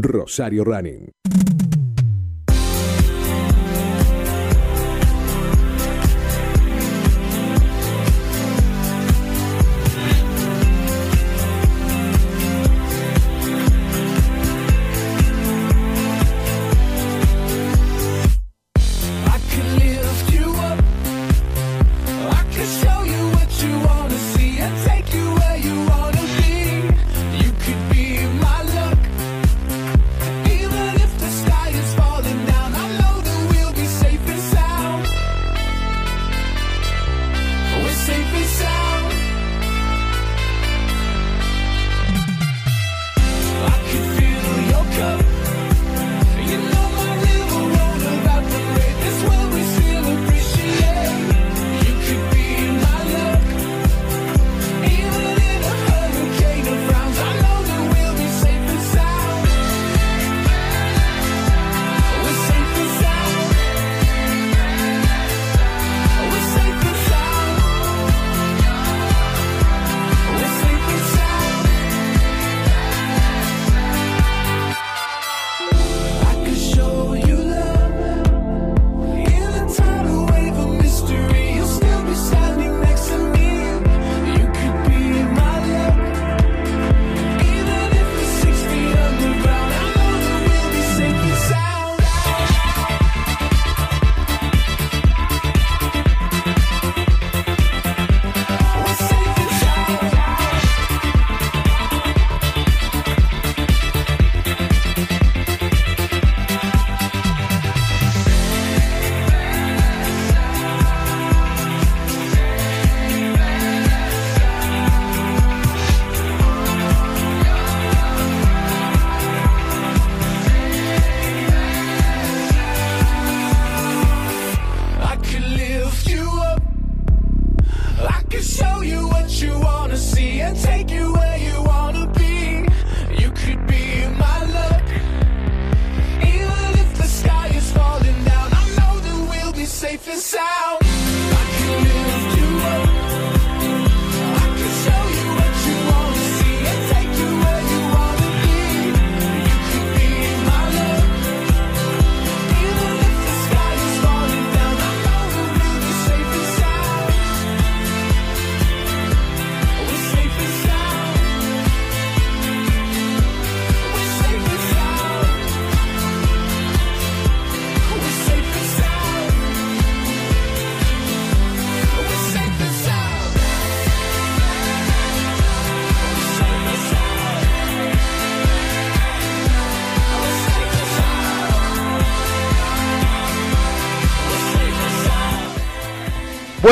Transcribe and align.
Rosario 0.00 0.64
Running. 0.64 1.12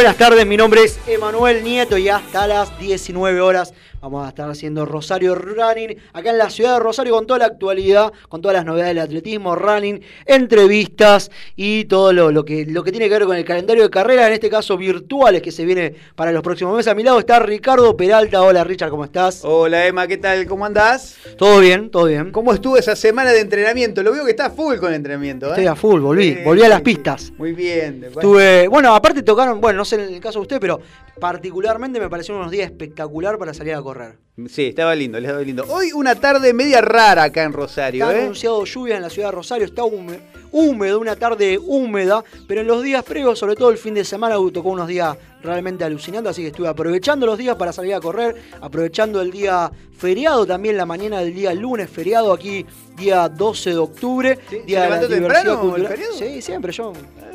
Buenas 0.01 0.17
tardes, 0.17 0.47
mi 0.47 0.57
nombre 0.57 0.83
es 0.83 0.99
Emanuel 1.07 1.63
Nieto 1.63 1.99
y 1.99 2.09
hasta 2.09 2.47
las 2.47 2.79
19 2.79 3.39
horas 3.43 3.75
vamos 4.01 4.25
a 4.25 4.31
estar 4.31 4.49
haciendo 4.49 4.87
Rosario 4.87 5.35
Running 5.61 5.97
acá 6.13 6.31
en 6.31 6.39
la 6.39 6.51
ciudad 6.51 6.75
de 6.75 6.81
Rosario 6.81 7.15
con 7.15 7.27
toda 7.27 7.41
la 7.41 7.47
actualidad, 7.47 8.13
con 8.29 8.41
todas 8.41 8.57
las 8.57 8.65
novedades 8.65 8.95
del 8.95 9.05
atletismo, 9.05 9.55
running, 9.55 10.01
entrevistas 10.25 11.31
y 11.57 11.85
todo 11.85 12.13
lo, 12.13 12.31
lo 12.31 12.45
que, 12.45 12.67
lo 12.67 12.83
que 12.83 12.91
tiene 12.91 13.09
que 13.09 13.15
ver 13.15 13.27
con 13.27 13.37
el 13.37 13.45
calendario 13.45 13.83
de 13.83 13.91
carreras, 13.91 14.29
en 14.29 14.35
este 14.35 14.49
caso 14.49 14.77
virtuales 14.77 15.43
que 15.43 15.53
se 15.53 15.65
viene 15.65 15.95
para 16.15 16.33
los 16.33 16.43
próximos 16.43 16.75
meses. 16.75 16.91
A 16.91 16.95
mi 16.95 17.03
lado 17.03 17.19
está 17.19 17.39
Ricardo 17.39 17.97
Peralta. 17.97 18.43
Hola 18.43 18.65
Richard, 18.65 18.91
¿cómo 18.91 19.05
estás? 19.05 19.43
Hola 19.45 19.87
Emma, 19.87 20.07
¿qué 20.07 20.17
tal? 20.17 20.47
¿Cómo 20.47 20.65
andás? 20.65 21.17
Todo 21.37 21.61
bien, 21.61 21.91
todo 21.91 22.07
bien. 22.07 22.33
¿Cómo 22.33 22.53
estuvo 22.53 22.77
esa 22.77 22.97
semana 22.97 23.33
de 23.33 23.41
entrenamiento? 23.41 24.03
Lo 24.03 24.13
veo 24.13 24.25
que 24.25 24.31
está 24.31 24.51
full 24.51 24.77
con 24.77 24.91
el 24.91 24.97
entrenamiento. 24.97 25.47
¿eh? 25.47 25.51
Estoy 25.51 25.67
a 25.67 25.75
full, 25.75 26.01
volví, 26.01 26.39
volví 26.45 26.63
a 26.63 26.69
las 26.69 26.81
pistas. 26.83 27.33
Muy 27.37 27.53
bien. 27.53 28.05
Estuve, 28.05 28.69
bueno, 28.69 28.95
aparte 28.95 29.23
tocaron, 29.23 29.61
bueno, 29.61 29.79
no 29.79 29.85
sé 29.85 29.97
en 29.97 30.15
el 30.15 30.21
caso 30.21 30.39
de 30.39 30.43
usted, 30.43 30.61
pero 30.61 30.81
particularmente 31.19 32.01
me 32.01 32.09
parecieron 32.09 32.41
unos 32.41 32.53
días 32.53 32.71
espectacular 32.71 33.39
para 33.39 33.55
salir 33.55 33.75
a 33.75 33.83
correr. 33.83 34.17
Sí, 34.49 34.67
estaba 34.69 34.95
lindo, 34.95 35.19
les 35.21 35.29
estaba 35.29 35.45
lindo. 35.45 35.65
Hoy 35.69 35.93
una 35.93 36.15
tarde 36.15 36.55
media 36.55 36.81
rara 36.81 37.25
acá 37.25 37.43
en 37.43 37.53
Rosario, 37.53 38.07
Está 38.09 38.19
¿eh? 38.19 38.23
anunciado 38.23 38.65
lluvia 38.65 38.97
en 38.97 39.03
la 39.03 39.11
ciudad 39.11 39.29
de 39.29 39.33
Rosario, 39.33 39.67
está 39.67 39.83
húme- 39.83 40.19
húmedo, 40.53 40.99
una 40.99 41.15
tarde 41.15 41.59
húmeda, 41.59 42.25
pero 42.49 42.63
en 42.63 42.67
los 42.67 42.83
días 42.83 43.05
previos, 43.05 43.39
sobre 43.39 43.55
todo 43.55 43.69
el 43.71 43.77
fin 43.77 43.93
de 43.93 44.05
semana, 44.05 44.37
tocó 44.53 44.71
unos 44.71 44.89
días 44.89 45.15
realmente 45.43 45.85
alucinantes, 45.85 46.31
así 46.31 46.43
que 46.43 46.49
estuve 46.49 46.69
aprovechando 46.69 47.27
los 47.27 47.37
días 47.37 47.57
para 47.57 47.73
salir 47.73 47.93
a 47.95 48.01
correr, 48.01 48.35
aprovechando 48.63 49.21
el 49.21 49.31
día 49.31 49.71
feriado 49.99 50.47
también, 50.47 50.77
la 50.77 50.87
mañana 50.87 51.21
del 51.21 51.35
día 51.35 51.53
lunes, 51.53 51.91
feriado 51.91 52.33
aquí, 52.33 52.65
día 52.97 53.29
12 53.29 53.71
de 53.71 53.77
octubre, 53.79 54.39
¿Sí? 54.49 54.57
¿Se 54.57 54.63
día 54.63 54.83
de 54.85 54.89
la 54.89 54.95
levantó 54.97 55.15
diversidad 55.15 55.43
temprano 55.43 55.53
el 55.53 55.59
cultural. 55.71 55.87
feriado? 55.93 56.13
Sí, 56.15 56.41
siempre, 56.43 56.73
yo 56.73 56.93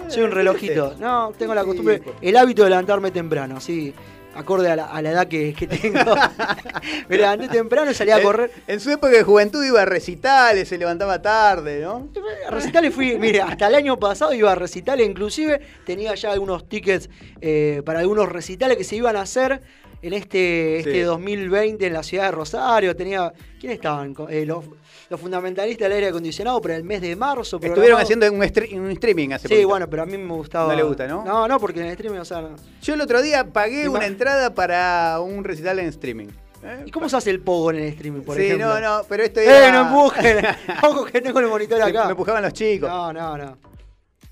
soy 0.07 0.22
Eh, 0.23 0.25
un 0.25 0.31
relojito. 0.31 0.95
No, 1.00 1.31
tengo 1.38 1.53
la 1.53 1.63
costumbre, 1.63 2.01
el 2.22 2.35
hábito 2.35 2.63
de 2.63 2.69
levantarme 2.72 3.12
temprano, 3.12 3.57
así, 3.57 3.94
acorde 4.35 4.69
a 4.69 4.75
la, 4.75 4.85
a 4.85 5.01
la 5.01 5.12
edad 5.12 5.28
que, 5.28 5.53
que 5.53 5.68
tengo. 5.68 6.00
Me 7.09 7.18
levanté 7.18 7.47
temprano 7.47 7.90
y 7.91 7.94
salí 7.94 8.12
a 8.12 8.22
correr. 8.22 8.51
En 8.68 8.79
su 8.79 8.91
época 8.91 9.09
de 9.13 9.23
juventud 9.23 9.63
iba 9.66 9.81
a 9.81 9.85
recitales, 9.85 10.68
se 10.68 10.78
levantaba 10.78 11.22
tarde, 11.22 11.81
¿no? 11.81 12.10
A 12.48 12.51
recitales 12.51 12.94
fui, 12.94 13.18
mire, 13.18 13.42
hasta 13.42 13.68
el 13.68 13.75
año 13.75 13.98
pasado 13.98 14.33
iba 14.33 14.51
a 14.51 14.56
recitales, 14.56 15.07
inclusive 15.07 15.62
tenía 15.86 16.13
ya 16.15 16.31
algunos 16.31 16.68
tickets 16.68 17.10
eh, 17.42 17.81
para 17.86 18.00
algunos 18.00 18.30
recitales 18.30 18.77
que 18.77 18.83
se 18.83 18.95
iban 18.98 19.15
a 19.15 19.21
hacer 19.21 19.62
en 20.01 20.13
este, 20.13 20.81
Sí. 20.83 20.89
este 20.89 21.04
2020 21.04 21.88
en 21.88 21.94
la 21.94 22.04
ciudad 22.04 22.25
de 22.25 22.31
Rosario. 22.31 22.95
Tenía, 22.95 23.33
¿quiénes 23.60 23.77
estaban? 23.77 24.13
Eh, 24.30 24.45
los, 24.45 24.65
los 25.10 25.19
fundamentalistas 25.22 25.86
del 25.88 25.94
aire 25.94 26.07
acondicionado 26.07 26.60
para 26.62 26.75
el 26.75 26.84
mes 26.84 27.02
de 27.02 27.16
marzo. 27.16 27.60
Estuvieron 27.62 28.00
haciendo 28.02 28.31
un, 28.31 28.40
stre- 28.42 28.74
un 28.78 28.90
streaming 28.92 29.30
hace 29.34 29.48
Sí, 29.48 29.54
poquito. 29.54 29.68
bueno, 29.69 29.90
pero 29.90 30.04
a 30.04 30.06
mí 30.06 30.18
me 30.18 30.34
gustaba. 30.34 30.68
No 30.72 30.75
le 30.75 30.84
gusta, 30.84 31.07
¿no? 31.07 31.24
No, 31.24 31.48
no, 31.48 31.60
porque 31.60 31.80
en 31.81 31.86
el 31.88 31.92
streaming, 31.94 32.19
o 32.19 32.25
sea. 32.25 32.42
no. 32.42 32.56
Yo 32.81 32.94
el 32.96 33.02
otro 33.02 33.22
día 33.22 33.46
pagué 33.52 33.88
una 33.88 34.06
entrada 34.07 34.54
para 34.56 35.19
un 35.22 35.44
recital 35.44 35.80
en 35.80 35.88
streaming. 35.88 36.28
¿eh? 36.63 36.84
¿Y 36.86 36.92
cómo 36.92 37.07
se 37.07 37.18
hace 37.18 37.30
el 37.30 37.40
pogo 37.42 37.69
en 37.72 37.78
el 37.78 37.84
streaming, 37.90 38.22
por 38.22 38.36
sí, 38.36 38.44
ejemplo? 38.46 38.68
no, 38.68 38.80
no, 38.80 39.04
pero 39.07 39.24
esto 39.24 39.40
¡Eh, 39.40 39.69
no 39.72 39.81
empujen! 39.88 40.38
Ojo 40.84 41.06
que 41.06 41.22
tengo 41.22 41.40
el 41.40 41.48
monitor 41.48 41.81
acá. 41.81 42.06
Me 42.06 42.12
empujaban 42.12 42.42
los 42.42 42.54
chicos. 42.54 42.90
No, 42.90 43.13
no, 43.13 43.38
no. 43.38 43.58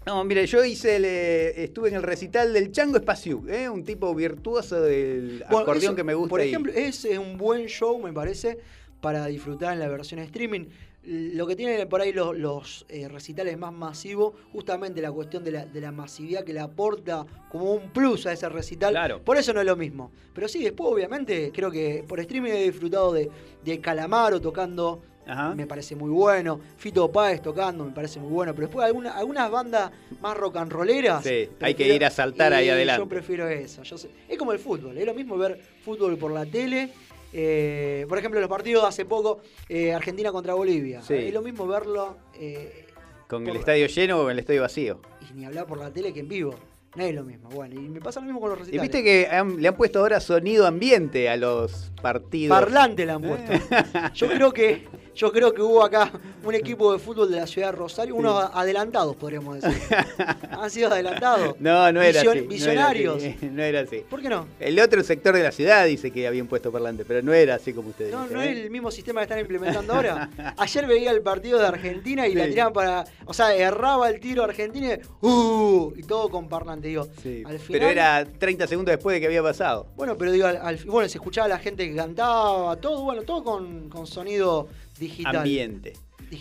No, 0.06 0.22
mire, 0.26 0.46
yo 0.48 0.66
hice 0.66 0.98
el, 0.98 1.06
eh, 1.06 1.64
estuve 1.64 1.88
en 1.88 1.96
el 1.96 2.04
recital 2.04 2.52
del 2.52 2.74
Chango 2.74 2.98
Espaciú, 2.98 3.46
¿eh? 3.48 3.70
un 3.70 3.86
tipo 3.86 4.14
virtuoso 4.14 4.82
del 4.82 5.46
Bueno, 5.50 5.60
acordeón 5.60 5.84
eso, 5.94 5.96
que 5.96 6.04
me 6.04 6.14
gusta. 6.14 6.30
Por 6.32 6.42
y- 6.42 6.50
ejemplo, 6.50 6.74
es 6.76 7.06
eh, 7.06 7.18
un 7.18 7.38
buen 7.38 7.68
show, 7.68 7.98
me 8.00 8.12
parece, 8.12 8.60
para 9.04 9.26
disfrutar 9.28 9.74
en 9.74 9.80
la 9.80 9.90
versión 9.90 10.22
streaming. 10.22 10.68
lo 11.04 11.46
que 11.46 11.58
tienen 11.58 11.90
por 11.90 12.00
ahí 12.00 12.14
los, 12.14 12.38
los, 12.38 12.86
eh, 12.88 13.10
recitales 13.10 13.58
más 13.58 13.74
masivos, 13.74 14.34
justamente 14.54 15.02
la 15.02 15.12
cuestión 15.12 15.44
de 15.44 15.52
la, 15.52 15.66
de 15.66 15.82
la, 15.82 15.92
masividad 15.92 16.46
que 16.46 16.54
le 16.54 16.62
aporta 16.62 17.26
como 17.52 17.74
un 17.74 17.90
plus 17.90 18.26
a 18.26 18.32
ese 18.32 18.48
recital. 18.48 18.94
Claro. 18.94 19.22
Por 19.22 19.36
eso 19.36 19.52
no 19.52 19.60
es 19.60 19.66
lo 19.66 19.76
mismo. 19.76 20.10
Pero 20.34 20.48
sí, 20.48 20.64
después 20.64 20.90
obviamente 20.90 21.52
creo 21.54 21.70
que 21.70 22.06
por 22.08 22.22
streaming 22.22 22.52
he 22.52 22.64
disfrutado 22.64 23.12
de, 23.12 23.30
de 23.66 23.82
Calamaro 23.82 24.40
tocando. 24.40 25.02
Me 25.56 25.66
parece 25.68 25.96
muy 25.96 26.10
bueno. 26.10 26.60
Fito 26.76 27.10
Páez 27.10 27.42
tocando, 27.42 27.86
me 27.86 27.92
parece 27.92 28.20
muy 28.20 28.30
bueno. 28.30 28.54
Pero 28.54 28.68
después 28.68 28.86
alguna, 28.86 29.18
algunas 29.18 29.50
bandas 29.50 29.92
más 30.22 30.36
rock 30.36 30.58
and 30.58 30.72
rolleras. 30.72 31.24
Sí, 31.24 31.50
hay 31.62 31.76
que 31.76 31.96
ir 31.96 32.04
a 32.04 32.10
saltar 32.10 32.54
ahí 32.54 32.70
adelante. 32.70 33.02
Yo 33.02 33.08
prefiero 33.08 33.48
eso. 33.48 33.84
Yo 33.84 33.96
es 33.96 34.38
como 34.38 34.52
el 34.52 34.60
fútbol. 34.60 34.98
Es 34.98 35.06
lo 35.06 35.14
mismo 35.14 35.38
ver 35.38 35.62
fútbol 35.82 36.18
por 36.18 36.32
la 36.32 36.46
tele 36.46 36.90
eh, 37.34 38.06
por 38.08 38.18
ejemplo, 38.18 38.40
los 38.40 38.50
partidos 38.50 38.84
hace 38.86 39.06
poco, 39.06 39.42
eh, 39.68 39.94
Argentina 39.94 40.32
contra 40.32 40.54
Bolivia. 40.54 41.02
Es 41.08 41.34
lo 41.34 41.42
mismo 41.42 41.68
verlo. 41.68 42.18
Eh, 42.36 42.86
¿Con 43.28 43.48
el 43.48 43.56
estadio 43.56 43.88
lleno 43.88 44.20
o 44.20 44.24
con 44.24 44.32
el 44.32 44.40
estadio 44.40 44.62
vacío? 44.62 45.02
Y 45.30 45.34
ni 45.34 45.46
hablar 45.46 45.66
por 45.66 45.80
la 45.80 45.92
tele 45.92 46.14
que 46.14 46.20
en 46.20 46.30
vivo. 46.30 46.56
No 46.96 47.04
es 47.04 47.16
lo 47.16 47.24
mismo. 47.24 47.50
Bueno, 47.50 47.74
y 47.74 47.90
me 47.90 48.00
pasa 48.00 48.20
lo 48.20 48.28
mismo 48.28 48.40
con 48.40 48.52
los 48.52 48.60
recitales. 48.60 48.84
Y 48.84 48.88
viste 48.88 49.04
que 49.04 49.28
le 49.58 49.68
han 49.68 49.76
puesto 49.76 50.00
ahora 50.00 50.20
sonido 50.20 50.68
ambiente 50.68 51.28
a 51.28 51.38
los 51.38 51.92
partidos. 52.02 52.56
Parlante 52.56 53.08
le 53.08 53.12
han 53.12 53.22
puesto. 53.24 53.52
Yo 54.14 54.28
creo 54.28 54.54
que 54.54 54.86
yo 55.16 55.32
creo 55.32 55.54
que 55.54 55.62
hubo 55.62 55.84
acá 55.84 56.12
un 56.44 56.56
equipo 56.56 56.92
de 56.94 57.00
fútbol 57.00 57.30
de 57.30 57.38
la 57.38 57.48
ciudad 57.48 57.68
de 57.68 57.78
Rosario, 57.78 58.16
unos 58.16 58.50
adelantados, 58.54 59.16
podríamos 59.16 59.62
decir. 59.62 59.82
Han 60.52 60.70
sido 60.70 60.92
adelantados. 60.92 61.56
No, 61.60 61.92
no 61.92 62.02
era 62.02 62.22
así. 62.22 62.42
Visionarios. 62.42 63.24
No 63.54 63.62
era, 63.62 63.82
así. 63.82 64.04
¿Por 64.10 64.22
qué 64.22 64.30
no? 64.30 64.48
El 64.60 64.80
otro 64.80 65.04
sector 65.04 65.36
de 65.36 65.44
la 65.44 65.52
ciudad 65.52 65.86
dice 65.86 66.12
que 66.12 66.28
habían 66.28 66.48
puesto 66.48 66.72
parlante, 66.72 67.06
pero 67.06 67.22
no 67.22 67.34
era 67.34 67.56
así 67.56 67.74
como 67.74 67.90
ustedes 67.90 68.12
No, 68.12 68.24
dicen, 68.24 68.38
no 68.38 68.42
es 68.42 68.50
¿eh? 68.50 68.64
el 68.64 68.72
mismo 68.72 68.90
sistema 68.90 69.20
que 69.22 69.24
están 69.24 69.40
implementando 69.40 69.94
ahora. 69.94 70.30
Ayer 70.58 70.88
veía 70.88 71.12
el 71.12 71.22
partido 71.22 71.60
de 71.60 71.68
Argentina 71.68 72.28
y 72.28 72.34
la 72.34 72.46
tiraban 72.46 72.74
para. 72.74 73.06
O 73.26 73.34
sea, 73.34 73.54
erraba 73.56 74.10
el 74.10 74.20
tiro 74.20 74.44
Argentina 74.44 74.94
y, 74.94 75.26
uh, 75.26 75.94
y 75.96 76.04
todo 76.04 76.30
con 76.30 76.48
parlante. 76.48 76.88
Digo, 76.88 77.04
al 77.04 77.60
final, 77.60 77.60
pero 77.70 77.88
era 77.88 78.26
30 78.26 78.68
segundos 78.68 78.94
después 78.94 79.16
de 79.16 79.20
que 79.20 79.28
había 79.28 79.44
pasado. 79.44 79.88
Bueno, 79.96 80.18
pero 80.18 80.32
digo, 80.32 80.48
al, 80.48 80.78
bueno, 80.86 81.08
se 81.08 81.18
escuchaba 81.18 81.48
la 81.48 81.60
gente 81.60 81.88
que 81.88 81.96
cantaba, 81.96 82.76
todo, 82.78 83.04
bueno, 83.04 83.24
todo 83.24 83.44
con, 83.44 83.90
con 83.90 84.08
sonido 84.08 84.68
digital. 84.98 85.38
Ambiente. 85.38 85.94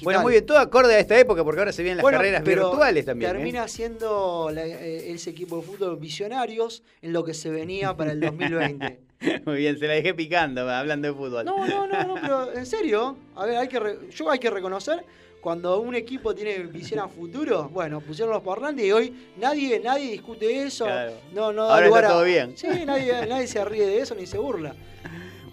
Bueno, 0.02 0.22
muy 0.22 0.32
bien, 0.32 0.46
todo 0.46 0.58
acorde 0.58 0.94
a 0.94 0.99
esta 0.99 1.19
época, 1.19 1.44
porque 1.44 1.60
ahora 1.60 1.72
se 1.72 1.82
vienen 1.82 2.02
las 2.02 2.10
carreras 2.10 2.43
virtuales 2.43 3.04
también. 3.04 3.31
¿eh? 3.31 3.34
Termina 3.34 3.69
siendo 3.69 4.50
eh, 4.56 5.12
ese 5.12 5.31
equipo 5.31 5.56
de 5.56 5.62
fútbol 5.62 5.96
visionarios 5.99 6.82
en 7.02 7.12
lo 7.12 7.25
que 7.25 7.34
se 7.34 7.50
venía 7.50 7.94
para 7.96 8.12
el 8.12 8.20
2020. 8.20 9.00
muy 9.46 9.56
bien, 9.56 9.78
se 9.78 9.87
la 9.87 9.94
dejé 9.94 10.14
picando, 10.14 10.69
hablando 10.70 11.08
de 11.08 11.14
fútbol. 11.14 11.44
No, 11.44 11.66
no, 11.66 11.87
no, 11.87 12.04
no 12.04 12.14
pero 12.14 12.54
en 12.54 12.66
serio, 12.66 13.16
a 13.37 13.46
ver, 13.46 13.56
hay 13.58 13.69
que 13.69 13.81
yo 14.10 14.31
hay 14.31 14.38
que 14.38 14.50
reconocer 14.50 15.04
cuando 15.40 15.81
un 15.81 15.96
equipo 15.96 16.34
tiene 16.34 16.58
visión 16.60 17.00
a 17.00 17.08
futuro, 17.08 17.69
bueno, 17.69 18.00
pusieron 18.00 18.32
los 18.32 18.44
parlantes 18.44 18.87
y 18.87 18.93
hoy 18.93 19.12
nadie, 19.38 19.81
nadie 19.81 20.12
discute 20.12 20.62
eso. 20.62 20.87
No, 21.32 21.52
no 21.52 21.62
Ahora 21.62 21.87
está 21.87 22.08
todo 22.08 22.25
bien. 22.25 22.56
Sí, 22.56 22.69
nadie, 22.87 23.26
nadie 23.26 23.49
se 23.49 23.64
ríe 23.64 23.84
de 23.84 23.99
eso 23.99 24.14
ni 24.14 24.25
se 24.25 24.38
burla. 24.38 24.72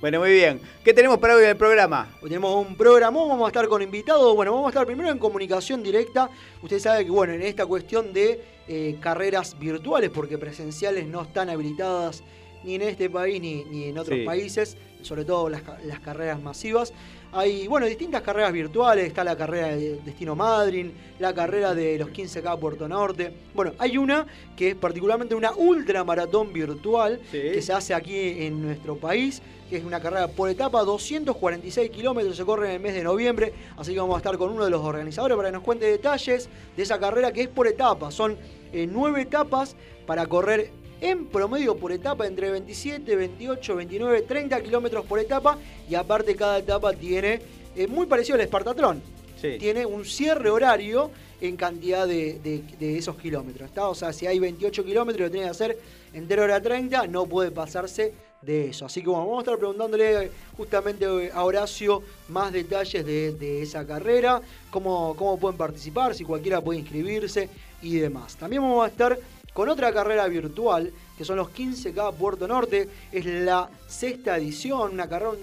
Bueno, 0.02 0.20
muy 0.20 0.32
bien. 0.32 0.62
¿Qué 0.82 0.94
tenemos 0.94 1.18
para 1.18 1.36
hoy 1.36 1.44
en 1.44 1.50
el 1.50 1.58
programa? 1.58 2.16
Hoy 2.22 2.30
tenemos 2.30 2.66
un 2.66 2.78
programa, 2.78 3.20
vamos 3.20 3.44
a 3.44 3.48
estar 3.48 3.68
con 3.68 3.82
invitados. 3.82 4.34
Bueno, 4.34 4.54
vamos 4.54 4.68
a 4.68 4.70
estar 4.70 4.86
primero 4.86 5.10
en 5.10 5.18
comunicación 5.18 5.84
directa. 5.84 6.30
Usted 6.64 6.80
sabe 6.80 7.04
que, 7.04 7.12
bueno, 7.12 7.34
en 7.34 7.42
esta 7.42 7.66
cuestión 7.66 8.14
de 8.14 8.42
eh, 8.70 8.96
carreras 9.02 9.60
virtuales, 9.60 10.10
porque 10.10 10.38
presenciales 10.38 11.06
no 11.06 11.24
están 11.24 11.50
habilitadas 11.50 12.24
ni 12.64 12.76
en 12.76 12.84
este 12.84 13.10
país 13.10 13.42
ni, 13.42 13.90
en 13.90 13.98
otros 13.98 14.20
países, 14.20 14.78
sobre 15.02 15.26
todo 15.26 15.50
las, 15.50 15.64
las 15.84 16.00
carreras 16.00 16.42
masivas. 16.42 16.94
Hay, 17.32 17.68
bueno, 17.68 17.86
distintas 17.86 18.24
carreras 18.24 18.52
virtuales, 18.52 19.06
está 19.06 19.24
la 19.24 19.38
carrera 19.38 19.68
de 19.68 20.00
Destino 20.04 20.36
Madryn, 20.36 20.92
la 21.20 21.32
carrera 21.32 21.76
de 21.76 22.00
los 22.00 22.10
15K 22.10 22.58
Puerto 22.58 22.88
Norte. 22.88 23.32
Bueno, 23.54 23.74
hay 23.78 24.00
una 24.00 24.26
que 24.58 24.70
es 24.70 24.76
particularmente 24.76 25.36
una 25.36 25.52
ultramaratón 25.52 26.52
virtual 26.52 27.20
que 27.32 27.62
se 27.62 27.72
hace 27.72 27.94
aquí 27.94 28.18
en 28.18 28.64
nuestro 28.64 28.98
país, 28.98 29.44
que 29.70 29.78
es 29.78 29.84
una 29.84 30.00
carrera 30.00 30.28
por 30.28 30.50
etapa, 30.50 30.84
246 30.84 31.92
kilómetros, 31.92 32.36
se 32.36 32.44
corre 32.44 32.70
en 32.70 32.74
el 32.76 32.80
mes 32.80 32.96
de 32.96 33.04
noviembre, 33.04 33.54
así 33.78 33.94
que 33.94 34.00
vamos 34.00 34.16
a 34.16 34.18
estar 34.18 34.36
con 34.40 34.50
uno 34.50 34.66
de 34.66 34.72
los 34.72 34.82
organizadores 34.84 35.38
para 35.38 35.50
que 35.50 35.54
nos 35.54 35.64
cuente 35.64 35.86
detalles 35.86 36.50
de 36.76 36.82
esa 36.82 37.00
carrera 37.00 37.32
que 37.32 37.42
es 37.42 37.48
por 37.48 37.68
etapa, 37.68 38.10
son 38.10 38.38
eh, 38.74 38.88
nueve 38.90 39.22
etapas 39.22 39.76
para 40.08 40.26
correr 40.26 40.72
en 41.02 41.28
promedio 41.28 41.78
por 41.78 41.92
etapa 41.92 42.28
entre 42.28 42.52
27, 42.52 43.16
28, 43.16 43.76
29, 43.76 44.22
30 44.24 44.62
kilómetros 44.62 45.06
por 45.06 45.20
etapa 45.20 45.58
y 45.90 45.96
aparte 45.96 46.36
cada 46.36 46.60
etapa 46.60 46.94
tiene, 46.94 47.42
eh, 47.76 47.88
muy 47.88 48.06
parecido 48.06 48.36
al 48.36 48.42
Espartatrón, 48.42 49.02
tiene 49.40 49.86
un 49.86 50.04
cierre 50.04 50.50
horario 50.50 51.12
en 51.42 51.56
cantidad 51.56 52.06
de, 52.08 52.64
esos 52.80 53.16
kilómetros. 53.16 53.70
¿está? 53.70 53.88
O 53.88 53.96
sea, 53.96 54.12
si 54.12 54.28
hay 54.28 54.40
28 54.40 54.84
kilómetros 54.84 55.28
lo 55.28 55.32
tiene 55.32 55.46
que 55.46 55.52
hacer 55.52 55.78
en 56.14 56.28
3 56.28 56.40
horas 56.42 56.62
30, 56.62 57.08
no 57.08 57.26
puede 57.26 57.52
pasarse 57.52 58.14
de 58.42 58.70
eso. 58.70 58.86
Así 58.86 59.02
que 59.02 59.10
bueno, 59.10 59.26
vamos 59.26 59.40
a 59.40 59.42
estar 59.42 59.58
preguntándole 59.58 60.32
justamente 60.58 61.32
a 61.34 61.44
Horacio 61.44 62.04
más 62.30 62.52
detalles 62.52 63.06
de, 63.06 63.62
esa 63.62 63.86
carrera, 63.86 64.42
cómo, 64.70 65.16
cómo 65.16 65.38
pueden 65.40 65.58
participar, 65.58 66.16
si 66.16 66.24
cualquiera 66.24 66.62
puede 66.62 66.80
inscribirse 66.80 67.50
y 67.82 67.98
demás. 67.98 68.36
También 68.36 68.62
vamos 68.62 68.86
a 68.86 68.90
estar 68.90 69.18
con 69.60 69.68
otra 69.68 69.92
carrera 69.92 70.26
virtual, 70.30 70.90
que 71.18 71.26
son 71.26 71.36
los 71.36 71.50
15K 71.50 72.14
Puerto 72.14 72.48
Norte. 72.48 72.88
Es 73.12 73.26
la 73.26 73.70
sexta 73.90 74.38
edición, 74.38 74.94
una 74.94 75.10
carrera 75.10 75.34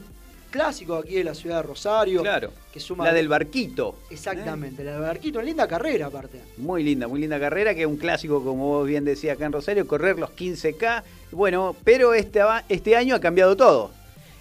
clásico 0.51 0.95
aquí 0.95 1.17
de 1.17 1.25
la 1.25 1.35
ciudad 1.35 1.57
de 1.57 1.65
Rosario. 1.65 2.23
Claro. 2.23 2.51
Que 2.73 2.81
suma 2.81 3.05
la 3.05 3.13
del 3.13 3.29
barquito. 3.29 3.97
Exactamente, 4.09 4.83
la 4.83 4.93
del 4.93 5.03
barquito. 5.03 5.39
Una 5.39 5.45
linda 5.45 5.69
carrera 5.69 6.07
aparte. 6.07 6.41
Muy 6.57 6.83
linda, 6.83 7.07
muy 7.07 7.21
linda 7.21 7.39
carrera, 7.39 7.75
que 7.75 7.83
es 7.83 7.87
un 7.87 7.99
clásico, 7.99 8.43
como 8.43 8.69
vos 8.69 8.89
bien 8.89 9.05
decías 9.05 9.37
acá 9.37 9.45
en 9.45 9.53
Rosario, 9.53 9.87
correr 9.87 10.19
los 10.19 10.31
15K. 10.31 11.03
Bueno, 11.33 11.77
pero 11.85 12.15
este, 12.15 12.41
este 12.71 12.97
año 12.97 13.17
ha 13.17 13.21
cambiado 13.21 13.55
todo. 13.55 13.91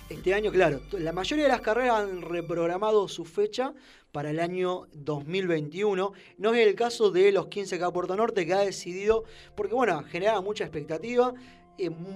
Este 0.10 0.34
año, 0.34 0.54
claro, 0.54 0.80
la 0.94 1.12
mayoría 1.12 1.46
de 1.46 1.52
las 1.52 1.60
carreras 1.60 2.00
han 2.00 2.22
reprogramado 2.22 3.10
su 3.10 3.26
fecha 3.26 3.74
para 4.16 4.30
el 4.30 4.40
año 4.40 4.88
2021. 4.94 6.14
No 6.38 6.54
es 6.54 6.66
el 6.66 6.74
caso 6.74 7.12
de 7.12 7.34
los 7.34 7.48
15K 7.48 7.92
Puerto 7.92 8.16
Norte 8.16 8.46
que 8.46 8.54
ha 8.54 8.60
decidido, 8.60 9.26
porque 9.56 9.76
bueno, 9.76 10.02
generaba 10.04 10.40
mucha 10.40 10.64
expectativa. 10.64 11.34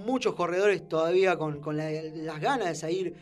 Muchos 0.06 0.34
corredores 0.34 0.88
todavía 0.88 1.36
con, 1.36 1.60
las 1.76 2.40
ganas 2.40 2.68
de 2.68 2.74
seguir 2.74 3.14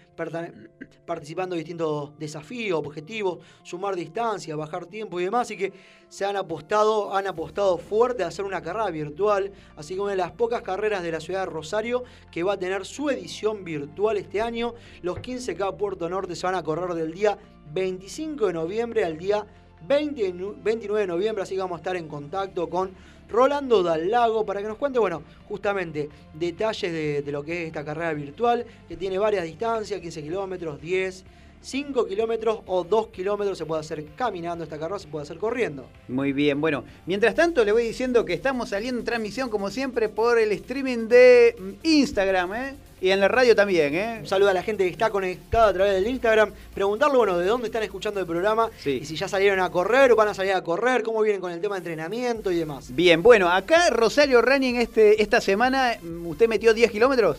participando 1.05 1.57
en 1.57 1.59
distintos 1.59 2.17
desafíos, 2.21 2.79
objetivos, 2.79 3.41
sumar 3.65 3.97
distancia, 3.97 4.55
bajar 4.55 4.87
tiempo 4.87 5.19
y 5.19 5.25
demás, 5.25 5.49
así 5.49 5.57
que 5.57 5.73
se 6.09 6.25
han 6.25 6.37
apostado, 6.37 7.13
han 7.13 7.27
apostado 7.27 7.79
fuerte 7.79 8.23
a 8.23 8.29
hacer 8.29 8.45
una 8.45 8.63
carrera 8.63 8.89
virtual, 8.91 9.51
así 9.75 9.95
como 9.95 10.05
una 10.05 10.13
de 10.13 10.19
las 10.19 10.31
pocas 10.31 10.63
carreras 10.63 11.03
de 11.03 11.11
la 11.11 11.19
ciudad 11.19 11.41
de 11.41 11.47
Rosario 11.47 12.05
que 12.31 12.45
va 12.45 12.53
a 12.53 12.57
tener 12.57 12.87
su 12.87 13.11
edición 13.11 13.65
virtual 13.65 14.17
este 14.17 14.41
año. 14.41 14.75
Los 15.03 15.19
15K 15.19 15.77
Puerto 15.77 16.09
Norte 16.09 16.37
se 16.37 16.47
van 16.47 16.55
a 16.55 16.63
correr 16.63 16.95
del 16.95 17.13
día 17.13 17.37
25 17.73 18.47
de 18.47 18.53
noviembre 18.53 19.05
al 19.05 19.19
día 19.19 19.47
29 19.87 21.01
de 21.01 21.07
noviembre, 21.07 21.43
así 21.43 21.55
que 21.55 21.61
vamos 21.61 21.77
a 21.77 21.81
estar 21.81 21.97
en 21.97 22.09
contacto 22.09 22.69
con 22.69 22.91
Rolando 23.29 23.83
Dal 23.83 24.11
Lago 24.11 24.45
para 24.45 24.61
que 24.61 24.69
nos 24.69 24.79
cuente, 24.79 24.99
bueno, 24.99 25.23
justamente 25.49 26.09
detalles 26.35 26.93
de, 26.93 27.23
de, 27.23 27.33
lo 27.33 27.45
que 27.45 27.63
es 27.63 27.67
esta 27.69 27.85
carrera 27.85 28.13
virtual, 28.15 28.65
que 28.89 28.97
tiene 28.97 29.19
varias 29.19 29.45
distancias, 29.45 30.01
15 30.01 30.23
kilómetros, 30.23 30.81
10, 30.81 31.25
5 31.61 32.07
kilómetros 32.07 32.61
o 32.67 32.85
2 32.85 33.09
kilómetros 33.09 33.59
se 33.59 33.67
puede 33.67 33.81
hacer 33.81 34.05
caminando 34.17 34.65
esta 34.65 34.79
carrera, 34.79 34.99
se 34.99 35.09
puede 35.09 35.25
hacer 35.25 35.39
corriendo. 35.39 35.87
Muy 36.09 36.33
bien, 36.33 36.61
bueno, 36.61 36.85
mientras 37.07 37.35
tanto 37.35 37.65
le 37.65 37.73
voy 37.73 37.85
diciendo 37.85 38.25
que 38.25 38.35
estamos 38.35 38.71
saliendo 38.71 39.01
en 39.01 39.05
transmisión 39.05 39.51
como 39.51 39.71
siempre 39.71 40.09
por 40.09 40.39
el 40.39 40.53
streaming 40.53 41.09
de 41.09 41.57
Instagram, 41.83 42.55
¿eh? 42.55 42.75
Y 43.01 43.11
en 43.11 43.21
la 43.21 43.29
radio 43.29 43.55
también, 43.55 43.95
¿eh? 43.95 44.17
Un 44.21 44.27
saludo 44.27 44.51
a 44.51 44.53
la 44.53 44.63
gente 44.63 44.83
que 44.85 44.91
está 44.91 45.11
conectada 45.11 45.69
a 45.69 45.73
través 45.73 45.95
del 45.95 46.09
Instagram. 46.09 46.53
Preguntarle, 46.75 47.17
bueno, 47.17 47.39
de 47.39 47.47
dónde 47.47 47.69
están 47.69 47.85
escuchando 47.85 48.19
el 48.19 48.27
programa. 48.27 48.71
Y 48.85 49.05
si 49.05 49.15
ya 49.15 49.29
salieron 49.29 49.61
a 49.61 49.71
correr 49.71 50.11
o 50.11 50.17
van 50.17 50.29
a 50.29 50.35
salir 50.35 50.53
a 50.53 50.65
correr, 50.65 51.05
cómo 51.05 51.23
vienen 51.23 51.41
con 51.41 51.53
el 51.53 51.61
tema 51.61 51.77
de 51.77 51.79
entrenamiento 51.79 52.51
y 52.51 52.57
demás. 52.57 52.93
Bien, 52.95 53.23
bueno, 53.23 53.49
acá 53.49 53.91
Rosario 53.91 54.43
Running 54.43 54.77
este, 54.77 55.23
esta 55.23 55.41
semana, 55.41 55.97
¿usted 56.25 56.49
metió 56.49 56.75
10 56.75 56.91
kilómetros? 56.91 57.39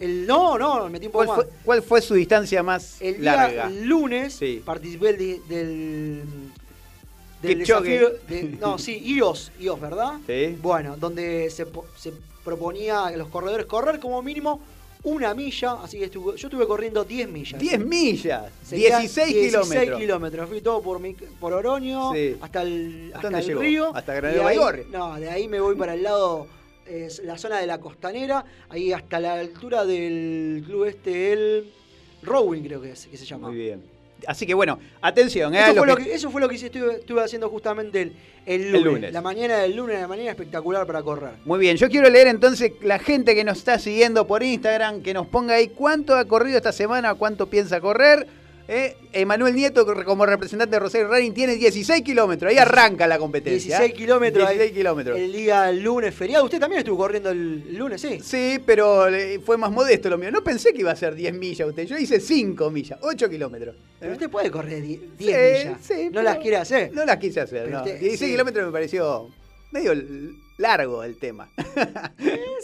El, 0.00 0.26
no, 0.26 0.58
no, 0.58 0.88
metí 0.88 1.06
un 1.06 1.12
poco 1.12 1.26
¿Cuál 1.26 1.36
Fue, 1.36 1.52
¿Cuál 1.64 1.82
fue 1.82 2.02
su 2.02 2.14
distancia 2.14 2.62
más 2.62 3.00
el 3.00 3.22
larga? 3.22 3.66
el 3.66 3.84
lunes 3.86 4.40
participé 4.64 5.12
del, 5.12 5.46
del, 5.46 6.22
del 7.42 7.58
desafío 7.58 8.10
de, 8.26 8.56
no, 8.58 8.78
sí, 8.78 8.98
IOS, 8.98 9.52
IOS, 9.60 9.80
¿verdad? 9.80 10.14
Sí. 10.26 10.56
Bueno, 10.62 10.96
donde 10.96 11.50
se, 11.50 11.66
se 11.96 12.12
proponía 12.42 13.06
a 13.06 13.10
los 13.12 13.28
corredores 13.28 13.66
correr 13.66 14.00
como 14.00 14.22
mínimo 14.22 14.60
una 15.02 15.34
milla, 15.34 15.78
así 15.82 15.98
que 15.98 16.04
estuve, 16.04 16.36
yo 16.36 16.48
estuve 16.48 16.66
corriendo 16.66 17.04
10 17.04 17.28
millas. 17.28 17.60
10 17.60 17.86
millas, 17.86 18.52
16 18.70 19.26
kilómetros. 19.26 19.70
16 19.70 19.98
kilómetros, 19.98 20.48
fui 20.48 20.60
todo 20.60 20.82
por, 20.82 21.00
mi, 21.00 21.14
por 21.14 21.52
Oroño 21.52 22.12
hasta 22.40 22.62
el, 22.62 23.12
hasta 23.14 23.38
el 23.38 23.58
río. 23.58 23.94
Hasta 23.94 24.14
Granada 24.14 24.82
No, 24.90 25.14
de 25.16 25.30
ahí 25.30 25.48
me 25.48 25.60
voy 25.60 25.74
para 25.74 25.94
el 25.94 26.02
lado 26.02 26.46
es 26.90 27.20
la 27.24 27.38
zona 27.38 27.58
de 27.58 27.66
la 27.66 27.78
costanera, 27.78 28.44
ahí 28.68 28.92
hasta 28.92 29.20
la 29.20 29.34
altura 29.34 29.84
del 29.84 30.62
club 30.66 30.84
este, 30.86 31.32
el 31.32 31.72
Rowing 32.22 32.62
creo 32.62 32.80
que, 32.82 32.90
es, 32.92 33.06
que 33.06 33.16
se 33.16 33.24
llama. 33.24 33.48
Muy 33.48 33.56
bien. 33.56 33.82
Así 34.26 34.44
que 34.46 34.52
bueno, 34.52 34.78
atención. 35.00 35.54
¿eh? 35.54 35.60
Eso, 35.62 35.74
fue 35.76 35.86
lo 35.86 35.96
que- 35.96 36.04
que, 36.04 36.14
eso 36.14 36.30
fue 36.30 36.40
lo 36.42 36.48
que 36.48 36.54
hice, 36.56 36.66
estuve, 36.66 36.94
estuve 36.96 37.22
haciendo 37.22 37.48
justamente 37.48 38.02
el, 38.02 38.12
el 38.44 38.62
El 38.62 38.70
lunes. 38.72 38.84
lunes. 38.84 39.12
La 39.14 39.22
mañana 39.22 39.58
del 39.58 39.74
lunes, 39.74 39.98
la 39.98 40.06
mañana 40.08 40.30
espectacular 40.30 40.86
para 40.86 41.02
correr. 41.02 41.32
Muy 41.46 41.58
bien, 41.58 41.78
yo 41.78 41.88
quiero 41.88 42.10
leer 42.10 42.26
entonces 42.26 42.72
la 42.82 42.98
gente 42.98 43.34
que 43.34 43.44
nos 43.44 43.56
está 43.58 43.78
siguiendo 43.78 44.26
por 44.26 44.42
Instagram, 44.42 45.02
que 45.02 45.14
nos 45.14 45.26
ponga 45.26 45.54
ahí 45.54 45.68
cuánto 45.68 46.14
ha 46.16 46.26
corrido 46.26 46.58
esta 46.58 46.72
semana, 46.72 47.14
cuánto 47.14 47.48
piensa 47.48 47.80
correr. 47.80 48.26
¿Eh? 48.70 48.96
Emanuel 49.12 49.54
Nieto, 49.54 49.84
como 50.04 50.24
representante 50.24 50.76
de 50.76 50.80
Rosario 50.80 51.08
Running, 51.08 51.34
tiene 51.34 51.56
16 51.56 52.02
kilómetros. 52.02 52.50
Ahí 52.50 52.58
arranca 52.58 53.06
la 53.06 53.18
competencia. 53.18 53.78
16 53.80 53.92
kilómetros. 53.94 54.48
16 54.48 54.70
ahí, 54.70 54.74
kilómetros. 54.76 55.18
El 55.18 55.32
día 55.32 55.72
lunes 55.72 56.14
feriado. 56.14 56.44
Usted 56.44 56.60
también 56.60 56.78
estuvo 56.78 56.96
corriendo 56.96 57.30
el 57.30 57.74
lunes, 57.76 58.00
sí. 58.00 58.20
Sí, 58.22 58.60
pero 58.64 59.08
eh, 59.08 59.40
fue 59.44 59.56
más 59.58 59.70
modesto 59.70 60.08
lo 60.08 60.16
mío. 60.16 60.30
No 60.30 60.42
pensé 60.44 60.72
que 60.72 60.80
iba 60.80 60.92
a 60.92 60.96
ser 60.96 61.14
10 61.14 61.34
millas 61.34 61.68
usted. 61.68 61.84
Yo 61.86 61.98
hice 61.98 62.20
5 62.20 62.70
millas, 62.70 62.98
8 63.02 63.28
kilómetros. 63.28 63.74
Pero 63.98 64.12
usted 64.12 64.30
puede 64.30 64.50
correr 64.50 64.80
10 64.82 65.00
Sí, 65.18 65.24
millas. 65.26 65.78
sí, 65.82 66.08
no 66.12 66.22
las 66.22 66.38
quiere 66.38 66.56
hacer. 66.58 66.92
No 66.94 67.04
las 67.04 67.16
quise 67.18 67.40
hacer, 67.40 67.68
no. 67.68 67.78
usted- 67.78 67.98
16 67.98 68.18
sí. 68.20 68.26
kilómetros 68.30 68.66
me 68.66 68.72
pareció 68.72 69.28
medio 69.72 69.92
largo 70.58 71.02
el 71.02 71.16
tema. 71.18 71.48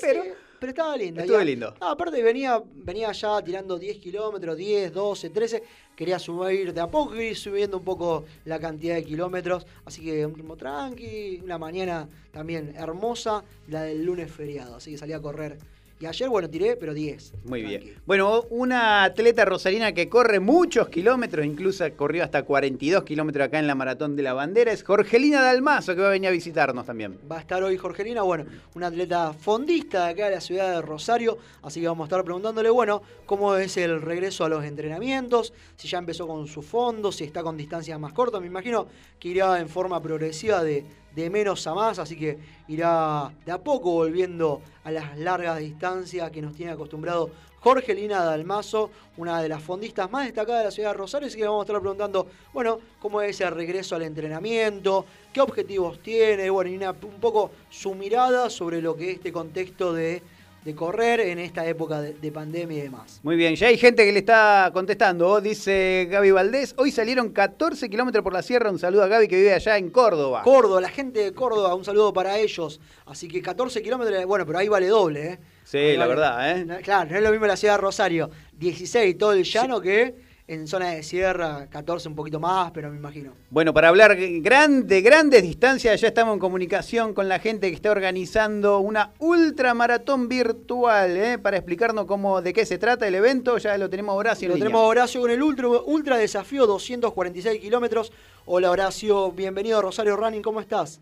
pero 0.00 0.22
Sí, 0.22 0.28
pero 0.58 0.70
estaba 0.70 0.96
lindo. 0.96 1.20
Estuvo 1.20 1.40
lindo. 1.40 1.74
No, 1.80 1.90
aparte 1.90 2.22
venía, 2.22 2.62
venía 2.74 3.12
ya 3.12 3.42
tirando 3.42 3.78
10 3.78 3.98
kilómetros, 3.98 4.56
10, 4.56 4.92
12, 4.92 5.30
13. 5.30 5.62
Quería 5.94 6.18
subir 6.18 6.72
de 6.72 6.80
a 6.80 6.88
poco, 6.88 7.14
ir 7.16 7.36
subiendo 7.36 7.78
un 7.78 7.84
poco 7.84 8.24
la 8.44 8.58
cantidad 8.58 8.94
de 8.94 9.04
kilómetros. 9.04 9.66
Así 9.84 10.02
que 10.02 10.26
un 10.26 10.34
ritmo 10.34 10.56
tranqui, 10.56 11.40
una 11.42 11.58
mañana 11.58 12.08
también 12.32 12.74
hermosa, 12.76 13.44
la 13.68 13.82
del 13.82 14.04
lunes 14.04 14.30
feriado. 14.30 14.76
Así 14.76 14.92
que 14.92 14.98
salí 14.98 15.12
a 15.12 15.20
correr. 15.20 15.58
Y 15.98 16.04
ayer, 16.04 16.28
bueno, 16.28 16.50
tiré, 16.50 16.76
pero 16.76 16.92
10. 16.92 17.32
Muy 17.44 17.62
tranqui. 17.62 17.84
bien. 17.84 17.98
Bueno, 18.04 18.42
una 18.50 19.04
atleta 19.04 19.46
rosarina 19.46 19.92
que 19.92 20.10
corre 20.10 20.40
muchos 20.40 20.90
kilómetros, 20.90 21.46
incluso 21.46 21.86
corrió 21.96 22.22
hasta 22.22 22.42
42 22.42 23.02
kilómetros 23.04 23.46
acá 23.46 23.58
en 23.58 23.66
la 23.66 23.74
Maratón 23.74 24.14
de 24.14 24.22
la 24.22 24.34
Bandera, 24.34 24.72
es 24.72 24.82
Jorgelina 24.82 25.40
Dalmazo, 25.40 25.94
que 25.94 26.02
va 26.02 26.08
a 26.08 26.10
venir 26.10 26.28
a 26.28 26.32
visitarnos 26.32 26.84
también. 26.84 27.18
Va 27.30 27.38
a 27.38 27.40
estar 27.40 27.62
hoy 27.62 27.78
Jorgelina, 27.78 28.20
bueno, 28.20 28.44
una 28.74 28.88
atleta 28.88 29.32
fondista 29.32 30.04
de 30.04 30.10
acá 30.10 30.26
de 30.26 30.32
la 30.32 30.40
ciudad 30.42 30.74
de 30.74 30.82
Rosario, 30.82 31.38
así 31.62 31.80
que 31.80 31.88
vamos 31.88 32.04
a 32.04 32.08
estar 32.08 32.24
preguntándole, 32.24 32.68
bueno, 32.68 33.00
cómo 33.24 33.56
es 33.56 33.78
el 33.78 34.02
regreso 34.02 34.44
a 34.44 34.50
los 34.50 34.64
entrenamientos, 34.64 35.54
si 35.76 35.88
ya 35.88 35.96
empezó 35.96 36.26
con 36.26 36.46
su 36.46 36.60
fondo, 36.60 37.10
si 37.10 37.24
está 37.24 37.42
con 37.42 37.56
distancias 37.56 37.98
más 37.98 38.12
cortas, 38.12 38.42
me 38.42 38.48
imagino 38.48 38.86
que 39.18 39.28
irá 39.28 39.58
en 39.60 39.68
forma 39.70 40.02
progresiva 40.02 40.62
de, 40.62 40.84
de 41.16 41.30
menos 41.30 41.66
a 41.66 41.74
más, 41.74 41.98
así 41.98 42.14
que 42.14 42.38
irá 42.68 43.32
de 43.44 43.50
a 43.50 43.58
poco 43.58 43.90
volviendo 43.90 44.60
a 44.84 44.90
las 44.90 45.16
largas 45.18 45.58
distancias 45.58 46.30
que 46.30 46.42
nos 46.42 46.54
tiene 46.54 46.72
acostumbrado 46.72 47.30
Jorgelina 47.60 48.22
Dalmazo, 48.22 48.90
una 49.16 49.40
de 49.42 49.48
las 49.48 49.62
fondistas 49.62 50.08
más 50.10 50.26
destacadas 50.26 50.60
de 50.60 50.64
la 50.66 50.70
ciudad 50.70 50.90
de 50.90 50.98
Rosario, 50.98 51.26
así 51.26 51.36
que 51.38 51.44
vamos 51.44 51.62
a 51.62 51.64
estar 51.64 51.80
preguntando, 51.80 52.26
bueno, 52.52 52.78
cómo 53.00 53.20
es 53.22 53.40
el 53.40 53.50
regreso 53.50 53.96
al 53.96 54.02
entrenamiento, 54.02 55.04
qué 55.32 55.40
objetivos 55.40 55.98
tiene, 56.00 56.48
bueno, 56.50 56.70
y 56.70 56.76
una- 56.76 56.90
un 56.92 57.18
poco 57.20 57.50
su 57.70 57.94
mirada 57.94 58.50
sobre 58.50 58.80
lo 58.82 58.94
que 58.94 59.10
es 59.10 59.16
este 59.16 59.32
contexto 59.32 59.92
de, 59.94 60.22
de 60.66 60.74
correr 60.74 61.20
en 61.20 61.38
esta 61.38 61.64
época 61.64 62.00
de, 62.00 62.12
de 62.14 62.32
pandemia 62.32 62.76
y 62.78 62.80
demás. 62.82 63.20
Muy 63.22 63.36
bien, 63.36 63.54
ya 63.54 63.68
hay 63.68 63.78
gente 63.78 64.04
que 64.04 64.10
le 64.10 64.18
está 64.18 64.68
contestando. 64.74 65.40
Dice 65.40 66.08
Gaby 66.10 66.32
Valdés, 66.32 66.74
hoy 66.76 66.90
salieron 66.90 67.30
14 67.30 67.88
kilómetros 67.88 68.24
por 68.24 68.32
la 68.32 68.42
sierra. 68.42 68.68
Un 68.68 68.80
saludo 68.80 69.04
a 69.04 69.06
Gaby 69.06 69.28
que 69.28 69.36
vive 69.36 69.54
allá 69.54 69.78
en 69.78 69.90
Córdoba. 69.90 70.42
Córdoba, 70.42 70.80
la 70.80 70.88
gente 70.88 71.20
de 71.20 71.32
Córdoba, 71.32 71.72
un 71.76 71.84
saludo 71.84 72.12
para 72.12 72.36
ellos. 72.38 72.80
Así 73.06 73.28
que 73.28 73.40
14 73.40 73.80
kilómetros, 73.80 74.26
bueno, 74.26 74.44
pero 74.44 74.58
ahí 74.58 74.66
vale 74.66 74.88
doble, 74.88 75.26
¿eh? 75.34 75.38
Sí, 75.62 75.78
Ahí 75.78 75.96
la 75.96 76.06
vale- 76.08 76.20
verdad, 76.20 76.58
¿eh? 76.78 76.80
Claro, 76.82 77.10
no 77.10 77.16
es 77.16 77.22
lo 77.22 77.30
mismo 77.30 77.46
la 77.46 77.56
ciudad 77.56 77.74
de 77.74 77.80
Rosario, 77.82 78.30
16 78.58 79.16
todo 79.16 79.32
el 79.34 79.44
llano 79.44 79.80
que 79.80 80.14
en 80.48 80.68
zona 80.68 80.90
de 80.90 81.02
sierra, 81.02 81.66
14 81.68 82.08
un 82.08 82.14
poquito 82.14 82.38
más, 82.38 82.70
pero 82.70 82.88
me 82.90 82.96
imagino. 82.96 83.32
Bueno, 83.50 83.74
para 83.74 83.88
hablar 83.88 84.16
gran- 84.16 84.86
de 84.86 85.00
grandes 85.00 85.42
distancias, 85.42 86.00
ya 86.00 86.06
estamos 86.08 86.34
en 86.34 86.38
comunicación 86.38 87.14
con 87.14 87.28
la 87.28 87.40
gente 87.40 87.68
que 87.68 87.74
está 87.74 87.90
organizando 87.90 88.78
una 88.78 89.10
ultramaratón 89.18 90.28
virtual, 90.28 91.16
¿eh? 91.16 91.38
Para 91.38 91.56
explicarnos 91.56 92.06
cómo, 92.06 92.42
de 92.42 92.52
qué 92.52 92.64
se 92.64 92.78
trata 92.78 93.08
el 93.08 93.16
evento, 93.16 93.58
ya 93.58 93.76
lo 93.76 93.90
tenemos 93.90 94.14
Horacio 94.16 94.46
en 94.46 94.50
Lo 94.50 94.54
línea. 94.54 94.66
tenemos 94.68 94.84
a 94.84 94.86
Horacio 94.88 95.20
con 95.20 95.30
el 95.32 95.42
ultra, 95.42 95.66
ultra 95.84 96.16
desafío 96.16 96.66
246 96.66 97.60
kilómetros. 97.60 98.12
Hola 98.44 98.70
Horacio, 98.70 99.32
bienvenido 99.32 99.78
a 99.78 99.82
Rosario 99.82 100.16
Running, 100.16 100.42
¿cómo 100.42 100.60
estás? 100.60 101.00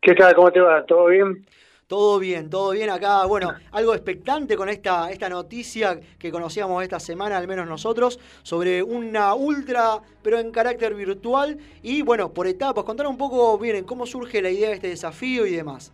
¿Qué 0.00 0.14
tal? 0.16 0.34
¿Cómo 0.34 0.50
te 0.50 0.58
va? 0.60 0.84
¿Todo 0.84 1.06
bien? 1.06 1.46
Todo 1.88 2.18
bien, 2.18 2.50
todo 2.50 2.72
bien 2.72 2.90
acá. 2.90 3.24
Bueno, 3.24 3.54
algo 3.72 3.94
expectante 3.94 4.58
con 4.58 4.68
esta, 4.68 5.10
esta 5.10 5.30
noticia 5.30 5.98
que 6.18 6.30
conocíamos 6.30 6.82
esta 6.82 7.00
semana, 7.00 7.38
al 7.38 7.48
menos 7.48 7.66
nosotros, 7.66 8.20
sobre 8.42 8.82
una 8.82 9.32
ultra, 9.32 9.96
pero 10.22 10.38
en 10.38 10.50
carácter 10.50 10.92
virtual. 10.92 11.56
Y 11.82 12.02
bueno, 12.02 12.34
por 12.34 12.46
etapas, 12.46 12.84
contar 12.84 13.06
un 13.06 13.16
poco, 13.16 13.58
miren, 13.58 13.86
cómo 13.86 14.04
surge 14.04 14.42
la 14.42 14.50
idea 14.50 14.68
de 14.68 14.74
este 14.74 14.88
desafío 14.88 15.46
y 15.46 15.56
demás. 15.56 15.90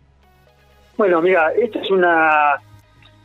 Bueno, 0.97 1.21
mira, 1.21 1.53
esta 1.53 1.79
es 1.79 1.89
una 1.89 2.61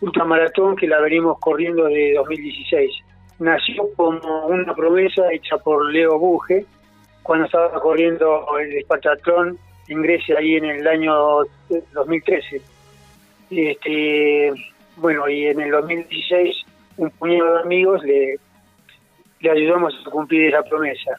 ultramaratón 0.01 0.77
que 0.77 0.87
la 0.87 1.01
venimos 1.01 1.41
corriendo 1.41 1.87
de 1.87 2.15
2016. 2.15 2.93
Nació 3.41 3.93
como 3.97 4.47
una 4.47 4.73
promesa 4.77 5.25
hecha 5.33 5.59
por 5.59 5.93
Leo 5.93 6.21
Buge 6.21 6.65
cuando 7.25 7.47
estaba 7.47 7.81
corriendo 7.81 8.47
el 8.61 8.79
Espartatlón 8.79 9.59
en 9.91 10.03
Grecia 10.03 10.39
ahí 10.39 10.57
en 10.57 10.65
el 10.65 10.87
año 10.87 11.15
2013. 11.93 12.63
Y 13.51 13.67
este, 13.69 14.53
bueno, 14.97 15.29
y 15.29 15.47
en 15.47 15.61
el 15.61 15.71
2016 15.71 16.57
un 16.97 17.11
puñado 17.11 17.55
de 17.55 17.61
amigos 17.61 18.03
le, 18.05 18.37
ayudamos 19.51 19.95
a 20.07 20.11
cumplir 20.11 20.49
esa 20.49 20.63
promesa. 20.63 21.11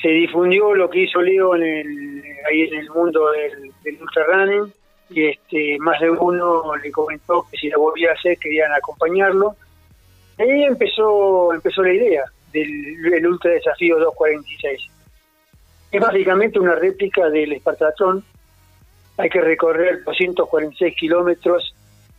Se 0.00 0.08
difundió 0.08 0.74
lo 0.74 0.88
que 0.88 1.00
hizo 1.00 1.20
Leo 1.20 1.56
en 1.56 1.62
el, 1.62 2.22
ahí 2.48 2.62
en 2.62 2.74
el 2.74 2.90
mundo 2.90 3.30
del, 3.32 3.72
del 3.82 4.02
ultrarunning 4.02 4.72
y 5.10 5.26
este, 5.26 5.78
más 5.80 5.98
de 6.00 6.10
uno 6.10 6.76
le 6.76 6.90
comentó 6.92 7.44
que 7.50 7.58
si 7.58 7.68
la 7.68 7.76
volvía 7.78 8.10
a 8.10 8.14
hacer 8.14 8.38
querían 8.38 8.72
acompañarlo. 8.72 9.56
Y 10.38 10.42
ahí 10.42 10.64
empezó, 10.64 11.52
empezó 11.52 11.82
la 11.82 11.92
idea 11.92 12.24
del, 12.52 13.02
del 13.02 13.26
Ultra 13.26 13.50
Desafío 13.50 13.98
246. 13.98 14.99
Es 15.90 16.00
básicamente 16.00 16.58
una 16.58 16.74
réplica 16.74 17.28
del 17.28 17.52
Espartatón. 17.52 18.24
Hay 19.16 19.28
que 19.28 19.40
recorrer 19.40 20.04
246 20.04 20.94
kilómetros 20.96 21.74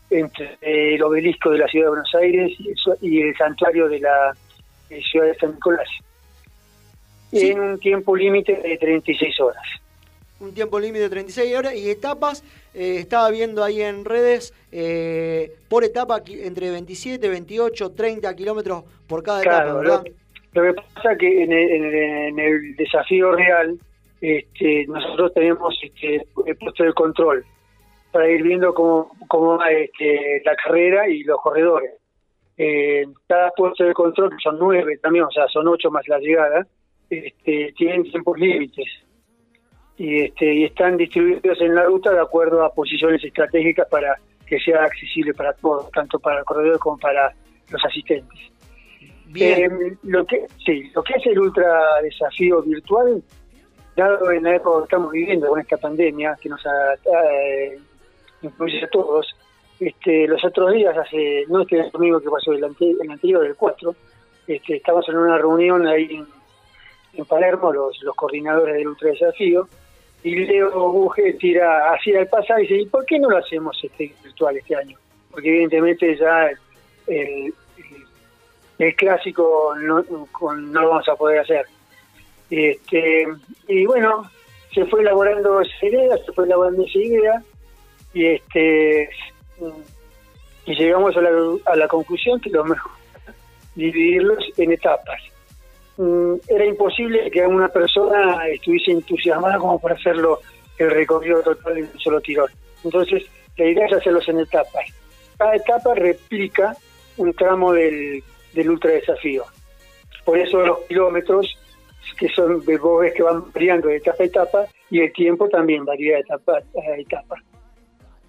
entre 0.09 0.57
el 0.61 1.01
obelisco 1.01 1.51
de 1.51 1.59
la 1.59 1.67
ciudad 1.67 1.85
de 1.85 1.89
Buenos 1.89 2.15
Aires 2.15 2.51
y 3.01 3.21
el, 3.21 3.35
santuario 3.37 3.87
de 3.87 3.99
la 3.99 4.35
ciudad 5.09 5.27
de 5.27 5.35
San 5.35 5.53
Nicolás. 5.53 5.87
Sí. 7.31 7.51
En 7.51 7.61
un 7.61 7.79
tiempo 7.79 8.15
límite 8.15 8.53
de 8.55 8.77
36 8.77 9.39
horas. 9.39 9.63
Un 10.41 10.53
tiempo 10.53 10.79
límite 10.79 11.03
de 11.03 11.09
36 11.09 11.55
horas 11.55 11.75
y 11.75 11.89
etapas. 11.89 12.43
eh, 12.73 12.97
estaba 12.99 13.29
viendo 13.29 13.63
ahí 13.63 13.81
en 13.81 14.03
redes, 14.03 14.53
eh, 14.71 15.55
por 15.69 15.85
etapa, 15.85 16.21
entre 16.27 16.71
27, 16.71 17.29
28, 17.29 17.91
30 17.91 18.35
kilómetros 18.35 18.83
por 19.07 19.23
cada 19.23 19.41
etapa, 19.41 19.73
¿verdad? 19.73 20.03
lo, 20.05 20.20
lo 20.53 20.63
que 20.63 20.73
pasa 20.73 21.15
que 21.17 21.43
en 21.43 21.51
el, 21.51 21.71
el- 21.71 22.39
el 22.39 22.75
desafío 22.75 23.31
real 23.33 23.77
este, 24.19 24.85
nosotros 24.87 25.33
tenemos 25.33 25.79
este, 25.81 26.23
he 26.45 26.55
puesto 26.55 26.83
el 26.83 26.93
control 26.93 27.43
para 28.11 28.29
ir 28.29 28.43
viendo 28.43 28.73
cómo, 28.73 29.11
cómo 29.27 29.57
va 29.57 29.71
este, 29.71 30.41
la 30.45 30.55
carrera 30.55 31.07
y 31.07 31.23
los 31.23 31.39
corredores. 31.41 31.91
Eh, 32.57 33.05
cada 33.27 33.49
puesto 33.51 33.83
de 33.85 33.93
control, 33.93 34.35
son 34.43 34.59
nueve 34.59 34.97
también, 35.01 35.23
o 35.23 35.31
sea, 35.31 35.47
son 35.47 35.67
ocho 35.69 35.89
más 35.89 36.07
la 36.07 36.19
llegada, 36.19 36.67
este, 37.09 37.73
tienen 37.77 38.03
tiempos 38.03 38.37
límites 38.37 38.87
y, 39.97 40.23
este, 40.25 40.53
y 40.53 40.63
están 40.65 40.97
distribuidos 40.97 41.59
en 41.61 41.73
la 41.73 41.85
ruta 41.85 42.11
de 42.11 42.19
acuerdo 42.19 42.63
a 42.63 42.73
posiciones 42.73 43.23
estratégicas 43.23 43.87
para 43.89 44.15
que 44.45 44.59
sea 44.59 44.83
accesible 44.83 45.33
para 45.33 45.53
todos, 45.53 45.89
tanto 45.91 46.19
para 46.19 46.39
el 46.39 46.45
corredor 46.45 46.77
como 46.79 46.97
para 46.97 47.33
los 47.71 47.83
asistentes. 47.85 48.37
Eh, 49.35 49.69
lo 50.03 50.25
que 50.25 50.45
sí, 50.65 50.91
lo 50.93 51.03
que 51.03 51.13
es 51.13 51.25
el 51.27 51.39
ultra 51.39 52.01
desafío 52.01 52.61
virtual, 52.63 53.21
dado 53.95 54.31
en 54.31 54.43
la 54.43 54.55
época 54.55 54.79
que 54.79 54.83
estamos 54.85 55.11
viviendo 55.11 55.47
con 55.47 55.59
esta 55.59 55.77
pandemia 55.77 56.37
que 56.41 56.49
nos 56.49 56.65
ha, 56.65 56.93
eh, 56.93 57.77
incluye 58.41 58.83
a 58.83 58.87
todos, 58.87 59.27
este, 59.79 60.27
los 60.27 60.43
otros 60.45 60.73
días, 60.73 60.95
hace 60.97 61.45
no 61.49 61.61
este 61.61 61.89
domingo 61.91 62.19
que 62.19 62.29
pasó, 62.29 62.51
el, 62.53 62.63
ante- 62.63 62.95
el 63.01 63.09
anterior, 63.11 63.45
el 63.45 63.55
4, 63.55 63.95
este, 64.47 64.75
estábamos 64.77 65.07
en 65.09 65.17
una 65.17 65.37
reunión 65.37 65.87
ahí 65.87 66.23
en, 67.13 67.25
Palermo, 67.25 67.71
los, 67.73 68.01
los 68.03 68.15
coordinadores 68.15 68.75
del 68.75 68.87
ultra 68.87 69.09
desafío, 69.09 69.67
y 70.23 70.35
Leo 70.35 70.91
Buge 70.91 71.33
tira 71.33 71.91
así 71.93 72.15
al 72.15 72.27
pasar 72.27 72.59
y 72.59 72.63
dice, 72.63 72.77
¿y 72.81 72.85
por 72.85 73.05
qué 73.05 73.19
no 73.19 73.29
lo 73.29 73.37
hacemos 73.37 73.77
este 73.83 74.13
virtual 74.23 74.55
este 74.57 74.75
año? 74.75 74.97
Porque 75.31 75.49
evidentemente 75.49 76.15
ya 76.17 76.49
el, 77.07 77.53
el- 78.85 78.95
clásico 78.95 79.73
no, 79.79 80.03
no 80.03 80.81
lo 80.81 80.89
vamos 80.89 81.07
a 81.09 81.15
poder 81.15 81.39
hacer. 81.39 81.65
Este, 82.49 83.27
y 83.67 83.85
bueno, 83.85 84.29
se 84.73 84.85
fue 84.85 85.01
elaborando 85.01 85.61
esa 85.61 85.85
idea, 85.85 86.17
se 86.25 86.31
fue 86.33 86.45
elaborando 86.45 86.83
esa 86.85 86.97
idea, 86.99 87.43
y 88.13 88.25
este 88.25 89.09
y 90.65 90.75
llegamos 90.75 91.15
a 91.17 91.21
la, 91.21 91.29
a 91.65 91.75
la 91.75 91.87
conclusión 91.87 92.39
que 92.39 92.49
lo 92.49 92.63
mejor 92.65 92.91
dividirlos 93.75 94.43
en 94.57 94.71
etapas. 94.71 95.21
mm, 95.97 96.33
era 96.47 96.65
imposible 96.65 97.29
que 97.31 97.45
una 97.45 97.67
persona 97.67 98.47
estuviese 98.47 98.91
entusiasmada 98.91 99.57
como 99.57 99.79
para 99.79 99.95
hacerlo 99.95 100.39
el 100.77 100.91
recorrido 100.91 101.41
total 101.41 101.77
en 101.77 101.83
un 101.93 101.99
solo 101.99 102.19
tirón. 102.21 102.49
Entonces, 102.83 103.23
la 103.57 103.65
idea 103.65 103.85
es 103.85 103.93
hacerlos 103.93 104.27
en 104.29 104.39
etapas. 104.39 104.85
Cada 105.37 105.55
etapa 105.55 105.93
replica 105.95 106.75
un 107.17 107.33
tramo 107.33 107.73
del, 107.73 108.23
del 108.53 108.69
ultra 108.69 108.91
desafío. 108.91 109.43
Por 110.25 110.37
eso 110.37 110.59
los 110.65 110.79
kilómetros, 110.81 111.57
que 112.17 112.29
son, 112.29 112.63
vos 112.65 113.01
ves 113.01 113.13
que 113.13 113.23
van 113.23 113.51
variando 113.51 113.87
de 113.87 113.97
etapa 113.97 114.23
a 114.23 114.25
etapa, 114.25 114.65
y 114.89 114.99
el 114.99 115.13
tiempo 115.13 115.49
también 115.49 115.85
varía 115.85 116.15
de 116.15 116.21
etapa 116.21 116.57
a 116.57 116.97
etapa. 116.97 117.35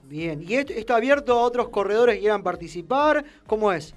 Bien, 0.05 0.43
¿y 0.47 0.55
esto 0.55 0.73
está 0.75 0.97
abierto 0.97 1.33
a 1.33 1.43
otros 1.43 1.69
corredores 1.69 2.17
que 2.17 2.23
quieran 2.23 2.43
participar? 2.43 3.25
¿Cómo 3.47 3.73
es? 3.73 3.95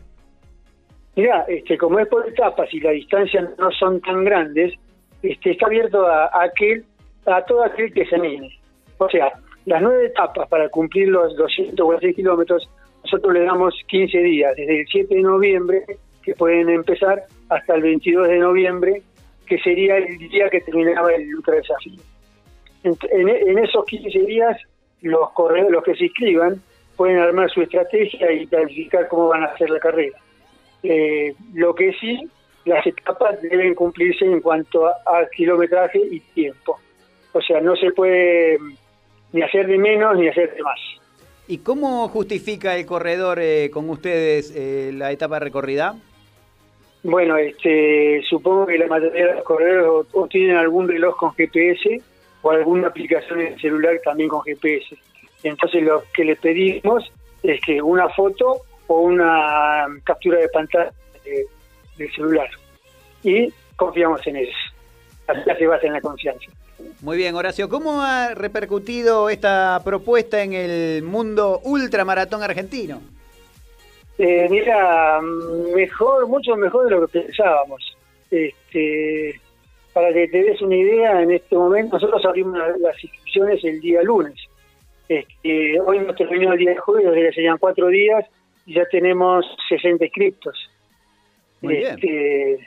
Mira, 1.15 1.45
este, 1.47 1.77
como 1.77 1.99
es 1.99 2.07
por 2.07 2.27
etapas 2.27 2.73
y 2.73 2.79
las 2.79 2.93
distancias 2.93 3.49
no 3.57 3.71
son 3.71 4.01
tan 4.01 4.23
grandes, 4.25 4.73
este, 5.21 5.51
está 5.51 5.67
abierto 5.67 6.05
a, 6.05 6.25
a 6.25 6.43
aquel, 6.43 6.85
a 7.25 7.43
todo 7.45 7.63
aquel 7.63 7.93
que 7.93 8.05
se 8.05 8.15
anime. 8.15 8.49
O 8.97 9.09
sea, 9.09 9.31
las 9.65 9.81
nueve 9.81 10.07
etapas 10.07 10.47
para 10.47 10.69
cumplir 10.69 11.09
los 11.09 11.35
246 11.35 12.15
kilómetros, 12.15 12.69
nosotros 13.03 13.33
le 13.33 13.43
damos 13.43 13.73
15 13.87 14.17
días, 14.19 14.55
desde 14.55 14.81
el 14.81 14.87
7 14.87 15.15
de 15.15 15.21
noviembre, 15.21 15.85
que 16.25 16.33
pueden 16.33 16.69
empezar, 16.69 17.23
hasta 17.49 17.75
el 17.75 17.83
22 17.83 18.27
de 18.27 18.39
noviembre, 18.39 19.01
que 19.45 19.59
sería 19.59 19.97
el 19.97 20.17
día 20.17 20.49
que 20.49 20.61
terminaba 20.61 21.13
el 21.13 21.35
ultra 21.35 21.55
desafío. 21.55 22.01
En, 22.83 23.57
esos 23.59 23.85
15 23.85 24.19
días, 24.25 24.57
los 25.01 25.31
corredores, 25.31 25.71
los 25.71 25.83
que 25.83 25.95
se 25.95 26.05
inscriban, 26.05 26.61
pueden 26.95 27.19
armar 27.19 27.49
su 27.51 27.61
estrategia 27.61 28.31
y 28.31 28.47
planificar 28.47 29.07
cómo 29.07 29.27
van 29.27 29.43
a 29.43 29.47
hacer 29.47 29.69
la 29.69 29.79
carrera. 29.79 30.17
Eh, 30.83 31.33
lo 31.53 31.73
que 31.75 31.93
sí, 31.93 32.27
las 32.65 32.85
etapas 32.85 33.41
deben 33.41 33.75
cumplirse 33.75 34.25
en 34.25 34.41
cuanto 34.41 34.87
a, 34.87 34.91
a 35.05 35.27
kilometraje 35.35 35.99
y 35.99 36.19
tiempo. 36.19 36.79
O 37.33 37.41
sea, 37.41 37.59
no 37.61 37.75
se 37.75 37.91
puede 37.91 38.57
mm, 38.59 38.73
ni 39.33 39.41
hacer 39.41 39.67
de 39.67 39.77
menos 39.77 40.17
ni 40.17 40.27
hacer 40.27 40.55
de 40.55 40.63
más. 40.63 40.79
¿Y 41.47 41.59
cómo 41.59 42.07
justifica 42.07 42.75
el 42.75 42.85
corredor 42.85 43.39
eh, 43.39 43.69
con 43.71 43.89
ustedes 43.89 44.51
eh, 44.55 44.91
la 44.93 45.11
etapa 45.11 45.39
recorrida? 45.39 45.95
Bueno, 47.07 47.37
este, 47.37 48.23
supongo 48.27 48.65
que 48.65 48.79
la 48.79 48.87
mayoría 48.87 49.27
de 49.27 49.33
los 49.35 49.43
corredores 49.43 50.07
o, 50.11 50.27
tienen 50.27 50.57
algún 50.57 50.87
reloj 50.87 51.15
con 51.17 51.33
GPS 51.35 52.01
o 52.41 52.49
alguna 52.49 52.87
aplicación 52.87 53.41
en 53.41 53.53
el 53.53 53.61
celular 53.61 53.93
también 54.03 54.27
con 54.27 54.41
GPS. 54.41 54.97
Entonces 55.43 55.83
lo 55.83 56.01
que 56.15 56.23
le 56.25 56.35
pedimos 56.35 57.03
es 57.43 57.61
que 57.61 57.79
una 57.79 58.09
foto 58.09 58.61
o 58.87 59.01
una 59.01 59.85
captura 60.03 60.39
de 60.39 60.49
pantalla 60.49 60.91
de- 61.23 61.45
del 61.95 62.11
celular. 62.11 62.49
Y 63.21 63.53
confiamos 63.75 64.25
en 64.25 64.37
eso. 64.37 64.57
Así 65.27 65.41
se 65.59 65.67
basa 65.67 65.85
en 65.85 65.93
la 65.93 66.01
confianza. 66.01 66.45
Muy 67.01 67.17
bien, 67.17 67.35
Horacio, 67.35 67.69
¿cómo 67.69 68.01
ha 68.01 68.33
repercutido 68.33 69.29
esta 69.29 69.79
propuesta 69.85 70.41
en 70.41 70.53
el 70.53 71.03
mundo 71.03 71.59
ultramaratón 71.63 72.41
argentino? 72.41 72.99
Eh, 74.17 74.47
mira, 74.49 75.19
mejor, 75.75 76.27
mucho 76.27 76.55
mejor 76.55 76.85
de 76.85 76.91
lo 76.91 77.07
que 77.07 77.19
pensábamos. 77.21 77.97
Este, 78.31 79.39
para 79.93 80.11
que 80.13 80.27
te 80.27 80.43
des 80.43 80.61
una 80.61 80.75
idea, 80.75 81.21
en 81.21 81.31
este 81.31 81.55
momento 81.55 81.95
nosotros 81.95 82.23
abrimos 82.25 82.57
la- 82.57 82.77
las 82.77 83.03
inscripciones 83.03 83.63
el 83.63 83.79
día 83.81 84.01
lunes. 84.03 84.35
Este, 85.07 85.79
hoy 85.81 85.99
nos 85.99 86.15
terminó 86.15 86.53
el 86.53 86.59
día 86.59 86.71
de 86.71 86.77
jueves, 86.77 87.13
que 87.13 87.31
serían 87.33 87.57
cuatro 87.57 87.87
días, 87.87 88.25
y 88.65 88.73
ya 88.73 88.85
tenemos 88.89 89.45
60 89.69 90.05
inscriptos. 90.05 90.57
Muy 91.61 91.75
bien. 91.77 91.93
Este, 91.95 92.59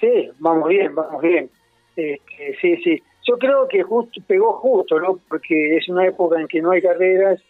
sí, 0.00 0.30
vamos 0.38 0.68
bien, 0.68 0.94
vamos 0.94 1.20
bien. 1.22 1.50
Este, 1.96 2.56
sí, 2.60 2.76
sí. 2.82 3.02
Yo 3.28 3.38
creo 3.38 3.68
que 3.68 3.82
justo 3.82 4.20
pegó 4.26 4.54
justo, 4.54 4.98
¿no? 4.98 5.18
Porque 5.28 5.76
es 5.76 5.88
una 5.88 6.06
época 6.06 6.40
en 6.40 6.48
que 6.48 6.60
no 6.60 6.70
hay 6.72 6.82
carreras 6.82 7.40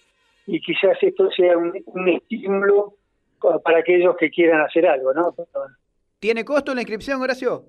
y 0.46 0.60
quizás 0.60 0.98
esto 1.00 1.30
sea 1.30 1.56
un, 1.56 1.72
un 1.86 2.08
estímulo 2.08 2.94
para 3.64 3.78
aquellos 3.78 4.16
que 4.16 4.30
quieran 4.30 4.60
hacer 4.60 4.86
algo, 4.86 5.12
¿no? 5.12 5.34
¿Tiene 6.18 6.44
costo 6.44 6.74
la 6.74 6.80
inscripción, 6.82 7.20
Horacio? 7.20 7.64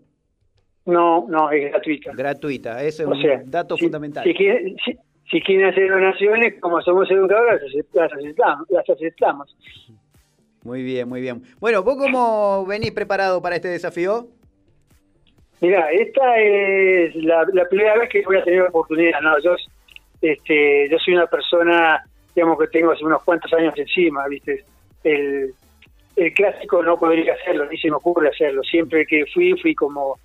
no, 0.86 1.26
no, 1.30 1.50
es 1.52 1.72
gratuita. 1.72 2.12
Gratuita, 2.14 2.84
ese 2.84 3.04
es 3.04 3.08
O 3.10 3.12
un 3.12 3.22
sea, 3.22 3.42
dato 3.46 3.78
si, 3.78 3.84
fundamental. 3.86 4.24
Si 4.24 4.34
quieren, 4.34 4.76
si- 4.84 4.98
si 5.32 5.42
quieren 5.42 5.68
hacer 5.70 5.90
donaciones, 5.90 6.60
como 6.60 6.82
somos 6.82 7.10
educadores, 7.10 7.62
las 7.94 8.12
aceptamos. 8.14 8.70
Las 8.70 8.88
aceptamos. 8.90 9.56
Muy 10.64 10.84
bien, 10.84 11.08
muy 11.10 11.22
bien. 11.22 11.42
Bueno, 11.60 11.82
¿vos 11.84 11.96
cómo 11.98 12.66
venís 12.66 12.92
preparado 12.92 13.42
para 13.42 13.56
este 13.56 13.70
desafío? 13.70 14.28
Mira, 15.62 15.90
esta 15.92 16.38
es 16.40 17.16
la, 17.16 17.46
la 17.54 17.66
primera 17.70 17.98
vez 17.98 18.10
que 18.10 18.22
voy 18.24 18.38
a 18.38 18.44
tener 18.44 18.64
la 18.64 18.70
oportunidad. 18.70 19.22
No, 19.22 19.40
yo, 19.42 19.56
este, 20.22 20.90
yo 20.90 20.98
soy 21.00 21.14
una 21.16 21.28
persona, 21.28 22.04
digamos 22.36 22.60
que 22.60 22.68
tengo 22.68 22.92
hace 22.92 23.06
unos 23.06 23.24
cuantos 23.24 23.52
años 23.54 23.74
encima, 23.78 24.28
¿viste? 24.28 24.66
El, 25.06 25.54
el 26.16 26.34
clásico 26.34 26.84
no 26.84 26.98
podría 27.00 27.34
hacerlo, 27.34 27.66
ni 27.66 27.78
se 27.78 27.90
me 27.90 27.96
ocurre 27.98 28.30
hacerlo. 28.30 28.62
Siempre 28.64 29.06
que 29.06 29.26
fui, 29.34 29.54
fui 29.62 29.74
como, 29.76 30.20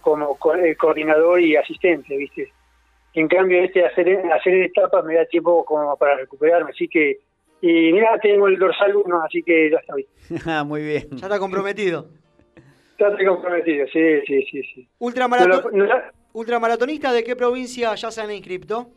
como 0.00 0.36
co- 0.38 0.54
el 0.54 0.76
coordinador 0.76 1.40
y 1.40 1.56
asistente, 1.56 2.16
¿viste? 2.16 2.50
En 3.14 3.28
cambio, 3.28 3.62
este 3.62 3.84
hacer, 3.84 4.08
hacer 4.32 4.54
etapas 4.62 5.04
me 5.04 5.14
da 5.14 5.24
tiempo 5.26 5.64
como 5.64 5.96
para 5.96 6.16
recuperarme, 6.16 6.70
así 6.70 6.86
que, 6.88 7.18
y 7.62 7.92
mira, 7.92 8.18
tengo 8.20 8.46
el 8.48 8.58
dorsal 8.58 8.94
1, 8.96 9.22
así 9.24 9.42
que 9.42 9.70
ya 9.70 9.78
estoy. 9.78 10.06
Ah, 10.46 10.64
muy 10.64 10.82
bien. 10.82 11.08
Ya 11.12 11.26
está 11.26 11.38
comprometido. 11.38 12.08
Ya 12.98 13.08
estoy 13.08 13.26
comprometido, 13.26 13.86
sí, 13.92 14.00
sí, 14.26 14.42
sí, 14.50 14.62
sí. 14.74 14.88
No 15.00 15.06
Ultramarato- 15.08 15.62
lo- 15.64 15.70
no 15.70 15.84
la- 15.84 16.12
¿Ultramaratonistas 16.32 17.14
de 17.14 17.24
qué 17.24 17.34
provincia 17.34 17.94
ya 17.94 18.10
se 18.10 18.20
han 18.20 18.30
inscrito? 18.30 18.88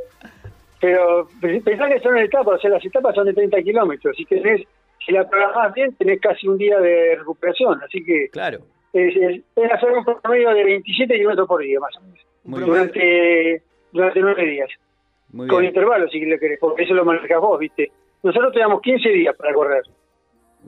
pero 0.79 1.27
pensá 1.65 1.89
que 1.89 1.99
son 1.99 2.17
etapas, 2.17 2.55
o 2.55 2.59
sea, 2.59 2.69
las 2.69 2.85
etapas 2.85 3.13
son 3.13 3.25
de 3.25 3.33
30 3.33 3.61
kilómetros. 3.61 4.15
Si 4.15 4.23
tenés, 4.25 4.65
si 5.05 5.11
la 5.11 5.27
programás 5.29 5.73
bien, 5.73 5.93
tenés 5.95 6.21
casi 6.21 6.47
un 6.47 6.57
día 6.57 6.79
de 6.79 7.17
recuperación. 7.17 7.81
Así 7.83 8.01
que 8.05 8.29
Claro. 8.29 8.59
es, 8.93 9.13
es, 9.17 9.41
es 9.57 9.71
hacer 9.73 9.89
un 9.91 10.05
promedio 10.05 10.51
de 10.51 10.63
27 10.63 11.13
kilómetros 11.15 11.45
por 11.49 11.61
día, 11.61 11.81
más 11.81 11.93
o 11.97 12.01
menos. 12.01 12.19
Muy 12.45 12.59
bien. 12.59 12.69
durante, 12.71 13.61
durante 13.91 14.19
nueve 14.21 14.45
días. 14.45 14.69
Muy 15.33 15.47
con 15.49 15.59
bien. 15.59 15.71
intervalos, 15.73 16.09
si 16.11 16.21
lo 16.21 16.39
querés, 16.39 16.57
porque 16.61 16.83
eso 16.83 16.93
lo 16.93 17.03
manejas 17.03 17.41
vos, 17.41 17.59
¿viste? 17.59 17.91
Nosotros 18.23 18.53
te 18.53 18.59
damos 18.59 18.81
15 18.81 19.09
días 19.09 19.35
para 19.35 19.53
correr. 19.53 19.83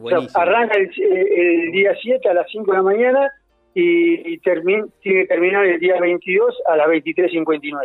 O 0.02 0.08
sea, 0.10 0.20
arranca 0.36 0.78
el, 0.78 0.90
el 1.02 1.72
día 1.72 1.94
7 2.02 2.30
a 2.30 2.34
las 2.34 2.48
5 2.50 2.72
de 2.72 2.78
la 2.78 2.84
mañana 2.84 3.32
y, 3.74 4.34
y 4.34 4.38
tiene 4.40 4.86
que 5.02 5.26
terminar 5.26 5.66
el 5.66 5.80
día 5.80 6.00
22 6.00 6.56
a 6.68 6.78
las 6.78 6.88
23.59. 6.88 7.78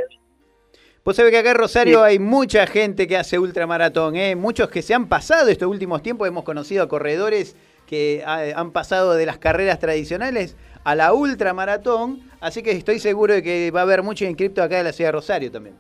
Vos 1.05 1.15
sabés 1.17 1.31
que 1.33 1.39
acá 1.39 1.51
en 1.51 1.57
Rosario 1.57 1.99
Sí. 1.99 2.05
hay 2.05 2.19
mucha 2.19 2.67
gente 2.67 3.07
que 3.07 3.17
hace 3.17 3.39
ultramaratón, 3.39 4.17
¿eh? 4.17 4.35
muchos 4.35 4.69
que 4.69 4.83
se 4.83 4.93
han 4.95 5.09
pasado 5.09 5.49
estos 5.51 5.69
últimos 5.69 6.03
tiempos. 6.03 6.27
Hemos 6.27 6.43
conocido 6.45 6.83
a 6.83 6.89
corredores 6.89 7.57
que 7.87 8.23
ah, 8.27 8.43
han 8.57 8.73
pasado 8.73 9.15
de 9.15 9.25
las 9.27 9.39
carreras 9.39 9.79
tradicionales 9.79 10.57
a 10.85 10.95
la 10.97 11.13
ultramaratón. 11.13 12.21
Así 12.41 12.63
que 12.63 12.73
estoy 12.73 12.99
seguro 12.99 13.35
de 13.35 13.43
que 13.43 13.71
va 13.71 13.81
a 13.81 13.83
haber 13.85 14.03
mucho 14.03 14.25
inscripto 14.25 14.63
acá 14.63 14.79
en 14.79 14.85
la 14.85 14.93
ciudad 14.93 15.09
de 15.09 15.13
Rosario 15.13 15.53
también. 15.53 15.77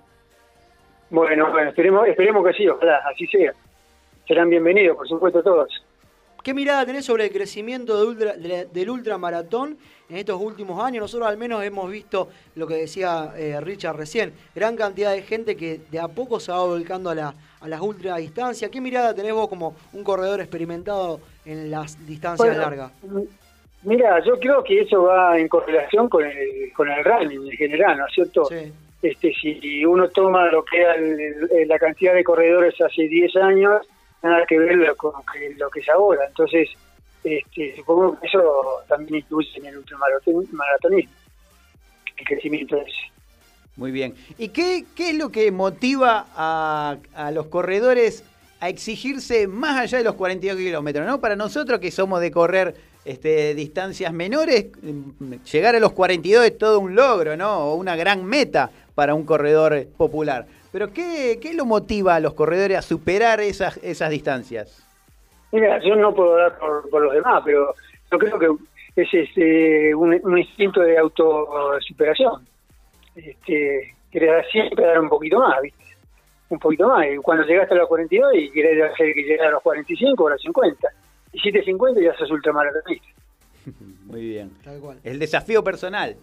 Bueno, 1.11 1.51
bueno, 1.51 1.71
esperemos, 1.71 2.07
esperemos 2.09 2.45
que 2.47 2.53
sí, 2.53 2.69
ojalá, 2.69 2.99
así 3.13 3.27
sea. 3.27 3.53
Serán 4.27 4.51
bienvenidos, 4.51 4.97
por 4.97 5.09
supuesto, 5.09 5.43
todos. 5.43 5.69
¿Qué 6.43 6.55
mirada 6.55 6.87
tenés 6.87 7.05
sobre 7.05 7.25
el 7.25 7.33
crecimiento 7.33 7.99
de 8.01 8.07
ultra- 8.07 8.37
de 8.37 8.67
del 8.67 8.91
ultramaratón 8.91 9.77
en 10.09 10.17
estos 10.17 10.41
últimos 10.41 10.83
años? 10.83 11.03
Nosotros 11.03 11.29
al 11.29 11.37
menos 11.37 11.63
hemos 11.65 11.91
visto 11.91 12.29
lo 12.55 12.67
que 12.69 12.75
decía 12.75 13.33
eh, 13.37 13.61
Richard 13.61 13.97
recién, 13.97 14.33
gran 14.55 14.77
cantidad 14.77 15.13
de 15.13 15.23
gente 15.23 15.57
que 15.57 15.81
de 15.91 15.99
a 15.99 16.07
poco 16.09 16.39
se 16.39 16.53
va 16.53 16.65
volcando 16.65 17.11
a, 17.11 17.15
la, 17.17 17.35
a 17.61 17.69
las 17.69 17.81
ultra 17.81 18.17
distancias. 18.17 18.71
¿Qué 18.71 18.81
mirada 18.81 19.13
tenés 19.15 19.33
vos 19.33 19.49
como 19.49 19.75
un 19.93 20.05
corredor 20.05 20.41
experimentado 20.41 21.21
en 21.45 21.71
las 21.71 22.05
distancias 22.07 22.47
Bueno, 22.49 22.63
largas? 22.63 22.93
Mira, 23.83 24.23
yo 24.25 24.39
creo 24.39 24.63
que 24.63 24.81
eso 24.83 25.03
va 25.03 25.39
en 25.39 25.49
correlación 25.49 26.09
con 26.09 26.25
el, 26.25 26.73
con 26.77 26.89
el 26.89 27.05
running 27.05 27.45
en 27.51 27.57
general, 27.57 27.99
¿no 27.99 28.07
es 28.07 28.15
cierto? 28.15 28.45
Sí. 28.47 28.73
Este, 29.03 29.33
si 29.35 29.85
uno 29.85 30.09
toma 30.09 30.47
lo 30.51 30.65
que 30.65 30.81
era 30.81 30.95
el- 30.95 31.49
el- 31.53 31.69
la 31.69 31.79
cantidad 31.79 32.15
de 32.15 32.25
corredores 32.25 32.75
hace 32.81 33.07
10 33.09 33.35
años, 33.37 33.83
nada 34.27 34.47
que 34.47 34.59
ver 34.59 34.95
con 34.97 35.13
lo 35.57 35.71
que 35.71 35.81
es 35.81 35.89
ahora. 35.89 36.27
Entonces, 36.27 36.69
este, 37.25 37.75
supongo 37.77 38.19
que 38.21 38.27
eso 38.29 38.41
también 38.89 39.17
influye 39.17 39.51
en 39.57 39.67
el 39.67 39.79
ultramaratonismo, 39.79 40.63
el 42.17 42.25
crecimiento 42.25 42.77
ese. 42.77 42.93
Muy 43.77 43.91
bien. 43.91 44.15
¿Y 44.39 44.49
qué, 44.49 44.85
qué 44.95 45.11
es 45.11 45.17
lo 45.17 45.31
que 45.31 45.51
motiva 45.51 46.27
a, 46.35 46.97
los 47.33 47.47
corredores 47.49 48.25
a 48.61 48.71
exigirse 48.71 49.47
más 49.47 49.79
allá 49.79 49.99
de 49.99 50.05
los 50.05 50.15
42 50.15 50.57
kilómetros? 50.57 51.07
¿no? 51.07 51.21
Para 51.21 51.37
nosotros 51.37 51.79
que 51.79 51.91
somos 51.91 52.21
de 52.21 52.31
correr 52.31 52.75
este, 53.05 53.55
distancias 53.55 54.13
menores, 54.13 54.67
llegar 55.53 55.77
a 55.77 55.81
los 55.81 55.93
42 55.93 56.47
es 56.47 56.59
todo 56.59 56.81
un 56.81 56.95
logro, 56.95 57.37
¿no? 57.37 57.59
O 57.59 57.75
una 57.75 57.97
gran 57.97 58.25
meta 58.25 58.71
para 58.95 59.15
un 59.15 59.25
corredor 59.25 59.87
popular. 59.97 60.47
Pero 60.77 60.93
¿qué, 60.93 61.39
qué 61.41 61.55
lo 61.55 61.65
motiva 61.65 62.17
a 62.17 62.21
los 62.21 62.35
corredores 62.35 62.77
a 62.77 62.83
superar 62.83 63.41
esas, 63.41 63.79
esas 63.79 64.11
distancias? 64.11 64.87
Mira, 65.51 65.81
yo 65.83 65.97
no 65.97 66.15
puedo 66.15 66.33
hablar 66.35 66.59
por, 66.59 66.91
por 66.91 67.01
los 67.01 67.15
demás, 67.15 67.41
pero 67.47 67.75
yo 68.13 68.19
creo 68.19 68.39
que 68.39 69.01
es 69.01 69.09
este, 69.11 69.95
un, 69.95 70.21
un 70.23 70.37
instinto 70.37 70.83
de 70.83 70.99
autosuperación. 70.99 72.47
Este, 73.15 73.95
querés 74.11 74.45
siempre 74.53 74.85
dar 74.85 75.01
un 75.01 75.09
poquito 75.09 75.39
más, 75.39 75.63
¿viste? 75.63 75.83
Un 76.51 76.59
poquito 76.59 76.89
más. 76.89 77.07
Y 77.11 77.17
cuando 77.23 77.47
llegaste 77.47 77.73
a 77.73 77.79
los 77.79 77.89
42 77.89 78.35
y 78.35 78.51
querés 78.51 78.93
hacer 78.93 79.15
que 79.15 79.23
llegue 79.23 79.41
a 79.41 79.53
los 79.53 79.63
45 79.63 80.25
o 80.25 80.29
a 80.29 80.33
los 80.33 80.43
50. 80.43 80.89
Y 81.33 81.39
si 81.39 81.53
te 81.53 81.65
50 81.65 82.03
ya 82.03 82.15
sos 82.19 82.31
ultramaratonista. 82.31 83.09
Muy 84.05 84.29
bien. 84.29 84.51
Tal 84.63 84.79
cual. 84.81 85.01
El 85.03 85.21
desafío 85.21 85.65
personal. 85.65 86.19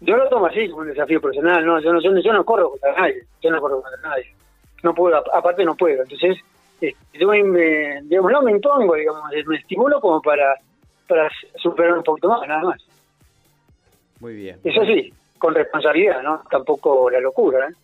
Yo 0.00 0.16
lo 0.16 0.28
tomo 0.28 0.46
así, 0.46 0.68
como 0.68 0.82
un 0.82 0.88
desafío 0.88 1.20
personal. 1.20 1.64
No, 1.64 1.80
yo 1.80 1.92
no, 1.92 2.00
yo 2.00 2.10
no, 2.10 2.20
yo 2.20 2.32
no 2.32 2.44
corro 2.44 2.70
contra 2.70 2.92
nadie. 2.94 3.24
Yo 3.42 3.50
no 3.50 3.60
corro 3.60 3.82
contra 3.82 4.00
nadie. 4.08 4.34
No 4.82 4.94
puedo, 4.94 5.16
aparte 5.16 5.64
no 5.64 5.74
puedo. 5.74 6.02
Entonces, 6.02 6.38
este, 6.80 6.96
yo 7.18 7.28
me, 7.28 8.02
digamos, 8.02 8.32
no 8.32 8.42
me 8.42 8.52
impongo, 8.52 8.94
digamos, 8.94 9.22
me 9.46 9.56
estimulo 9.56 10.00
como 10.00 10.22
para, 10.22 10.54
para 11.06 11.30
superar 11.56 11.98
un 11.98 12.04
poquito 12.04 12.28
más, 12.28 12.48
nada 12.48 12.62
más. 12.62 12.82
Muy 14.20 14.34
bien. 14.34 14.58
Eso 14.64 14.84
sí, 14.84 15.12
con 15.38 15.54
responsabilidad, 15.54 16.22
¿no? 16.22 16.42
Tampoco 16.50 17.10
la 17.10 17.20
locura, 17.20 17.68
¿eh? 17.68 17.74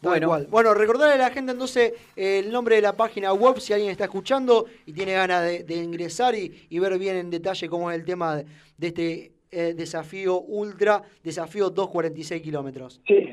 Bueno. 0.00 0.28
cual. 0.28 0.46
Bueno, 0.50 0.74
recordarle 0.74 1.14
a 1.14 1.28
la 1.28 1.30
gente 1.30 1.52
entonces 1.52 1.94
eh, 2.14 2.40
el 2.40 2.52
nombre 2.52 2.76
de 2.76 2.82
la 2.82 2.92
página 2.92 3.32
web 3.32 3.58
si 3.58 3.72
alguien 3.72 3.90
está 3.90 4.04
escuchando 4.04 4.66
y 4.84 4.92
tiene 4.92 5.14
ganas 5.14 5.42
de, 5.42 5.64
de 5.64 5.76
ingresar 5.76 6.34
y, 6.34 6.66
y 6.68 6.78
ver 6.78 6.98
bien 6.98 7.16
en 7.16 7.30
detalle 7.30 7.70
cómo 7.70 7.90
es 7.90 7.98
el 7.98 8.04
tema 8.04 8.36
de, 8.36 8.46
de 8.76 8.86
este 8.86 9.33
eh, 9.54 9.74
desafío 9.74 10.40
ultra, 10.40 11.02
desafío 11.22 11.70
246 11.70 12.42
kilómetros. 12.42 13.00
Sí, 13.06 13.28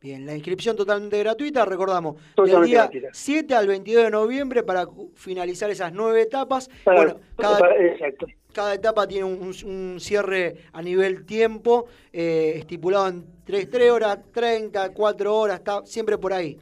Bien, 0.00 0.26
la 0.26 0.34
inscripción 0.34 0.76
totalmente 0.76 1.18
gratuita, 1.18 1.64
recordamos, 1.64 2.16
del 2.16 2.34
Totalmente 2.34 2.68
día 2.68 2.82
gratuita. 2.82 3.08
7 3.12 3.54
al 3.54 3.66
22 3.66 4.04
de 4.04 4.10
noviembre 4.10 4.62
para 4.62 4.86
finalizar 5.14 5.70
esas 5.70 5.92
nueve 5.94 6.20
etapas. 6.22 6.68
Para- 6.84 6.96
bueno, 7.04 7.20
cada, 7.38 7.58
para- 7.58 7.82
exacto. 7.86 8.26
Cada 8.54 8.74
etapa 8.74 9.06
tiene 9.06 9.24
un, 9.24 10.00
cierre 10.00 10.54
a 10.72 10.80
nivel 10.80 11.26
tiempo, 11.26 11.86
eh, 12.12 12.54
estipulado 12.56 13.08
en 13.08 13.24
3, 13.44 13.68
3 13.68 13.90
horas, 13.90 14.18
30, 14.32 14.94
4 14.94 15.34
horas, 15.34 15.58
está 15.58 15.84
siempre 15.84 16.16
por 16.16 16.32
ahí. 16.32 16.56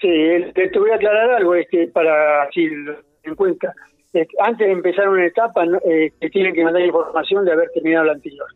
Sí, 0.00 0.08
el- 0.08 0.52
te, 0.54 0.78
voy 0.78 0.90
a 0.90 0.94
aclarar 0.94 1.30
algo 1.30 1.54
este, 1.54 1.88
para 1.88 2.44
así 2.44 2.66
lo 2.68 2.96
en 3.24 3.34
cuenta. 3.34 3.74
Eh, 4.12 4.26
Antes 4.40 4.66
de 4.66 4.72
empezar 4.72 5.08
una 5.08 5.26
etapa, 5.26 5.64
eh, 5.84 6.12
te 6.18 6.30
tienen 6.30 6.54
que 6.54 6.64
mandar 6.64 6.82
información 6.82 7.44
de 7.44 7.52
haber 7.52 7.70
terminado 7.70 8.06
la 8.06 8.12
anterior. 8.12 8.46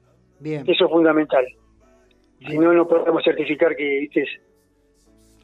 Bien. 0.40 0.64
Eso 0.66 0.84
es 0.86 0.90
fundamental. 0.90 1.44
Si 2.46 2.58
no, 2.58 2.72
no 2.72 2.86
podemos 2.86 3.22
certificar 3.24 3.74
que 3.76 4.00
viste, 4.00 4.26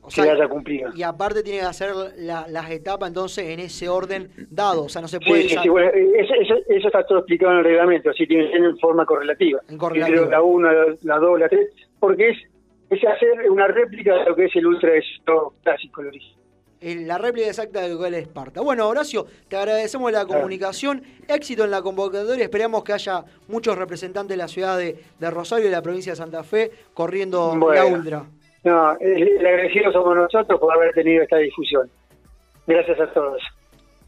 O 0.03 0.09
que 0.09 0.15
sea, 0.15 0.25
la 0.27 0.33
haya 0.33 0.49
cumplido. 0.49 0.91
y 0.95 1.03
aparte 1.03 1.43
tiene 1.43 1.61
que 1.61 1.67
hacer 1.67 1.91
la- 2.17 2.47
las 2.49 2.71
etapas 2.71 3.09
entonces 3.09 3.45
en 3.49 3.61
ese 3.61 3.89
orden 3.89 4.31
dado, 4.51 4.85
o 4.85 4.89
sea, 4.89 5.03
no 5.03 5.09
se 5.09 5.21
puede... 5.21 5.43
Sí, 5.43 5.49
sí, 5.51 5.55
ya- 5.57 5.63
sí, 5.63 5.69
bueno, 5.69 5.91
eso, 5.91 6.35
eso- 6.41 6.59
eso 6.69 6.87
está 6.87 7.05
todo 7.07 7.19
explicado 7.19 7.53
en 7.53 7.59
el 7.59 7.65
reglamento, 7.65 8.11
así 8.11 8.27
tiene 8.27 8.47
que 8.47 8.53
ser 8.53 8.65
en 8.65 8.79
forma 8.79 9.05
correlativa. 9.05 9.61
En 9.69 9.77
correlativa. 9.79 10.27
La 10.27 10.43
1, 10.43 10.73
la, 10.73 10.85
la 11.03 11.19
2, 11.19 11.39
la 11.41 11.49
3, 11.49 11.69
porque 11.99 12.31
es, 12.31 12.39
es 12.89 13.05
hacer 13.05 13.51
una 13.51 13.67
réplica 13.67 14.15
de 14.15 14.25
lo 14.25 14.35
que 14.35 14.47
es 14.47 14.57
el 14.57 14.67
ultra 14.67 14.95
éxito 14.97 15.53
clásico, 15.63 16.01
el 16.01 16.09
origen. 16.09 16.37
en 16.81 17.07
la 17.07 17.19
réplica 17.19 17.49
exacta 17.49 17.83
del 17.83 17.97
gol 17.99 18.11
de 18.13 18.21
Esparta. 18.21 18.63
Bueno, 18.63 18.89
Horacio, 18.89 19.27
te 19.49 19.57
agradecemos 19.59 20.11
la 20.13 20.25
comunicación, 20.25 21.03
éxito 21.29 21.65
en 21.65 21.71
la 21.73 21.83
convocatoria, 21.83 22.45
esperamos 22.45 22.83
que 22.85 22.95
haya 22.95 23.23
muchos 23.49 23.77
representantes 23.77 24.31
de 24.35 24.39
la 24.39 24.49
ciudad 24.49 24.79
de, 24.79 24.99
de 25.19 25.31
Rosario 25.31 25.67
y 25.67 25.69
de 25.69 25.75
la 25.77 25.83
provincia 25.83 26.13
de 26.13 26.17
Santa 26.17 26.43
Fe 26.43 26.71
corriendo 26.95 27.53
la 27.53 27.59
Bueno. 27.83 27.97
ultra. 27.99 28.25
No, 28.65 28.97
el, 28.99 29.39
agradecido 29.47 29.91
somos 29.93 30.17
nosotros 30.17 30.61
por 30.61 30.73
haber 30.75 30.93
tenido 30.93 31.23
esta 31.23 31.37
difusión. 31.39 31.91
Gracias 32.67 33.01
a 33.01 33.13
todos. 33.13 33.43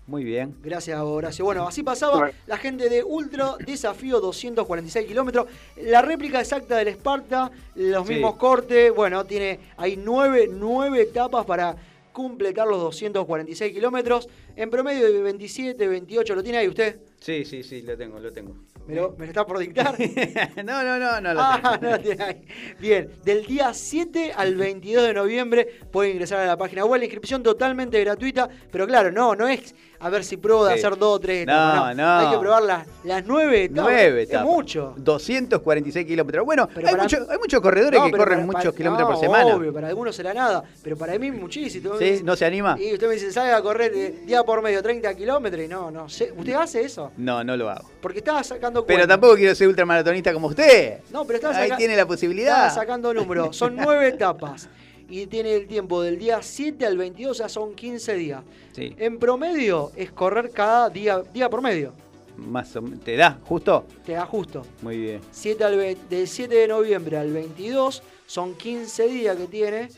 Muy 0.06 0.24
bien. 0.24 0.54
Gracias, 0.62 0.98
Horacio. 1.00 1.44
Bueno, 1.44 1.66
así 1.66 1.82
pasaba 1.82 2.18
Bueno. 2.18 2.34
la 2.46 2.56
gente 2.58 2.88
de 2.88 3.02
Ultra 3.04 3.54
Desafío 3.64 4.20
246 4.20 5.06
kilómetros. 5.06 5.46
La 5.76 6.02
réplica 6.02 6.40
exacta 6.40 6.76
del 6.76 6.88
Esparta, 6.88 7.50
los 7.76 8.06
Sí. 8.06 8.14
mismos 8.14 8.34
cortes. 8.36 8.92
Bueno, 8.94 9.24
tiene 9.24 9.58
hay 9.76 9.96
nueve, 9.96 10.48
nueve 10.50 11.02
etapas 11.02 11.46
para 11.46 11.76
completar 12.12 12.66
los 12.66 12.78
246 12.80 13.72
kilómetros. 13.72 14.28
En 14.56 14.68
promedio 14.70 15.10
de 15.10 15.22
27, 15.22 15.88
28. 15.88 16.34
¿Lo 16.34 16.42
tiene 16.42 16.58
ahí 16.58 16.68
usted? 16.68 16.98
Sí, 17.20 17.44
sí, 17.44 17.62
sí, 17.62 17.82
lo 17.82 17.96
tengo, 17.96 18.18
lo 18.18 18.30
tengo. 18.32 18.54
¿Me 18.86 18.96
lo, 18.96 19.10
me 19.16 19.26
lo 19.26 19.30
está 19.30 19.46
por 19.46 19.58
dictar? 19.58 19.94
no, 20.64 20.82
no, 20.82 20.98
no, 20.98 21.20
no 21.20 21.34
lo 21.34 21.40
Ah, 21.40 21.78
tengo. 21.80 21.92
no 21.92 22.00
tiene 22.00 22.22
ahí. 22.24 22.42
Bien, 22.80 23.10
del 23.24 23.46
día 23.46 23.72
7 23.72 24.32
al 24.36 24.56
22 24.56 25.06
de 25.06 25.14
noviembre 25.14 25.68
puede 25.92 26.10
ingresar 26.10 26.40
a 26.40 26.46
la 26.46 26.56
página 26.56 26.84
web. 26.84 26.98
La 26.98 27.04
inscripción 27.04 27.42
totalmente 27.44 28.00
gratuita, 28.00 28.48
pero 28.72 28.86
claro, 28.86 29.12
no, 29.12 29.36
no 29.36 29.46
es 29.46 29.74
a 30.02 30.10
ver 30.10 30.24
si 30.24 30.36
pruebo 30.36 30.64
de 30.66 30.74
Sí. 30.74 30.78
hacer 30.80 30.98
dos 30.98 31.16
o 31.16 31.20
tres 31.20 31.46
No, 31.46 31.52
etapas. 31.52 31.96
no. 31.96 32.18
Hay 32.18 32.30
que 32.32 32.38
probar 32.38 32.62
las, 32.64 32.86
las 33.04 33.24
nueve 33.24 33.64
etapas. 33.64 33.84
Nueve 33.92 34.22
Es 34.22 34.28
etapas. 34.28 34.46
mucho. 34.46 34.94
246 34.96 36.06
kilómetros. 36.06 36.44
Bueno, 36.44 36.68
Pero 36.74 36.88
hay, 36.88 36.92
para- 36.92 37.02
mucho- 37.04 37.26
hay 37.30 37.38
muchos 37.38 37.60
corredores 37.60 37.98
No, 38.00 38.06
que 38.06 38.12
pero 38.12 38.24
corren 38.24 38.38
para- 38.38 38.46
muchos 38.46 38.62
para- 38.64 38.76
kilómetros 38.76 39.08
no, 39.08 39.14
por 39.14 39.24
semana. 39.24 39.56
Obvio, 39.56 39.72
para 39.72 39.88
algunos 39.88 40.16
será 40.16 40.34
nada, 40.34 40.64
pero 40.82 40.96
para 40.96 41.18
mí 41.18 41.30
muchísimo. 41.30 41.96
¿Sí? 41.98 42.20
¿No 42.24 42.36
se 42.36 42.44
anima? 42.44 42.76
Y 42.80 42.92
usted 42.94 43.06
me 43.08 43.14
dice, 43.14 43.32
salga 43.32 43.56
a 43.56 43.62
correr 43.62 43.92
eh, 43.94 44.14
día 44.26 44.42
por 44.42 44.60
medio 44.62 44.82
30 44.82 45.14
kilómetros 45.14 45.64
y 45.64 45.68
no, 45.68 45.90
no 45.90 46.08
sé. 46.08 46.32
¿Usted 46.36 46.54
hace 46.54 46.82
eso? 46.82 47.12
No, 47.16 47.44
no 47.44 47.56
lo 47.56 47.70
hago. 47.70 47.88
Porque 48.00 48.18
estaba 48.18 48.42
sacando 48.42 48.84
Pero 48.84 48.98
cuentas. 48.98 49.08
tampoco 49.14 49.36
quiero 49.36 49.54
ser 49.54 49.68
ultramaratonista 49.68 50.32
como 50.32 50.48
usted. 50.48 50.98
No, 51.10 51.24
pero 51.24 51.36
estaba 51.36 51.56
Ahí 51.56 51.68
saca- 51.68 51.76
tiene 51.78 51.94
la 51.94 52.02
Estaba 52.02 52.14
posibilidad. 52.14 52.74
sacando 52.74 53.14
números. 53.14 53.56
Son 53.56 53.76
nueve 53.76 54.08
etapas. 54.14 54.68
Y 55.12 55.26
tiene 55.26 55.54
el 55.54 55.66
tiempo 55.66 56.00
del 56.00 56.18
día 56.18 56.40
7 56.40 56.86
al 56.86 56.96
22, 56.96 57.30
o 57.32 57.34
sea, 57.34 57.48
son 57.50 57.74
15 57.74 58.14
días. 58.14 58.42
Sí, 58.72 58.94
En 58.98 59.18
promedio 59.18 59.92
es 59.94 60.10
correr 60.10 60.50
cada 60.50 60.88
día, 60.88 61.22
día 61.34 61.50
por 61.50 61.60
medio. 61.60 61.92
más 62.38 62.74
o 62.76 62.80
menos. 62.80 63.00
¿Te 63.04 63.14
da? 63.16 63.38
¿Justo? 63.44 63.84
Te 64.06 64.12
da 64.12 64.24
justo. 64.24 64.62
Muy 64.80 64.96
bien. 64.96 65.20
7 65.30 65.64
al 65.64 65.76
ve- 65.76 65.98
del 66.08 66.26
7 66.26 66.54
de 66.54 66.66
noviembre 66.68 67.18
al 67.18 67.30
22 67.30 68.02
son 68.26 68.54
15 68.54 69.06
días 69.08 69.36
que 69.36 69.46
tiene. 69.48 69.88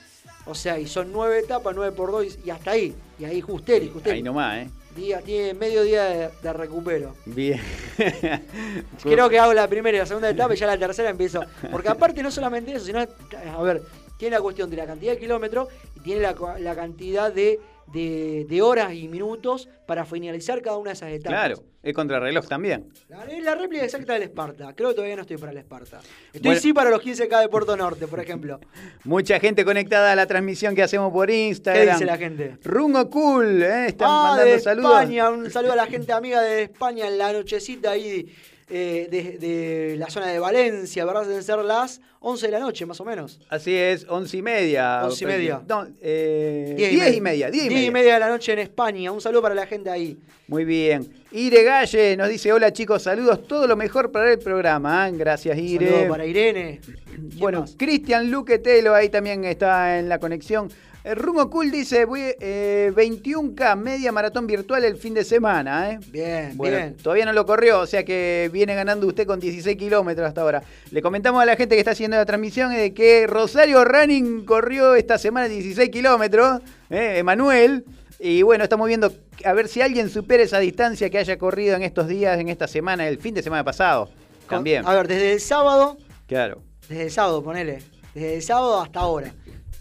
O 0.47 0.55
sea, 0.57 0.79
y 0.81 0.87
son 0.89 1.11
nueve 1.13 1.39
etapas, 1.39 1.75
9 1.77 1.93
por 1.97 2.11
2 2.11 2.39
y 2.45 2.51
hasta 2.51 2.73
ahí. 2.73 2.93
Y 3.21 3.25
ahí 3.25 3.41
justeri, 3.41 3.89
justeri. 3.89 4.17
Ahí 4.17 4.23
nomás, 4.23 4.67
¿eh? 4.67 4.71
Día, 4.97 5.21
tiene 5.23 5.55
medio 5.55 5.83
día 5.85 6.05
de, 6.05 6.31
de 6.43 6.53
recupero. 6.53 7.15
Bien. 7.25 7.61
Creo 9.03 9.29
que 9.29 9.39
hago 9.39 9.53
la 9.55 9.69
primera 9.69 9.97
y 9.97 10.01
la 10.01 10.07
segunda 10.07 10.29
etapa 10.31 10.55
y 10.55 10.57
ya 10.57 10.67
la 10.67 10.77
tercera 10.79 11.11
empiezo. 11.11 11.41
Porque 11.71 11.89
aparte 11.89 12.23
no 12.23 12.31
solamente 12.31 12.73
eso, 12.73 12.85
sino, 12.85 13.01
a 13.01 13.63
ver, 13.63 13.83
tiene 14.19 14.37
la 14.37 14.43
cuestión 14.43 14.71
de 14.71 14.77
la 14.77 14.87
cantidad 14.87 15.13
de 15.13 15.19
kilómetros 15.19 15.69
y 15.97 16.01
tiene 16.01 16.21
la, 16.23 16.35
la 16.59 16.75
cantidad 16.75 17.33
de, 17.33 17.59
de- 17.93 18.47
de 18.49 18.63
horas 18.63 18.93
y 18.95 19.09
minutos 19.09 19.69
para 19.87 20.05
finalizar 20.05 20.63
cada 20.63 20.77
una 20.79 20.91
de 20.91 20.95
esas 20.95 21.11
etapas. 21.13 21.33
Claro, 21.39 21.63
es 21.83 21.93
contrarreloj 21.93 22.47
también. 22.49 22.89
La, 23.09 23.25
es 23.25 23.43
la 23.43 23.55
réplica 23.55 23.85
exacta 23.85 24.15
del 24.15 24.23
Esparta. 24.23 24.73
Creo 24.75 24.89
que 24.91 24.95
todavía 24.95 25.17
no 25.17 25.23
estoy 25.23 25.37
para 25.37 25.53
el 25.53 25.59
Esparta. 25.59 26.01
Estoy 26.33 26.41
Bueno. 26.43 26.61
sí 26.61 26.73
para 26.73 26.91
los 26.91 27.03
15K 27.03 27.41
de 27.41 27.49
Puerto 27.49 27.77
Norte, 27.77 28.07
por 28.07 28.21
ejemplo. 28.21 28.59
Mucha 29.05 29.39
gente 29.41 29.65
conectada 29.65 30.13
a 30.13 30.17
la 30.17 30.27
transmisión 30.27 30.75
que 30.75 30.83
hacemos 30.83 31.13
por 31.13 31.27
¿Qué 31.29 31.49
Instagram. 31.49 31.95
dice 31.95 32.05
la 32.07 32.17
gente? 32.17 32.57
Rungo 32.65 33.11
Cool, 33.11 33.63
¿eh? 33.63 33.87
están 33.89 34.09
ah, 34.11 34.23
mandando 34.29 34.53
de 34.53 34.61
saludos. 34.61 34.93
España, 34.93 35.31
un 35.31 35.51
saludo 35.51 35.73
a 35.73 35.77
la 35.77 35.87
gente 35.87 36.13
amiga 36.13 36.41
de 36.41 36.63
España 36.63 37.07
en 37.09 37.19
la 37.19 37.33
nochecita 37.33 37.91
ahí 37.91 38.33
eh, 38.71 39.09
de, 39.11 39.39
de 39.39 39.97
la 39.99 40.09
zona 40.11 40.27
de 40.29 40.39
Valencia, 40.39 41.05
¿verdad? 41.05 41.27
Deben 41.27 41.43
ser 41.43 41.59
las 41.59 42.01
11 42.21 42.47
de 42.47 42.53
la 42.53 42.59
noche, 42.61 42.87
más 42.87 42.99
o 43.01 43.05
menos. 43.05 43.39
Así 43.49 43.75
es, 43.75 44.07
once 44.09 44.37
y 44.39 44.43
media. 44.43 45.03
Once 45.05 45.23
y 45.23 45.27
media. 45.27 45.63
No, 45.69 45.87
eh, 46.01 46.75
Diez 46.77 46.91
diez 46.93 47.17
y 47.17 47.21
media. 47.21 47.51
Diez 47.51 47.67
y 47.67 47.69
Diez 47.69 47.93
media. 47.93 48.15
de 48.15 48.21
la 48.21 48.29
noche 48.29 48.53
en 48.55 48.61
España. 48.61 49.13
Un 49.13 49.21
saludo 49.21 49.43
para 49.43 49.55
la 49.55 49.67
gente 49.67 49.91
ahí. 49.91 50.17
Muy 50.49 50.65
bien. 50.65 51.11
Ire 51.33 51.63
Galle 51.63 52.17
nos 52.17 52.29
dice, 52.29 52.53
hola 52.53 52.73
chicos, 52.73 53.03
saludos, 53.03 53.47
todo 53.47 53.67
lo 53.67 53.77
mejor 53.77 54.11
para 54.13 54.33
el 54.33 54.39
programa. 54.39 55.09
¿eh? 55.09 55.13
Gracias 55.15 55.57
Un 55.59 55.65
Ire. 55.65 55.91
saludo 55.91 56.09
para 56.09 56.27
Irene. 56.27 56.81
¿Quién 56.85 57.31
Bueno? 57.39 57.65
Cristian 57.77 58.31
Luquetelo 58.31 58.95
ahí 58.95 59.09
también 59.09 59.45
está 59.45 59.99
en 59.99 60.09
la 60.09 60.19
conexión. 60.19 60.71
Eh, 61.07 61.15
Rungo 61.15 61.51
Cool 61.51 61.71
dice, 61.71 62.07
voy, 62.07 62.35
eh, 62.41 62.91
21K, 62.97 63.77
media 63.77 64.11
maratón 64.11 64.47
virtual 64.47 64.85
el 64.85 64.97
fin 64.97 65.13
de 65.13 65.23
semana. 65.23 65.91
¿eh? 65.91 65.99
Bien, 66.09 66.57
Bueno, 66.57 66.79
bien. 66.79 66.97
todavía 66.97 67.27
no 67.27 67.35
lo 67.35 67.45
corrió, 67.45 67.81
o 67.81 67.87
sea 67.87 68.05
que 68.07 68.49
viene 68.51 68.75
ganando 68.75 69.07
usted 69.07 69.27
con 69.27 69.39
16 69.39 69.77
kilómetros 69.77 70.27
hasta 70.27 70.41
ahora. 70.41 70.63
Le 70.91 71.03
comentamos 71.03 71.43
a 71.43 71.45
la 71.45 71.57
gente 71.57 71.75
que 71.75 71.81
está 71.81 71.91
haciendo 71.91 72.17
la 72.17 72.25
transmisión 72.25 72.73
de 72.75 72.95
que 72.95 73.27
Rosario 73.27 73.85
Running 73.85 74.47
corrió 74.47 74.95
esta 74.95 75.19
semana 75.19 75.47
16 75.47 75.91
kilómetros, 75.91 76.63
¿eh? 76.89 77.19
Emanuel. 77.19 77.85
Y 78.19 78.41
bueno, 78.41 78.65
estamos 78.65 78.89
viendo 78.89 79.13
a 79.45 79.53
ver 79.53 79.69
si 79.69 79.83
alguien 79.83 80.09
supera 80.09 80.43
esa 80.43 80.59
distancia 80.59 81.11
que 81.11 81.19
haya 81.19 81.37
corrido 81.37 81.77
en 81.77 81.83
estos 81.83 82.09
días, 82.09 82.39
en 82.41 82.49
esta 82.49 82.67
semana, 82.67 83.07
el 83.07 83.19
fin 83.19 83.35
de 83.35 83.43
semana 83.43 83.63
pasado. 83.63 84.09
También. 84.49 84.87
A 84.87 84.95
ver, 84.95 85.07
desde 85.09 85.33
el 85.35 85.41
sábado, 85.41 85.99
Claro. 86.27 86.63
desde 86.89 87.03
el 87.03 87.11
sábado, 87.11 87.43
ponele. 87.43 87.83
Desde 88.15 88.37
el 88.37 88.43
sábado 88.43 88.81
hasta 88.81 89.01
ahora. 89.01 89.35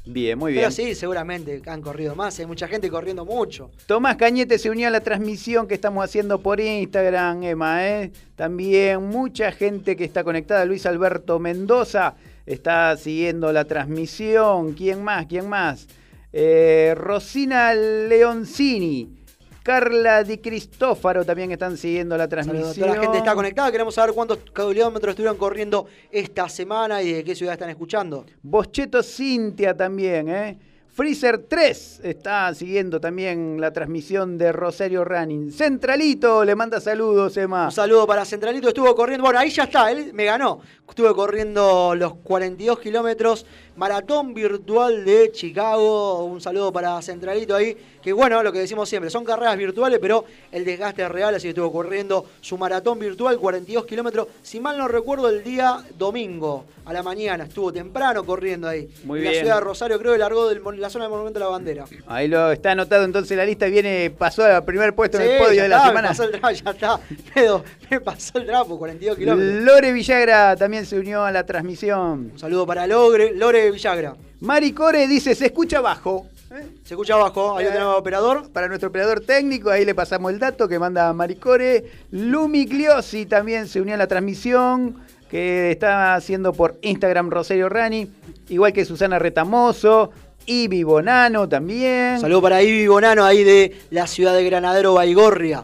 Bien, 0.05 0.37
muy 0.37 0.51
bien. 0.51 0.63
Pero 0.63 0.71
sí, 0.71 0.95
seguramente 0.95 1.61
han 1.65 1.81
corrido 1.81 2.15
más. 2.15 2.37
Hay 2.39 2.45
mucha 2.45 2.67
gente 2.67 2.89
corriendo 2.89 3.23
mucho. 3.25 3.71
Tomás 3.85 4.17
Cañete 4.17 4.59
se 4.59 4.69
unió 4.69 4.89
a 4.89 4.91
la 4.91 5.01
transmisión 5.01 5.65
que 5.67 5.75
estamos 5.75 6.03
haciendo 6.03 6.39
por 6.39 6.59
Instagram, 6.59 7.43
Emma, 7.43 7.87
¿eh? 7.87 8.11
También 8.35 9.01
mucha 9.03 9.51
gente 9.51 9.95
que 9.95 10.03
está 10.03 10.23
conectada. 10.23 10.65
Luis 10.65 10.85
Alberto 10.85 11.39
Mendoza 11.39 12.15
está 12.45 12.97
siguiendo 12.97 13.53
la 13.53 13.63
transmisión. 13.63 14.73
¿Quién 14.73 15.03
más? 15.03 15.25
¿Quién 15.25 15.47
más? 15.47 15.87
Eh, 16.33 16.93
Rosina 16.97 17.73
Leoncini. 17.73 19.22
Carla 19.63 20.25
Di 20.25 20.39
Cristófaro 20.39 21.23
también 21.23 21.49
están 21.53 21.77
siguiendo 21.77 22.17
la 22.17 22.27
transmisión. 22.27 22.75
toda 22.75 22.95
la 22.95 23.01
gente 23.01 23.17
está 23.19 23.33
conectada. 23.33 23.71
Queremos 23.71 23.95
saber 23.95 24.13
cuántos 24.13 24.39
kilómetros 24.53 25.11
estuvieron 25.11 25.37
corriendo 25.37 25.87
esta 26.11 26.49
semana 26.49 27.01
y 27.01 27.13
de 27.13 27.23
qué 27.23 27.33
ciudad 27.33 27.53
están 27.53 27.69
escuchando. 27.69 28.25
Boscheto 28.41 29.01
Cintia 29.01 29.75
también, 29.75 30.27
¿eh? 30.27 30.59
Freezer 30.95 31.39
3 31.47 32.01
está 32.03 32.53
siguiendo 32.53 33.01
también 33.01 33.59
la 33.59 33.71
transmisión 33.71 34.37
de 34.37 34.51
Rosario 34.51 35.03
Running. 35.03 35.51
Centralito 35.51 36.45
le 36.45 36.53
manda 36.53 36.79
saludos, 36.79 37.35
Emma. 37.35 37.65
Un 37.65 37.71
saludo 37.71 38.05
para 38.05 38.25
Centralito, 38.25 38.67
estuvo 38.67 38.93
corriendo, 38.93 39.23
bueno, 39.23 39.39
ahí 39.39 39.49
ya 39.49 39.63
está, 39.63 39.89
él 39.89 40.13
me 40.13 40.25
ganó. 40.25 40.59
Estuve 40.87 41.11
corriendo 41.15 41.95
los 41.95 42.13
42 42.17 42.77
kilómetros, 42.77 43.47
maratón 43.75 44.33
virtual 44.33 45.05
de 45.05 45.31
Chicago. 45.31 46.25
Un 46.25 46.41
saludo 46.41 46.71
para 46.71 47.01
Centralito 47.01 47.55
ahí, 47.55 47.75
que 48.01 48.13
bueno, 48.13 48.43
lo 48.43 48.51
que 48.51 48.59
decimos 48.59 48.89
siempre, 48.89 49.09
son 49.09 49.23
carreras 49.23 49.57
virtuales, 49.57 49.99
pero 50.01 50.25
el 50.51 50.65
desgaste 50.65 51.03
es 51.03 51.09
real, 51.09 51.35
así 51.35 51.43
que 51.43 51.49
estuvo 51.49 51.71
corriendo 51.71 52.25
su 52.41 52.57
maratón 52.57 52.99
virtual, 52.99 53.37
42 53.37 53.85
kilómetros. 53.85 54.27
Si 54.41 54.59
mal 54.59 54.77
no 54.77 54.87
recuerdo, 54.87 55.29
el 55.29 55.43
día 55.43 55.83
domingo 55.97 56.65
a 56.85 56.91
la 56.91 57.01
mañana, 57.01 57.45
estuvo 57.45 57.71
temprano 57.71 58.25
corriendo 58.25 58.67
ahí. 58.67 58.89
Muy 59.05 59.19
en 59.19 59.25
la 59.25 59.31
bien. 59.31 59.43
ciudad 59.43 59.55
de 59.55 59.61
Rosario, 59.61 59.99
creo 59.99 60.13
que 60.13 60.19
largó 60.19 60.49
de 60.49 60.59
la 60.77 60.89
zona 60.89 61.05
del 61.05 61.11
Monumento 61.11 61.39
a 61.39 61.43
la 61.43 61.47
Bandera. 61.47 61.85
Ahí 62.07 62.27
lo 62.27 62.51
está 62.51 62.71
anotado 62.71 63.05
entonces 63.05 63.37
la 63.37 63.45
lista, 63.45 63.67
viene, 63.67 64.09
pasó 64.17 64.43
al 64.43 64.65
primer 64.65 64.93
puesto 64.93 65.17
en 65.17 65.23
Sí, 65.23 65.29
el 65.29 65.37
podio 65.39 65.63
de 65.63 65.69
la 65.69 65.77
está, 65.77 65.87
semana. 65.87 66.09
Me 66.09 66.15
pasó 66.15 66.23
el 66.25 66.31
trapo, 66.31 66.51
ya 66.51 66.71
está. 66.71 66.99
Pedo, 67.33 67.63
me 67.89 68.01
pasó 68.01 68.37
el 68.37 68.45
trapo, 68.45 68.77
42 68.77 69.17
kilómetros. 69.17 69.63
Lore 69.63 69.91
Villagra 69.93 70.55
también 70.57 70.85
se 70.85 70.99
unió 70.99 71.23
a 71.23 71.31
la 71.31 71.45
transmisión. 71.45 72.31
Un 72.33 72.39
saludo 72.39 72.65
para 72.67 72.85
Logre, 72.85 73.33
Lore 73.33 73.62
Villagra. 73.71 74.15
Mari 74.41 74.73
Core 74.73 75.07
dice, 75.07 75.35
se 75.35 75.45
escucha 75.45 75.81
bajo. 75.81 76.27
¿eh? 76.51 76.67
Se 76.83 76.93
escucha 76.93 77.15
abajo, 77.15 77.57
ahí 77.57 77.65
Eh, 77.65 77.69
tenemos 77.71 77.97
operador. 77.97 78.51
Para 78.51 78.67
nuestro 78.67 78.89
operador 78.89 79.21
técnico, 79.21 79.69
ahí 79.69 79.85
le 79.85 79.95
pasamos 79.95 80.31
el 80.31 80.39
dato 80.39 80.67
que 80.67 80.79
manda 80.79 81.11
Maricore. 81.13 81.85
Lumi 82.11 82.65
Gliosi 82.65 83.25
también 83.25 83.67
se 83.67 83.81
unió 83.81 83.95
a 83.95 83.97
la 83.97 84.07
transmisión 84.07 84.97
que 85.29 85.71
está 85.71 86.13
haciendo 86.15 86.53
por 86.53 86.77
Instagram 86.83 87.31
Rosario 87.31 87.67
Rani, 87.67 88.07
igual 88.49 88.71
que 88.71 88.85
Susana 88.85 89.17
Retamoso, 89.17 90.11
Ibi 90.45 90.83
Bonano 90.83 91.49
también. 91.49 92.19
Saludo 92.19 92.41
para 92.43 92.61
Ibi 92.61 92.85
Bonano, 92.87 93.25
ahí 93.25 93.43
de 93.43 93.75
la 93.89 94.05
ciudad 94.05 94.35
de 94.35 94.43
Granadero, 94.43 94.93
Baigorria. 94.93 95.63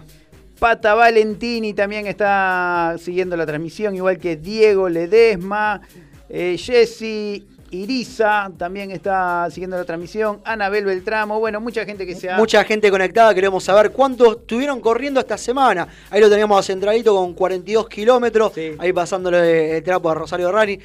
Pata 0.57 0.95
Valentini 0.95 1.73
también 1.73 2.07
está 2.07 2.95
siguiendo 2.97 3.38
la 3.38 3.45
transmisión, 3.45 3.95
igual 3.95 4.17
que 4.17 4.38
Diego 4.38 4.89
Ledesma. 4.89 5.81
Eh, 6.29 6.57
Jessy 6.57 7.47
Iriza 7.71 8.51
también 8.58 8.91
está 8.91 9.47
siguiendo 9.51 9.77
la 9.77 9.86
transmisión. 9.86 10.41
Anabel 10.43 10.86
Beltramo, 10.86 11.39
bueno, 11.39 11.62
mucha 11.62 11.86
gente 11.86 12.05
que 12.05 12.15
se 12.15 12.29
ha... 12.29 12.38
Mucha 12.38 12.63
gente 12.63 12.89
conectada, 12.89 13.34
queremos 13.34 13.63
saber 13.63 13.91
cuántos 13.91 14.38
estuvieron 14.38 14.79
corriendo 14.82 15.19
esta 15.19 15.38
semana. 15.38 15.88
Ahí 16.10 16.19
lo 16.21 16.29
teníamos 16.29 16.60
a 16.60 16.63
Centralito 16.63 17.15
con 17.15 17.34
42 17.34 17.88
kilómetros, 17.88 18.51
Sí. 18.55 18.71
ahí 18.79 18.91
pasándole 18.93 19.77
el 19.77 19.84
trapo 19.84 20.10
a 20.10 20.15
Rosario 20.15 20.51
Rani. 20.51 20.79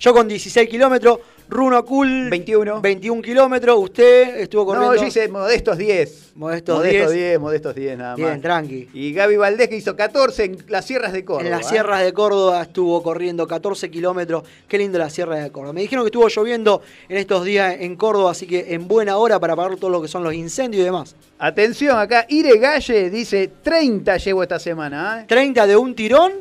Yo 0.00 0.12
con 0.14 0.26
16 0.28 0.68
kilómetros, 0.68 1.18
Runo 1.48 1.84
Cool 1.84 2.30
21. 2.30 2.80
21 2.80 3.22
kilómetros, 3.22 3.78
usted 3.78 4.40
estuvo 4.40 4.66
corriendo. 4.66 4.94
No, 4.94 5.00
yo 5.00 5.06
hice 5.06 5.28
modestos 5.28 5.76
10. 5.78 6.32
Modestos 6.36 6.78
modestos 6.78 7.12
10. 7.12 7.12
10, 7.12 7.40
modestos 7.40 7.74
10 7.74 7.98
nada 7.98 8.10
más. 8.10 8.16
Bien, 8.16 8.40
tranqui. 8.40 8.88
Y 8.92 9.12
Gaby 9.12 9.36
Valdés 9.36 9.68
que 9.68 9.76
hizo 9.76 9.94
14 9.94 10.44
en 10.44 10.58
las 10.68 10.84
sierras 10.84 11.12
de 11.12 11.24
Córdoba. 11.24 11.44
En 11.44 11.50
las 11.50 11.66
¿eh? 11.66 11.70
sierras 11.70 12.02
de 12.02 12.12
Córdoba 12.12 12.62
estuvo 12.62 13.02
corriendo 13.02 13.46
14 13.46 13.90
kilómetros. 13.90 14.44
Qué 14.66 14.78
lindo 14.78 14.98
la 14.98 15.10
sierra 15.10 15.36
de 15.36 15.52
Córdoba. 15.52 15.74
Me 15.74 15.82
dijeron 15.82 16.04
que 16.04 16.08
estuvo 16.08 16.28
lloviendo 16.28 16.82
en 17.08 17.18
estos 17.18 17.44
días 17.44 17.76
en 17.78 17.96
Córdoba, 17.96 18.32
así 18.32 18.46
que 18.46 18.74
en 18.74 18.88
buena 18.88 19.16
hora 19.18 19.38
para 19.38 19.52
apagar 19.52 19.76
todo 19.76 19.90
lo 19.90 20.02
que 20.02 20.08
son 20.08 20.24
los 20.24 20.34
incendios 20.34 20.82
y 20.82 20.84
demás. 20.84 21.14
Atención, 21.38 21.98
acá 21.98 22.26
Ire 22.28 22.58
Galle 22.58 23.10
dice 23.10 23.50
30 23.62 24.16
llevo 24.16 24.42
esta 24.42 24.58
semana. 24.58 25.20
¿eh? 25.20 25.26
¿30 25.28 25.66
de 25.66 25.76
un 25.76 25.94
tirón 25.94 26.32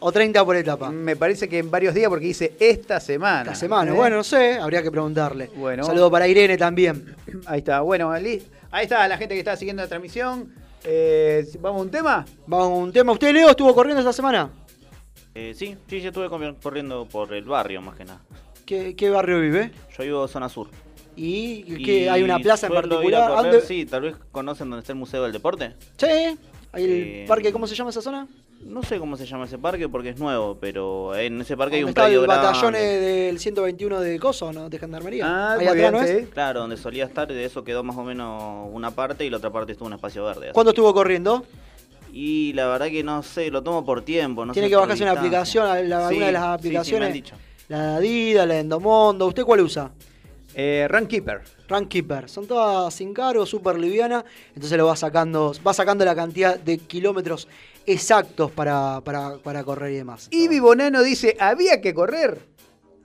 o 0.00 0.12
30 0.12 0.44
por 0.44 0.56
etapa? 0.56 0.90
Me 0.90 1.16
parece 1.16 1.48
que 1.48 1.58
en 1.58 1.70
varios 1.70 1.94
días 1.94 2.08
porque 2.08 2.26
dice 2.26 2.52
esta 2.60 3.00
semana. 3.00 3.42
Esta 3.42 3.54
semana. 3.54 3.90
¿eh? 3.92 3.94
Bueno, 3.94 4.16
no 4.16 4.24
sé, 4.24 4.58
habría 4.58 4.82
que 4.82 4.90
preguntarle. 4.90 5.50
Bueno. 5.56 5.84
Saludo 5.84 6.10
para 6.10 6.26
Irene 6.28 6.56
también. 6.56 7.14
Ahí 7.46 7.58
está, 7.58 7.80
bueno, 7.80 8.10
ahí 8.12 8.42
está 8.82 9.06
la 9.08 9.16
gente 9.16 9.34
que 9.34 9.40
está 9.40 9.56
siguiendo 9.56 9.82
la 9.82 9.88
transmisión. 9.88 10.52
Eh, 10.84 11.46
¿Vamos 11.60 11.80
a 11.80 11.82
un 11.84 11.90
tema? 11.90 12.26
Vamos 12.46 12.66
a 12.66 12.70
un 12.70 12.92
tema. 12.92 13.12
¿Usted, 13.12 13.32
Leo, 13.32 13.50
estuvo 13.50 13.74
corriendo 13.74 14.00
esta 14.00 14.12
semana? 14.12 14.50
Eh, 15.34 15.54
sí, 15.56 15.76
sí, 15.88 16.00
yo 16.00 16.08
estuve 16.08 16.28
corriendo 16.60 17.06
por 17.06 17.32
el 17.32 17.44
barrio 17.44 17.80
más 17.80 17.96
que 17.96 18.04
nada. 18.04 18.20
¿Qué, 18.66 18.94
qué 18.94 19.08
barrio 19.10 19.40
vive? 19.40 19.70
Yo 19.96 20.04
vivo 20.04 20.28
zona 20.28 20.48
sur. 20.48 20.68
¿Y, 21.16 21.64
Y 21.66 21.82
qué, 21.82 22.10
hay 22.10 22.22
una 22.22 22.38
plaza 22.38 22.66
en 22.68 22.74
particular? 22.74 23.22
¿A 23.32 23.34
correr, 23.36 23.52
dónde- 23.52 23.66
Sí, 23.66 23.86
tal 23.86 24.02
vez 24.02 24.14
conocen 24.30 24.70
dónde 24.70 24.80
está 24.82 24.92
el 24.92 24.98
Museo 24.98 25.22
del 25.24 25.32
Deporte. 25.32 25.74
Sí, 25.96 26.06
hay 26.06 26.84
el 26.84 26.90
Eh, 26.92 27.24
parque, 27.26 27.52
¿cómo 27.52 27.66
se 27.66 27.74
llama 27.74 27.90
esa 27.90 28.02
zona? 28.02 28.28
No 28.60 28.82
sé 28.82 28.98
cómo 28.98 29.16
se 29.16 29.24
llama 29.24 29.44
ese 29.44 29.56
parque 29.56 29.88
porque 29.88 30.10
es 30.10 30.18
nuevo, 30.18 30.58
pero 30.60 31.14
en 31.16 31.40
ese 31.40 31.56
parque 31.56 31.76
hay 31.76 31.82
¿Dónde 31.82 31.90
un 31.92 31.96
está 31.96 32.02
predio 32.04 32.20
el 32.22 32.26
batallón 32.26 32.72
del 32.74 33.38
121 33.38 34.00
de 34.00 34.18
Coso, 34.18 34.52
¿no? 34.52 34.68
De 34.68 34.78
Gendarmería. 34.78 35.24
Ah, 35.26 35.52
Ahí 35.52 35.60
atrás, 35.66 35.74
bien, 35.74 35.92
¿no 35.92 36.02
es? 36.02 36.10
sí. 36.10 36.26
Claro, 36.32 36.60
donde 36.60 36.76
solía 36.76 37.04
estar, 37.04 37.28
de 37.28 37.44
eso 37.44 37.62
quedó 37.64 37.82
más 37.84 37.96
o 37.96 38.02
menos 38.02 38.68
una 38.72 38.90
parte 38.90 39.24
y 39.24 39.30
la 39.30 39.36
otra 39.36 39.50
parte 39.50 39.72
estuvo 39.72 39.86
un 39.86 39.94
espacio 39.94 40.24
verde. 40.24 40.46
así. 40.46 40.54
¿Cuánto 40.54 40.70
estuvo 40.70 40.92
corriendo? 40.92 41.44
Y 42.12 42.52
la 42.54 42.66
verdad 42.66 42.88
que 42.88 43.04
no 43.04 43.22
sé, 43.22 43.50
lo 43.50 43.62
tomo 43.62 43.84
por 43.84 44.02
tiempo. 44.02 44.44
No 44.44 44.52
Tiene 44.52 44.66
sé 44.66 44.70
que 44.70 44.76
bajarse 44.76 45.02
una 45.04 45.12
aplicación, 45.12 45.88
la- 45.88 46.08
Sí, 46.08 46.14
alguna 46.14 46.26
de 46.26 46.32
las 46.32 46.42
sí, 46.42 46.46
sí, 46.48 46.50
me 46.50 46.54
aplicaciones. 46.54 47.06
han 47.06 47.12
dicho. 47.12 47.34
La 47.68 47.82
de 47.92 47.96
Adidas, 47.98 48.48
la 48.48 48.54
de 48.54 48.60
Endomondo. 48.60 49.26
¿Usted 49.26 49.44
cuál 49.44 49.60
usa? 49.60 49.90
Eh, 50.54 50.86
Runkeeper. 50.90 51.42
Runkeeper. 51.68 52.28
Son 52.28 52.46
todas 52.46 52.92
sin 52.92 53.14
cargo, 53.14 53.46
súper 53.46 53.78
liviana. 53.78 54.24
Entonces 54.54 54.76
lo 54.76 54.86
va 54.86 54.96
sacando, 54.96 55.52
va 55.64 55.72
sacando 55.72 56.04
la 56.04 56.16
cantidad 56.16 56.58
de 56.58 56.78
kilómetros 56.78 57.46
exactos 57.92 58.50
para, 58.50 59.00
para, 59.02 59.38
para 59.38 59.64
correr 59.64 59.92
y 59.92 59.96
demás. 59.96 60.28
Ibi 60.30 60.60
Bonano 60.60 61.02
dice, 61.02 61.36
había 61.38 61.80
que 61.80 61.94
correr. 61.94 62.38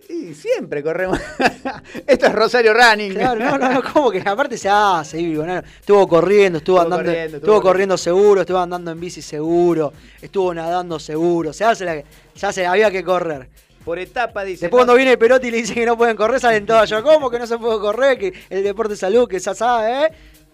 Y 0.09 0.33
siempre 0.33 0.83
corremos. 0.83 1.17
Esto 2.07 2.25
es 2.27 2.33
Rosario 2.33 2.73
Running. 2.73 3.13
Claro, 3.13 3.39
no, 3.39 3.57
no, 3.57 3.73
no, 3.73 3.93
como 3.93 4.11
que 4.11 4.19
aparte 4.19 4.57
se 4.57 4.69
hace, 4.69 5.19
Ibi, 5.19 5.37
no, 5.37 5.57
Estuvo 5.57 6.07
corriendo, 6.07 6.57
estuvo, 6.57 6.77
Estuvo 6.77 6.81
andando, 6.81 7.11
corriendo, 7.11 7.37
estuvo 7.37 7.61
corriendo 7.61 7.97
seguro, 7.97 8.41
estuvo 8.41 8.57
andando 8.57 8.91
en 8.91 8.99
bici 8.99 9.21
seguro, 9.21 9.93
estuvo 10.21 10.53
nadando 10.53 10.99
seguro, 10.99 11.53
se 11.53 11.63
hace 11.63 11.85
la, 11.85 12.03
ya 12.35 12.51
se 12.51 12.65
había 12.65 12.91
que 12.91 13.03
correr. 13.03 13.49
Por 13.85 13.99
etapa 13.99 14.43
dice. 14.43 14.65
Después 14.65 14.79
cuando 14.79 14.95
viene 14.95 15.17
Perotti 15.17 15.47
y 15.47 15.51
le 15.51 15.57
dice 15.57 15.73
que 15.73 15.85
no 15.85 15.97
pueden 15.97 16.15
correr, 16.15 16.39
salen 16.39 16.65
todos 16.65 16.89
yo, 16.89 17.01
¿cómo 17.03 17.29
que 17.29 17.39
no 17.39 17.47
se 17.47 17.57
puede 17.57 17.79
correr? 17.79 18.17
Que 18.17 18.33
el 18.49 18.63
deporte 18.63 18.93
es 18.93 18.99
salud, 18.99 19.27
que 19.27 19.39
ya 19.39 19.53
sabe, 19.53 20.05
¿eh? 20.05 20.09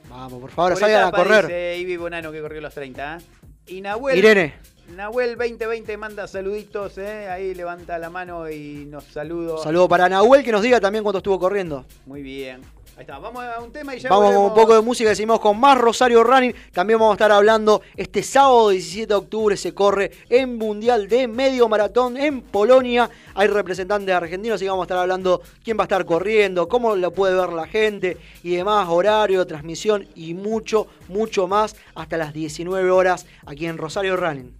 Vamos, 0.10 0.42
por 0.42 0.52
favor, 0.52 0.74
por 0.74 0.80
salgan 0.80 1.08
a 1.08 1.12
correr. 1.12 1.46
Dice 1.46 1.78
Ibi 1.78 1.98
Bonano 1.98 2.32
que 2.32 2.42
corrió 2.42 2.62
los 2.62 2.74
30. 2.74 3.18
¿eh? 3.18 3.39
Y 3.70 3.82
Nahuel. 3.82 4.18
Irene, 4.18 4.56
Nahuel 4.96 5.38
2020 5.38 5.98
manda 5.98 6.28
saluditos, 6.28 6.98
¿eh? 6.98 7.30
ahí 7.30 7.54
levanta 7.54 8.00
la 8.00 8.10
mano 8.10 8.50
y 8.50 8.86
nos 8.90 9.04
saludo. 9.04 9.58
un 9.58 9.64
saludo 9.64 9.88
para 9.88 10.10
Nahuel 10.10 10.44
que 10.44 10.52
nos 10.52 10.64
diga 10.64 10.80
también 10.80 11.04
cuánto 11.04 11.20
estuvo 11.20 11.40
corriendo. 11.40 11.86
Muy 12.06 12.24
bien. 12.24 12.62
Ahí 13.00 13.04
está, 13.04 13.18
vamos 13.18 13.42
a 13.42 13.62
un 13.62 13.72
tema 13.72 13.96
y 13.96 14.00
ya 14.00 14.10
Vamos 14.10 14.36
con 14.36 14.44
un 14.44 14.54
poco 14.54 14.76
de 14.76 14.82
música 14.82 15.16
seguimos 15.16 15.40
con 15.40 15.58
más 15.58 15.78
Rosario 15.78 16.22
Running. 16.22 16.54
También 16.74 17.00
vamos 17.00 17.14
a 17.14 17.16
estar 17.16 17.32
hablando 17.32 17.82
este 17.96 18.22
sábado 18.22 18.72
17 18.72 19.08
de 19.08 19.14
octubre 19.14 19.56
se 19.56 19.74
corre 19.74 20.12
en 20.28 20.58
Mundial 20.58 21.08
de 21.08 21.30
Medio 21.30 21.70
Maratón 21.70 22.18
en 22.18 22.42
Polonia. 22.42 23.10
Hay 23.36 23.48
representantes 23.48 24.14
argentinos 24.14 24.62
y 24.62 24.68
vamos 24.68 24.82
a 24.82 24.84
estar 24.84 24.98
hablando 24.98 25.42
quién 25.64 25.78
va 25.78 25.84
a 25.84 25.86
estar 25.86 26.04
corriendo, 26.04 26.68
cómo 26.68 26.94
lo 26.98 27.14
puede 27.14 27.40
ver 27.40 27.54
la 27.54 27.68
gente 27.68 28.18
y 28.44 28.58
demás, 28.58 28.90
horario, 28.90 29.48
transmisión 29.48 30.06
y 30.14 30.34
mucho, 30.34 30.88
mucho 31.08 31.48
más 31.48 31.78
hasta 31.96 32.18
las 32.18 32.34
19 32.34 32.92
horas 32.92 33.26
aquí 33.46 33.66
en 33.66 33.78
Rosario 33.78 34.18
Running. 34.18 34.60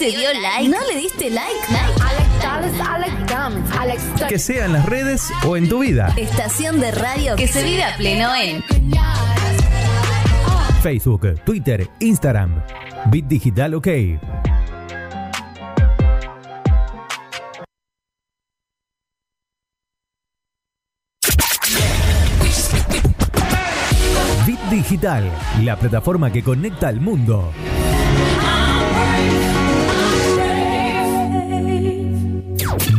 Te 0.00 0.06
dio 0.06 0.32
like? 0.32 0.66
¿No 0.66 0.78
le 0.90 0.98
diste 0.98 1.28
like? 1.28 1.60
Que 4.28 4.38
sea 4.38 4.64
en 4.64 4.72
las 4.72 4.86
redes 4.86 5.30
o 5.46 5.58
en 5.58 5.68
tu 5.68 5.80
vida. 5.80 6.14
Estación 6.16 6.80
de 6.80 6.90
radio 6.90 7.36
que 7.36 7.46
se 7.46 7.62
vive 7.62 7.84
a 7.84 7.94
pleno 7.98 8.34
en 8.34 8.64
Facebook, 10.82 11.34
Twitter, 11.44 11.86
Instagram. 12.00 12.62
Bit 13.10 13.26
Digital 13.26 13.74
OK. 13.74 13.88
Bit 24.46 24.60
Digital, 24.70 25.30
la 25.62 25.76
plataforma 25.76 26.32
que 26.32 26.42
conecta 26.42 26.88
al 26.88 27.02
mundo. 27.02 27.52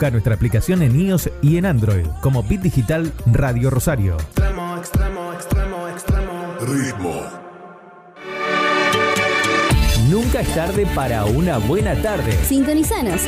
Busca 0.00 0.12
nuestra 0.12 0.34
aplicación 0.34 0.80
en 0.80 0.98
iOS 0.98 1.28
y 1.42 1.58
en 1.58 1.66
Android 1.66 2.06
como 2.22 2.42
Bit 2.42 2.62
Digital 2.62 3.12
Radio 3.26 3.68
Rosario. 3.68 4.16
Ritmo. 6.62 7.20
Nunca 10.08 10.40
es 10.40 10.54
tarde 10.54 10.86
para 10.94 11.26
una 11.26 11.58
buena 11.58 11.94
tarde. 12.00 12.32
Sintonizanos. 12.46 13.20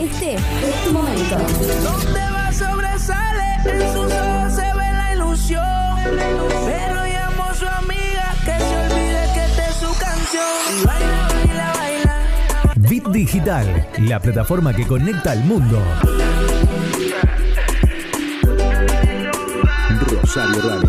Este 0.00 0.34
es 0.36 0.84
tu 0.86 0.92
momento. 0.94 1.36
Donde 1.82 2.20
va 2.30 2.50
sobresale, 2.54 3.56
en 3.66 3.92
sus 3.92 4.03
Digital, 13.14 13.88
la 14.00 14.18
plataforma 14.18 14.74
que 14.74 14.84
conecta 14.84 15.30
al 15.30 15.44
mundo. 15.44 15.80
Rosario 20.00 20.60
Rally. 20.60 20.88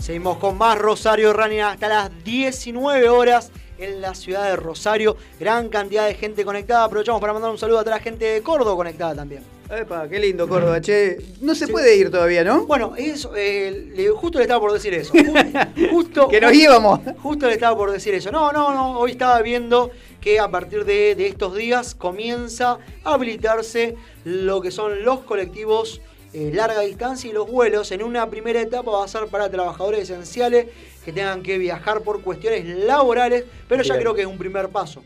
Seguimos 0.00 0.36
con 0.36 0.58
más 0.58 0.76
Rosario 0.76 1.32
Running 1.32 1.60
hasta 1.62 1.88
las 1.88 2.10
19 2.22 3.08
horas 3.08 3.50
en 3.78 4.02
la 4.02 4.14
ciudad 4.14 4.44
de 4.50 4.56
Rosario. 4.56 5.16
Gran 5.40 5.70
cantidad 5.70 6.06
de 6.06 6.14
gente 6.14 6.44
conectada. 6.44 6.84
Aprovechamos 6.84 7.22
para 7.22 7.32
mandar 7.32 7.50
un 7.50 7.56
saludo 7.56 7.78
a 7.78 7.84
toda 7.84 7.96
la 7.96 8.02
gente 8.02 8.26
de 8.26 8.42
Córdoba 8.42 8.76
conectada 8.76 9.14
también. 9.14 9.55
Epa, 9.68 10.08
qué 10.08 10.20
lindo 10.20 10.46
Córdoba, 10.48 10.80
che. 10.80 11.18
No 11.40 11.54
se 11.56 11.66
puede 11.66 11.96
ir 11.96 12.08
todavía, 12.10 12.44
¿no? 12.44 12.66
Bueno, 12.66 12.94
eso, 12.96 13.32
eh, 13.36 14.10
justo 14.14 14.38
le 14.38 14.44
estaba 14.44 14.60
por 14.60 14.72
decir 14.72 14.94
eso. 14.94 15.12
Ju- 15.12 15.90
Justo, 15.90 16.28
Que 16.28 16.40
nos 16.40 16.52
íbamos. 16.54 17.00
Justo 17.20 17.46
le 17.48 17.54
estaba 17.54 17.76
por 17.76 17.90
decir 17.90 18.14
eso. 18.14 18.30
No, 18.30 18.52
no, 18.52 18.72
no. 18.72 18.98
Hoy 18.98 19.10
estaba 19.12 19.42
viendo 19.42 19.90
que 20.20 20.38
a 20.38 20.48
partir 20.48 20.84
de, 20.84 21.16
de 21.16 21.26
estos 21.26 21.56
días 21.56 21.96
comienza 21.96 22.78
a 23.02 23.14
habilitarse 23.14 23.96
lo 24.24 24.60
que 24.60 24.70
son 24.70 25.04
los 25.04 25.20
colectivos 25.20 26.00
eh, 26.32 26.50
larga 26.54 26.82
distancia 26.82 27.28
y 27.28 27.32
los 27.32 27.50
vuelos. 27.50 27.90
En 27.90 28.04
una 28.04 28.30
primera 28.30 28.60
etapa 28.60 28.90
va 28.92 29.04
a 29.04 29.08
ser 29.08 29.26
para 29.26 29.50
trabajadores 29.50 30.00
esenciales 30.02 30.66
que 31.04 31.12
tengan 31.12 31.42
que 31.42 31.58
viajar 31.58 32.02
por 32.02 32.22
cuestiones 32.22 32.66
laborales, 32.84 33.44
pero 33.68 33.82
ya 33.82 33.98
creo 33.98 34.14
que 34.14 34.20
es 34.22 34.26
un 34.28 34.38
primer 34.38 34.68
paso. 34.68 35.02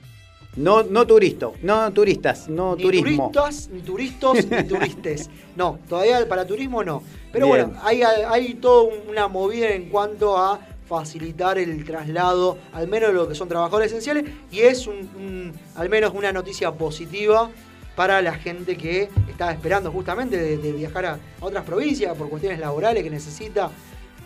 No, 0.56 0.82
no 0.82 1.06
turisto, 1.06 1.54
no 1.62 1.92
turistas, 1.92 2.48
no 2.48 2.74
Ni 2.74 2.82
turismo. 2.82 3.30
turistas, 3.32 3.68
ni 3.72 3.80
turistos, 3.82 4.46
ni 4.50 4.62
turistes. 4.68 5.30
No, 5.56 5.78
todavía 5.88 6.28
para 6.28 6.44
turismo 6.46 6.82
no. 6.82 7.02
Pero 7.32 7.46
Bien. 7.46 7.66
bueno, 7.68 7.80
hay, 7.84 8.02
hay 8.02 8.54
toda 8.54 8.92
una 9.08 9.28
movida 9.28 9.68
en 9.70 9.88
cuanto 9.90 10.36
a 10.36 10.58
facilitar 10.88 11.56
el 11.56 11.84
traslado, 11.84 12.58
al 12.72 12.88
menos 12.88 13.14
lo 13.14 13.28
que 13.28 13.36
son 13.36 13.48
trabajadores 13.48 13.92
esenciales, 13.92 14.24
y 14.50 14.60
es 14.60 14.88
un, 14.88 14.96
un- 15.16 15.52
al 15.76 15.88
menos 15.88 16.12
una 16.14 16.32
noticia 16.32 16.72
positiva 16.72 17.48
para 17.94 18.20
la 18.20 18.34
gente 18.34 18.76
que 18.76 19.08
está 19.28 19.52
esperando 19.52 19.92
justamente 19.92 20.36
de, 20.36 20.56
de 20.58 20.72
viajar 20.72 21.06
a, 21.06 21.12
a 21.40 21.44
otras 21.44 21.64
provincias 21.64 22.16
por 22.16 22.28
cuestiones 22.28 22.58
laborales 22.58 23.04
que 23.04 23.10
necesita 23.10 23.70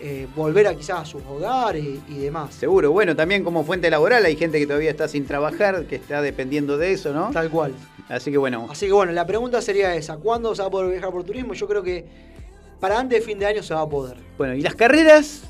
eh, 0.07 0.26
volver 0.36 0.66
a 0.66 0.74
quizás 0.74 0.98
a 1.00 1.05
sus 1.07 1.22
hogares 1.24 1.82
y, 1.82 2.02
y 2.09 2.18
demás. 2.18 2.55
Seguro, 2.55 2.92
bueno, 2.92 3.16
también 3.16 3.42
como 3.42 3.64
fuente 3.64 3.88
laboral 3.88 4.22
hay 4.26 4.36
gente 4.36 4.59
que 4.59 4.66
todavía 4.66 4.90
está 4.90 5.09
sin 5.09 5.26
trabajar, 5.26 5.86
que 5.86 5.96
está 5.96 6.20
dependiendo 6.20 6.76
de 6.76 6.92
eso, 6.92 7.14
¿no? 7.14 7.30
Tal 7.30 7.48
cual. 7.50 7.72
Así 8.11 8.30
que 8.30 8.36
bueno, 8.36 8.68
Así 8.70 8.84
que 8.86 8.92
bueno, 8.92 9.12
la 9.12 9.26
pregunta 9.26 9.62
sería 9.62 9.94
esa, 9.94 10.18
¿cuándo 10.18 10.55
se 10.55 10.61
va 10.61 10.68
a 10.68 10.70
poder 10.70 10.90
viajar 10.90 11.11
por 11.11 11.24
turismo? 11.24 11.55
Yo 11.55 11.66
creo 11.66 11.82
que 11.82 12.05
para 12.80 12.98
antes 12.98 13.18
de 13.20 13.24
fin 13.24 13.38
de 13.38 13.46
año 13.46 13.62
se 13.62 13.72
va 13.72 13.80
a 13.80 13.88
poder. 13.88 14.18
bueno, 14.36 14.55
¿y 14.55 14.61
las 14.61 14.74
carreras? 14.74 15.42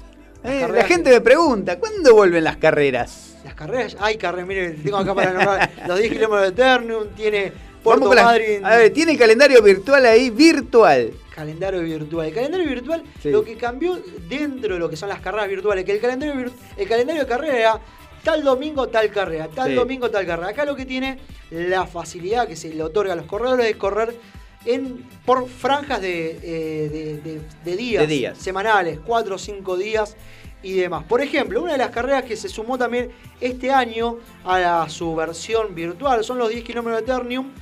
Las 0.44 0.52
Eh, 0.52 0.60
carreras 0.60 0.82
la 0.82 0.84
gente 0.88 1.10
que- 1.10 1.16
me 1.16 1.20
pregunta, 1.20 1.78
¿cuándo 1.80 2.14
vuelven 2.14 2.44
las 2.44 2.56
carreras? 2.58 3.36
Las 3.44 3.54
carreras, 3.54 3.96
hay 3.98 4.16
carreras, 4.16 4.46
mire, 4.46 4.70
tengo 4.70 4.98
acá 4.98 5.14
para 5.14 5.32
nombrar 5.32 5.70
los 5.88 5.98
10 5.98 6.12
kilómetros 6.12 6.42
de 6.50 6.52
Ternium, 6.52 7.08
tiene 7.16 7.52
Puerto 7.84 8.08
Vamos 8.08 8.24
Madryn, 8.24 8.64
A 8.64 8.76
ver, 8.76 8.92
tiene 8.92 9.12
el 9.12 9.18
calendario 9.18 9.62
virtual 9.62 10.04
ahí, 10.06 10.30
virtual. 10.30 11.12
calendario 11.34 11.80
virtual. 11.82 12.26
El 12.28 12.34
calendario 12.34 12.66
virtual, 12.68 13.02
Sí. 13.22 13.30
lo 13.30 13.44
que 13.44 13.56
cambió 13.56 14.00
dentro 14.28 14.74
de 14.74 14.80
lo 14.80 14.88
que 14.88 14.96
son 14.96 15.08
las 15.10 15.20
carreras 15.20 15.48
virtuales, 15.48 15.84
que 15.84 15.92
el 15.92 16.00
calendario, 16.00 16.50
el 16.76 16.88
calendario 16.88 17.22
de 17.22 17.28
carrera 17.28 17.58
era 17.58 17.80
tal 18.22 18.42
domingo 18.42 18.88
tal 18.88 19.10
carrera, 19.10 19.48
tal 19.48 19.68
Sí. 19.70 19.74
domingo 19.74 20.10
tal 20.10 20.24
carrera. 20.26 20.48
Acá 20.48 20.64
lo 20.64 20.74
que 20.74 20.86
tiene 20.86 21.18
la 21.50 21.86
facilidad 21.86 22.48
que 22.48 22.56
se 22.56 22.72
le 22.72 22.82
otorga 22.82 23.12
a 23.12 23.16
los 23.16 23.26
corredores 23.26 23.66
es 23.66 23.76
correr 23.76 24.16
en, 24.64 25.04
por 25.26 25.46
franjas 25.46 26.00
de, 26.00 26.38
eh, 26.42 26.88
de- 26.90 27.18
de- 27.18 27.40
de 27.64 27.76
días, 27.76 28.08
De 28.08 28.14
días. 28.14 28.38
semanales, 28.38 28.98
4 29.04 29.34
o 29.34 29.38
5 29.38 29.76
días 29.76 30.16
y 30.62 30.72
demás. 30.72 31.04
Por 31.04 31.20
ejemplo, 31.20 31.60
una 31.62 31.72
de 31.72 31.78
las 31.78 31.90
carreras 31.90 32.22
que 32.24 32.34
se 32.34 32.48
sumó 32.48 32.78
también 32.78 33.10
este 33.42 33.70
año 33.70 34.16
a 34.44 34.58
la- 34.58 34.88
su 34.88 35.14
versión 35.14 35.74
virtual 35.74 36.24
son 36.24 36.38
los 36.38 36.48
10 36.48 36.64
kilómetros 36.64 37.00
de 37.04 37.06
Ternium 37.12 37.52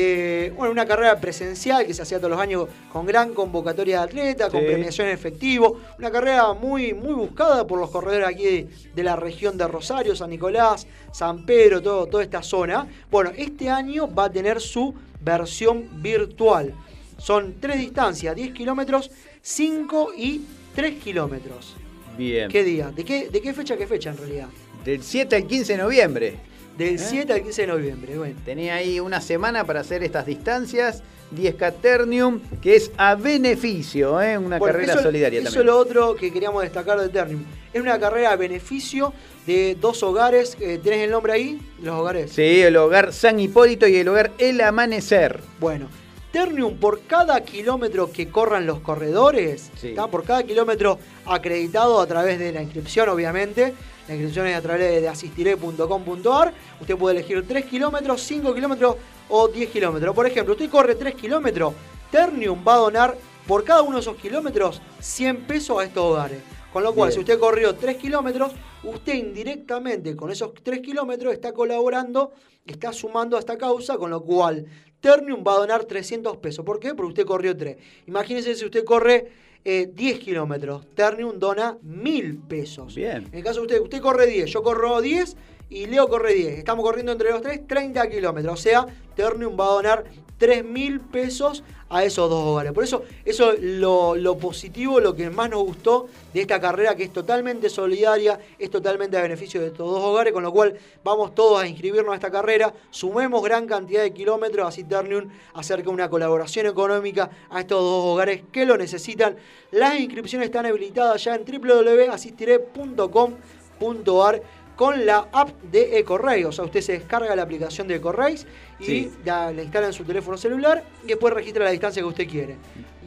de 0.00 0.52
bueno, 0.56 0.72
una 0.72 0.86
carrera 0.86 1.18
presencial 1.20 1.86
que 1.86 1.94
se 1.94 2.02
hacía 2.02 2.18
todos 2.18 2.30
los 2.30 2.40
años 2.40 2.66
con 2.92 3.06
gran 3.06 3.32
convocatoria 3.34 3.98
de 3.98 4.04
atletas, 4.04 4.50
con 4.50 4.60
Sí. 4.60 4.66
premiación 4.66 5.08
en 5.08 5.14
efectivo, 5.14 5.80
una 5.98 6.10
carrera 6.10 6.52
muy, 6.52 6.92
muy 6.94 7.14
buscada 7.14 7.66
por 7.66 7.78
los 7.78 7.90
corredores 7.90 8.26
aquí 8.28 8.44
de, 8.44 8.68
de 8.94 9.02
la 9.02 9.16
región 9.16 9.56
de 9.56 9.66
Rosario, 9.68 10.14
San 10.16 10.30
Nicolás, 10.30 10.86
San 11.12 11.44
Pedro, 11.46 11.80
todo, 11.82 12.06
toda 12.06 12.22
esta 12.22 12.42
zona. 12.42 12.86
Bueno, 13.10 13.30
este 13.36 13.68
año 13.70 14.12
va 14.12 14.24
a 14.26 14.30
tener 14.32 14.60
su 14.60 14.94
versión 15.20 15.88
virtual. 16.02 16.74
Son 17.18 17.54
tres 17.60 17.78
distancias, 17.78 18.36
10 18.36 18.52
kilómetros, 18.52 19.10
5 19.40 20.12
y 20.16 20.42
3 20.74 21.02
kilómetros. 21.02 21.74
Bien. 22.18 22.50
¿Qué 22.50 22.62
día? 22.64 22.90
¿De 22.94 23.04
qué, 23.04 23.28
¿De 23.30 23.40
qué 23.40 23.54
fecha 23.54 23.74
a 23.74 23.76
qué 23.76 23.86
fecha 23.86 24.10
en 24.10 24.18
realidad? 24.18 24.48
Del 24.84 25.02
7 25.02 25.36
al 25.36 25.46
15 25.46 25.72
de 25.72 25.78
noviembre. 25.82 26.34
Del 26.76 26.96
¿Eh? 26.96 26.98
7 26.98 27.32
al 27.32 27.42
15 27.42 27.62
de 27.62 27.66
noviembre. 27.68 28.18
Bueno. 28.18 28.38
Tenía 28.44 28.74
ahí 28.76 29.00
una 29.00 29.20
semana 29.20 29.64
para 29.64 29.80
hacer 29.80 30.02
estas 30.02 30.26
distancias. 30.26 31.02
10 31.32 31.56
Caternium, 31.56 32.40
que 32.62 32.76
es 32.76 32.92
a 32.96 33.16
beneficio, 33.16 34.22
¿eh? 34.22 34.38
una 34.38 34.58
Bueno, 34.58 34.74
carrera 34.74 34.92
eso- 34.94 35.02
solidaria 35.02 35.40
eso 35.40 35.46
también. 35.48 35.60
es 35.62 35.66
lo 35.66 35.78
otro 35.78 36.14
que 36.14 36.32
queríamos 36.32 36.62
destacar 36.62 37.00
de 37.00 37.08
Ternium. 37.08 37.42
Es 37.72 37.80
una 37.82 37.98
carrera 37.98 38.30
a 38.32 38.36
beneficio 38.36 39.12
de 39.44 39.76
dos 39.80 40.02
hogares. 40.04 40.56
eh, 40.60 40.78
¿Tenés 40.82 41.00
el 41.00 41.10
nombre 41.10 41.32
ahí? 41.32 41.60
Los 41.82 41.96
hogares. 41.98 42.30
Sí, 42.32 42.62
el 42.62 42.76
hogar 42.76 43.12
San 43.12 43.40
Hipólito 43.40 43.88
y 43.88 43.96
el 43.96 44.06
hogar 44.08 44.30
El 44.38 44.60
Amanecer. 44.60 45.40
Bueno, 45.58 45.88
Ternium 46.30 46.76
por 46.76 47.00
cada 47.02 47.40
kilómetro 47.42 48.12
que 48.12 48.28
corran 48.28 48.64
los 48.66 48.78
corredores, 48.80 49.70
Sí. 49.80 49.94
por 50.10 50.22
cada 50.22 50.44
kilómetro 50.44 50.98
acreditado 51.24 52.00
a 52.00 52.06
través 52.06 52.38
de 52.38 52.52
la 52.52 52.62
inscripción, 52.62 53.08
obviamente. 53.08 53.74
La 54.08 54.14
inscripción 54.14 54.46
es 54.46 54.56
a 54.56 54.62
través 54.62 55.02
de 55.02 55.08
asistiré.com.ar. 55.08 56.54
Usted 56.80 56.96
puede 56.96 57.16
elegir 57.16 57.46
3 57.46 57.64
kilómetros, 57.64 58.22
5 58.22 58.54
kilómetros 58.54 58.96
o 59.28 59.48
10 59.48 59.70
kilómetros. 59.70 60.14
Por 60.14 60.26
ejemplo, 60.26 60.54
usted 60.54 60.70
corre 60.70 60.94
3 60.94 61.14
kilómetros, 61.14 61.74
Ternium 62.10 62.62
va 62.66 62.74
a 62.74 62.78
donar 62.78 63.18
por 63.48 63.64
cada 63.64 63.82
uno 63.82 63.96
de 63.96 64.02
esos 64.02 64.16
kilómetros 64.16 64.80
100 65.00 65.46
pesos 65.46 65.80
a 65.80 65.84
estos 65.84 66.04
hogares. 66.04 66.38
Con 66.72 66.84
lo 66.84 66.94
cual, 66.94 67.08
Bien. 67.08 67.14
si 67.14 67.20
usted 67.20 67.38
corrió 67.38 67.74
3 67.74 67.96
kilómetros, 67.96 68.52
usted 68.84 69.14
indirectamente 69.14 70.14
con 70.14 70.30
esos 70.30 70.54
3 70.54 70.80
kilómetros 70.80 71.32
está 71.32 71.52
colaborando, 71.52 72.32
está 72.64 72.92
sumando 72.92 73.36
a 73.36 73.40
esta 73.40 73.58
causa, 73.58 73.96
con 73.96 74.10
lo 74.10 74.22
cual 74.22 74.66
Ternium 75.00 75.42
va 75.44 75.54
a 75.54 75.58
donar 75.58 75.84
300 75.84 76.36
pesos. 76.36 76.64
¿Por 76.64 76.78
qué? 76.78 76.94
Porque 76.94 77.08
usted 77.08 77.26
corrió 77.26 77.56
3. 77.56 77.76
Imagínese 78.06 78.54
si 78.54 78.64
usted 78.64 78.84
corre 78.84 79.45
eh, 79.68 79.90
10 79.92 80.20
kilómetros, 80.20 80.86
Ternium 80.94 81.40
dona 81.40 81.76
1000 81.82 82.38
pesos. 82.48 82.94
Bien. 82.94 83.26
En 83.32 83.38
el 83.38 83.42
caso 83.42 83.58
de 83.58 83.66
usted, 83.66 83.80
usted 83.80 84.00
corre 84.00 84.28
10, 84.28 84.48
yo 84.48 84.62
corro 84.62 85.00
10 85.00 85.36
y 85.68 85.86
Leo 85.86 86.06
corre 86.06 86.34
10. 86.34 86.58
Estamos 86.58 86.84
corriendo 86.84 87.10
entre 87.10 87.30
los 87.30 87.42
tres 87.42 87.66
30 87.66 88.08
kilómetros. 88.08 88.54
O 88.54 88.62
sea, 88.62 88.86
Ternium 89.16 89.58
va 89.58 89.64
a 89.64 89.72
donar 89.72 90.04
3.000 90.38 91.00
pesos 91.00 91.64
a 91.88 92.04
esos 92.04 92.28
dos 92.28 92.44
hogares. 92.44 92.72
Por 92.72 92.84
eso, 92.84 93.04
eso 93.24 93.52
es 93.52 93.62
lo, 93.62 94.16
lo 94.16 94.36
positivo, 94.36 95.00
lo 95.00 95.14
que 95.14 95.30
más 95.30 95.48
nos 95.50 95.62
gustó 95.62 96.08
de 96.34 96.40
esta 96.40 96.60
carrera, 96.60 96.96
que 96.96 97.04
es 97.04 97.12
totalmente 97.12 97.68
solidaria, 97.68 98.40
es 98.58 98.70
totalmente 98.70 99.16
a 99.16 99.22
beneficio 99.22 99.60
de 99.60 99.68
estos 99.68 99.88
dos 99.88 100.02
hogares, 100.02 100.32
con 100.32 100.42
lo 100.42 100.52
cual 100.52 100.76
vamos 101.04 101.32
todos 101.34 101.62
a 101.62 101.66
inscribirnos 101.66 102.12
a 102.12 102.16
esta 102.16 102.30
carrera, 102.30 102.74
sumemos 102.90 103.42
gran 103.42 103.66
cantidad 103.66 104.02
de 104.02 104.12
kilómetros, 104.12 104.66
así 104.66 104.84
Ternium 104.84 105.28
acerca 105.54 105.90
una 105.90 106.10
colaboración 106.10 106.66
económica 106.66 107.30
a 107.50 107.60
estos 107.60 107.80
dos 107.80 108.04
hogares 108.04 108.42
que 108.50 108.66
lo 108.66 108.76
necesitan. 108.76 109.36
Las 109.70 109.98
inscripciones 109.98 110.46
están 110.46 110.66
habilitadas 110.66 111.22
ya 111.22 111.36
en 111.36 111.44
www.asistiré.com.ar 111.44 114.42
con 114.76 115.04
la 115.06 115.26
app 115.32 115.48
de 115.72 115.98
Ecorrey. 115.98 116.44
O 116.44 116.52
sea, 116.52 116.64
usted 116.64 116.80
se 116.82 116.92
descarga 116.92 117.34
la 117.34 117.42
aplicación 117.42 117.88
de 117.88 117.96
Ecorrey 117.96 118.36
y 118.78 118.84
Sí. 118.84 119.12
la, 119.24 119.50
la 119.50 119.62
instala 119.62 119.86
en 119.86 119.92
su 119.92 120.04
teléfono 120.04 120.36
celular 120.36 120.84
y 121.04 121.08
después 121.08 121.32
registra 121.34 121.64
la 121.64 121.70
distancia 121.70 122.00
que 122.02 122.06
usted 122.08 122.28
quiere. 122.28 122.56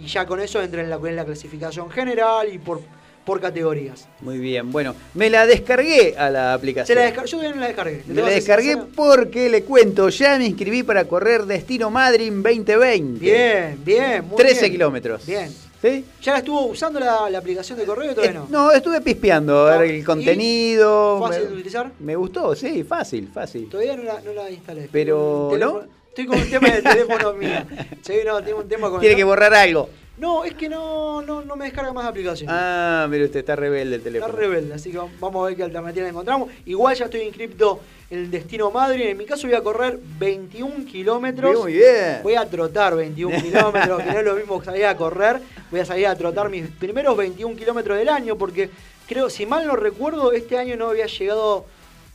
Y 0.02 0.08
ya 0.08 0.26
con 0.26 0.40
eso 0.40 0.62
entra 0.62 0.82
en 0.82 0.90
la, 0.90 0.96
en 0.98 1.16
la 1.16 1.26
clasificación 1.26 1.90
general 1.92 2.52
y 2.52 2.58
por, 2.58 2.82
por 3.24 3.40
categorías. 3.40 4.08
Muy 4.22 4.40
bien, 4.40 4.72
bueno, 4.72 4.96
me 5.14 5.30
la 5.30 5.46
descargué 5.46 6.16
a 6.18 6.30
la 6.32 6.50
Se 6.52 6.56
aplicación. 6.56 6.98
la 6.98 7.06
descar- 7.14 7.26
Yo 7.26 7.38
todavía 7.38 7.54
no 7.56 7.62
la 7.62 7.68
descargué. 7.68 8.04
Me 8.08 8.14
¿Te 8.16 8.22
la 8.22 8.30
descargué 8.30 8.72
sincero? 8.74 8.90
porque 8.96 9.50
le 9.50 9.64
cuento, 9.64 10.10
ya 10.10 10.38
me 10.40 10.46
inscribí 10.48 10.82
para 10.84 11.06
correr 11.06 11.44
Destino 11.46 11.92
Madrid 11.92 12.32
2020. 12.32 13.20
Bien, 13.20 13.80
bien, 13.86 14.26
muy 14.26 14.38
13 14.38 14.62
bien. 14.62 14.72
kilómetros. 14.72 15.26
Bien. 15.28 15.54
¿Sí? 15.82 16.04
¿Ya 16.22 16.34
la 16.34 16.40
estuvo 16.40 16.66
usando 16.66 17.00
la, 17.00 17.30
la 17.30 17.38
aplicación 17.38 17.78
de 17.80 17.86
correo 17.86 18.12
o 18.12 18.16
todavía 18.16 18.32
Eh, 18.40 18.44
no? 18.44 18.48
no, 18.50 18.72
estuve 18.72 19.00
pispeando 19.00 19.68
a 19.68 19.78
ver 19.78 19.90
No, 19.90 19.96
el 19.96 20.04
contenido. 20.06 21.20
¿Fácil 21.26 21.44
me, 21.44 21.48
de 21.50 21.54
utilizar? 21.56 21.92
me 22.00 22.16
gustó, 22.18 22.54
sí, 22.56 22.84
fácil, 22.84 23.30
fácil. 23.34 23.70
Todavía 23.70 23.96
no 23.96 24.04
la, 24.04 24.20
no 24.22 24.34
la 24.34 24.50
instalé. 24.50 24.90
Pero, 24.92 25.50
teléfono- 25.52 25.84
Estoy 26.10 26.26
con 26.26 26.38
un 26.40 26.50
tema 26.50 26.68
en 26.68 26.74
el 26.76 26.84
teléfono 26.84 27.34
mío. 27.34 27.50
Sí, 28.02 28.14
no, 28.26 28.44
tengo 28.44 28.60
un 28.60 28.68
tema 28.68 28.90
con 28.90 29.00
Tiene 29.00 29.14
el- 29.14 29.18
que 29.20 29.24
borrar 29.24 29.54
algo. 29.54 29.90
No, 30.20 30.44
es 30.44 30.54
que 30.54 30.68
no, 30.68 31.22
no, 31.22 31.44
no 31.44 31.56
me 31.56 31.66
descarga 31.66 31.94
más 31.94 32.06
aplicación. 32.06 32.50
Ah, 32.52 33.08
mire 33.10 33.26
usted, 33.26 33.40
está 33.40 33.56
rebelde 33.56 33.96
el 33.96 34.02
Está 34.02 34.04
teléfono. 34.10 34.34
rebelde, 34.34 34.74
así 34.74 34.92
que 34.92 34.98
vamos 34.98 35.44
a 35.44 35.48
ver 35.48 35.56
qué 35.56 35.64
alternativa 35.64 36.08
encontramos. 36.08 36.50
Igual 36.66 36.96
ya 36.96 37.06
estoy 37.06 37.22
inscripto 37.22 37.80
en 38.10 38.20
el 38.20 38.32
Destino 38.32 38.70
Madrid. 38.70 39.06
En 39.08 39.18
mi 39.18 39.26
caso 39.26 39.48
voy 39.48 39.56
a 39.56 39.62
correr 39.62 39.98
21 40.20 40.86
kilómetros. 40.86 41.58
Muy 41.62 41.74
bien. 41.74 42.20
Voy 42.22 42.36
a 42.36 42.46
trotar 42.50 42.96
21 42.96 43.38
kilómetros, 43.42 44.04
que 44.04 44.12
no 44.12 44.20
es 44.20 44.26
lo 44.26 44.36
mismo 44.36 44.60
que 44.60 44.66
salir 44.66 44.86
a 44.86 44.98
correr. 44.98 45.40
Voy 45.72 45.80
a 45.80 45.86
salir 45.86 46.08
a 46.08 46.16
trotar 46.16 46.50
mis 46.50 46.68
primeros 46.68 47.16
21 47.16 47.56
kilómetros 47.56 47.98
del 47.98 48.10
año, 48.10 48.38
porque 48.38 48.70
creo, 49.08 49.30
si 49.30 49.46
mal 49.46 49.66
no 49.66 49.78
recuerdo, 49.78 50.34
este 50.34 50.58
año 50.58 50.76
no 50.76 50.90
había 50.90 51.06
llegado. 51.06 51.66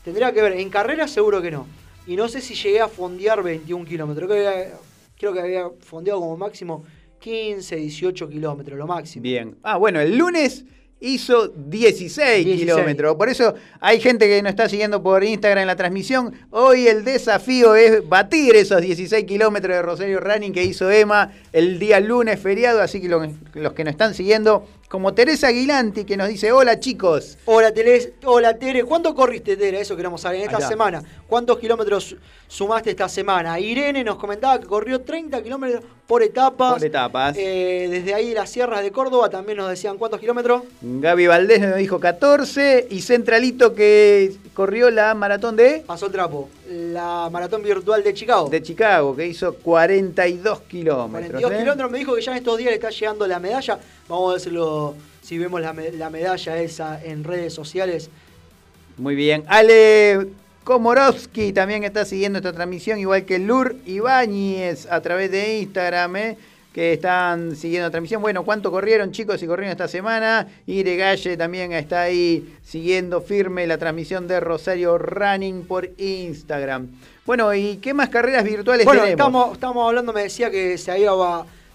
Tendría 0.05 0.31
que 0.33 0.43
ver, 0.43 0.53
en 0.53 0.69
carrera 0.69 1.09
seguro 1.09 1.41
que 1.41 1.51
no. 1.51 1.67
Y 2.07 2.17
no 2.17 2.29
sé 2.29 2.43
si 2.43 2.55
llegué 2.55 2.83
a 2.83 2.89
fondear 2.89 3.43
21 3.43 3.87
kilómetros. 3.87 4.27
Creo 4.29 4.43
que 4.43 4.47
había, 4.47 4.73
creo 5.19 5.33
que 5.33 5.41
había 5.41 5.71
fondeado 5.81 6.21
como 6.21 6.37
máximo 6.37 6.85
15, 7.29 7.77
18 7.77 8.29
kilómetros, 8.29 8.79
lo 8.79 8.87
máximo. 8.87 9.23
Bien. 9.23 9.57
Ah, 9.63 9.79
bueno, 9.79 9.99
el 9.99 10.19
lunes 10.19 10.67
hizo 11.01 11.49
16, 11.49 12.45
16. 12.45 12.61
kilómetros. 12.61 13.17
Por 13.17 13.31
eso 13.31 13.55
hay 13.81 13.99
gente 13.99 14.27
que 14.29 14.43
nos 14.43 14.51
está 14.51 14.69
siguiendo 14.69 15.03
por 15.03 15.25
Instagram 15.25 15.63
en 15.63 15.67
la 15.69 15.75
transmisión. 15.77 16.35
Hoy 16.51 16.87
el 16.87 17.03
desafío 17.03 17.77
es 17.77 18.07
batir 18.07 18.55
esos 18.57 18.83
16 18.83 19.25
kilómetros 19.25 19.75
de 19.75 19.81
Rosario 19.81 20.21
Running 20.21 20.53
que 20.53 20.65
hizo 20.65 20.91
Emma 20.91 21.33
el 21.55 21.79
día 21.79 21.99
lunes 21.99 22.39
feriado. 22.41 22.83
Así 22.83 23.01
que 23.01 23.09
lo- 23.09 23.27
los 23.55 23.73
que 23.73 23.85
nos 23.85 23.93
están 23.93 24.13
siguiendo, 24.15 24.67
como 24.89 25.15
Teresa 25.15 25.49
Aguilanti 25.49 26.05
que 26.05 26.17
nos 26.17 26.29
dice, 26.29 26.53
hola 26.53 26.79
chicos. 26.79 27.39
Hola, 27.47 27.73
Tere, 27.73 28.15
hola 28.25 28.57
Tere, 28.59 28.85
¿cuánto 28.85 29.15
corriste 29.15 29.57
Tere? 29.57 29.81
Eso 29.81 29.97
queremos 29.97 30.21
saber 30.21 30.41
en 30.41 30.51
esta 30.51 30.61
semana. 30.61 31.03
¿Cuántos 31.27 31.59
kilómetros 31.59 32.17
sumaste 32.47 32.91
esta 32.91 33.09
semana? 33.09 33.59
Irene 33.59 34.05
nos 34.05 34.17
comentaba 34.17 34.61
que 34.61 34.67
corrió 34.67 35.01
30 35.01 35.43
kilómetros 35.43 35.83
por 36.07 36.23
etapas. 36.23 36.75
Por 36.75 36.85
etapas. 36.85 37.37
Eh, 37.37 37.89
desde 37.91 38.15
ahí 38.15 38.29
de 38.29 38.35
las 38.35 38.51
sierras 38.51 38.83
de 38.83 38.93
Córdoba 38.93 39.31
también 39.31 39.59
nos 39.59 39.69
decían 39.69 39.97
cuántos 39.99 40.21
kilómetros. 40.21 40.63
Gaby 40.83 41.27
Valdés 41.27 41.61
nos 41.61 41.77
dijo 41.77 41.99
14 41.99 42.89
y 42.91 43.01
Centralito 43.01 43.75
que 43.75 44.35
corrió 44.53 44.91
la 44.91 45.15
maratón 45.15 45.57
de, 45.57 45.83
Pasó 45.87 46.07
el 46.07 46.13
trapo. 46.13 46.49
La 46.69 47.29
maratón 47.31 47.63
virtual 47.63 48.03
de 48.03 48.15
Chicago. 48.15 48.49
de 48.49 48.63
Chicago 48.63 49.15
que 49.15 49.27
hizo 49.27 49.55
42 49.55 50.61
kilómetros. 50.63 51.31
42 51.31 51.53
¿eh? 51.53 51.59
kilómetros. 51.59 51.91
Me 51.91 51.99
dijo 51.99 52.15
que 52.15 52.23
ya 52.23 52.33
en 52.33 52.39
estos 52.39 52.59
días 52.59 52.71
le 52.71 52.77
está 52.77 52.91
llegando 52.91 53.27
la 53.27 53.39
medalla. 53.39 53.79
Vamos 54.09 54.31
a 54.31 54.35
decirlo 54.35 54.95
si 55.23 55.39
vemos 55.39 55.61
la, 55.61 55.73
la 55.73 56.11
medalla 56.11 56.63
esa 56.63 57.03
en 57.03 57.25
redes 57.25 57.53
sociales. 57.53 58.11
Muy 58.97 59.15
bien. 59.15 59.45
Ale 59.47 60.29
Komorowski 60.65 61.53
también 61.53 61.85
está 61.85 62.05
siguiendo 62.05 62.39
esta 62.39 62.53
transmisión, 62.53 62.99
igual 62.99 63.25
que 63.25 63.39
Lur 63.39 63.77
Ibáñez 63.85 64.87
a 64.91 65.01
través 65.03 65.31
de 65.31 65.59
Instagram, 65.59 66.17
¿eh? 66.17 66.39
Que 66.75 66.93
están 66.93 67.55
siguiendo 67.55 67.87
la 67.87 67.91
transmisión. 67.93 68.21
Bueno, 68.21 68.45
¿cuánto 68.45 68.73
corrieron 68.73 69.13
chicos 69.13 69.41
y 69.41 69.47
corrieron 69.47 69.71
esta 69.71 69.87
semana? 69.87 70.49
Ire 70.67 70.97
Galle 70.97 71.37
también 71.37 71.73
está 71.73 72.03
ahí 72.03 72.53
siguiendo 72.65 73.21
firme 73.21 73.65
la 73.69 73.79
transmisión 73.79 74.27
de 74.27 74.41
Rosario 74.41 74.99
Running 74.99 75.67
por 75.67 75.89
Instagram. 75.97 76.89
Bueno, 77.25 77.55
¿y 77.55 77.77
qué 77.77 77.95
más 77.95 78.09
carreras 78.09 78.43
virtuales 78.43 78.85
Bueno, 78.85 79.03
tenemos? 79.03 79.21
estamos, 79.21 79.53
estamos 79.53 79.89
hablando, 79.89 80.13
me 80.13 80.23
decía 80.23 80.51
que 80.51 80.77
se 80.77 80.91
había 80.91 81.13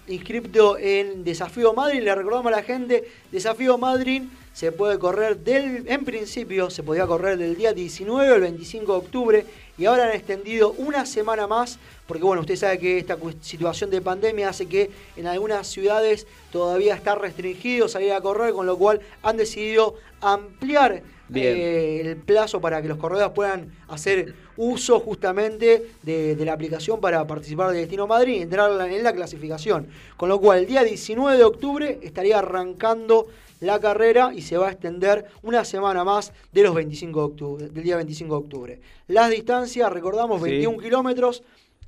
inscripto 0.10 0.78
en 0.78 1.24
Desafío 1.24 1.74
Madrid. 1.74 2.02
Le 2.02 2.14
recordamos 2.14 2.52
a 2.52 2.58
la 2.58 2.64
gente, 2.64 3.10
Desafío 3.32 3.78
Madrid 3.78 4.24
se 4.52 4.74
puede 4.74 5.00
correr 5.00 5.38
del, 5.38 5.86
en 5.88 6.04
principio 6.04 6.70
se 6.70 6.84
podía 6.84 7.08
correr 7.08 7.38
del 7.38 7.56
día 7.56 7.72
19 7.72 8.34
al 8.34 8.42
25 8.42 8.92
de 8.92 8.98
octubre 8.98 9.46
y 9.80 9.86
ahora 9.86 10.04
han 10.04 10.12
extendido 10.12 10.74
una 10.74 11.06
semana 11.06 11.48
más 11.48 11.80
porque 12.10 12.24
bueno, 12.24 12.42
usted 12.42 12.56
sabe 12.56 12.80
que 12.80 12.98
esta 12.98 13.20
situación 13.40 13.92
de 13.92 14.02
pandemia 14.02 14.50
hace 14.50 14.66
que 14.66 14.90
en 15.16 15.28
algunas 15.28 15.68
ciudades 15.68 16.26
todavía 16.52 16.96
está 16.96 17.14
restringido 17.14 17.88
salir 17.88 18.14
a 18.14 18.20
correr, 18.20 18.52
con 18.52 18.66
lo 18.66 18.80
cual 18.80 19.00
han 19.22 19.38
decidido 19.38 19.94
ampliar 20.20 21.04
eh, 21.36 22.02
el 22.04 22.18
plazo 22.18 22.60
para 22.60 22.82
que 22.82 22.88
los 22.88 22.98
corredores 22.98 23.32
puedan 23.36 23.72
hacer 23.88 24.34
uso 24.58 25.00
justamente 25.02 25.92
de, 26.02 26.36
de 26.36 26.46
la 26.46 26.54
aplicación 26.54 27.00
para 27.00 27.28
participar 27.28 27.72
de 27.74 27.82
Destino 27.82 28.08
Madrid 28.08 28.38
y 28.38 28.42
entrar 28.42 28.72
en 28.90 29.04
la 29.04 29.14
clasificación. 29.14 29.88
Con 30.18 30.30
lo 30.30 30.40
cual, 30.42 30.62
el 30.62 30.66
día 30.66 30.84
19 30.84 31.38
de 31.38 31.44
octubre 31.44 32.00
estaría 32.02 32.40
arrancando 32.40 33.28
la 33.60 33.80
carrera 33.80 34.32
y 34.34 34.42
se 34.42 34.58
va 34.58 34.68
a 34.70 34.72
extender 34.72 35.26
una 35.44 35.66
semana 35.66 36.04
más 36.04 36.32
de 36.52 36.64
los 36.64 36.74
25 36.74 37.20
de 37.20 37.26
octubre, 37.26 37.70
del 37.70 37.84
día 37.84 37.96
25 37.98 38.34
de 38.34 38.40
octubre. 38.40 38.82
Las 39.08 39.30
distancias, 39.30 39.92
recordamos, 39.92 40.42
Sí. 40.42 40.50
21 40.50 40.78
kilómetros, 40.80 41.44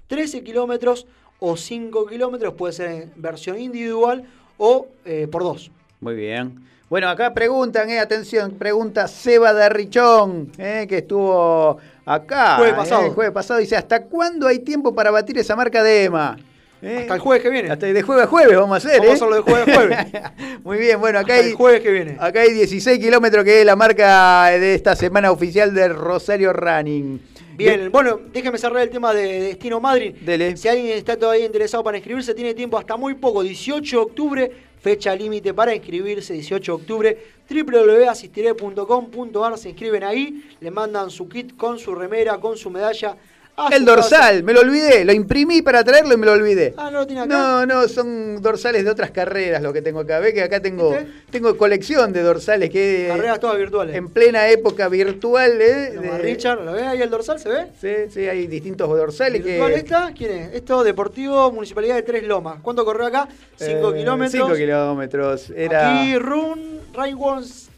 13 0.08 0.44
kilómetros 0.44 1.08
o 1.40 1.56
5 1.56 2.06
kilómetros, 2.06 2.54
puede 2.54 2.74
ser 2.74 2.92
en 2.92 3.14
versión 3.16 3.60
individual 3.60 4.24
o 4.58 4.88
eh, 5.06 5.28
por 5.32 5.44
dos. 5.44 5.72
Muy 6.00 6.16
bien. 6.16 6.68
Bueno, 6.90 7.08
acá 7.08 7.34
preguntan, 7.34 7.90
eh, 7.90 8.00
atención, 8.00 8.52
pregunta 8.52 9.08
Seba 9.08 9.54
de 9.54 9.70
Richón, 9.70 10.52
eh, 10.58 10.86
que 10.90 10.98
estuvo 10.98 11.78
acá. 12.06 12.58
Jueves 12.58 12.74
eh, 12.74 12.78
pasado. 12.78 13.06
el 13.06 13.12
jueves 13.12 13.34
pasado. 13.34 13.60
Dice, 13.62 13.78
¿hasta 13.78 14.04
cuándo 14.04 14.46
hay 14.46 14.60
tiempo 14.60 14.94
para 14.94 15.10
batir 15.10 15.38
esa 15.38 15.56
marca 15.56 15.82
de 15.84 16.04
EMA? 16.04 16.38
Eh, 16.82 16.98
Hasta 17.02 17.14
el 17.16 17.20
jueves 17.20 17.44
que 17.44 17.50
viene. 17.50 17.70
Hasta 17.70 17.86
de 17.86 18.02
jueves 18.02 18.24
a 18.26 18.28
jueves 18.28 18.58
vamos 18.58 18.74
a 18.74 18.78
hacer, 18.78 19.00
Vamos 19.00 19.08
¿eh? 19.08 19.12
a 19.12 19.16
hacerlo 19.16 19.36
de 19.36 19.42
jueves 19.42 19.68
a 19.68 19.74
jueves. 19.76 19.98
Muy 20.64 20.78
bien, 20.78 21.00
bueno, 21.00 21.20
acá 21.20 21.34
Hasta 21.34 21.44
hay, 21.46 21.52
el 21.52 21.56
jueves 21.56 21.82
que 21.82 21.92
viene. 21.92 22.18
acá 22.20 22.42
hay 22.42 22.54
16 22.54 22.98
kilómetros 23.00 23.46
que 23.46 23.60
es 23.60 23.66
la 23.66 23.76
marca 23.76 24.48
de 24.50 24.74
esta 24.74 24.96
semana 24.96 25.32
oficial 25.32 25.74
de 25.76 25.90
Rosario 25.90 26.52
Running. 26.54 27.22
Bien, 27.56 27.92
bueno, 27.92 28.20
déjeme 28.34 28.58
cerrar 28.58 28.82
el 28.82 28.90
tema 28.90 29.14
de, 29.14 29.22
de 29.28 29.42
Destino 29.42 29.80
Madrid. 29.80 30.16
Dele. 30.22 30.58
Si 30.58 30.68
alguien 30.68 30.98
está 30.98 31.16
todavía 31.18 31.46
interesado 31.46 31.84
para 31.84 31.98
inscribirse, 31.98 32.34
tiene 32.34 32.56
tiempo 32.56 32.78
hasta 32.80 32.98
muy 32.98 33.14
poco, 33.14 33.44
18 33.44 33.96
de 33.98 34.02
octubre, 34.02 34.52
fecha 34.80 35.16
límite 35.16 35.54
para 35.54 35.76
inscribirse, 35.76 36.34
18 36.34 36.72
de 36.72 36.76
octubre, 36.82 37.16
www.asistiré.com.ar, 37.48 39.56
se 39.58 39.70
inscriben 39.70 40.04
ahí, 40.04 40.50
le 40.60 40.72
mandan 40.72 41.12
su 41.12 41.30
kit 41.30 41.56
con 41.56 41.78
su 41.78 41.94
remera, 41.94 42.40
con 42.40 42.58
su 42.58 42.72
medalla 42.72 43.16
Ah, 43.64 43.70
el 43.76 43.86
dorsal, 43.86 44.44
me 44.44 44.54
lo 44.54 44.62
olvidé, 44.62 45.06
lo 45.06 45.14
imprimí 45.14 45.62
para 45.62 45.84
traerlo 45.84 46.14
y 46.14 46.18
me 46.18 46.26
lo 46.26 46.34
olvidé. 46.34 46.74
Ah, 46.78 46.90
no 46.92 47.00
lo 47.00 47.08
tiene 47.08 47.22
acá. 47.22 47.34
No, 47.34 47.66
no, 47.66 47.88
son 47.88 48.42
dorsales 48.42 48.84
de 48.84 48.90
otras 48.90 49.12
carreras 49.12 49.62
lo 49.62 49.72
que 49.72 49.82
tengo 49.82 50.00
acá. 50.00 50.20
Ve 50.20 50.34
que 50.34 50.42
acá 50.42 50.60
tengo, 50.62 50.92
¿Viste? 50.92 51.08
tengo 51.30 51.56
colección 51.58 52.12
de 52.12 52.22
dorsales 52.24 52.70
que 52.70 53.06
Carreras 53.10 53.40
todas 53.40 53.58
virtuales. 53.58 53.96
en 53.96 54.10
plena 54.10 54.50
época 54.50 54.88
virtual. 54.90 55.62
¿eh? 55.62 55.92
De- 55.92 56.18
Richard, 56.20 56.62
¿lo 56.64 56.74
ve 56.74 56.84
ahí 56.84 57.02
el 57.02 57.10
dorsal? 57.10 57.40
¿Se 57.40 57.50
ve? 57.50 57.68
Sí, 57.80 58.12
sí, 58.14 58.28
hay 58.28 58.48
distintos 58.48 58.88
dorsales 58.90 59.44
¿Virtual 59.44 59.72
que... 59.74 59.78
esta? 59.80 60.12
¿Quién 60.16 60.32
es? 60.32 60.54
Esto, 60.56 60.84
Deportivo 60.84 61.52
Municipalidad 61.52 61.96
de 61.96 62.04
Tres 62.04 62.24
Lomas. 62.24 62.60
¿Cuánto 62.62 62.84
corrió 62.86 63.06
acá? 63.08 63.28
5 63.58 63.92
eh, 63.92 63.98
kilómetros. 63.98 64.32
cinco 64.48 64.56
kilómetros. 64.56 65.50
Era... 65.56 66.02
Aquí 66.02 66.18
Run, 66.18 66.80
Rainwons. 66.94 67.71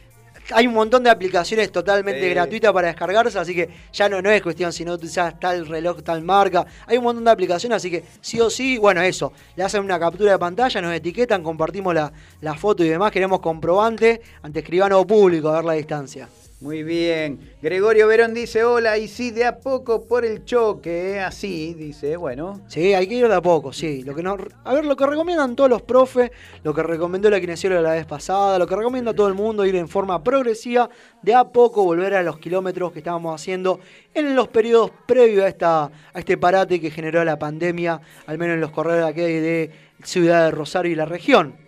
Hay 0.53 0.67
un 0.67 0.75
montón 0.75 1.03
de 1.05 1.11
aplicaciones 1.11 1.71
totalmente 1.71 2.29
gratuitas 2.31 2.73
para 2.73 2.89
descargarse, 2.89 3.39
así 3.39 3.55
que 3.55 3.69
ya 3.93 4.09
no, 4.09 4.23
no 4.23 4.31
es 4.31 4.43
cuestión 4.43 4.73
si 4.73 4.85
no 4.85 4.95
utilizas 4.95 5.39
tal 5.39 5.67
reloj, 5.67 6.03
tal 6.03 6.23
marca. 6.23 6.67
Hay 6.87 6.97
un 6.97 7.05
montón 7.05 7.25
de 7.25 7.31
aplicaciones, 7.31 7.77
así 7.77 7.91
que 7.91 8.05
sí 8.21 8.41
o 8.41 8.49
sí, 8.49 8.79
bueno, 8.79 9.03
eso. 9.03 9.33
Le 9.57 9.65
hacen 9.65 9.83
una 9.83 9.99
captura 9.99 10.33
de 10.33 10.39
pantalla, 10.39 10.81
nos 10.81 10.95
etiquetan, 10.95 11.43
compartimos 11.43 11.95
la, 11.95 12.13
la 12.41 12.55
foto 12.55 12.85
y 12.85 12.89
demás. 12.89 13.13
Queremos 13.13 13.41
comprobante 13.41 14.23
ante 14.43 14.61
escribano 14.61 15.07
público 15.07 15.49
a 15.49 15.57
ver 15.57 15.65
la 15.65 15.73
distancia. 15.75 16.29
Muy 16.61 16.83
bien. 16.83 17.39
Gregorio 17.63 18.09
Verón 18.09 18.35
dice 18.35 18.65
hola 18.65 18.99
y 18.99 19.07
sí, 19.07 19.31
de 19.31 19.45
a 19.45 19.61
poco 19.61 20.05
por 20.09 20.25
el 20.25 20.45
choque. 20.45 21.13
¿eh? 21.13 21.21
Así, 21.21 21.73
dice, 21.75 22.17
bueno. 22.17 22.61
Sí, 22.67 22.95
hay 22.95 23.07
que 23.07 23.15
ir 23.15 23.29
de 23.29 23.35
a 23.37 23.41
poco, 23.41 23.73
sí. 23.73 24.03
Lo 24.03 24.13
que 24.13 24.25
no, 24.25 24.37
a 24.65 24.75
ver, 24.75 24.85
lo 24.85 24.97
que 24.97 25.07
recomiendan 25.07 25.55
todos 25.55 25.71
los 25.71 25.83
profes, 25.83 26.33
lo 26.65 26.75
que 26.75 26.83
recomendó 26.83 27.31
la 27.31 27.41
kinesióloga 27.41 27.81
la 27.81 27.93
vez 27.93 28.07
pasada, 28.07 28.59
lo 28.59 28.67
que 28.67 28.75
recomienda 28.75 29.15
todo 29.15 29.29
el 29.29 29.35
mundo, 29.35 29.65
ir 29.65 29.77
en 29.77 29.87
forma 29.87 30.25
progresiva, 30.25 30.91
de 31.23 31.33
a 31.33 31.45
poco 31.45 31.85
volver 31.85 32.15
a 32.15 32.25
los 32.25 32.41
kilómetros 32.41 32.91
que 32.91 32.99
estábamos 32.99 33.41
haciendo 33.41 33.79
en 34.13 34.35
los 34.35 34.49
periodos 34.49 34.91
previos 35.07 35.45
a, 35.45 35.49
esta, 35.49 35.85
a 35.85 36.19
este 36.19 36.37
parate 36.39 36.81
que 36.81 36.91
generó 36.91 37.25
la 37.25 37.39
pandemia, 37.39 38.01
al 38.27 38.37
menos 38.37 38.55
en 38.55 38.61
los 38.61 38.73
corredores 38.73 39.15
de 39.15 39.41
de 39.41 39.71
Ciudad 40.03 40.47
de 40.47 40.51
Rosario 40.51 40.91
y 40.91 40.97
la 40.97 41.05
región. 41.05 41.68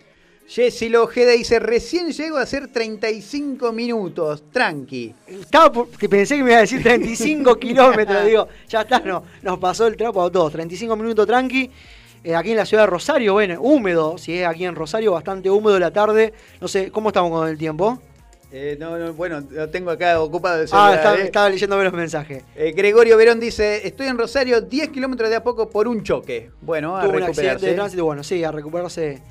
Jessy 0.53 0.89
Lojeda 0.89 1.31
dice, 1.31 1.61
recién 1.61 2.11
llego 2.11 2.37
a 2.37 2.43
hacer 2.43 2.67
35 2.67 3.71
minutos, 3.73 4.43
tranqui. 4.53 5.15
Estaba 5.29 5.71
por- 5.71 5.89
que 5.91 6.09
pensé 6.09 6.37
que 6.37 6.43
me 6.43 6.51
iba 6.51 6.59
a 6.59 6.63
decir 6.63 6.83
35 6.83 7.57
kilómetros, 7.61 8.25
digo, 8.27 8.49
ya 8.69 8.81
está, 8.81 8.99
no, 8.99 9.23
nos 9.43 9.59
pasó 9.61 9.87
el 9.87 9.97
trapo 9.97 10.21
a 10.25 10.31
todos. 10.33 10.51
35 10.53 10.97
minutos 10.97 11.25
tranqui. 11.25 11.71
eh, 12.25 12.35
aquí 12.35 12.51
en 12.51 12.57
la 12.57 12.67
ciudad 12.67 12.83
de 12.83 12.87
Rosario, 12.89 13.35
bueno, 13.35 13.61
húmedo, 13.63 14.19
si 14.19 14.37
es 14.41 14.47
aquí 14.47 14.65
en 14.65 14.75
Rosario, 14.75 15.13
bastante 15.13 15.49
húmedo 15.49 15.79
la 15.79 15.93
tarde. 15.93 16.35
No 16.61 16.67
sé, 16.67 16.91
¿cómo 16.91 17.11
estamos 17.11 17.31
con 17.31 17.49
el 17.49 17.57
tiempo? 17.57 18.03
Eh, 18.53 18.77
no, 18.81 18.99
no, 18.99 19.13
bueno, 19.15 19.41
lo 19.53 19.71
tengo 19.71 19.93
acá 19.93 20.21
ocupado 20.21 20.57
el 20.63 20.65
Ah, 20.65 20.67
celular, 20.67 20.95
está- 20.97 21.17
¿eh? 21.17 21.23
estaba 21.27 21.49
leyéndome 21.49 21.85
los 21.85 21.93
mensajes. 21.93 22.43
Eh, 22.57 22.73
Gregorio 22.73 23.17
Verón 23.17 23.39
dice, 23.39 23.87
estoy 23.87 24.09
en 24.09 24.19
Rosario 24.19 24.61
10 24.61 24.89
kilómetros 24.89 25.31
de 25.31 25.37
a 25.37 25.45
poco 25.45 25.71
por 25.71 25.87
un 25.87 26.03
choque. 26.03 26.51
Bueno, 26.61 26.97
a 26.97 27.03
Tuvo 27.05 27.13
un 27.19 27.23
accidente 27.23 27.37
de 27.43 27.49
recuperarse. 27.53 27.75
tránsito, 27.77 28.05
bueno, 28.05 28.25
sí, 28.25 28.43
a 28.43 28.51
recuperarse 28.51 29.23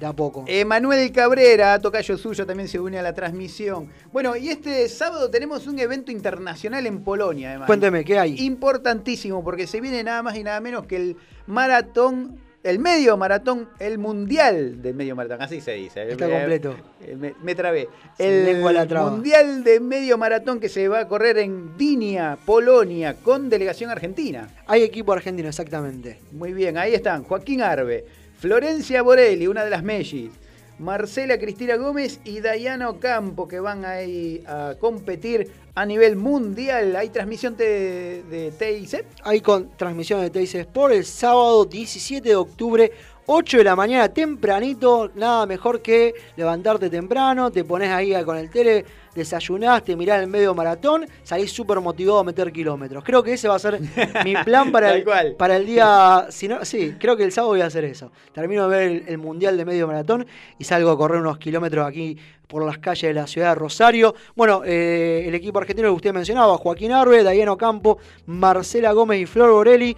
de 0.00 0.06
a 0.06 0.12
poco. 0.14 0.44
Emanuel 0.48 1.12
Cabrera, 1.12 1.78
tocayo 1.78 2.16
suyo, 2.16 2.46
también 2.46 2.68
se 2.68 2.80
une 2.80 2.98
a 2.98 3.02
la 3.02 3.12
transmisión. 3.12 3.88
Bueno, 4.12 4.34
y 4.34 4.48
este 4.48 4.88
sábado 4.88 5.30
tenemos 5.30 5.66
un 5.66 5.78
evento 5.78 6.10
internacional 6.10 6.86
en 6.86 7.04
Polonia, 7.04 7.50
además. 7.50 7.66
Cuénteme, 7.66 8.04
¿qué 8.04 8.18
hay? 8.18 8.40
Importantísimo, 8.46 9.44
porque 9.44 9.66
se 9.66 9.80
viene 9.80 10.02
nada 10.02 10.22
más 10.22 10.36
y 10.36 10.42
nada 10.42 10.58
menos 10.60 10.86
que 10.86 10.96
el 10.96 11.16
maratón, 11.46 12.38
el 12.62 12.78
medio 12.78 13.16
maratón, 13.18 13.68
el 13.78 13.98
mundial 13.98 14.80
del 14.80 14.94
medio 14.94 15.14
maratón, 15.14 15.42
así 15.42 15.60
se 15.60 15.72
dice. 15.72 16.08
Está 16.10 16.28
completo. 16.30 16.74
eh, 17.02 17.14
Me, 17.16 17.34
me 17.42 17.54
trabé. 17.54 17.88
Sin 18.16 18.26
El 18.26 18.44
lengua 18.46 18.72
la 18.72 18.86
traba. 18.86 19.10
mundial 19.10 19.62
de 19.64 19.80
medio 19.80 20.16
maratón 20.16 20.60
que 20.60 20.68
se 20.70 20.88
va 20.88 21.00
a 21.00 21.08
correr 21.08 21.38
en 21.38 21.76
Vinia, 21.76 22.38
Polonia, 22.46 23.16
con 23.22 23.50
delegación 23.50 23.90
argentina. 23.90 24.48
Hay 24.66 24.82
equipo 24.82 25.12
argentino, 25.12 25.48
exactamente. 25.48 26.20
Muy 26.32 26.54
bien, 26.54 26.78
ahí 26.78 26.94
están. 26.94 27.22
Joaquín 27.24 27.60
Arbe, 27.62 28.04
Florencia 28.40 29.02
Borelli, 29.02 29.46
una 29.46 29.64
de 29.64 29.70
las 29.70 29.82
Mellis, 29.82 30.30
Marcela 30.78 31.38
Cristina 31.38 31.76
Gómez 31.76 32.20
y 32.24 32.40
Dayana 32.40 32.90
Campo 32.98 33.46
que 33.46 33.60
van 33.60 33.84
ahí 33.84 34.42
a 34.46 34.76
competir 34.80 35.52
a 35.74 35.84
nivel 35.84 36.16
mundial. 36.16 36.96
¿Hay 36.96 37.10
transmisión 37.10 37.54
de, 37.54 38.22
de 38.30 38.50
TIC? 38.52 39.04
Hay 39.24 39.42
con 39.42 39.68
transmisión 39.76 40.22
de 40.22 40.30
TIC 40.30 40.54
Sport 40.54 40.94
el 40.94 41.04
sábado 41.04 41.66
17 41.66 42.26
de 42.26 42.34
octubre. 42.34 42.90
8 43.26 43.58
de 43.58 43.64
la 43.64 43.76
mañana, 43.76 44.08
tempranito, 44.08 45.10
nada 45.14 45.44
mejor 45.46 45.82
que 45.82 46.14
levantarte 46.36 46.90
temprano, 46.90 47.50
te 47.50 47.62
pones 47.62 47.90
ahí 47.90 48.12
con 48.24 48.36
el 48.36 48.50
tele, 48.50 48.84
desayunás, 49.14 49.84
te 49.84 49.96
mirás 49.96 50.22
el 50.22 50.28
medio 50.28 50.54
maratón, 50.54 51.06
salís 51.22 51.52
súper 51.52 51.80
motivado 51.80 52.18
a 52.20 52.24
meter 52.24 52.52
kilómetros. 52.52 53.02
Creo 53.04 53.22
que 53.22 53.34
ese 53.34 53.48
va 53.48 53.56
a 53.56 53.58
ser 53.58 53.80
mi 54.24 54.34
plan 54.44 54.72
para, 54.72 54.94
el, 54.94 55.04
cual. 55.04 55.34
para 55.36 55.56
el 55.56 55.66
día. 55.66 56.26
Si 56.30 56.48
no, 56.48 56.64
sí, 56.64 56.94
creo 56.98 57.16
que 57.16 57.24
el 57.24 57.32
sábado 57.32 57.52
voy 57.52 57.60
a 57.60 57.66
hacer 57.66 57.84
eso. 57.84 58.10
Termino 58.32 58.68
de 58.68 58.76
ver 58.76 58.88
el, 58.88 59.04
el 59.08 59.18
mundial 59.18 59.56
de 59.56 59.64
medio 59.64 59.86
maratón 59.86 60.26
y 60.58 60.64
salgo 60.64 60.90
a 60.90 60.96
correr 60.96 61.20
unos 61.20 61.38
kilómetros 61.38 61.86
aquí 61.86 62.18
por 62.50 62.66
las 62.66 62.78
calles 62.78 63.02
de 63.02 63.14
la 63.14 63.26
ciudad 63.26 63.50
de 63.50 63.54
Rosario. 63.54 64.14
Bueno, 64.34 64.62
eh, 64.64 65.24
el 65.26 65.34
equipo 65.34 65.60
argentino 65.60 65.88
que 65.88 65.94
usted 65.94 66.12
mencionaba, 66.12 66.58
Joaquín 66.58 66.92
Arbe, 66.92 67.22
Dayano 67.22 67.56
Campo, 67.56 67.98
Marcela 68.26 68.92
Gómez 68.92 69.20
y 69.20 69.26
Flor 69.26 69.52
Borelli. 69.52 69.96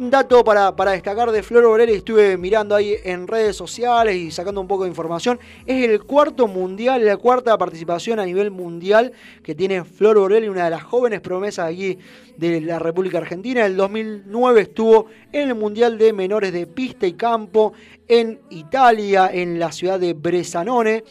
Un 0.00 0.08
dato 0.08 0.42
para, 0.42 0.72
destacar 0.92 1.30
de 1.30 1.42
Flor 1.42 1.66
Borelli, 1.66 1.92
estuve 1.92 2.38
mirando 2.38 2.74
ahí 2.74 2.94
en 3.04 3.26
redes 3.26 3.54
sociales 3.54 4.16
y 4.16 4.30
sacando 4.30 4.58
un 4.58 4.66
poco 4.66 4.84
de 4.84 4.88
información. 4.88 5.38
Es 5.66 5.84
el 5.84 6.02
cuarto 6.04 6.48
mundial, 6.48 7.04
la 7.04 7.18
cuarta 7.18 7.58
participación 7.58 8.18
a 8.18 8.24
nivel 8.24 8.50
mundial 8.50 9.12
que 9.42 9.54
tiene 9.54 9.84
Flor 9.84 10.18
Borelli, 10.18 10.48
una 10.48 10.64
de 10.64 10.70
las 10.70 10.84
jóvenes 10.84 11.20
promesas 11.20 11.66
aquí 11.66 11.98
de 12.38 12.62
la 12.62 12.78
República 12.78 13.18
Argentina. 13.18 13.60
En 13.60 13.72
el 13.72 13.76
2009 13.76 14.62
estuvo 14.62 15.08
en 15.32 15.48
el 15.48 15.54
Mundial 15.54 15.98
de 15.98 16.14
Menores 16.14 16.54
de 16.54 16.66
Pista 16.66 17.06
y 17.06 17.12
Campo 17.12 17.74
en 18.08 18.40
Italia, 18.48 19.28
en 19.30 19.58
la 19.58 19.70
ciudad 19.70 20.00
de 20.00 20.14
Bresanone. 20.14 21.04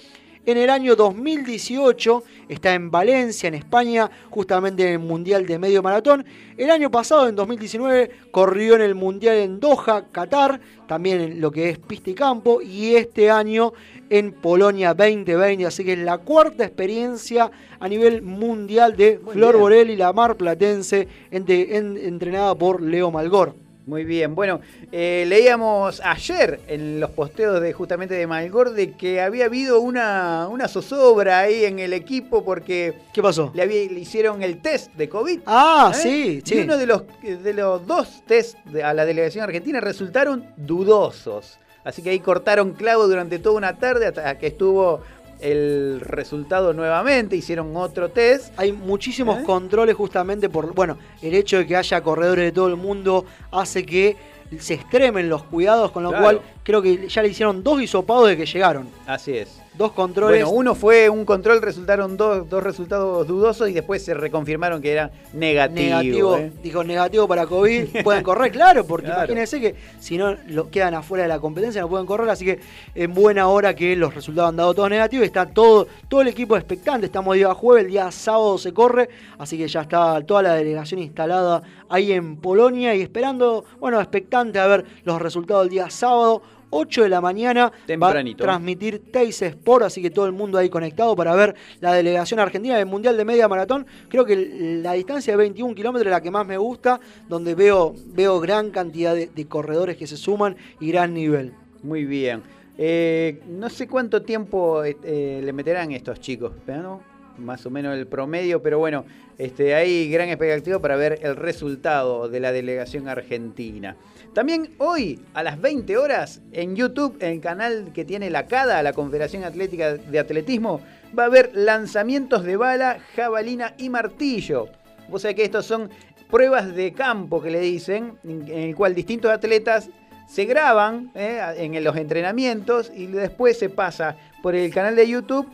En 0.49 0.57
el 0.57 0.71
año 0.71 0.95
2018 0.95 2.23
está 2.47 2.73
en 2.73 2.89
Valencia, 2.89 3.47
en 3.49 3.53
España, 3.53 4.09
justamente 4.31 4.81
en 4.81 4.93
el 4.93 4.97
Mundial 4.99 5.45
de 5.45 5.59
Medio 5.59 5.83
Maratón. 5.83 6.25
El 6.57 6.71
año 6.71 6.89
pasado, 6.89 7.29
en 7.29 7.35
2019, 7.35 8.09
corrió 8.31 8.73
en 8.73 8.81
el 8.81 8.95
Mundial 8.95 9.35
en 9.35 9.59
Doha, 9.59 10.07
Qatar, 10.11 10.59
también 10.87 11.21
en 11.21 11.39
lo 11.39 11.51
que 11.51 11.69
es 11.69 11.77
pista 11.77 12.09
y 12.09 12.15
campo, 12.15 12.63
y 12.63 12.95
este 12.95 13.29
año 13.29 13.73
en 14.09 14.31
Polonia 14.31 14.95
2020. 14.95 15.67
Así 15.67 15.85
que 15.85 15.93
es 15.93 15.99
la 15.99 16.17
cuarta 16.17 16.65
experiencia 16.65 17.51
a 17.79 17.87
nivel 17.87 18.23
mundial 18.23 18.95
de 18.97 19.19
Flor 19.31 19.51
bien. 19.53 19.61
Borelli, 19.61 19.95
la 19.97 20.13
mar 20.13 20.35
platense, 20.35 21.07
en- 21.29 21.95
entrenada 21.95 22.55
por 22.55 22.81
Leo 22.81 23.11
Malgor. 23.11 23.53
Muy 23.89 24.03
bien, 24.03 24.35
bueno, 24.35 24.61
eh, 24.91 25.25
leíamos 25.27 25.99
ayer 26.05 26.59
en 26.67 26.99
los 26.99 27.09
posteos 27.09 27.59
de 27.59 27.73
justamente 27.73 28.13
de 28.13 28.27
Malgor 28.27 28.73
de 28.73 28.91
que 28.91 29.19
había 29.19 29.45
habido 29.45 29.79
una, 29.81 30.47
una 30.47 30.67
zozobra 30.67 31.39
ahí 31.39 31.65
en 31.65 31.79
el 31.79 31.93
equipo 31.93 32.45
porque 32.45 32.93
¿Qué 33.11 33.23
pasó? 33.23 33.49
le, 33.55 33.63
había- 33.63 33.89
le 33.91 33.99
hicieron 33.99 34.43
el 34.43 34.61
test 34.61 34.93
de 34.93 35.09
COVID. 35.09 35.39
Ah, 35.47 35.91
¿eh? 35.91 35.97
sí, 35.97 36.41
sí. 36.45 36.55
Y 36.57 36.59
uno 36.59 36.77
de 36.77 36.85
los, 36.85 37.01
de 37.23 37.51
los 37.55 37.87
dos 37.87 38.21
test 38.27 38.59
de- 38.65 38.83
a 38.83 38.93
la 38.93 39.05
delegación 39.05 39.43
argentina 39.43 39.81
resultaron 39.81 40.45
dudosos. 40.55 41.57
Así 41.83 42.03
que 42.03 42.11
ahí 42.11 42.19
cortaron 42.19 42.73
clavo 42.73 43.07
durante 43.07 43.39
toda 43.39 43.55
una 43.57 43.75
tarde 43.79 44.05
hasta 44.05 44.37
que 44.37 44.45
estuvo 44.47 45.01
el 45.39 45.99
resultado 46.01 46.73
nuevamente. 46.73 47.35
Hicieron 47.35 47.75
otro 47.75 48.09
test. 48.09 48.53
Hay 48.57 48.71
muchísimos 48.71 49.39
¿Eh? 49.39 49.43
controles 49.43 49.95
justamente 49.95 50.49
por, 50.49 50.73
bueno, 50.73 50.97
el 51.21 51.33
hecho 51.33 51.57
de 51.57 51.67
que 51.67 51.75
haya 51.75 52.01
corredores 52.01 52.45
de 52.45 52.51
todo 52.51 52.67
el 52.67 52.75
mundo 52.75 53.25
hace 53.51 53.85
que 53.85 54.17
se 54.57 54.73
extremen 54.73 55.29
los 55.29 55.43
cuidados, 55.43 55.91
con 55.91 56.03
lo 56.03 56.09
Claro. 56.09 56.23
cual 56.23 56.41
creo 56.69 56.83
que 56.83 57.07
ya 57.07 57.23
le 57.23 57.29
hicieron 57.29 57.63
dos 57.63 57.81
hisopados 57.81 58.27
de 58.27 58.37
que 58.37 58.45
llegaron. 58.45 58.87
Así 59.07 59.35
es. 59.35 59.59
Dos 59.75 59.91
controles. 59.93 60.43
Bueno, 60.43 60.55
uno 60.55 60.75
fue 60.75 61.09
un 61.09 61.25
control, 61.25 61.61
resultaron 61.63 62.15
dos, 62.15 62.47
dos 62.47 62.61
resultados 62.61 63.25
dudosos 63.27 63.69
y 63.69 63.73
después 63.73 64.03
se 64.03 64.13
reconfirmaron 64.13 64.79
que 64.79 64.91
era 64.91 65.09
negativo. 65.33 65.79
negativo, 65.79 66.37
¿eh? 66.37 66.51
dijo 66.61 66.83
negativo 66.83 67.27
para 67.27 67.47
COVID, 67.47 67.85
pueden 68.03 68.21
correr, 68.21 68.51
claro, 68.51 68.85
porque 68.85 69.07
Claro. 69.07 69.21
imagínense 69.23 69.59
que 69.59 69.75
si 69.99 70.17
no 70.17 70.35
lo 70.49 70.69
quedan 70.69 70.93
afuera 70.93 71.23
de 71.23 71.29
la 71.29 71.39
competencia 71.39 71.81
no 71.81 71.89
pueden 71.89 72.05
correr, 72.05 72.29
así 72.29 72.45
que 72.45 72.59
en 72.93 73.13
buena 73.15 73.47
hora 73.47 73.73
que 73.73 73.95
los 73.95 74.13
resultados 74.13 74.49
han 74.49 74.57
dado 74.57 74.75
todos 74.75 74.89
negativos, 74.91 75.25
está 75.25 75.47
todo, 75.47 75.87
todo 76.07 76.21
el 76.21 76.27
equipo 76.27 76.55
expectante, 76.55 77.07
estamos 77.07 77.33
día 77.35 77.51
jueves, 77.53 77.85
el 77.85 77.91
día 77.91 78.11
sábado 78.11 78.57
se 78.59 78.73
corre, 78.73 79.09
así 79.39 79.57
que 79.57 79.67
ya 79.67 79.81
está 79.81 80.21
toda 80.21 80.43
la 80.43 80.53
delegación 80.55 80.99
instalada 80.99 81.63
ahí 81.87 82.11
en 82.11 82.35
Polonia 82.35 82.93
y 82.93 83.01
esperando, 83.01 83.63
bueno, 83.79 83.99
expectante 83.99 84.59
a 84.59 84.67
ver 84.67 84.85
los 85.03 85.19
resultados 85.19 85.63
del 85.63 85.71
día 85.71 85.89
sábado. 85.89 86.41
8 86.69 87.03
de 87.03 87.09
la 87.09 87.21
mañana 87.21 87.71
Tempranito. 87.85 88.43
va 88.43 88.51
a 88.51 88.53
transmitir 88.53 89.11
Teis 89.11 89.41
Sport, 89.41 89.85
así 89.85 90.01
que 90.01 90.09
todo 90.09 90.25
el 90.25 90.31
mundo 90.31 90.57
ahí 90.57 90.69
conectado 90.69 91.15
para 91.15 91.35
ver 91.35 91.55
la 91.79 91.93
delegación 91.93 92.39
argentina 92.39 92.77
del 92.77 92.85
Mundial 92.85 93.17
de 93.17 93.25
Media 93.25 93.47
Maratón. 93.47 93.85
Creo 94.07 94.25
que 94.25 94.79
la 94.83 94.93
distancia 94.93 95.33
de 95.33 95.37
21 95.37 95.75
kilómetros 95.75 96.07
es 96.07 96.11
la 96.11 96.21
que 96.21 96.31
más 96.31 96.45
me 96.45 96.57
gusta, 96.57 96.99
donde 97.27 97.55
veo, 97.55 97.95
veo 98.07 98.39
gran 98.39 98.71
cantidad 98.71 99.15
de, 99.15 99.27
de 99.27 99.45
corredores 99.45 99.97
que 99.97 100.07
se 100.07 100.17
suman 100.17 100.55
y 100.79 100.91
gran 100.91 101.13
nivel. 101.13 101.53
Muy 101.83 102.05
bien. 102.05 102.41
Eh, 102.81 103.41
no 103.45 103.69
sé 103.69 103.89
cuánto 103.89 104.21
tiempo 104.21 104.85
eh, 104.85 105.41
le 105.43 105.51
meterán 105.51 105.91
estos 105.91 106.21
chicos, 106.21 106.53
¿no? 106.65 107.01
Más 107.37 107.65
o 107.65 107.69
menos 107.69 107.97
el 107.97 108.07
promedio, 108.07 108.61
pero 108.61 108.79
bueno, 108.79 109.03
este, 109.37 109.75
hay 109.75 110.09
gran 110.09 110.29
expectativa 110.29 110.79
para 110.79 110.95
ver 110.95 111.19
el 111.21 111.35
resultado 111.35 112.29
de 112.29 112.39
la 112.39 112.53
delegación 112.53 113.09
argentina. 113.09 113.97
También 114.33 114.75
hoy, 114.77 115.19
a 115.33 115.41
las 115.41 115.59
20 115.59 115.97
horas, 115.97 116.41
en 116.51 116.75
YouTube, 116.75 117.17
en 117.19 117.31
el 117.31 117.41
canal 117.41 117.91
que 117.93 118.05
tiene 118.05 118.29
la 118.29 118.45
CADA, 118.45 118.83
la 118.83 118.93
Confederación 118.93 119.43
Atlética 119.43 119.95
de 119.95 120.19
Atletismo, 120.19 120.81
va 121.17 121.23
a 121.23 121.25
haber 121.25 121.51
lanzamientos 121.53 122.43
de 122.43 122.55
bala, 122.55 122.99
jabalina 123.15 123.73
y 123.77 123.89
martillo. 123.89 124.67
Vos 125.09 125.23
sabés 125.23 125.35
que 125.35 125.43
estos 125.45 125.65
son 125.65 125.89
pruebas 126.29 126.75
de 126.75 126.93
campo 126.93 127.41
que 127.41 127.49
le 127.49 127.59
dicen, 127.59 128.17
en 128.23 128.47
el 128.47 128.75
cual 128.75 128.93
distintos 128.93 129.31
atletas 129.31 129.89
se 130.27 130.45
graban 130.45 131.11
eh, 131.15 131.41
en 131.57 131.83
los 131.83 131.97
entrenamientos 131.97 132.91
y 132.95 133.07
después 133.07 133.57
se 133.57 133.69
pasa 133.69 134.15
por 134.43 134.53
el 134.53 134.71
canal 134.71 134.95
de 134.95 135.07
YouTube. 135.07 135.47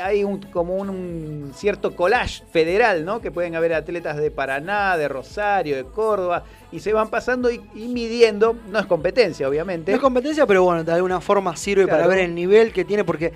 Hay 0.00 0.22
un, 0.24 0.38
como 0.40 0.76
un, 0.76 0.88
un 0.90 1.52
cierto 1.54 1.96
collage 1.96 2.42
federal, 2.52 3.04
¿no? 3.04 3.20
Que 3.20 3.30
pueden 3.30 3.56
haber 3.56 3.74
atletas 3.74 4.16
de 4.16 4.30
Paraná, 4.30 4.96
de 4.96 5.08
Rosario, 5.08 5.76
de 5.76 5.84
Córdoba, 5.84 6.44
y 6.70 6.80
se 6.80 6.92
van 6.92 7.08
pasando 7.08 7.50
y, 7.50 7.60
y 7.74 7.88
midiendo. 7.88 8.56
No 8.70 8.78
es 8.78 8.86
competencia, 8.86 9.48
obviamente. 9.48 9.90
No 9.92 9.96
es 9.96 10.02
competencia, 10.02 10.46
pero 10.46 10.62
bueno, 10.62 10.84
de 10.84 10.92
alguna 10.92 11.20
forma 11.20 11.56
sirve 11.56 11.84
Claro. 11.84 11.98
para 12.04 12.08
ver 12.08 12.18
el 12.24 12.34
nivel 12.34 12.72
que 12.72 12.84
tiene, 12.84 13.02
porque, 13.04 13.32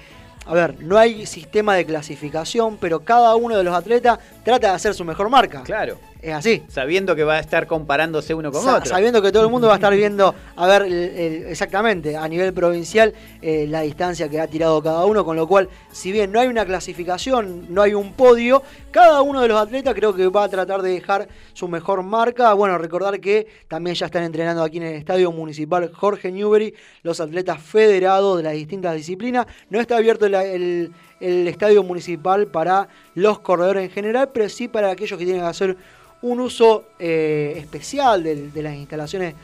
a 0.46 0.54
ver, 0.54 0.80
no 0.82 0.96
hay 0.98 1.26
sistema 1.26 1.74
de 1.74 1.84
clasificación, 1.86 2.76
pero 2.80 3.00
cada 3.00 3.34
uno 3.34 3.56
de 3.56 3.64
los 3.64 3.74
atletas 3.74 4.18
trata 4.44 4.68
de 4.68 4.74
hacer 4.74 4.94
su 4.94 5.04
mejor 5.04 5.28
marca. 5.30 5.62
Claro. 5.64 5.98
Es 6.24 6.32
así. 6.34 6.62
Sabiendo 6.68 7.14
que 7.14 7.22
va 7.22 7.34
a 7.34 7.40
estar 7.40 7.66
comparándose 7.66 8.32
uno 8.34 8.50
con 8.50 8.62
Sa- 8.64 8.76
otro. 8.78 8.88
Sabiendo 8.88 9.20
que 9.20 9.30
todo 9.30 9.44
el 9.44 9.50
mundo 9.50 9.66
va 9.66 9.74
a 9.74 9.76
estar 9.76 9.94
viendo, 9.94 10.34
a 10.56 10.66
ver, 10.66 10.82
el- 10.82 10.92
el- 10.92 11.46
exactamente, 11.48 12.16
a 12.16 12.26
nivel 12.26 12.54
provincial, 12.54 13.12
eh, 13.42 13.66
la 13.68 13.82
distancia 13.82 14.28
que 14.30 14.40
ha 14.40 14.46
tirado 14.46 14.82
cada 14.82 15.04
uno, 15.04 15.22
con 15.24 15.36
lo 15.36 15.46
cual, 15.46 15.68
si 15.92 16.12
bien 16.12 16.32
no 16.32 16.40
hay 16.40 16.48
una 16.48 16.64
clasificación, 16.64 17.66
no 17.68 17.82
hay 17.82 17.92
un 17.92 18.14
podio, 18.14 18.62
cada 18.90 19.20
uno 19.20 19.42
de 19.42 19.48
los 19.48 19.60
atletas 19.60 19.92
creo 19.94 20.14
que 20.14 20.26
va 20.28 20.44
a 20.44 20.48
tratar 20.48 20.80
de 20.80 20.92
dejar 20.92 21.28
su 21.52 21.68
mejor 21.68 22.02
marca. 22.02 22.54
Bueno, 22.54 22.78
recordar 22.78 23.20
que 23.20 23.46
también 23.68 23.94
ya 23.94 24.06
están 24.06 24.22
entrenando 24.22 24.62
aquí 24.62 24.78
en 24.78 24.84
el 24.84 24.94
Estadio 24.94 25.30
Municipal 25.30 25.92
Jorge 25.92 26.32
Newbery, 26.32 26.74
los 27.02 27.20
atletas 27.20 27.60
federados 27.60 28.38
de 28.38 28.44
las 28.44 28.54
distintas 28.54 28.94
disciplinas. 28.96 29.46
No 29.68 29.78
está 29.80 29.96
abierto 29.98 30.24
el, 30.26 30.92
el 31.20 31.46
Estadio 31.48 31.82
Municipal 31.82 32.46
para 32.46 32.88
los 33.14 33.38
corredores 33.40 33.84
en 33.84 33.90
general, 33.90 34.30
pero 34.32 34.48
sí 34.48 34.68
para 34.68 34.90
aquellos 34.90 35.18
que 35.18 35.24
tienen 35.24 35.42
que 35.42 35.48
hacer 35.48 35.76
un 36.22 36.40
uso 36.40 36.84
eh, 36.98 37.54
especial 37.56 38.22
de, 38.22 38.62
las 38.62 38.74
instalaciones 38.74 39.34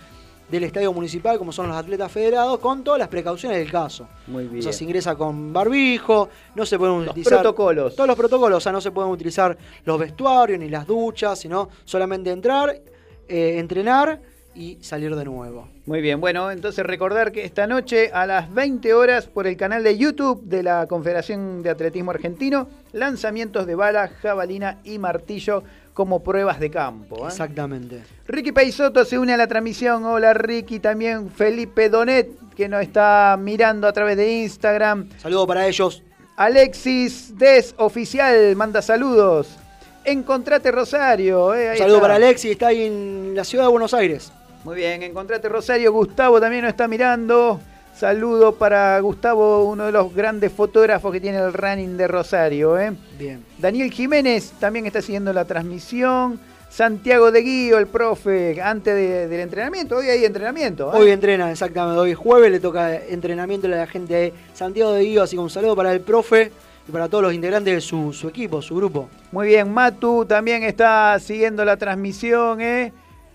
del 0.51 0.65
estadio 0.65 0.93
municipal, 0.93 1.39
como 1.39 1.53
son 1.53 1.69
los 1.69 1.77
atletas 1.77 2.11
federados, 2.11 2.59
con 2.59 2.83
todas 2.83 2.99
las 2.99 3.07
precauciones 3.09 3.59
del 3.59 3.71
caso. 3.71 4.09
Muy 4.27 4.47
O 4.47 4.49
bien. 4.49 4.63
sea, 4.63 4.73
se 4.73 4.83
ingresa 4.83 5.15
con 5.15 5.53
barbijo, 5.53 6.29
no 6.57 6.67
se 6.67 6.77
pueden 6.77 7.01
Los 7.05 7.11
utilizar. 7.11 7.41
protocolos. 7.41 7.95
Todos 7.95 8.09
los 8.09 8.17
protocolos, 8.17 8.57
o 8.57 8.61
sea, 8.61 8.73
no 8.73 8.81
se 8.81 8.91
pueden 8.91 9.13
utilizar 9.13 9.57
los 9.85 9.99
vestuarios 9.99 10.59
ni 10.59 10.69
las 10.69 10.87
duchas, 10.89 11.39
sino 11.39 11.69
solamente 11.85 12.31
entrar, 12.31 12.81
eh, 13.29 13.59
entrenar 13.59 14.21
y 14.55 14.79
salir 14.81 15.15
de 15.15 15.25
nuevo. 15.25 15.69
Muy 15.87 16.01
bien, 16.01 16.21
bueno, 16.21 16.51
entonces 16.51 16.85
recordar 16.85 17.31
que 17.33 17.45
esta 17.45 17.67
noche 17.67 18.11
a 18.13 18.27
las 18.27 18.53
20 18.53 18.93
horas 18.95 19.27
por 19.27 19.47
el 19.47 19.57
canal 19.57 19.83
de 19.85 19.97
YouTube 19.97 20.43
de 20.45 20.63
la 20.63 20.87
Confederación 20.87 21.63
de 21.63 21.71
Atletismo 21.71 22.11
Argentino, 22.11 22.69
lanzamientos 22.93 23.67
de 23.67 23.75
bala, 23.75 24.09
jabalina 24.09 24.79
y 24.85 24.99
martillo 24.99 25.63
como 25.95 26.23
pruebas 26.23 26.59
de 26.61 26.71
campo. 26.71 27.25
¿eh? 27.25 27.29
Exactamente. 27.29 28.03
Ricky 28.27 28.53
Peisoto 28.53 29.05
se 29.05 29.19
une 29.19 29.35
a 29.35 29.37
la 29.37 29.47
transmisión. 29.47 30.05
Hola 30.05 30.33
Ricky, 30.35 30.81
también 30.81 31.31
Felipe 31.31 31.89
Donet 31.89 32.29
que 32.57 32.69
nos 32.69 32.83
está 32.83 33.37
mirando 33.41 33.87
a 33.87 33.93
través 33.93 34.17
de 34.17 34.43
Instagram. 34.43 35.09
Saludo 35.19 35.47
para 35.47 35.67
ellos. 35.67 36.03
Alexis 36.37 37.37
Des 37.39 37.75
Oficial 37.79 38.57
manda 38.57 38.83
saludos. 38.83 39.57
Encontrate 40.05 40.71
Rosario. 40.73 41.55
eh, 41.55 41.71
ahí 41.71 41.79
Saludo 41.79 41.97
está. 41.97 42.03
para 42.09 42.15
Alexi, 42.17 42.51
está 42.53 42.69
ahí 42.69 42.85
en 42.85 43.33
la 43.35 43.45
ciudad 43.45 43.65
de 43.65 43.71
Buenos 43.71 43.93
Aires. 43.93 44.33
Muy 44.65 44.77
bien, 44.77 45.03
encontrate 45.03 45.49
Rosario. 45.49 45.93
Gustavo 45.93 46.41
también 46.41 46.63
nos 46.63 46.71
está 46.71 46.87
mirando. 46.87 47.61
Saludo 47.97 48.55
para 48.55 48.99
Gustavo, 49.01 49.65
uno 49.65 49.87
de 49.87 49.93
los 49.93 50.15
grandes 50.15 50.53
fotógrafos 50.53 51.13
que 51.13 51.21
tiene 51.21 51.39
el 51.39 51.53
running 51.53 51.97
de 51.97 52.07
Rosario. 52.09 52.79
¿eh? 52.79 52.93
Bien. 53.19 53.45
Daniel 53.59 53.91
Jiménez 53.91 54.53
también 54.59 54.87
está 54.87 55.03
siguiendo 55.03 55.33
la 55.33 55.45
transmisión. 55.45 56.39
Santiago 56.71 57.33
de 57.33 57.41
Guío, 57.43 57.79
el 57.79 57.89
profe, 57.89 58.61
antes 58.63 58.95
de- 58.95 59.27
del 59.29 59.41
entrenamiento. 59.41 59.97
Hoy 59.97 60.07
hay 60.09 60.25
entrenamiento. 60.25 60.95
¿eh? 60.95 60.99
Hoy 61.01 61.11
entrena, 61.11 61.51
exactamente. 61.51 61.99
Hoy 61.99 62.13
es 62.13 62.17
jueves, 62.17 62.51
le 62.53 62.61
toca 62.61 62.95
entrenamiento 62.97 63.67
a 63.67 63.71
la 63.71 63.87
gente 63.89 64.15
de 64.15 64.33
Santiago 64.55 64.93
de 64.93 65.03
Guío, 65.03 65.25
así 65.25 65.35
que 65.37 65.41
un 65.43 65.51
saludo 65.51 65.75
para 65.75 65.93
el 65.93 66.01
profe 66.01 66.53
y 66.89 66.93
para 66.93 67.09
todos 67.09 67.25
los 67.25 67.35
integrantes 67.35 67.75
de 67.75 67.81
su, 67.81 68.13
su 68.13 68.29
equipo, 68.29 68.63
su 68.63 68.77
grupo. 68.77 69.09
Muy 69.33 69.49
bien, 69.49 69.73
Matu 69.75 70.25
también 70.27 70.63
está 70.63 71.19
siguiendo 71.19 71.65
la 71.65 71.77
transmisión. 71.77 72.61
¿eh? 72.61 72.93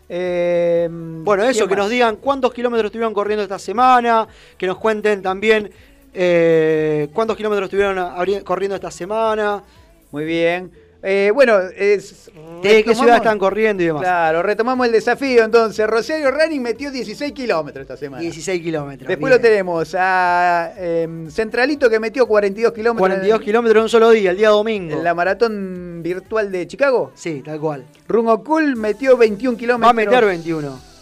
Eh, 0.07 0.87
Bueno, 0.91 1.43
eso, 1.43 1.59
¿quién 1.59 1.69
que 1.69 1.75
nos 1.75 1.89
digan 1.89 2.15
cuántos 2.17 2.53
kilómetros 2.53 2.89
estuvieron 2.89 3.13
corriendo 3.13 3.43
esta 3.43 3.59
semana, 3.59 4.27
que 4.57 4.67
nos 4.67 4.77
cuenten 4.77 5.21
también 5.21 5.71
eh, 6.13 7.09
cuántos 7.13 7.35
kilómetros 7.35 7.67
estuvieron 7.67 8.43
corriendo 8.43 8.75
esta 8.75 8.91
semana, 8.91 9.63
Muy 10.11 10.23
bien. 10.25 10.84
Eh, 11.07 11.31
bueno, 11.35 11.59
es, 11.77 12.31
de 12.63 12.83
qué 12.83 12.95
ciudad 12.95 13.17
están 13.17 13.37
corriendo 13.37 13.83
y 13.83 13.85
demás. 13.85 14.01
Claro, 14.01 14.41
retomamos 14.41 14.87
el 14.87 14.91
desafío 14.91 15.43
entonces. 15.43 15.85
Rosario 15.85 16.31
Running 16.31 16.63
metió 16.63 16.89
16 16.89 17.31
kilómetros 17.31 17.83
esta 17.83 17.95
semana. 17.95 18.21
16 18.21 18.59
kilómetros. 18.59 19.07
Después 19.07 19.29
bien. 19.29 19.39
lo 19.39 19.47
tenemos 19.47 19.95
a 19.95 20.73
em, 20.77 21.29
Centralito 21.29 21.91
que 21.91 21.99
metió 21.99 22.25
42 22.25 22.73
kilómetros 22.73 23.07
42 23.07 23.39
en- 23.39 23.45
kilómetros 23.45 23.77
en 23.81 23.83
un 23.83 23.89
solo 23.89 24.09
día, 24.09 24.31
el 24.31 24.37
día 24.37 24.49
domingo. 24.49 24.97
en 24.97 25.03
la 25.03 25.13
maratón 25.13 26.01
virtual 26.01 26.51
de 26.51 26.65
Chicago. 26.65 27.11
Sí, 27.13 27.43
tal 27.45 27.59
cual. 27.59 27.85
Rungo 28.07 28.43
Cool 28.43 28.75
metió 28.75 29.15
21 29.15 29.57
kilómetros. 29.57 29.85
Va 29.87 29.91
a 29.91 29.93
meter 29.93 30.25
21. 30.25 30.94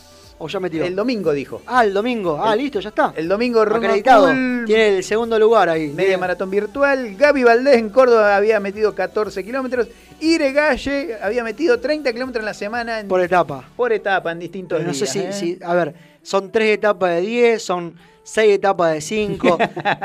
O 0.44 0.48
ya 0.50 0.60
metió. 0.60 0.84
El 0.84 0.94
domingo 0.96 1.32
dijo. 1.32 1.62
ah, 1.68 1.86
el 1.86 1.94
domingo. 1.94 2.38
Ah, 2.44 2.54
listo, 2.54 2.82
ya 2.82 2.90
está. 2.90 3.14
El 3.16 3.30
domingo 3.30 3.64
Rungo 3.64 3.86
Acreditado. 3.86 4.26
Cool, 4.26 4.64
Tiene 4.66 4.98
el 4.98 5.04
segundo 5.06 5.40
lugar 5.40 5.70
ahí. 5.70 5.88
media 5.88 6.10
Bien. 6.10 6.20
maratón 6.20 6.50
virtual. 6.52 7.16
Gaby 7.16 7.44
Valdés 7.44 7.78
en 7.78 7.90
Córdoba 7.90 8.36
había 8.36 8.60
metido 8.60 8.94
14 8.94 9.42
kilómetros. 9.44 9.88
Ire 10.20 10.52
Galle 10.52 11.18
había 11.22 11.46
metido 11.46 11.80
30 11.80 12.12
kilómetros 12.12 12.42
en 12.42 12.46
la 12.46 12.54
semana 12.54 13.00
en- 13.00 13.08
Por 13.08 13.22
etapa. 13.22 13.64
por 13.78 13.94
etapa 13.94 14.34
en 14.34 14.40
distintos 14.40 14.78
Pero 14.80 14.88
no 14.90 14.94
sé 14.94 15.06
días. 15.06 15.36
si, 15.38 15.48
¿eh? 15.52 15.56
si- 15.58 15.64
a 15.64 15.74
ver, 15.74 15.94
son 16.22 16.52
tres 16.52 16.76
etapas 16.78 17.12
de 17.16 17.22
10, 17.22 17.64
son 17.64 17.96
seis 18.22 18.54
etapas 18.56 18.94
de 18.94 19.02
5, 19.02 19.58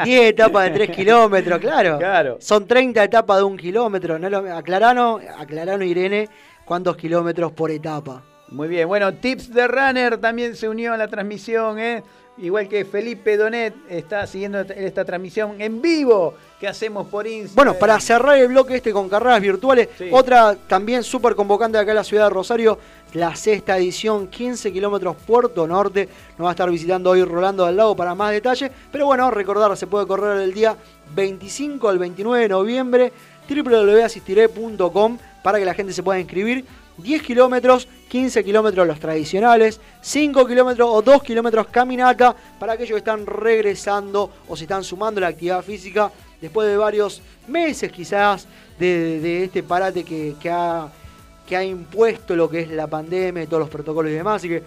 10 0.04 0.22
etapas 0.30 0.64
de 0.66 0.70
3 0.70 0.90
kilómetros, 0.96 1.58
claro. 1.58 1.98
Claro. 1.98 2.36
Son 2.40 2.64
30 2.66 3.02
etapas 3.02 3.38
de 3.38 3.42
un 3.42 3.56
kilómetro. 3.56 4.18
No 4.20 4.30
lo, 4.30 4.38
aclaranos, 4.56 5.20
aclaranos, 5.36 5.84
Irene, 5.86 6.28
cuántos 6.64 6.96
kilómetros 6.96 7.50
por 7.52 7.70
etapa. 7.72 8.22
Muy 8.50 8.68
bien, 8.68 8.88
bueno, 8.88 9.12
Tips 9.14 9.52
de 9.52 9.68
Runner 9.68 10.18
también 10.18 10.56
se 10.56 10.68
unió 10.68 10.94
a 10.94 10.96
la 10.96 11.08
transmisión, 11.08 11.78
¿eh? 11.78 12.02
igual 12.38 12.68
que 12.68 12.84
Felipe 12.84 13.36
Donet 13.36 13.74
está 13.90 14.26
siguiendo 14.26 14.60
esta 14.60 15.04
transmisión 15.04 15.60
en 15.60 15.82
vivo 15.82 16.34
que 16.60 16.68
hacemos 16.68 17.08
por 17.08 17.26
Instagram. 17.26 17.54
Bueno, 17.56 17.74
para 17.78 17.98
cerrar 18.00 18.38
el 18.38 18.48
bloque 18.48 18.76
este 18.76 18.92
con 18.92 19.08
carreras 19.08 19.40
virtuales, 19.40 19.88
Sí. 19.98 20.08
otra 20.12 20.54
también 20.68 21.02
súper 21.02 21.34
convocante 21.34 21.78
acá 21.78 21.90
en 21.90 21.96
la 21.96 22.04
ciudad 22.04 22.24
de 22.24 22.30
Rosario, 22.30 22.78
la 23.14 23.34
sexta 23.34 23.76
edición, 23.76 24.28
15 24.28 24.72
kilómetros 24.72 25.16
Puerto 25.26 25.66
Norte. 25.66 26.08
Nos 26.38 26.46
va 26.46 26.50
a 26.50 26.52
estar 26.52 26.70
visitando 26.70 27.10
hoy 27.10 27.24
Rolando 27.24 27.66
del 27.66 27.76
Lago 27.76 27.96
para 27.96 28.14
más 28.14 28.30
detalles. 28.30 28.70
Pero 28.92 29.06
bueno, 29.06 29.30
recordar, 29.30 29.76
se 29.76 29.86
puede 29.86 30.06
correr 30.06 30.40
el 30.40 30.54
día 30.54 30.76
25 31.14 31.88
al 31.88 31.98
29 31.98 32.42
de 32.44 32.48
noviembre, 32.48 33.12
www.asistiré.com 33.48 35.18
para 35.42 35.58
que 35.58 35.64
la 35.64 35.74
gente 35.74 35.92
se 35.92 36.02
pueda 36.02 36.20
inscribir. 36.20 36.64
10 36.98 37.22
kilómetros, 37.22 37.88
15 38.08 38.44
kilómetros 38.44 38.86
los 38.86 39.00
tradicionales, 39.00 39.80
5 40.00 40.46
kilómetros 40.46 40.88
o 40.90 41.02
2 41.02 41.22
kilómetros 41.22 41.68
caminata 41.68 42.34
para 42.58 42.74
aquellos 42.74 42.92
que 42.92 42.98
están 42.98 43.26
regresando 43.26 44.30
o 44.48 44.56
se 44.56 44.64
están 44.64 44.84
sumando 44.84 45.18
a 45.18 45.22
la 45.22 45.28
actividad 45.28 45.62
física 45.62 46.10
después 46.40 46.68
de 46.68 46.76
varios 46.76 47.22
meses 47.46 47.90
quizás 47.90 48.46
de, 48.78 49.44
este 49.44 49.62
parate 49.62 50.04
que, 50.04 50.34
que 50.40 50.50
ha, 50.50 50.88
que 51.46 51.56
ha 51.56 51.64
impuesto 51.64 52.36
lo 52.36 52.48
que 52.50 52.60
es 52.60 52.70
la 52.70 52.86
pandemia 52.86 53.42
y 53.42 53.46
todos 53.46 53.60
los 53.60 53.70
protocolos 53.70 54.12
y 54.12 54.14
demás. 54.14 54.36
Así 54.36 54.48
que 54.48 54.62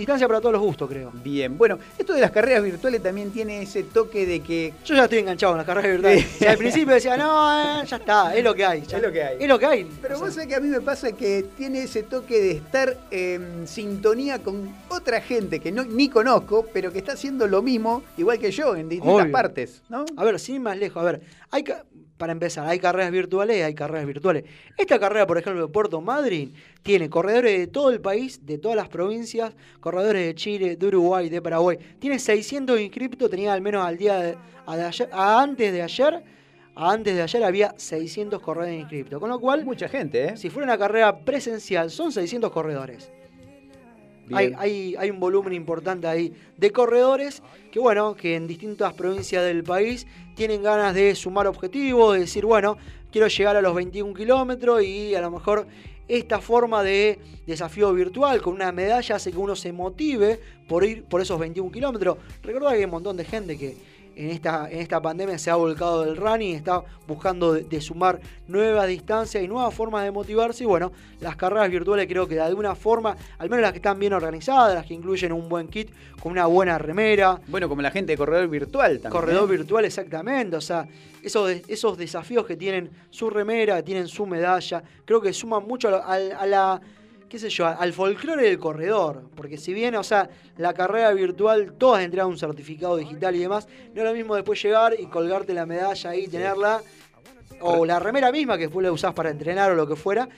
distancia 0.00 0.26
para 0.26 0.40
todos 0.40 0.52
los 0.52 0.62
gustos, 0.62 0.88
creo. 0.88 1.10
Bien, 1.14 1.56
bueno, 1.56 1.78
esto 1.98 2.12
de 2.12 2.20
las 2.20 2.30
carreras 2.30 2.62
virtuales 2.62 3.02
también 3.02 3.30
tiene 3.30 3.62
ese 3.62 3.84
toque 3.84 4.26
de 4.26 4.40
que... 4.40 4.74
Yo 4.84 4.94
ya 4.94 5.04
estoy 5.04 5.18
enganchado 5.20 5.52
con 5.52 5.58
las 5.58 5.66
carreras 5.66 5.92
virtuales. 5.92 6.26
Sí. 6.38 6.46
Al 6.46 6.56
principio 6.58 6.94
decía, 6.94 7.16
no, 7.16 7.80
eh, 7.82 7.86
ya 7.86 7.96
está, 7.96 8.34
es 8.36 8.42
lo 8.44 8.54
que 8.54 8.64
hay. 8.64 8.82
ya- 8.82 8.96
Es 8.96 9.02
lo 9.02 9.12
que 9.12 9.22
hay. 9.22 9.36
Es 9.40 9.48
lo 9.48 9.58
que 9.58 9.66
hay. 9.66 9.84
Pero 10.02 10.14
O 10.14 10.18
sea, 10.18 10.26
vos 10.26 10.34
sabés 10.34 10.48
que 10.48 10.54
a 10.56 10.60
mí 10.60 10.68
me 10.68 10.80
pasa 10.80 11.12
que 11.12 11.44
tiene 11.56 11.82
ese 11.82 12.02
toque 12.02 12.40
de 12.40 12.50
estar 12.52 12.96
en 13.10 13.66
sintonía 13.68 14.38
con 14.40 14.74
otra 14.88 15.20
gente 15.20 15.60
que 15.60 15.72
no, 15.72 15.84
ni 15.84 16.08
conozco, 16.08 16.66
pero 16.72 16.92
que 16.92 16.98
está 16.98 17.12
haciendo 17.12 17.46
lo 17.46 17.62
mismo, 17.62 18.02
igual 18.16 18.38
que 18.38 18.50
yo, 18.50 18.74
en 18.76 18.88
distintas 18.88 19.22
Obvio. 19.24 19.32
partes, 19.32 19.82
¿no? 19.88 20.04
A 20.16 20.24
ver, 20.24 20.38
sin 20.40 20.56
ir 20.56 20.60
más 20.62 20.76
lejos, 20.78 21.00
a 21.02 21.04
ver, 21.06 21.20
hay 21.50 21.62
ca- 21.64 21.84
para 22.20 22.32
empezar, 22.32 22.68
hay 22.68 22.78
carreras 22.78 23.10
virtuales 23.10 23.56
y 23.56 23.62
hay 23.62 23.74
carreras 23.74 24.06
virtuales. 24.06 24.44
Esta 24.76 24.98
carrera, 25.00 25.26
por 25.26 25.38
ejemplo, 25.38 25.66
de 25.66 25.72
Puerto 25.72 26.00
Madryn, 26.02 26.52
tiene 26.82 27.08
corredores 27.08 27.58
de 27.58 27.66
todo 27.66 27.90
el 27.90 28.00
país, 28.00 28.44
de 28.44 28.58
todas 28.58 28.76
las 28.76 28.88
provincias, 28.90 29.54
corredores 29.80 30.26
de 30.26 30.34
Chile, 30.34 30.76
de 30.76 30.86
Uruguay, 30.86 31.30
de 31.30 31.40
Paraguay. 31.42 31.78
Tiene 31.98 32.18
600 32.18 32.78
inscriptos, 32.78 33.30
tenía 33.30 33.54
al 33.54 33.62
menos 33.62 33.84
al 33.84 33.96
día 33.96 34.18
de, 34.20 34.36
a 34.66 34.76
de 34.76 34.84
ayer- 34.84 35.08
a 35.12 35.42
antes 35.42 35.72
de 35.72 35.82
ayer, 35.82 36.22
a 36.76 36.92
antes 36.92 37.14
de 37.16 37.22
ayer 37.22 37.42
había 37.42 37.74
600 37.78 38.40
corredores 38.42 38.78
inscriptos. 38.80 39.18
Con 39.18 39.30
lo 39.30 39.40
cual, 39.40 39.64
Mucha 39.64 39.88
gente, 39.88 40.24
¿eh? 40.26 40.36
si 40.36 40.50
fuera 40.50 40.66
una 40.66 40.78
carrera 40.78 41.18
presencial, 41.20 41.90
son 41.90 42.12
600 42.12 42.52
corredores. 42.52 43.10
Hay, 44.32 44.52
hay, 44.56 44.94
hay 44.98 45.10
un 45.10 45.20
volumen 45.20 45.52
importante 45.52 46.06
ahí 46.06 46.32
de 46.56 46.70
corredores 46.70 47.42
que, 47.72 47.78
bueno, 47.78 48.14
que 48.14 48.36
en 48.36 48.46
distintas 48.46 48.92
provincias 48.94 49.44
del 49.44 49.64
país 49.64 50.06
tienen 50.34 50.62
ganas 50.62 50.94
de 50.94 51.14
sumar 51.14 51.46
objetivos, 51.46 52.14
de 52.14 52.20
decir, 52.20 52.44
bueno, 52.44 52.76
quiero 53.10 53.28
llegar 53.28 53.56
a 53.56 53.62
los 53.62 53.74
21 53.74 54.14
kilómetros 54.14 54.82
y 54.82 55.14
a 55.14 55.20
lo 55.20 55.30
mejor 55.30 55.66
esta 56.08 56.40
forma 56.40 56.82
de 56.82 57.18
desafío 57.46 57.92
virtual 57.92 58.42
con 58.42 58.54
una 58.54 58.72
medalla 58.72 59.16
hace 59.16 59.30
que 59.30 59.38
uno 59.38 59.54
se 59.54 59.72
motive 59.72 60.40
por 60.68 60.84
ir 60.84 61.04
por 61.04 61.20
esos 61.20 61.38
21 61.38 61.70
kilómetros. 61.70 62.18
Recordad 62.42 62.70
que 62.70 62.78
hay 62.78 62.84
un 62.84 62.90
montón 62.90 63.16
de 63.16 63.24
gente 63.24 63.56
que 63.56 63.76
en 64.16 64.30
esta, 64.30 64.70
en 64.70 64.80
esta 64.80 65.00
pandemia 65.00 65.38
se 65.38 65.50
ha 65.50 65.54
volcado 65.56 66.04
del 66.04 66.16
running, 66.16 66.54
está 66.54 66.82
buscando 67.06 67.52
de, 67.52 67.62
de 67.64 67.80
sumar 67.80 68.20
nuevas 68.46 68.86
distancias 68.86 69.42
y 69.42 69.48
nuevas 69.48 69.74
formas 69.74 70.04
de 70.04 70.10
motivarse. 70.10 70.64
Y 70.64 70.66
bueno, 70.66 70.92
las 71.20 71.36
carreras 71.36 71.70
virtuales 71.70 72.06
creo 72.06 72.26
que 72.26 72.34
de 72.34 72.40
alguna 72.42 72.74
forma, 72.74 73.16
al 73.38 73.48
menos 73.48 73.62
las 73.62 73.72
que 73.72 73.78
están 73.78 73.98
bien 73.98 74.12
organizadas, 74.12 74.74
las 74.74 74.86
que 74.86 74.94
incluyen 74.94 75.32
un 75.32 75.48
buen 75.48 75.68
kit 75.68 75.90
con 76.22 76.32
una 76.32 76.46
buena 76.46 76.78
remera, 76.78 77.40
Bueno, 77.46 77.68
como 77.68 77.82
la 77.82 77.90
gente 77.90 78.12
de 78.12 78.18
corredor 78.18 78.48
virtual 78.48 79.00
también. 79.00 79.10
corredor 79.10 79.48
¿eh? 79.48 79.56
virtual 79.56 79.84
exactamente, 79.84 80.56
o 80.56 80.60
sea, 80.60 80.86
esos, 81.22 81.50
esos 81.68 81.96
desafíos 81.96 82.46
que 82.46 82.56
tienen 82.56 82.90
su 83.10 83.30
remera, 83.30 83.76
que 83.76 83.82
tienen 83.82 84.08
su 84.08 84.26
medalla, 84.26 84.82
creo 85.04 85.20
que 85.20 85.32
suman 85.32 85.66
mucho 85.66 85.88
a, 85.88 86.14
a 86.14 86.46
la, 86.46 86.80
qué 87.30 87.38
sé 87.38 87.48
yo, 87.48 87.64
al 87.64 87.92
folclore 87.92 88.42
del 88.42 88.58
corredor, 88.58 89.22
porque 89.36 89.56
si 89.56 89.72
bien, 89.72 89.94
o 89.94 90.02
sea, 90.02 90.28
la 90.56 90.74
carrera 90.74 91.12
virtual, 91.12 91.74
todas 91.78 92.02
entregan 92.02 92.28
un 92.28 92.36
certificado 92.36 92.96
digital 92.96 93.36
y 93.36 93.38
demás, 93.38 93.68
no 93.94 94.02
es 94.02 94.08
lo 94.08 94.12
mismo 94.12 94.34
después 94.34 94.60
llegar 94.60 94.96
y 94.98 95.06
colgarte 95.06 95.54
la 95.54 95.64
medalla 95.64 96.10
ahí, 96.10 96.26
tenerla, 96.26 96.82
o 97.60 97.86
la 97.86 98.00
remera 98.00 98.32
misma 98.32 98.56
que 98.56 98.64
después 98.64 98.84
la 98.84 98.90
usás 98.90 99.14
para 99.14 99.30
entrenar 99.30 99.70
o 99.70 99.76
lo 99.76 99.86
que 99.86 99.94
fuera, 99.94 100.28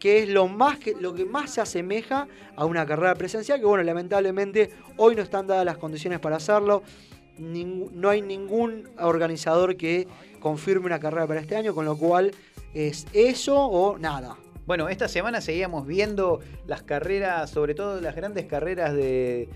que 0.00 0.22
es 0.22 0.28
lo 0.28 0.48
más 0.48 0.78
que 0.78 0.94
lo 0.98 1.14
que 1.14 1.24
más 1.24 1.50
se 1.50 1.60
asemeja 1.60 2.26
a 2.56 2.64
una 2.64 2.84
carrera 2.84 3.14
presencial, 3.14 3.60
que 3.60 3.66
bueno, 3.66 3.84
lamentablemente 3.84 4.70
hoy 4.96 5.14
no 5.14 5.22
están 5.22 5.46
dadas 5.46 5.64
las 5.64 5.78
condiciones 5.78 6.18
para 6.18 6.36
hacerlo. 6.36 6.82
No 7.38 8.08
hay 8.08 8.22
ningún 8.22 8.88
organizador 8.98 9.76
que 9.76 10.08
confirme 10.40 10.86
una 10.86 10.98
carrera 10.98 11.26
para 11.26 11.40
este 11.40 11.54
año, 11.54 11.74
con 11.74 11.84
lo 11.84 11.96
cual 11.96 12.32
es 12.74 13.06
eso 13.12 13.56
o 13.56 13.98
nada. 13.98 14.36
Bueno, 14.70 14.88
esta 14.88 15.08
semana 15.08 15.40
seguíamos 15.40 15.84
viendo 15.84 16.38
las 16.68 16.84
carreras, 16.84 17.50
sobre 17.50 17.74
todo 17.74 18.00
las 18.00 18.14
grandes 18.14 18.46
carreras 18.46 18.94
de, 18.94 19.48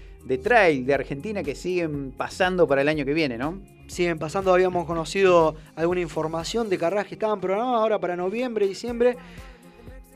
trail 0.42 0.84
de 0.84 0.92
Argentina 0.92 1.44
que 1.44 1.54
siguen 1.54 2.10
pasando 2.10 2.66
para 2.66 2.82
el 2.82 2.88
año 2.88 3.04
que 3.04 3.14
viene, 3.14 3.38
¿no? 3.38 3.60
Siguen 3.86 4.18
pasando, 4.18 4.52
habíamos 4.52 4.86
conocido 4.86 5.54
alguna 5.76 6.00
información 6.00 6.68
de 6.68 6.78
carreras 6.78 7.06
que 7.06 7.14
estaban 7.14 7.40
programadas 7.40 7.80
ahora 7.80 8.00
para 8.00 8.16
noviembre, 8.16 8.66
diciembre, 8.66 9.16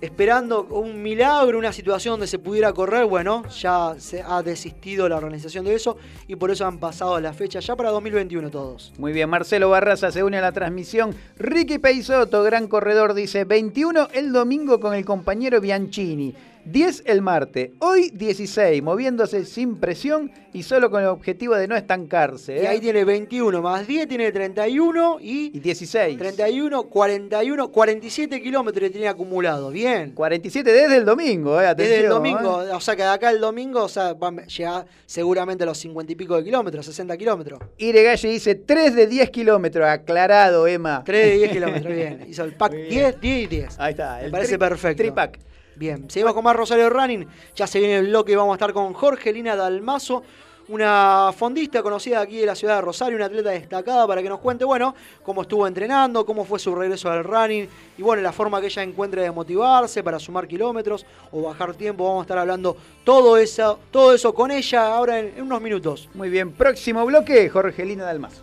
esperando 0.01 0.65
un 0.65 1.03
milagro, 1.03 1.59
una 1.59 1.73
situación 1.73 2.13
donde 2.13 2.27
se 2.27 2.39
pudiera 2.39 2.73
correr. 2.73 3.07
Bueno, 3.07 3.45
ya 3.49 3.95
se 3.99 4.23
ha 4.23 4.43
desistido 4.43 5.09
la 5.09 5.17
organización 5.17 5.65
de 5.65 5.75
eso 5.75 5.97
y 6.27 6.37
por 6.37 6.51
eso 6.51 6.67
han 6.67 6.79
pasado 6.79 7.21
la 7.21 7.33
fecha 7.33 7.61
ya 7.61 7.77
para 7.77 7.91
2021 7.91 8.51
todos. 8.51 8.93
Muy 8.99 9.13
bien, 9.13 9.29
Marcelo 9.29 9.71
Barraza 9.71 10.11
se 10.11 10.23
une 10.23 10.39
a 10.39 10.43
la 10.43 10.53
transmisión. 10.53 11.15
Ricky 11.39 11.79
Peisoto, 11.79 12.43
gran 12.43 12.69
corredor, 12.69 13.15
dice 13.15 13.45
21 13.45 14.09
el 14.15 14.33
domingo 14.33 14.81
con 14.81 14.95
el 14.95 15.05
compañero 15.05 15.61
Bianchini. 15.61 16.35
10 16.65 17.05
el 17.07 17.23
martes, 17.23 17.71
hoy 17.79 18.11
16, 18.11 18.83
moviéndose 18.83 19.45
sin 19.45 19.77
presión 19.77 20.31
y 20.53 20.63
solo 20.63 20.91
con 20.91 21.03
el 21.03 21.09
objetivo 21.09 21.55
de 21.55 21.69
no 21.69 21.77
estancarse. 21.77 22.57
Y 22.57 22.59
¿eh? 22.61 22.69
ahí 22.69 22.81
tiene 22.81 23.05
21 23.05 23.63
más 23.63 23.87
10, 23.87 24.09
tiene 24.09 24.31
31 24.33 25.19
y, 25.21 25.57
Y 25.57 25.61
16. 25.61 26.19
31, 26.19 26.85
41, 26.85 27.69
47 27.69 28.43
kilómetros 28.43 28.91
tiene 28.91 29.09
acumulado. 29.09 29.71
Bien. 29.71 30.13
47 30.13 30.73
desde 30.73 30.97
el 30.97 31.05
domingo, 31.05 31.61
eh, 31.61 31.75
Desde 31.77 32.01
el 32.01 32.07
atención, 32.07 32.11
domingo, 32.11 32.63
¿eh? 32.63 32.73
o 32.73 32.81
sea 32.81 32.97
que 32.97 33.03
de 33.03 33.09
acá 33.09 33.31
el 33.31 33.41
domingo, 33.41 33.85
o 33.85 33.89
sea, 33.89 34.15
va 34.15 34.29
a 34.29 34.47
llegar 34.47 34.87
seguramente 35.07 35.65
a 35.65 35.67
los 35.67 35.79
50 35.79 36.13
y 36.13 36.17
pico 36.17 36.37
de 36.37 36.45
kilómetros, 36.45 36.87
60 36.87 37.17
kilómetros. 37.17 37.61
Iregalle 37.79 38.29
dice 38.29 38.55
3 38.55 38.95
de 38.95 39.07
10 39.07 39.31
kilómetros, 39.31 39.87
aclarado, 39.87 40.67
Emma. 40.67 41.03
3 41.05 41.27
de 41.27 41.37
10 41.37 41.53
kilómetros, 41.53 41.95
bien. 41.95 42.27
Hizo 42.29 42.45
el 42.45 42.55
pack 42.55 42.73
Muy 42.73 42.83
bien. 42.83 42.91
10, 42.91 43.21
10 43.21 43.45
y 43.45 43.47
10. 43.47 43.81
Ahí 43.81 43.91
está. 43.93 44.17
Me 44.19 44.25
el 44.27 44.31
parece 44.31 44.59
perfecto. 44.59 45.03
Tripack. 45.03 45.48
Bien, 45.79 46.11
seguimos 46.11 46.35
con 46.35 46.43
más 46.43 46.57
Rosario 46.57 46.91
Running. 46.91 47.25
Ya 47.55 47.69
se 47.69 47.79
viene 47.79 47.99
el 47.99 48.09
bloque 48.09 48.33
y 48.33 48.35
vamos 48.35 48.55
a 48.55 48.57
estar 48.57 48.73
con 48.73 48.93
Jorgelina 48.95 49.55
Dalmazo, 49.55 50.25
una 50.67 51.31
fondista 51.33 51.85
conocida 51.85 52.21
aquí 52.21 52.39
de 52.39 52.47
la 52.47 52.57
ciudad 52.57 52.75
de 52.75 52.81
Rosario, 52.81 53.15
una 53.15 53.27
atleta 53.27 53.51
destacada 53.51 54.05
para 54.05 54.21
que 54.21 54.29
nos 54.29 54.41
cuente, 54.41 54.65
bueno, 54.65 54.97
cómo 55.23 55.43
estuvo 55.43 55.69
entrenando, 55.69 56.27
cómo 56.27 56.45
fue 56.45 56.59
su 56.59 56.75
regreso 56.75 57.09
al 57.13 57.23
running 57.23 57.69
y, 57.97 58.03
bueno, 58.03 58.23
la 58.23 58.33
forma 58.33 58.61
que 58.61 58.67
ella 58.67 58.83
encuentra 58.83 59.23
de 59.23 59.31
motivarse 59.31 60.03
para 60.03 60.19
sumar 60.19 60.49
kilómetros 60.49 61.07
o 61.31 61.43
bajar 61.43 61.77
tiempo. 61.77 62.03
Vamos 62.03 62.23
a 62.23 62.25
estar 62.25 62.39
hablando 62.39 62.77
todo 63.05 63.37
eso, 63.37 63.79
todo 63.93 64.13
eso 64.13 64.35
con 64.35 64.51
ella 64.51 64.97
ahora 64.97 65.21
en, 65.21 65.33
en 65.37 65.43
unos 65.43 65.63
minutos. 65.63 66.09
Muy 66.13 66.29
bien, 66.29 66.51
próximo 66.51 67.07
bloque, 67.07 67.49
Jorgelina 67.49 68.03
Dalmazo. 68.03 68.43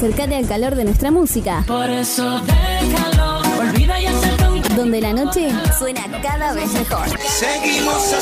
Acércate 0.00 0.34
al 0.34 0.46
calor 0.46 0.76
de 0.76 0.84
nuestra 0.84 1.10
música. 1.10 1.62
Por 1.66 1.90
eso 1.90 2.40
déjalo, 2.40 3.42
olvida 3.60 4.00
y 4.00 4.06
acepta 4.06 4.50
un 4.50 4.62
Donde 4.74 4.98
la 4.98 5.12
noche 5.12 5.50
suena 5.78 6.00
cada 6.22 6.54
vez 6.54 6.72
mejor. 6.72 7.06
Seguimos 7.18 8.14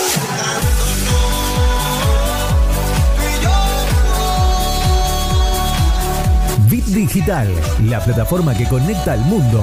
Bit 6.68 6.84
Digital, 6.86 7.46
la 7.84 8.00
plataforma 8.00 8.56
que 8.56 8.66
conecta 8.66 9.12
al 9.12 9.20
mundo. 9.20 9.62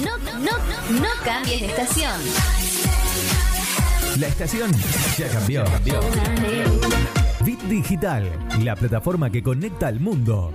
No, 0.04 0.18
no, 0.40 0.58
no 1.00 1.08
cambies 1.24 1.60
de 1.60 1.66
estación. 1.66 2.57
La 4.18 4.26
estación 4.26 4.72
ya 5.16 5.28
cambió. 5.28 5.64
Bit 7.44 7.60
Digital, 7.62 8.48
la 8.64 8.74
plataforma 8.74 9.30
que 9.30 9.42
conecta 9.42 9.86
al 9.86 10.00
mundo. 10.00 10.52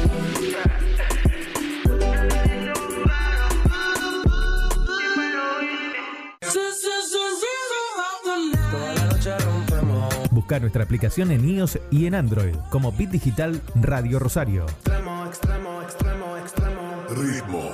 Busca 10.51 10.59
nuestra 10.59 10.83
aplicación 10.83 11.31
en 11.31 11.47
iOS 11.47 11.79
y 11.91 12.07
en 12.07 12.13
Android 12.13 12.53
como 12.71 12.91
Bit 12.91 13.11
Digital 13.11 13.61
Radio 13.73 14.19
Rosario. 14.19 14.65
Extremo, 14.65 15.25
extremo, 15.25 15.81
extremo, 15.81 16.35
extremo. 16.35 17.05
Ritmo. 17.09 17.71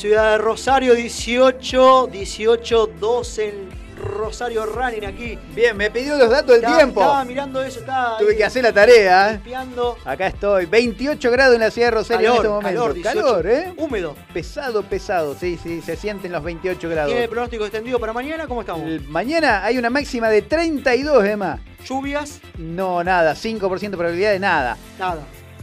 Ciudad 0.00 0.32
de 0.32 0.38
Rosario, 0.38 0.94
18, 0.94 2.08
18, 2.10 2.86
12 2.98 3.48
en 3.48 3.80
Rosario 4.02 4.64
Running 4.64 5.04
aquí. 5.04 5.38
Bien, 5.54 5.76
me 5.76 5.90
pidió 5.90 6.16
los 6.16 6.30
datos 6.30 6.48
del 6.52 6.60
Estaba- 6.60 6.76
tiempo. 6.78 7.00
Estaba 7.02 7.24
mirando 7.24 7.62
eso, 7.62 7.80
estaba 7.80 8.16
Tuve 8.16 8.30
ahí 8.30 8.36
que 8.38 8.44
hacer 8.44 8.62
la 8.62 8.72
tarea. 8.72 9.28
¿eh? 9.28 9.32
limpiando. 9.34 9.98
Acá 10.06 10.28
estoy. 10.28 10.64
28 10.64 11.30
grados 11.30 11.54
en 11.56 11.60
la 11.60 11.70
ciudad 11.70 11.88
de 11.88 11.90
Rosario 11.90 12.30
en 12.30 12.36
este 12.36 12.48
momento. 12.48 12.68
calor, 12.80 12.94
18. 12.94 13.20
Calor, 13.20 13.46
¿eh? 13.46 13.74
Húmedo. 13.76 14.16
Pesado, 14.32 14.82
pesado. 14.84 15.36
Sí, 15.38 15.58
sí, 15.62 15.82
se 15.82 15.96
sienten 15.96 16.32
los 16.32 16.42
28 16.42 16.88
grados. 16.88 17.12
¿Tiene 17.12 17.28
pronóstico 17.28 17.64
extendido 17.64 17.98
para 18.00 18.14
mañana? 18.14 18.46
¿Cómo 18.46 18.62
estamos? 18.62 18.86
El- 18.86 19.02
mañana 19.06 19.62
hay 19.66 19.76
una 19.76 19.90
máxima 19.90 20.30
de 20.30 20.40
32 20.42 21.22
de 21.22 21.36
más. 21.36 21.60
¿Lluvias? 21.86 22.40
No, 22.56 23.04
nada. 23.04 23.34
5% 23.34 23.90
de 23.90 23.96
probabilidad 23.98 24.32
de 24.32 24.38
nada. 24.38 24.78
Nada. 24.98 25.20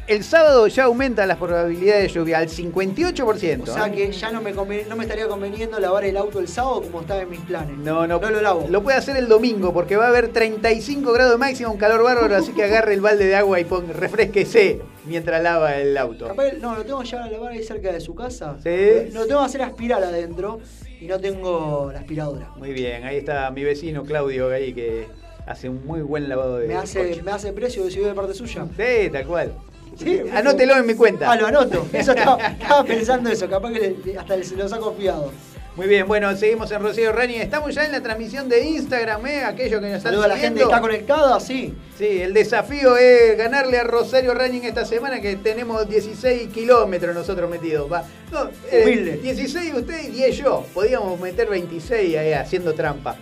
El 0.08 0.24
sábado 0.24 0.68
ya 0.68 0.86
aumenta 0.86 1.26
las 1.26 1.38
probabilidades 1.38 2.04
de 2.04 2.08
lluvia 2.20 2.38
al 2.38 2.48
58%. 2.48 3.64
O 3.64 3.66
sea 3.66 3.88
¿eh? 3.88 3.92
que 3.92 4.12
ya 4.14 4.32
no 4.32 4.42
me, 4.42 4.56
conven- 4.56 4.88
no 4.88 4.96
me 4.96 5.04
estaría 5.04 5.28
conveniendo 5.28 5.78
lavar 5.82 6.06
el 6.06 6.16
auto 6.16 6.40
el 6.40 6.48
sábado 6.48 6.82
como 6.82 7.02
estaba 7.02 7.22
en 7.24 7.30
mis 7.30 7.42
planes. 7.42 7.78
No, 7.80 8.08
no, 8.08 8.18
No 8.18 8.30
lo 8.30 8.40
lavo. 8.42 8.68
Lo 8.70 8.82
puede 8.82 8.98
hacer 8.98 9.18
el 9.18 9.28
domingo 9.28 9.74
porque 9.74 9.98
va 9.98 10.06
a 10.06 10.08
haber 10.08 10.30
35 10.30 11.12
grados 11.12 11.34
de 11.34 11.38
máximo, 11.38 11.72
un 11.74 11.78
calor 11.78 12.04
bárbaro, 12.04 12.34
así 12.38 12.54
que 12.54 12.64
agarre 12.64 12.94
el 12.94 13.02
balde 13.02 13.26
de 13.26 13.36
agua 13.36 13.60
y 13.60 13.66
pon, 13.66 13.94
refresquese 13.94 14.80
mientras 15.06 15.44
lava 15.44 15.76
el 15.76 15.98
auto. 15.98 16.28
Capaz, 16.30 16.54
no, 16.62 16.76
lo 16.76 16.86
tengo 16.86 17.02
que 17.02 17.08
llevar 17.08 17.28
a 17.28 17.32
lavar 17.32 17.52
ahí 17.52 17.64
cerca 17.64 17.92
de 17.92 18.00
su 18.00 18.16
casa. 18.16 18.56
Sí. 18.64 19.12
Lo 19.12 19.28
tengo 19.28 19.42
que 19.42 19.46
hacer 19.46 19.62
aspirar 19.62 20.02
adentro 20.02 20.60
y 21.02 21.06
no 21.08 21.20
tengo 21.20 21.90
la 21.92 22.00
aspiradora. 22.00 22.52
Muy 22.56 22.72
bien, 22.72 23.04
ahí 23.04 23.18
está 23.18 23.52
mi 23.52 23.66
vecino 23.66 24.04
Claudio 24.06 24.50
ahí 24.52 24.74
que 24.74 25.10
hace 25.46 25.68
un 25.68 25.86
muy 25.86 26.00
buen 26.02 26.30
lavado 26.30 26.60
de 26.60 26.68
Me 26.70 26.76
hace, 26.76 27.10
coche. 27.10 27.24
me 27.24 27.32
hace 27.32 27.52
precio 27.52 27.90
si 27.92 28.00
voy 28.00 28.08
de 28.08 28.16
parte 28.16 28.34
suya. 28.34 28.66
Sí, 28.78 29.10
tal 29.12 29.26
cual. 29.28 29.52
Sí, 29.98 30.22
Anótelo 30.34 30.76
en 30.78 30.86
mi 30.86 30.94
cuenta. 30.94 31.32
Ah, 31.32 31.36
lo 31.36 31.48
anoto. 31.48 31.88
Eso 31.94 32.12
estaba, 32.12 32.38
estaba 32.60 32.84
pensando 32.84 33.30
eso, 33.30 33.50
capaz 33.50 33.72
que 33.72 33.96
le- 34.04 34.18
hasta 34.18 34.42
se 34.44 34.56
lo 34.56 34.68
saco 34.70 34.94
fiado. 34.98 35.32
Muy 35.76 35.86
bien, 35.86 36.08
bueno, 36.08 36.36
seguimos 36.36 36.72
en 36.72 36.82
Rocío 36.82 37.12
Rani. 37.12 37.36
Estamos 37.36 37.76
ya 37.76 37.86
en 37.86 37.92
la 37.92 38.02
transmisión 38.02 38.50
de 38.50 38.64
Instagram, 38.66 39.24
¿eh? 39.28 39.44
Aquellos 39.44 39.80
que 39.80 39.88
nos 39.88 39.98
están 39.98 40.16
a 40.16 40.28
la 40.28 40.36
gente 40.36 40.64
está 40.64 40.82
conectada, 40.82 41.40
sí. 41.40 41.72
Sí, 41.96 42.20
el 42.22 42.34
desafío 42.34 42.98
es 42.98 43.38
ganarle 43.38 43.78
a 43.78 43.84
Rosario 43.84 44.34
Running 44.34 44.64
esta 44.66 44.86
semana 44.86 45.22
que 45.22 45.36
tenemos 45.36 45.88
16 45.88 46.48
kilómetros 46.52 47.14
nosotros 47.14 47.48
metidos. 47.48 47.92
Va. 47.92 48.04
No, 48.32 48.50
eh, 48.72 48.82
Humilde. 48.86 49.18
16 49.18 49.74
usted 49.76 50.04
y 50.06 50.08
10 50.14 50.38
yo. 50.38 50.66
Podíamos 50.74 51.20
meter 51.20 51.48
26 51.48 52.18
ahí 52.18 52.34
haciendo 52.34 52.74
trampa. 52.74 53.16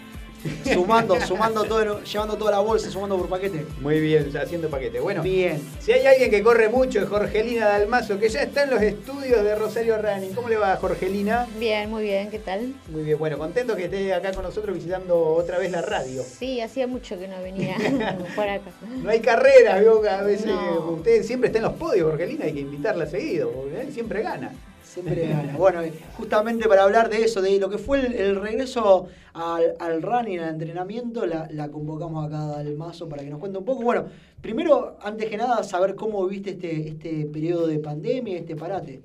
Sumando, 0.74 1.20
sumando 1.22 1.64
todo, 1.64 2.04
llevando 2.04 2.36
toda 2.38 2.52
la 2.52 2.60
bolsa, 2.60 2.90
sumando 2.90 3.18
por 3.18 3.28
paquete. 3.30 3.66
Muy 3.82 4.00
bien, 4.00 4.32
haciendo 4.38 4.70
paquete. 4.70 5.00
Bueno, 5.00 5.22
Bien. 5.24 5.62
si 5.80 5.92
hay 5.92 6.06
alguien 6.06 6.30
que 6.30 6.42
corre 6.44 6.70
mucho 6.70 7.00
es 7.02 7.08
Jorgelina 7.10 7.68
Dalmazo, 7.68 8.20
que 8.20 8.30
ya 8.30 8.42
está 8.42 8.64
en 8.64 8.72
los 8.72 8.82
estudios 8.82 9.44
de 9.44 9.56
Rosario 9.56 9.98
Running. 10.02 10.34
¿Cómo 10.34 10.50
le 10.50 10.58
va, 10.58 10.76
Jorgelina? 10.78 11.48
Bien, 11.60 11.90
muy 11.90 12.04
bien, 12.04 12.30
¿qué 12.30 12.40
tal? 12.40 12.74
Muy 12.90 13.04
bien, 13.04 13.18
bueno, 13.18 13.38
contento 13.38 13.76
que 13.76 13.86
esté 13.86 14.14
acá 14.14 14.32
con 14.34 14.44
nosotros 14.44 14.76
visitando 14.76 15.18
otra 15.20 15.58
vez 15.58 15.72
la 15.72 15.82
radio. 15.82 16.24
Sí, 16.24 16.62
hacía 16.62 16.88
mucho 16.88 17.18
que 17.20 17.28
no 17.28 17.42
venía 17.42 17.76
por 18.36 18.48
acá. 18.50 18.72
No 19.02 19.10
hay 19.10 19.20
carreras, 19.20 19.80
veo 19.80 20.02
que 20.02 20.10
a 20.10 20.22
veces 20.22 20.48
No. 20.48 20.92
usted 20.92 21.24
siempre 21.24 21.48
está 21.48 21.60
en 21.60 21.66
los 21.66 21.74
podios, 21.74 22.10
Jorgelina, 22.10 22.46
hay 22.46 22.54
que 22.54 22.60
invitarla 22.62 23.06
seguido, 23.06 23.52
porque 23.52 23.82
él 23.82 23.94
siempre 23.94 24.22
gana. 24.22 24.52
Siempre 24.96 25.28
gana. 25.28 25.56
Bueno, 25.58 25.82
justamente 26.18 26.68
para 26.68 26.84
hablar 26.84 27.10
de 27.10 27.24
eso, 27.24 27.42
de 27.42 27.60
lo 27.60 27.70
que 27.70 27.78
fue 27.78 28.00
el, 28.00 28.14
el 28.14 28.36
regreso 28.42 29.08
al, 29.34 29.76
al 29.80 30.02
running, 30.02 30.40
al 30.40 30.50
entrenamiento, 30.56 31.26
la, 31.26 31.48
la 31.52 31.68
convocamos 31.70 32.26
acá 32.26 32.58
al 32.58 32.74
mazo 32.76 33.08
para 33.08 33.22
que 33.24 33.30
nos 33.30 33.40
cuente 33.40 33.58
un 33.60 33.66
poco. 33.66 33.84
Bueno, 33.84 34.06
primero, 34.42 34.98
antes 35.02 35.30
que 35.30 35.38
nada, 35.38 35.62
saber 35.64 35.96
cómo 35.96 36.26
viste 36.26 36.52
este, 36.52 36.88
este 36.88 37.26
periodo 37.26 37.68
de 37.68 37.78
pandemia, 37.80 38.38
este 38.38 38.56
parate. 38.56 39.02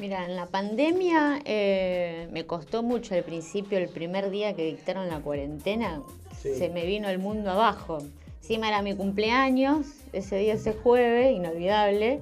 Mira, 0.00 0.24
en 0.26 0.36
la 0.36 0.46
pandemia 0.46 1.40
eh, 1.44 2.28
me 2.32 2.44
costó 2.44 2.82
mucho 2.82 3.14
al 3.14 3.22
principio, 3.24 3.78
el 3.78 3.88
primer 3.88 4.30
día 4.30 4.54
que 4.54 4.64
dictaron 4.64 5.08
la 5.08 5.20
cuarentena, 5.20 6.02
Sí. 6.40 6.54
se 6.54 6.68
me 6.68 6.84
vino 6.86 7.08
el 7.08 7.18
mundo 7.18 7.50
abajo. 7.50 7.98
Encima 8.42 8.68
era 8.68 8.80
mi 8.82 8.94
cumpleaños, 8.94 9.86
ese 10.12 10.36
día, 10.36 10.54
ese 10.54 10.72
jueves, 10.72 11.32
inolvidable. 11.34 12.20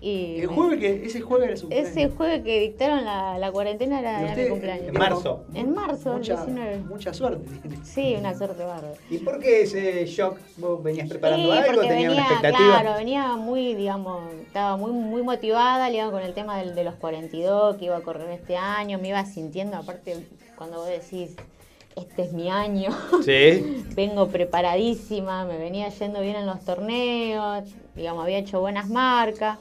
Y 0.00 0.40
El 0.40 0.46
jueves 0.48 0.80
que, 0.80 1.06
ese 1.06 1.20
jueves 1.20 1.48
era 1.48 1.56
su 1.56 1.66
Ese 1.70 1.82
cumpleaños. 1.84 2.16
jueves 2.16 2.42
que 2.42 2.60
dictaron 2.60 3.04
la, 3.04 3.38
la 3.38 3.52
cuarentena 3.52 4.00
era, 4.00 4.20
usted, 4.28 4.44
mi 4.44 4.50
cumpleaños. 4.50 4.88
En 4.88 4.94
marzo. 4.98 5.44
En 5.54 5.74
marzo, 5.74 6.10
el 6.12 6.18
mucha, 6.18 6.34
19. 6.44 6.78
mucha 6.88 7.14
suerte. 7.14 7.44
Sí, 7.84 8.14
una 8.18 8.34
suerte 8.36 8.64
bárbara. 8.64 8.94
¿Y 9.10 9.18
por 9.18 9.38
qué 9.38 9.62
ese 9.62 10.04
shock? 10.06 10.38
¿Vos 10.56 10.82
venías 10.82 11.08
preparando 11.08 11.52
Sí, 11.52 11.58
algo? 11.58 11.80
¿Tenías 11.82 11.96
venía, 11.96 12.10
una 12.12 12.22
expectativa? 12.22 12.80
claro, 12.80 12.98
venía 12.98 13.36
muy, 13.36 13.74
digamos, 13.74 14.32
estaba 14.46 14.76
muy, 14.76 14.92
muy 14.92 15.22
motivada, 15.22 15.88
digamos, 15.88 16.12
con 16.14 16.22
el 16.22 16.34
tema 16.34 16.58
del, 16.58 16.74
de 16.74 16.84
los 16.84 16.94
42 16.96 17.76
que 17.76 17.84
iba 17.86 17.96
a 17.96 18.00
correr 18.02 18.30
este 18.30 18.56
año, 18.56 18.98
me 18.98 19.08
iba 19.08 19.24
sintiendo, 19.24 19.76
aparte, 19.76 20.26
cuando 20.56 20.78
vos 20.78 20.88
decís, 20.88 21.36
este 21.96 22.22
es 22.22 22.32
mi 22.32 22.48
año, 22.50 22.90
Sí. 23.24 23.84
vengo 23.94 24.28
preparadísima, 24.28 25.44
me 25.44 25.58
venía 25.58 25.88
yendo 25.90 26.20
bien 26.20 26.36
en 26.36 26.46
los 26.46 26.60
torneos, 26.64 27.64
digamos, 27.94 28.24
había 28.24 28.38
hecho 28.38 28.60
buenas 28.60 28.88
marcas 28.88 29.58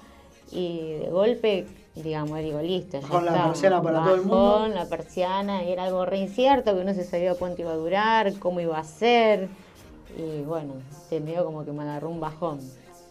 y 0.51 0.93
de 0.99 1.09
golpe, 1.09 1.65
digamos, 1.95 2.39
digo, 2.39 2.61
listo. 2.61 2.99
ya 2.99 3.07
Bajón 3.07 3.25
la 3.25 3.47
persiana 3.47 3.81
para 3.81 4.03
todo 4.03 4.15
el 4.15 4.21
mundo. 4.21 4.35
bajón 4.53 4.75
la 4.75 4.85
persiana, 4.85 5.63
y 5.63 5.71
era 5.71 5.83
algo 5.85 6.05
re 6.05 6.19
incierto, 6.19 6.75
que 6.77 6.83
no 6.83 6.93
se 6.93 7.03
sabía 7.03 7.35
cuánto 7.35 7.61
iba 7.61 7.71
a 7.71 7.75
durar, 7.75 8.33
cómo 8.39 8.59
iba 8.59 8.77
a 8.77 8.83
ser. 8.83 9.49
Y 10.17 10.41
bueno, 10.43 10.73
se 11.09 11.19
me 11.19 11.31
dio 11.31 11.45
como 11.45 11.63
que 11.65 11.71
me 11.71 11.83
agarró 11.83 12.09
un 12.09 12.19
bajón. 12.19 12.59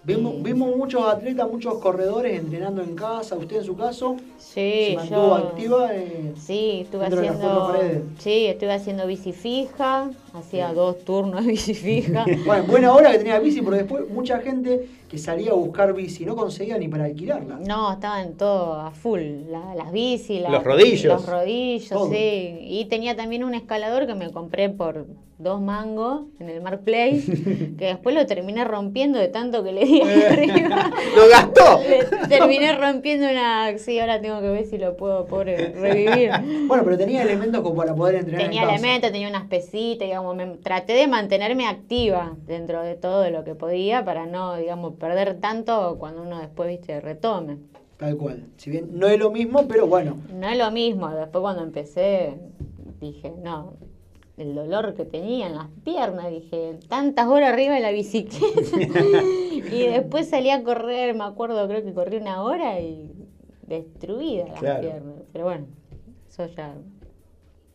Vimos, 0.03 0.43
vimos 0.43 0.75
muchos 0.77 1.07
atletas, 1.07 1.51
muchos 1.51 1.75
corredores 1.79 2.39
entrenando 2.39 2.83
en 2.83 2.95
casa. 2.95 3.37
Usted 3.37 3.57
en 3.57 3.65
su 3.65 3.77
caso 3.77 4.17
Sí, 4.39 4.87
se 4.89 4.95
mantuvo 4.97 5.27
yo. 5.29 5.35
activa. 5.35 5.95
eh, 5.95 6.33
Sí, 6.39 6.81
estuve 6.85 7.05
haciendo. 7.05 7.75
Sí, 8.19 8.47
estuve 8.47 8.73
haciendo 8.73 9.07
bici 9.07 9.33
fija, 9.35 10.11
hacía 10.35 10.73
dos 10.73 11.05
turnos 11.05 11.45
de 11.45 11.53
bici 11.53 11.75
fija. 11.75 12.25
Bueno, 12.47 12.65
buena 12.65 12.93
hora 12.95 13.13
que 13.13 13.19
tenía 13.19 13.39
bici, 13.39 13.61
porque 13.63 13.79
después 13.81 14.09
mucha 14.11 14.39
gente 14.41 14.87
que 15.09 15.19
salía 15.19 15.51
a 15.51 15.55
buscar 15.55 15.93
bici 15.93 16.25
no 16.25 16.37
conseguía 16.37 16.79
ni 16.79 16.89
para 16.89 17.05
alquilarla. 17.05 17.59
No, 17.67 17.93
estaban 17.93 18.35
todo 18.35 18.75
a 18.81 18.91
full, 18.93 19.21
la- 19.51 19.75
las 19.75 19.91
bici, 19.93 20.39
la- 20.41 20.51
Los 20.51 20.65
rodillos. 20.65 21.05
Los 21.15 21.27
rodillos, 21.27 21.89
Todo. 21.89 22.11
sí. 22.11 22.59
Y 22.63 22.87
tenía 22.89 23.17
también 23.17 23.43
un 23.45 23.55
escalador 23.55 24.07
que 24.07 24.15
me 24.15 24.31
compré 24.31 24.69
por 24.71 25.07
dos 25.39 25.59
mangos 25.59 26.25
en 26.39 26.51
el 26.51 26.61
Marketplace, 26.61 27.23
que 27.79 27.87
después 27.87 28.15
lo 28.15 28.27
terminé 28.27 28.63
rompiendo 28.65 29.19
de 29.19 29.29
tanto 29.29 29.65
que 29.65 29.73
le 29.73 29.87
di 29.87 30.03
arriba. 30.03 30.91
¡Lo 31.17 31.29
gastó! 31.29 31.81
Le 31.81 32.29
terminé 32.29 32.77
rompiendo 32.77 33.27
una... 33.27 33.77
Sí, 33.79 33.99
ahora 33.99 34.21
tengo 34.21 34.41
que 34.43 34.49
ver 34.51 34.67
si 34.67 34.77
lo 34.77 34.99
puedo 34.99 35.25
pobre 35.25 35.73
revivir. 35.73 36.31
Bueno, 36.67 36.85
pero 36.85 36.99
tenía 36.99 37.23
elementos 37.23 37.63
como 37.63 37.75
para 37.75 37.95
poder 37.95 38.17
entrenar 38.17 38.45
Tenía 38.49 38.65
en 38.65 38.69
elementos, 38.71 39.11
tenía 39.13 39.29
unas 39.29 39.47
pesitas, 39.49 40.07
digamos, 40.07 40.20
me, 40.35 40.47
traté 40.59 40.93
de 40.93 41.07
mantenerme 41.09 41.67
activa 41.67 42.37
dentro 42.47 42.83
de 42.83 42.95
todo 42.95 43.29
lo 43.31 43.45
que 43.45 43.55
podía 43.55 44.05
para 44.05 44.27
no, 44.27 44.57
digamos, 44.57 44.95
perder 44.95 45.41
tanto 45.41 45.97
cuando 45.99 46.23
uno 46.23 46.39
después, 46.39 46.69
viste, 46.69 47.01
retome. 47.01 47.59
Tal 47.97 48.17
cual. 48.17 48.47
Si 48.57 48.71
bien 48.71 48.99
no 48.99 49.09
es 49.09 49.19
lo 49.19 49.31
mismo, 49.31 49.67
pero 49.69 49.87
bueno. 49.87 50.17
No 50.33 50.49
es 50.49 50.57
lo 50.57 50.71
mismo, 50.71 51.11
después 51.11 51.43
cuando 51.43 51.63
empecé 51.63 52.39
dije, 53.01 53.33
no, 53.43 53.75
el 54.37 54.55
dolor 54.55 54.95
que 54.95 55.05
tenía 55.05 55.47
en 55.47 55.57
las 55.57 55.69
piernas, 55.85 56.31
dije, 56.31 56.79
tantas 56.89 57.27
horas 57.27 57.53
arriba 57.53 57.75
de 57.75 57.81
la 57.81 57.91
bicicleta. 57.91 58.43
y 59.73 59.87
después 59.87 60.29
salí 60.29 60.51
a 60.51 60.63
correr, 60.63 61.15
me 61.15 61.25
acuerdo, 61.25 61.67
creo 61.69 61.83
que 61.83 61.93
corrí 61.93 62.19
una 62.19 62.43
hora 62.43 62.81
y 62.81 63.11
destruida 63.67 64.47
las 64.49 64.61
Claro. 64.61 64.81
piernas. 64.81 65.15
Pero 65.33 65.45
bueno, 65.45 65.67
eso 66.29 66.47
ya... 66.47 66.75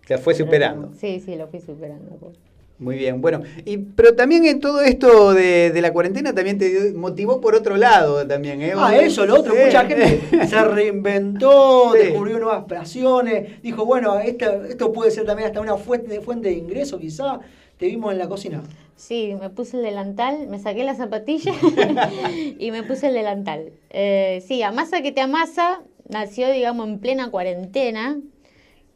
Se 0.07 0.17
fue 0.17 0.33
superando. 0.35 0.91
Sí, 0.99 1.19
sí, 1.23 1.35
lo 1.35 1.47
fui 1.47 1.59
superando. 1.59 2.15
pues. 2.17 2.37
Muy 2.77 2.97
bien, 2.97 3.21
bueno. 3.21 3.41
Y, 3.63 3.77
pero 3.77 4.15
también 4.15 4.43
en 4.45 4.59
todo 4.59 4.81
esto 4.81 5.33
de, 5.33 5.71
de 5.71 5.81
la 5.81 5.93
cuarentena 5.93 6.35
también 6.35 6.57
te 6.57 6.67
dio- 6.69 6.99
motivó 6.99 7.39
por 7.39 7.55
otro 7.55 7.77
lado 7.77 8.27
también, 8.27 8.61
¿eh? 8.61 8.73
Ah, 8.75 8.97
eso, 8.97 9.25
lo 9.25 9.35
otro. 9.39 9.53
Sí. 9.53 9.61
Mucha 9.65 9.85
gente 9.85 10.19
se 10.47 10.61
reinventó, 10.65 11.93
Sí. 11.93 11.99
descubrió 11.99 12.37
nuevas 12.39 12.65
pasiones. 12.65 13.61
Dijo, 13.61 13.85
bueno, 13.85 14.19
esta- 14.19 14.67
esto 14.67 14.91
puede 14.91 15.11
ser 15.11 15.25
también 15.25 15.47
hasta 15.47 15.61
una 15.61 15.77
fuente 15.77 16.09
de, 16.09 16.21
fuente 16.21 16.49
de 16.49 16.55
ingreso, 16.55 16.99
quizá. 16.99 17.39
Te 17.77 17.87
vimos 17.87 18.11
en 18.11 18.19
la 18.19 18.27
cocina. 18.27 18.61
Sí, 18.97 19.35
me 19.39 19.49
puse 19.49 19.77
el 19.77 19.83
delantal, 19.83 20.47
me 20.47 20.59
saqué 20.59 20.83
las 20.85 20.97
zapatillas 20.97 21.55
y 22.59 22.71
me 22.71 22.83
puse 22.83 23.07
el 23.07 23.13
delantal. 23.13 23.71
Eh, 23.89 24.41
sí, 24.47 24.63
Amasa 24.63 25.01
que 25.01 25.11
te 25.11 25.21
amasa 25.21 25.81
nació, 26.09 26.49
digamos, 26.51 26.87
en 26.87 26.99
plena 26.99 27.29
cuarentena, 27.31 28.17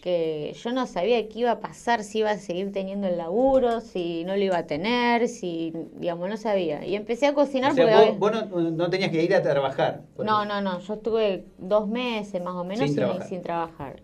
que 0.02 0.56
yo 0.64 0.72
no 0.72 0.88
sabía 0.88 1.28
qué 1.28 1.40
iba 1.40 1.52
a 1.52 1.60
pasar, 1.60 2.04
si 2.04 2.20
iba 2.20 2.32
a 2.32 2.38
seguir 2.38 2.72
teniendo 2.72 3.08
el 3.08 3.18
laburo, 3.18 3.82
si 3.82 4.24
no 4.24 4.36
lo 4.36 4.42
iba 4.44 4.58
a 4.58 4.66
tener, 4.66 5.28
si, 5.28 5.74
digamos, 5.96 6.30
no 6.30 6.38
sabía. 6.38 6.86
Y 6.86 6.96
empecé 6.96 7.28
a 7.28 7.34
cocinar 7.34 7.72
O 7.72 7.76
sea, 7.76 7.86
porque... 7.86 8.12
vos, 8.18 8.32
vos 8.50 8.50
no, 8.52 8.72
no 8.72 8.90
tenías 8.90 9.12
que 9.12 9.22
ir 9.24 9.36
a 9.36 9.42
trabajar. 9.42 10.02
No, 10.18 10.44
eso. 10.44 10.46
no, 10.46 10.62
no, 10.62 10.80
yo 10.80 10.94
estuve 10.94 11.46
dos 11.58 11.88
meses 11.88 12.42
más 12.42 12.56
o 12.56 12.64
menos 12.64 12.86
Sin 12.86 12.90
sin, 12.90 12.96
trabajar. 12.96 13.28
sin 13.28 13.42
trabajar. 13.42 14.02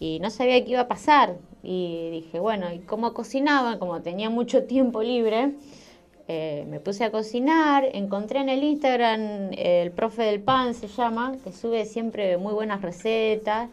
Y 0.00 0.18
no 0.20 0.30
sabía 0.30 0.64
qué 0.64 0.72
iba 0.72 0.80
a 0.82 0.88
pasar. 0.88 1.36
Y 1.62 2.10
dije, 2.10 2.40
bueno, 2.40 2.72
y 2.72 2.80
como 2.80 3.14
cocinaba, 3.14 3.78
como 3.78 4.02
tenía 4.02 4.30
mucho 4.30 4.64
tiempo 4.64 5.02
libre, 5.02 5.52
eh, 6.26 6.66
me 6.68 6.80
puse 6.80 7.04
a 7.04 7.10
cocinar. 7.12 7.84
Encontré 7.92 8.40
en 8.40 8.48
el 8.48 8.62
Instagram 8.64 9.52
eh, 9.52 9.82
el 9.82 9.92
profe 9.92 10.22
del 10.24 10.40
pan, 10.40 10.74
se 10.74 10.88
llama, 10.88 11.36
que 11.44 11.52
sube 11.52 11.84
siempre 11.84 12.36
muy 12.38 12.54
buenas 12.54 12.82
recetas. 12.82 13.70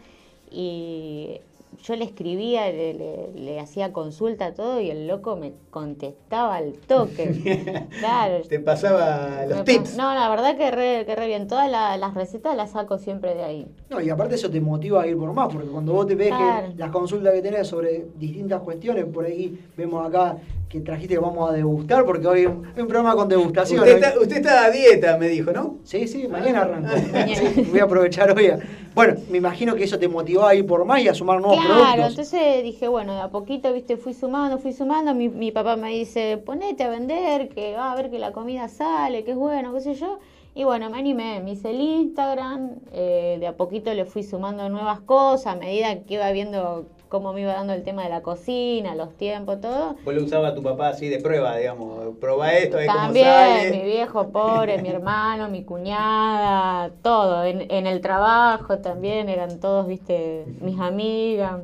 y 0.52 1.42
yo 1.86 1.96
le 1.96 2.06
escribía, 2.06 2.66
le, 2.72 2.94
le- 2.96 3.30
le 3.36 3.60
hacía 3.60 3.94
consulta, 3.94 4.54
todo, 4.56 4.82
y 4.82 4.90
el 4.90 5.08
loco 5.08 5.36
me 5.36 5.54
contestaba 5.70 6.56
al 6.56 6.74
toque. 6.74 7.88
claro. 8.00 8.42
Te 8.48 8.60
pasaba 8.60 9.46
los 9.48 9.60
Me 9.60 9.64
tips. 9.64 9.96
No, 9.96 10.14
la 10.16 10.28
verdad 10.30 10.58
que 10.58 10.72
re, 10.72 11.06
que 11.06 11.16
re 11.16 11.28
bien. 11.28 11.48
Todas 11.48 11.70
la- 11.70 11.96
las 11.98 12.14
recetas 12.16 12.56
las 12.56 12.72
saco 12.72 12.98
siempre 12.98 13.36
de 13.36 13.44
ahí. 13.44 13.68
No, 13.90 14.02
y 14.02 14.10
aparte 14.10 14.34
eso 14.36 14.50
te 14.50 14.60
motiva 14.60 15.04
a 15.04 15.08
ir 15.08 15.16
por 15.18 15.32
más, 15.34 15.54
porque 15.54 15.68
cuando 15.70 15.94
vos 15.94 16.08
te 16.08 16.16
ves 16.16 16.30
Claro. 16.30 16.72
que 16.72 16.78
las 16.80 16.90
consultas 16.90 17.34
que 17.34 17.42
tenés 17.44 17.68
sobre 17.68 18.08
distintas 18.16 18.62
cuestiones, 18.62 19.06
por 19.06 19.26
ahí 19.26 19.58
vemos 19.78 20.08
acá 20.08 20.38
que 20.70 20.82
trajiste 20.82 21.14
que 21.16 21.20
vamos 21.20 21.50
a 21.50 21.54
degustar, 21.54 22.04
porque 22.06 22.28
hoy 22.28 22.40
hay 22.42 22.46
un, 22.48 22.66
hay 22.76 22.82
un 22.82 22.88
programa 22.88 23.16
con 23.16 23.30
degustación. 23.30 23.80
Usted 23.80 23.96
está, 24.04 24.20
usted 24.20 24.38
está 24.38 24.66
a 24.66 24.72
dieta, 24.72 25.18
me 25.18 25.28
dijo, 25.28 25.52
¿no? 25.52 25.78
Sí, 25.84 26.08
sí, 26.08 26.28
mañana 26.28 26.62
arranco. 26.64 26.90
Mañana. 27.14 27.36
Sí, 27.36 27.68
voy 27.70 27.80
a 27.80 27.84
aprovechar 27.84 28.36
hoy. 28.36 28.48
a- 28.48 28.60
Bueno, 28.96 29.16
me 29.30 29.38
imagino 29.38 29.76
que 29.76 29.84
eso 29.84 30.00
te 30.00 30.08
motivó 30.08 30.46
a 30.46 30.56
ir 30.56 30.66
por 30.66 30.84
más 30.86 31.02
y 31.02 31.08
a 31.08 31.14
sumar 31.14 31.40
nuevos 31.40 31.60
Claro, 31.64 31.74
productos. 32.04 32.10
entonces 32.34 32.64
dije, 32.64 32.88
bueno, 32.88 33.14
de 33.14 33.22
a 33.22 33.30
poquito, 33.30 33.72
viste, 33.74 33.96
fui 33.98 34.14
sumando, 34.14 34.58
fui 34.58 34.74
sumando. 34.74 35.14
Mi, 35.14 35.30
mi 35.30 35.52
papá 35.52 35.76
me 35.76 35.90
dice, 35.92 36.38
ponete 36.44 36.84
a 36.84 36.90
vender, 36.90 37.50
que 37.50 37.76
va 37.76 37.92
a 37.92 37.96
ver 37.96 38.10
que 38.10 38.20
la 38.20 38.32
comida 38.32 38.68
sale, 38.68 39.24
que 39.24 39.32
es 39.32 39.38
bueno, 39.38 39.74
qué 39.74 39.82
sé 39.82 39.94
yo. 39.94 40.20
Y 40.56 40.64
bueno, 40.64 40.90
me 40.90 40.98
animé, 40.98 41.42
me 41.42 41.52
hice 41.52 41.72
el 41.72 41.82
Instagram, 41.82 42.72
eh, 42.94 43.36
de 43.42 43.48
a 43.48 43.58
poquito 43.58 43.94
le 43.94 44.06
fui 44.06 44.24
sumando 44.24 44.68
nuevas 44.70 45.02
cosas, 45.02 45.48
a 45.54 45.56
medida 45.58 45.94
que 46.04 46.14
iba 46.14 46.32
viendo 46.32 46.86
cómo 47.16 47.32
me 47.32 47.42
iba 47.42 47.54
dando 47.54 47.72
el 47.72 47.84
tema 47.84 48.04
de 48.04 48.10
la 48.10 48.22
cocina, 48.22 48.94
los 48.94 49.14
tiempos, 49.14 49.62
todo. 49.62 49.96
Vos 50.04 50.14
lo 50.14 50.22
usaba 50.22 50.50
a 50.50 50.54
tu 50.54 50.62
papá 50.62 50.90
así 50.90 51.08
de 51.08 51.20
prueba, 51.20 51.56
digamos. 51.56 52.18
Proba 52.20 52.54
esto, 52.54 52.76
a 52.76 52.80
ver 52.82 52.88
cómo 52.88 53.00
También, 53.00 53.26
sale. 53.26 53.72
mi 53.72 53.84
viejo 53.84 54.30
pobre, 54.32 54.82
mi 54.82 54.90
hermano, 54.90 55.48
mi 55.48 55.64
cuñada, 55.64 56.92
todo. 57.02 57.46
En, 57.46 57.72
en 57.72 57.88
el 57.88 58.02
trabajo 58.02 58.80
también 58.80 59.30
eran 59.30 59.62
todos, 59.62 59.88
viste, 59.88 60.46
mis 60.60 60.78
amigas. 60.78 61.62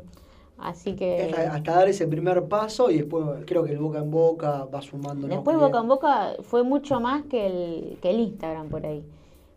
Así 0.58 0.96
que... 0.96 1.24
Hasta, 1.24 1.54
hasta 1.54 1.76
dar 1.76 1.90
ese 1.90 2.08
primer 2.08 2.44
paso 2.46 2.90
y 2.90 3.00
después 3.00 3.26
creo 3.46 3.66
que 3.66 3.72
el 3.72 3.80
boca 3.80 4.00
en 4.00 4.10
boca 4.10 4.66
va 4.74 4.82
sumando. 4.82 5.28
Después 5.28 5.58
boca 5.58 5.80
en 5.80 5.88
boca 5.90 6.34
fue 6.44 6.64
mucho 6.64 7.02
más 7.02 7.24
que 7.26 7.48
el, 7.48 7.98
que 8.02 8.12
el 8.12 8.20
Instagram 8.22 8.70
por 8.70 8.86
ahí. 8.86 9.04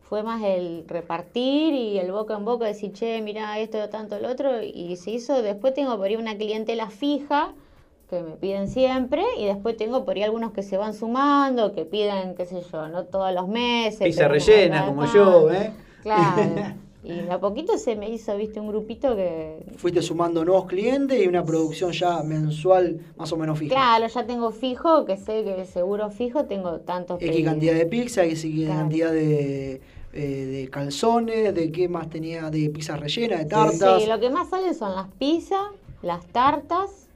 Fue 0.09 0.23
más 0.23 0.43
el 0.43 0.85
repartir 0.87 1.75
y 1.75 1.99
el 1.99 2.13
boca 2.13 2.35
en 2.35 2.45
boca, 2.45 2.67
decir, 2.67 2.93
che, 2.93 3.21
mira 3.23 3.59
esto, 3.59 3.89
tanto, 3.89 4.17
el 4.17 4.27
otro. 4.27 4.63
Y 4.63 4.97
se 4.97 5.13
hizo, 5.13 5.43
después 5.43 5.75
tengo 5.75 5.97
por 5.97 6.07
ahí 6.07 6.17
una 6.17 6.37
clientela 6.37 6.91
fija 6.91 7.53
que 8.11 8.23
me 8.23 8.37
piden 8.37 8.69
siempre 8.69 9.23
y 9.39 9.47
después 9.47 9.77
tengo 9.77 10.05
por 10.05 10.17
ahí 10.17 10.23
algunos 10.23 10.53
que 10.53 10.63
se 10.63 10.77
van 10.77 10.93
sumando, 10.95 11.73
que 11.73 11.85
piden, 11.87 12.35
qué 12.35 12.45
sé 12.45 12.63
yo, 12.71 12.89
no 12.89 13.05
todos 13.05 13.33
los 13.33 13.49
meses. 13.49 14.01
Pizza 14.01 14.29
rellena, 14.29 14.87
como 14.87 15.07
yo, 15.07 15.51
¿eh? 15.51 15.73
Claro. 16.03 16.43
Y 17.05 17.29
a 17.29 17.39
poquito 17.39 17.77
se 17.77 17.97
me 17.97 18.09
hizo, 18.09 18.35
viste, 18.35 18.59
un 18.59 18.69
grupito 18.69 19.15
que... 19.15 19.63
Fuiste 19.77 20.01
sumando 20.01 20.43
nuevos 20.43 20.65
clientes 20.65 21.23
y 21.23 21.29
una 21.29 21.45
producción 21.45 21.93
ya 21.93 22.23
mensual 22.23 22.99
más 23.19 23.31
o 23.31 23.37
menos 23.37 23.59
fija. 23.59 23.75
Claro, 23.75 24.07
ya 24.07 24.25
tengo 24.25 24.51
fijo, 24.53 25.05
que 25.05 25.19
sé 25.19 25.45
que 25.45 25.67
seguro 25.67 26.09
fijo 26.09 26.47
tengo 26.47 26.81
tantos 26.81 27.21
X 27.21 27.29
pedidos. 27.29 27.53
cantidad 27.53 27.75
de 27.75 27.85
pizza, 27.85 28.25
X 28.25 28.47
Claro. 28.47 28.81
cantidad 28.81 29.13
de, 29.13 29.83
eh, 30.15 30.47
de 30.47 30.71
calzones, 30.71 31.55
de 31.55 31.73
qué 31.73 31.89
más 31.89 32.09
tenía, 32.09 32.51
de 32.51 32.71
pizza 32.71 32.97
rellena, 32.97 33.39
de 33.39 33.45
tartas. 33.47 34.03
Sí, 34.03 34.09
lo 34.09 34.19
que 34.21 34.31
más 34.31 34.49
sale 34.49 34.73
son 34.75 34.95
las 34.95 35.09
pizzas, 35.19 35.67
las 36.03 36.25
tartas, 36.27 37.09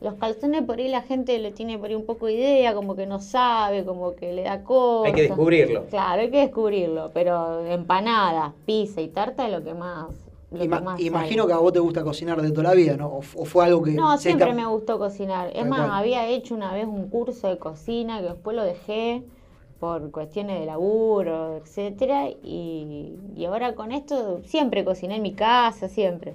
los 0.00 0.14
calzones 0.14 0.62
por 0.62 0.78
ahí 0.78 0.88
la 0.88 1.02
gente 1.02 1.38
le 1.38 1.50
tiene 1.50 1.78
por 1.78 1.88
ahí 1.88 1.94
un 1.94 2.04
poco 2.06 2.26
de 2.26 2.34
idea, 2.34 2.74
como 2.74 2.94
que 2.94 3.06
no 3.06 3.20
sabe, 3.20 3.84
como 3.84 4.14
que 4.14 4.32
le 4.32 4.42
da 4.42 4.62
cosa. 4.62 5.08
Hay 5.08 5.14
que 5.14 5.22
descubrirlo. 5.22 5.86
Claro, 5.86 6.22
hay 6.22 6.30
que 6.30 6.40
descubrirlo, 6.40 7.10
pero 7.12 7.64
empanadas, 7.66 8.52
pizza 8.66 9.00
y 9.00 9.08
tarta 9.08 9.46
es 9.46 9.52
lo 9.52 9.64
que 9.64 9.72
más... 9.74 10.06
lo 10.50 10.58
que 10.58 10.64
Ima- 10.66 10.82
más 10.82 11.00
imagino 11.00 11.44
sale. 11.44 11.52
que 11.54 11.58
a 11.58 11.60
vos 11.62 11.72
te 11.72 11.80
gusta 11.80 12.04
cocinar 12.04 12.40
de 12.42 12.50
toda 12.50 12.64
la 12.64 12.74
vida, 12.74 12.96
¿no? 12.96 13.08
O, 13.16 13.22
fue 13.22 13.64
algo 13.64 13.82
que... 13.82 13.92
No, 13.92 14.16
siempre 14.18 14.52
me 14.52 14.66
gustó 14.66 14.98
cocinar. 14.98 15.50
Es 15.54 15.66
más, 15.66 15.80
cual. 15.86 15.98
había 15.98 16.28
hecho 16.28 16.54
una 16.54 16.72
vez 16.74 16.86
un 16.86 17.08
curso 17.08 17.48
de 17.48 17.58
cocina 17.58 18.20
que 18.20 18.28
después 18.28 18.54
lo 18.54 18.62
dejé 18.62 19.22
por 19.84 20.10
cuestiones 20.12 20.60
de 20.60 20.64
laburo, 20.64 21.58
etcétera, 21.58 22.30
y, 22.42 23.18
y 23.36 23.44
ahora 23.44 23.74
con 23.74 23.92
esto 23.92 24.40
siempre 24.46 24.82
cociné 24.82 25.16
en 25.16 25.22
mi 25.22 25.34
casa, 25.34 25.90
siempre. 25.90 26.34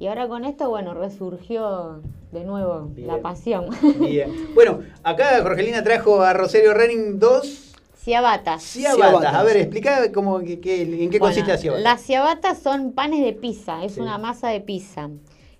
Y 0.00 0.08
ahora 0.08 0.26
con 0.26 0.44
esto, 0.44 0.68
bueno, 0.68 0.94
resurgió 0.94 2.00
de 2.32 2.42
nuevo 2.42 2.88
la 2.96 3.12
Bien. 3.14 3.22
pasión. 3.22 3.66
Bien. 4.00 4.32
Bueno, 4.52 4.80
acá 5.04 5.40
Jorgelina 5.42 5.84
trajo 5.84 6.22
a 6.22 6.32
Rosario 6.32 6.74
Running 6.74 7.20
dos 7.20 7.72
Ciabatas. 7.94 8.64
ciabatas. 8.64 9.32
A 9.32 9.44
ver, 9.44 9.58
explica 9.58 10.10
cómo, 10.12 10.40
que- 10.40 10.58
que- 10.58 10.82
en 10.82 11.08
qué 11.10 11.20
consiste 11.20 11.42
Bueno, 11.42 11.54
la 11.54 11.58
ciabata. 11.58 11.82
Las 11.84 12.00
ciabatas 12.02 12.58
son 12.58 12.90
panes 12.92 13.24
de 13.24 13.32
pizza, 13.32 13.84
es 13.84 13.92
Sí. 13.92 14.00
una 14.00 14.18
masa 14.18 14.48
de 14.48 14.60
pizza. 14.60 15.08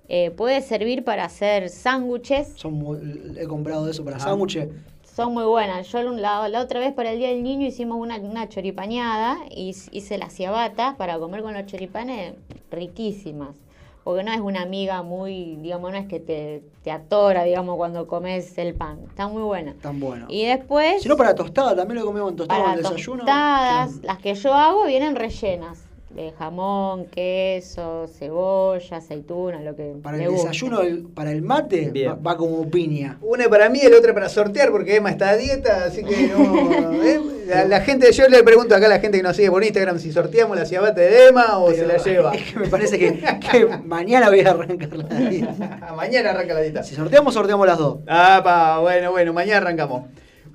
Eh, 0.09 0.33
puede 0.33 0.61
servir 0.63 1.05
para 1.05 1.25
hacer 1.27 1.69
sándwiches, 1.69 2.55
Son 2.57 2.73
muy- 2.73 2.99
he 3.39 3.47
comprado 3.47 3.89
eso 3.89 4.03
para 4.05 4.17
Ajá. 4.17 4.31
sándwiches. 4.31 4.69
Son 5.19 5.35
muy 5.35 5.43
buenas. 5.43 5.89
Yo 5.89 6.01
la, 6.13 6.49
la 6.49 6.61
otra 6.61 6.79
vez 6.79 6.93
para 6.93 7.11
el 7.11 7.19
Día 7.19 7.31
del 7.31 7.43
Niño 7.43 7.67
hicimos 7.67 7.99
una, 7.99 8.19
una 8.19 8.49
choripañada 8.49 9.37
y 9.51 9.75
hice 9.91 10.17
las 10.17 10.33
ciabatas 10.33 10.95
para 10.95 11.19
comer 11.19 11.43
con 11.43 11.55
los 11.55 11.67
choripanes 11.67 12.35
riquísimas. 12.71 13.57
Porque 14.05 14.23
no 14.23 14.31
es 14.31 14.39
una 14.39 14.63
amiga 14.63 15.03
muy, 15.03 15.57
digamos, 15.57 15.91
no 15.91 15.99
es 15.99 16.07
que 16.07 16.21
te, 16.21 16.63
te 16.85 16.93
atora, 16.93 17.43
digamos, 17.43 17.77
cuando 17.79 18.07
comes 18.07 18.57
el 18.59 18.75
pan. 18.75 19.01
Está 19.09 19.27
muy 19.27 19.43
buena. 19.43 19.75
Tan 19.83 19.99
bueno. 19.99 20.27
Y 20.29 20.45
después, 20.47 21.03
Si 21.03 21.09
no, 21.09 21.17
para 21.17 21.35
tostada, 21.35 21.75
también 21.75 21.99
lo 21.99 22.07
comemos 22.07 22.31
en 22.31 22.37
tostada 22.37 22.61
para 22.61 22.73
en 22.75 22.79
el 22.79 22.85
desayuno. 22.85 23.25
tostadas, 23.25 23.97
las 24.05 24.19
que 24.19 24.35
yo 24.37 24.55
hago 24.55 24.87
vienen 24.87 25.17
rellenas. 25.17 25.88
Jamón, 26.39 27.07
queso, 27.07 28.07
cebolla, 28.19 28.97
aceituna, 28.97 29.61
lo 29.63 29.75
que 29.77 29.95
Para 30.03 30.17
le 30.17 30.25
el 30.25 30.31
guste. 30.31 30.49
desayuno, 30.49 30.81
el- 30.83 31.05
para 31.05 31.31
el 31.33 31.43
mate, 31.43 31.91
Bien. 31.91 32.11
va, 32.11 32.15
va 32.15 32.37
como 32.37 32.69
piña. 32.71 33.19
Una 33.23 33.49
para 33.49 33.69
mí 33.69 33.81
y 33.83 33.89
la 33.89 33.99
otra 33.99 34.13
para 34.15 34.29
sortear, 34.29 34.71
porque 34.71 34.97
Emma 34.97 35.11
está 35.11 35.31
a 35.31 35.37
dieta, 35.37 35.85
así 35.85 36.03
que 36.05 36.29
no. 36.29 36.93
¿eh? 37.05 37.21
La, 37.47 37.65
la 37.65 37.81
gente, 37.81 38.13
yo 38.13 38.29
le 38.29 38.43
pregunto 38.43 38.75
acá 38.75 38.87
a 38.87 38.91
la 38.91 39.01
gente 39.01 39.17
que 39.17 39.23
nos 39.23 39.35
sigue 39.37 39.51
por 39.51 39.65
Instagram 39.65 39.99
si 39.99 40.13
sorteamos 40.13 40.55
la 40.57 40.67
ciabata 40.67 41.01
de 41.01 41.29
Emma 41.29 41.59
o 41.59 41.71
se 41.73 41.87
la 41.87 41.97
lleva. 41.97 42.35
Es 42.35 42.53
que 42.53 42.59
me 42.61 42.69
parece 42.69 42.99
que, 42.99 43.13
que 43.51 43.67
mañana 43.85 44.29
voy 44.29 44.41
a 44.41 44.51
arrancar 44.51 44.95
la 44.97 45.05
dieta. 45.31 45.93
Mañana 45.97 46.31
arranca 46.31 46.53
la 46.55 46.61
dieta. 46.61 46.83
Si 46.83 46.95
sorteamos, 46.95 47.33
sorteamos 47.33 47.67
las 47.67 47.79
dos. 47.79 47.99
Ah, 48.07 48.41
pa, 48.45 48.81
bueno, 48.81 49.11
bueno, 49.13 49.33
mañana 49.33 49.59
arrancamos. 49.59 50.05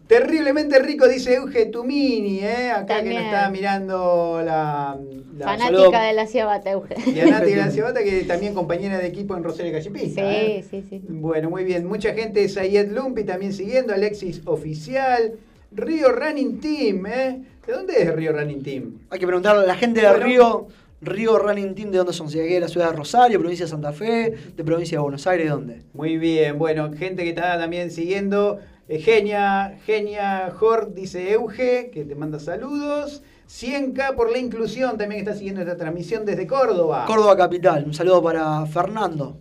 Terriblemente 0.08 0.80
rico, 0.80 1.08
dice 1.08 1.36
Euge 1.36 1.66
Tumini, 1.68 2.40
¿eh? 2.40 2.72
acá 2.72 3.02
que 3.02 3.14
nos 3.14 3.24
está 3.24 3.50
mirando 3.50 4.42
la, 4.44 5.00
la 5.38 5.46
Fanática 5.46 5.78
saludo. 5.78 5.92
de 5.92 6.14
la 6.14 6.28
ciabata, 6.28 6.72
Euge. 6.72 6.96
y 7.10 7.20
a 7.22 7.26
Nati 7.26 7.52
Graciabata, 7.52 8.04
que 8.04 8.24
también 8.24 8.54
compañera 8.54 8.98
de 8.98 9.08
equipo 9.08 9.36
en 9.38 9.44
Rosario 9.44 9.72
Callipista. 9.72 10.22
¿eh? 10.22 10.64
Sí, 10.70 10.84
sí, 10.90 11.00
sí. 11.00 11.06
Bueno, 11.08 11.50
muy 11.50 11.64
bien. 11.64 11.88
Mucha 11.88 12.14
gente, 12.14 12.48
Sayed 12.50 12.92
Lumpi 12.92 13.24
también 13.24 13.54
siguiendo, 13.54 13.94
Alexis 13.94 14.42
Oficial, 14.46 15.34
Río 15.72 16.12
Running 16.12 16.60
Team, 16.60 17.06
¿eh? 17.08 17.42
¿De 17.66 17.74
dónde 17.74 18.02
es 18.02 18.14
Río 18.14 18.34
Running 18.34 18.62
Team? 18.62 19.00
Hay 19.10 19.20
que 19.20 19.26
preguntarle 19.26 19.64
a 19.64 19.68
la 19.68 19.76
gente 19.76 20.02
de 20.02 20.10
Bueno. 20.10 20.26
Río, 20.26 20.68
Río 21.02 21.40
Running 21.40 21.76
Team, 21.76 21.92
¿de 21.92 21.98
dónde 22.00 22.14
son? 22.14 22.30
Si 22.30 22.38
de 22.38 22.44
aquí 22.44 22.54
de 22.56 22.60
la 22.60 22.68
ciudad 22.68 22.92
de 22.92 22.98
Rosario, 22.98 23.40
provincia 23.40 23.66
de 23.66 23.72
Santa 23.72 23.94
Fe, 23.94 24.34
de 24.56 24.64
provincia 24.66 24.98
de 24.98 25.02
Buenos 25.02 25.26
Aires, 25.28 25.50
¿dónde? 25.50 25.82
Muy 25.94 26.18
bien, 26.18 26.60
bueno, 26.60 26.92
gente 26.92 27.24
que 27.24 27.30
está 27.30 27.58
también 27.58 27.90
siguiendo. 27.90 28.60
Eh, 28.88 29.00
Genia, 29.00 29.80
Genia 29.86 30.52
Jor, 30.52 30.94
dice 30.94 31.32
Euge, 31.32 31.90
que 31.92 32.04
te 32.06 32.16
manda 32.16 32.40
saludos. 32.40 33.24
100K 33.48 34.16
por 34.16 34.32
la 34.32 34.40
inclusión, 34.40 34.98
también 34.98 35.20
está 35.20 35.36
siguiendo 35.36 35.62
esta 35.62 35.78
transmisión 35.78 36.26
desde 36.26 36.48
Córdoba. 36.48 37.06
Córdoba 37.06 37.38
Capital. 37.38 37.84
Un 37.86 37.94
saludo 37.94 38.24
para 38.24 38.66
Fernando. 38.66 39.38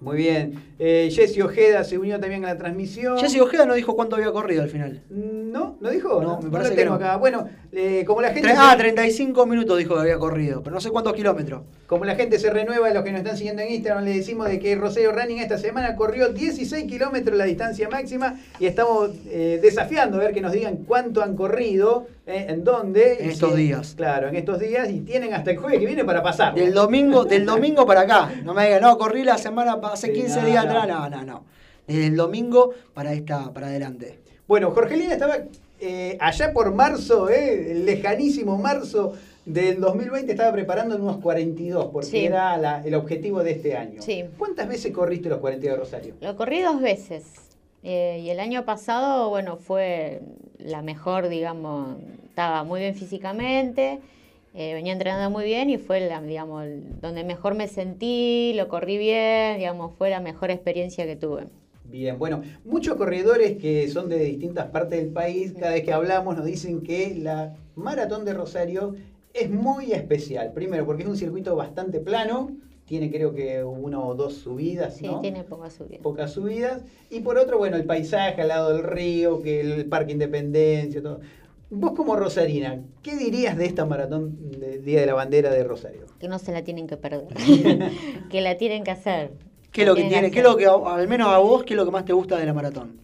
Muy 0.00 0.16
bien. 0.16 0.54
Eh, 0.78 1.10
Jessy 1.12 1.42
Ojeda 1.42 1.84
se 1.84 1.98
unió 1.98 2.18
también 2.18 2.42
a 2.46 2.48
la 2.48 2.56
transmisión. 2.56 3.18
Jesse 3.18 3.38
Ojeda 3.40 3.66
no 3.66 3.74
dijo 3.74 3.94
cuánto 3.94 4.16
había 4.16 4.32
corrido 4.32 4.62
al 4.62 4.70
final. 4.70 5.02
¿No? 5.10 5.76
¿No 5.78 5.90
dijo? 5.90 6.22
No, 6.22 6.38
me 6.38 6.44
lo 6.44 6.50
parece 6.50 6.74
que 6.74 6.86
no. 6.86 6.94
acá. 6.94 7.16
Bueno, 7.18 7.46
eh, 7.70 8.02
como 8.06 8.22
la 8.22 8.32
gente... 8.32 8.48
Tre- 8.48 8.54
ah, 8.56 8.70
se- 8.72 8.78
35 8.78 9.44
minutos 9.44 9.76
dijo 9.76 9.94
que 9.94 10.00
había 10.00 10.18
corrido, 10.18 10.62
pero 10.62 10.72
no 10.72 10.80
sé 10.80 10.88
cuántos 10.90 11.12
kilómetros. 11.12 11.62
Como 11.86 12.06
la 12.06 12.14
gente 12.14 12.38
se 12.38 12.48
renueva, 12.50 12.88
los 12.90 13.04
que 13.04 13.12
nos 13.12 13.20
están 13.20 13.36
siguiendo 13.36 13.60
en 13.60 13.72
Instagram, 13.72 14.04
le 14.04 14.14
decimos 14.16 14.48
de 14.48 14.58
que 14.58 14.74
Rosario 14.74 15.12
Running 15.12 15.38
esta 15.40 15.58
semana 15.58 15.94
corrió 15.96 16.30
16 16.30 16.86
kilómetros 16.86 17.36
la 17.36 17.44
distancia 17.44 17.88
máxima 17.90 18.36
y 18.58 18.64
estamos 18.66 19.10
eh, 19.26 19.58
desafiando 19.60 20.16
a 20.16 20.20
ver 20.20 20.32
que 20.32 20.40
nos 20.40 20.52
digan 20.52 20.76
cuánto 20.86 21.22
han 21.22 21.36
corrido, 21.36 22.06
eh, 22.26 22.46
en 22.48 22.64
dónde. 22.64 23.18
En 23.24 23.30
estos 23.30 23.54
días. 23.56 23.94
Claro, 23.96 24.28
en 24.28 24.36
estos 24.36 24.58
días 24.58 24.88
y 24.90 25.00
tienen 25.00 25.34
hasta 25.34 25.50
el 25.50 25.56
jueves 25.58 25.78
que 25.80 25.86
viene 25.86 26.04
para 26.04 26.22
pasar. 26.22 26.54
Del 26.54 26.72
domingo, 26.72 27.24
del 27.24 27.44
domingo 27.46 27.86
para 27.86 28.02
acá. 28.02 28.30
No 28.44 28.54
me 28.54 28.66
digan, 28.66 28.82
no, 28.82 28.96
corrí 28.98 29.24
la 29.24 29.38
semana 29.38 29.78
hace 29.82 30.08
Sí, 30.08 30.12
15 30.14 30.40
no, 30.40 30.46
días 30.46 30.64
no. 30.64 30.70
atrás. 30.70 30.88
No, 30.88 31.08
no, 31.10 31.24
no. 31.24 31.44
Desde 31.86 32.06
el 32.06 32.16
domingo 32.16 32.72
para 32.94 33.12
esta, 33.12 33.52
para 33.52 33.66
adelante. 33.68 34.20
Bueno, 34.46 34.70
Jorgelina 34.70 35.12
estaba 35.14 35.36
eh, 35.80 36.16
allá 36.20 36.52
por 36.52 36.72
marzo, 36.74 37.30
eh, 37.30 37.72
el 37.72 37.86
lejanísimo 37.86 38.58
marzo 38.58 39.14
del 39.46 39.80
2020, 39.80 40.30
estaba 40.32 40.52
preparando 40.52 40.96
unos 40.96 41.16
42, 41.18 41.86
porque 41.92 42.06
Sí. 42.08 42.24
era 42.26 42.56
la- 42.58 42.82
el 42.84 42.94
objetivo 42.94 43.42
de 43.42 43.52
este 43.52 43.76
año. 43.76 44.02
Sí. 44.02 44.24
¿Cuántas 44.38 44.68
veces 44.68 44.92
corriste 44.92 45.28
los 45.30 45.38
42 45.38 45.78
de 45.78 45.82
Rosario? 45.84 46.14
Lo 46.20 46.36
corrí 46.36 46.60
dos 46.60 46.80
veces. 46.80 47.24
Eh, 47.82 48.20
y 48.24 48.30
el 48.30 48.40
año 48.40 48.64
pasado, 48.64 49.30
bueno, 49.30 49.56
fue 49.56 50.20
la 50.58 50.82
mejor, 50.82 51.28
digamos, 51.28 51.96
estaba 52.28 52.64
muy 52.64 52.80
bien 52.80 52.94
físicamente 52.94 54.00
Eh, 54.52 54.74
venía 54.74 54.92
entrenando 54.92 55.30
muy 55.30 55.44
bien 55.44 55.70
y 55.70 55.78
fue, 55.78 56.00
la, 56.00 56.20
digamos, 56.20 56.66
donde 57.00 57.22
mejor 57.22 57.54
me 57.54 57.68
sentí, 57.68 58.52
lo 58.56 58.66
corrí 58.68 58.98
bien, 58.98 59.58
digamos, 59.58 59.94
fue 59.96 60.10
la 60.10 60.20
mejor 60.20 60.50
experiencia 60.50 61.06
que 61.06 61.14
tuve. 61.16 61.46
Bien, 61.84 62.18
bueno, 62.18 62.42
muchos 62.64 62.96
corredores 62.96 63.56
que 63.58 63.88
son 63.88 64.08
de 64.08 64.18
distintas 64.18 64.66
partes 64.70 65.00
del 65.00 65.12
país, 65.12 65.52
cada 65.58 65.72
vez 65.72 65.84
que 65.84 65.92
hablamos 65.92 66.36
nos 66.36 66.44
dicen 66.44 66.82
que 66.82 67.14
la 67.14 67.54
maratón 67.76 68.24
de 68.24 68.34
Rosario 68.34 68.94
es 69.32 69.50
muy 69.50 69.92
especial. 69.92 70.52
Primero, 70.52 70.84
porque 70.84 71.04
es 71.04 71.08
un 71.08 71.16
circuito 71.16 71.54
bastante 71.56 72.00
plano, 72.00 72.50
tiene 72.90 73.08
creo 73.08 73.32
que 73.32 73.62
uno 73.62 74.04
o 74.04 74.16
dos 74.16 74.34
subidas, 74.34 74.96
Sí, 74.96 75.06
¿no? 75.06 75.20
tiene 75.20 75.44
poca 75.44 75.70
subida. 75.70 76.02
Pocas 76.02 76.32
subidas. 76.32 76.82
Y 77.08 77.20
por 77.20 77.38
otro, 77.38 77.56
bueno, 77.56 77.76
el 77.76 77.84
paisaje 77.84 78.42
al 78.42 78.48
lado 78.48 78.72
del 78.72 78.82
río, 78.82 79.40
que 79.42 79.60
el 79.60 79.86
Parque 79.86 80.10
Independencia, 80.10 81.00
todo. 81.00 81.20
Vos 81.70 81.92
como 81.92 82.16
rosarina, 82.16 82.82
¿qué 83.00 83.14
dirías 83.14 83.56
de 83.56 83.66
esta 83.66 83.84
maratón 83.84 84.50
de 84.58 84.78
Día 84.78 84.98
de 85.02 85.06
la 85.06 85.14
Bandera 85.14 85.50
de 85.50 85.62
Rosario? 85.62 86.06
Que 86.18 86.26
no 86.26 86.40
se 86.40 86.50
la 86.50 86.64
tienen 86.64 86.88
que 86.88 86.96
perder, 86.96 87.28
que 88.28 88.40
la 88.40 88.56
tienen 88.56 88.82
que 88.82 88.90
hacer. 88.90 89.30
¿Qué 89.70 89.82
es 89.82 89.86
lo 89.86 89.94
que 89.94 90.02
tiene? 90.02 90.32
¿Qué 90.32 90.40
es 90.40 90.44
lo 90.44 90.56
que, 90.56 90.66
al 90.66 91.06
menos 91.06 91.28
a 91.28 91.38
vos, 91.38 91.62
qué 91.62 91.74
es 91.74 91.76
lo 91.76 91.84
que 91.84 91.92
más 91.92 92.04
te 92.04 92.12
gusta 92.12 92.38
de 92.38 92.44
la 92.44 92.52
maratón? 92.52 92.98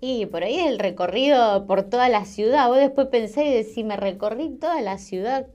Y 0.00 0.24
por 0.24 0.42
ahí 0.42 0.58
el 0.58 0.78
recorrido 0.78 1.66
por 1.66 1.82
toda 1.82 2.08
la 2.08 2.24
ciudad. 2.24 2.68
Vos 2.68 2.78
después 2.78 3.08
pensé 3.08 3.44
y 3.44 3.52
decís, 3.52 3.84
me 3.84 3.98
recorrí 3.98 4.48
toda 4.58 4.80
la 4.80 4.96
ciudad 4.96 5.48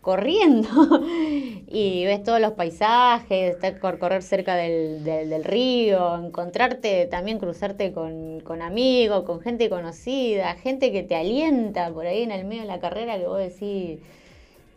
corriendo. 0.00 0.68
y 1.66 2.04
ves 2.06 2.22
todos 2.24 2.40
los 2.40 2.52
paisajes, 2.52 3.54
está 3.54 3.74
por 3.80 3.98
correr 3.98 4.22
cerca 4.22 4.54
del, 4.56 5.04
del- 5.04 5.30
del 5.30 5.44
río, 5.44 6.16
encontrarte, 6.24 7.06
también 7.06 7.38
cruzarte 7.38 7.92
con, 7.92 8.40
con 8.40 8.62
amigos, 8.62 9.24
con 9.24 9.40
gente 9.40 9.68
conocida, 9.70 10.54
gente 10.56 10.92
que 10.92 11.02
te 11.02 11.16
alienta 11.16 11.92
por 11.92 12.06
ahí 12.06 12.22
en 12.22 12.32
el 12.32 12.44
medio 12.46 12.62
de 12.62 12.68
la 12.68 12.80
carrera 12.80 13.18
que 13.18 13.26
vos 13.26 13.38
decís. 13.38 14.00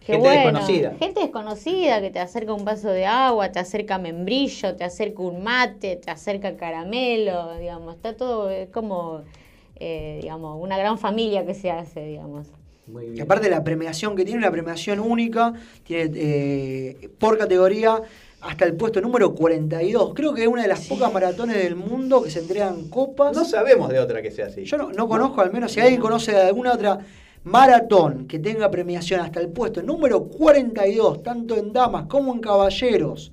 Qué 0.06 0.16
Gente 0.16 0.30
bueno. 0.30 0.30
desconocida. 0.30 0.98
Gente 1.00 1.22
desconocida 1.22 2.02
que 2.02 2.12
te 2.12 2.20
acerca 2.20 2.54
un 2.54 2.66
vaso 2.66 2.90
de 2.90 3.06
agua, 3.06 3.52
te 3.52 3.60
acerca 3.60 3.98
membrillo, 3.98 4.76
te 4.76 4.84
acerca 4.84 5.22
un 5.24 5.44
mate, 5.44 5.96
te 5.98 6.12
acerca 6.12 6.58
caramelo, 6.58 7.56
digamos, 7.58 7.96
está 7.96 8.16
todo, 8.18 8.50
es 8.50 8.70
como, 8.70 9.24
eh, 9.76 10.20
digamos, 10.22 10.62
una 10.62 10.78
gran 10.78 10.98
familia 11.00 11.46
que 11.46 11.54
se 11.56 11.72
hace, 11.72 12.06
digamos. 12.06 12.48
Muy 12.88 13.06
Y 13.06 13.10
bien. 13.12 13.22
aparte 13.24 13.50
la 13.50 13.64
premiación 13.64 14.16
que 14.16 14.26
tiene, 14.26 14.40
una 14.40 14.52
premiación 14.52 15.00
única, 15.00 15.54
tiene 15.84 16.12
eh, 16.16 17.10
por 17.18 17.38
categoría 17.38 18.02
hasta 18.42 18.66
el 18.66 18.76
puesto 18.76 19.00
número 19.00 19.34
42. 19.34 20.14
Creo 20.14 20.34
que 20.34 20.42
es 20.44 20.48
una 20.48 20.64
de 20.64 20.68
las 20.68 20.86
pocas 20.88 21.12
maratones 21.14 21.58
del 21.64 21.76
mundo 21.76 22.22
que 22.24 22.30
se 22.30 22.40
entregan 22.40 22.90
copas. 22.90 23.36
No 23.36 23.46
sabemos 23.46 23.90
de 23.90 24.00
otra 24.00 24.22
que 24.22 24.32
sea 24.32 24.48
así. 24.48 24.66
Yo 24.66 24.78
no, 24.78 24.92
no 24.92 25.08
conozco, 25.08 25.40
al 25.42 25.54
menos 25.54 25.72
si 25.72 25.80
alguien 25.80 26.02
conoce 26.02 26.34
de 26.34 26.42
alguna 26.42 26.74
otra 26.74 27.00
maratón 27.46 28.28
que 28.28 28.40
tenga 28.40 28.70
premiación 28.70 29.22
hasta 29.22 29.40
el 29.40 29.50
puesto 29.50 29.82
número 29.82 30.24
42, 30.26 31.24
tanto 31.24 31.56
en 31.58 31.72
damas 31.74 32.06
como 32.08 32.34
en 32.34 32.40
caballeros, 32.40 33.32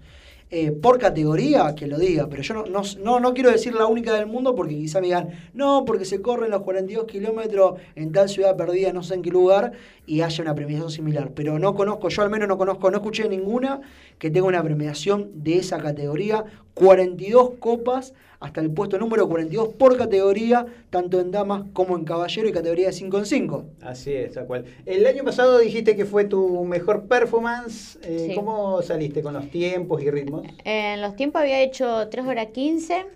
eh, 0.52 0.72
por 0.72 0.98
categoría, 0.98 1.74
que 1.76 1.86
lo 1.86 1.98
diga. 1.98 2.28
Pero 2.28 2.42
yo 2.42 2.54
no, 2.54 2.66
no, 2.66 2.82
no, 3.02 3.20
no 3.20 3.34
quiero 3.34 3.50
decir 3.50 3.74
la 3.74 3.86
única 3.86 4.14
del 4.14 4.26
mundo 4.26 4.54
porque 4.54 4.74
quizá 4.74 5.00
me 5.00 5.06
digan, 5.06 5.30
no, 5.54 5.84
porque 5.84 6.04
se 6.04 6.20
corren 6.20 6.50
los 6.50 6.62
42 6.62 7.06
kilómetros 7.06 7.80
en 7.94 8.10
tal 8.12 8.28
ciudad 8.28 8.56
perdida, 8.56 8.92
no 8.92 9.02
sé 9.02 9.14
en 9.14 9.22
qué 9.22 9.30
lugar, 9.30 9.72
y 10.10 10.22
haya 10.22 10.42
una 10.42 10.56
premiación 10.56 10.90
similar. 10.90 11.30
Pero 11.36 11.60
no 11.60 11.76
conozco, 11.76 12.08
yo 12.08 12.22
al 12.22 12.30
menos 12.30 12.48
no 12.48 12.58
conozco, 12.58 12.90
no 12.90 12.96
escuché 12.96 13.28
ninguna 13.28 13.80
que 14.18 14.28
tenga 14.28 14.48
una 14.48 14.60
premiación 14.60 15.30
de 15.34 15.58
esa 15.58 15.78
categoría. 15.78 16.44
42 16.74 17.50
copas 17.60 18.12
hasta 18.40 18.60
el 18.60 18.72
puesto 18.72 18.98
número 18.98 19.28
42 19.28 19.68
por 19.74 19.96
categoría, 19.96 20.66
tanto 20.88 21.20
en 21.20 21.30
damas 21.30 21.62
como 21.74 21.96
en 21.96 22.04
caballero 22.04 22.48
y 22.48 22.52
categoría 22.52 22.86
de 22.88 22.92
5 22.92 23.18
en 23.18 23.26
5. 23.26 23.64
Así 23.82 24.12
es, 24.12 24.32
tal 24.32 24.46
cual. 24.46 24.64
El 24.84 25.06
año 25.06 25.22
pasado 25.22 25.58
dijiste 25.60 25.94
que 25.94 26.04
fue 26.04 26.24
tu 26.24 26.64
mejor 26.64 27.04
performance. 27.06 27.96
Eh, 28.02 28.26
Sí. 28.30 28.34
¿Cómo 28.34 28.82
saliste 28.82 29.22
con 29.22 29.34
los 29.34 29.48
tiempos 29.48 30.02
y 30.02 30.10
ritmos? 30.10 30.44
En 30.64 31.00
los 31.02 31.14
tiempos 31.14 31.40
había 31.42 31.60
hecho 31.62 32.08
3 32.08 32.26
horas 32.26 32.48
15, 32.48 33.06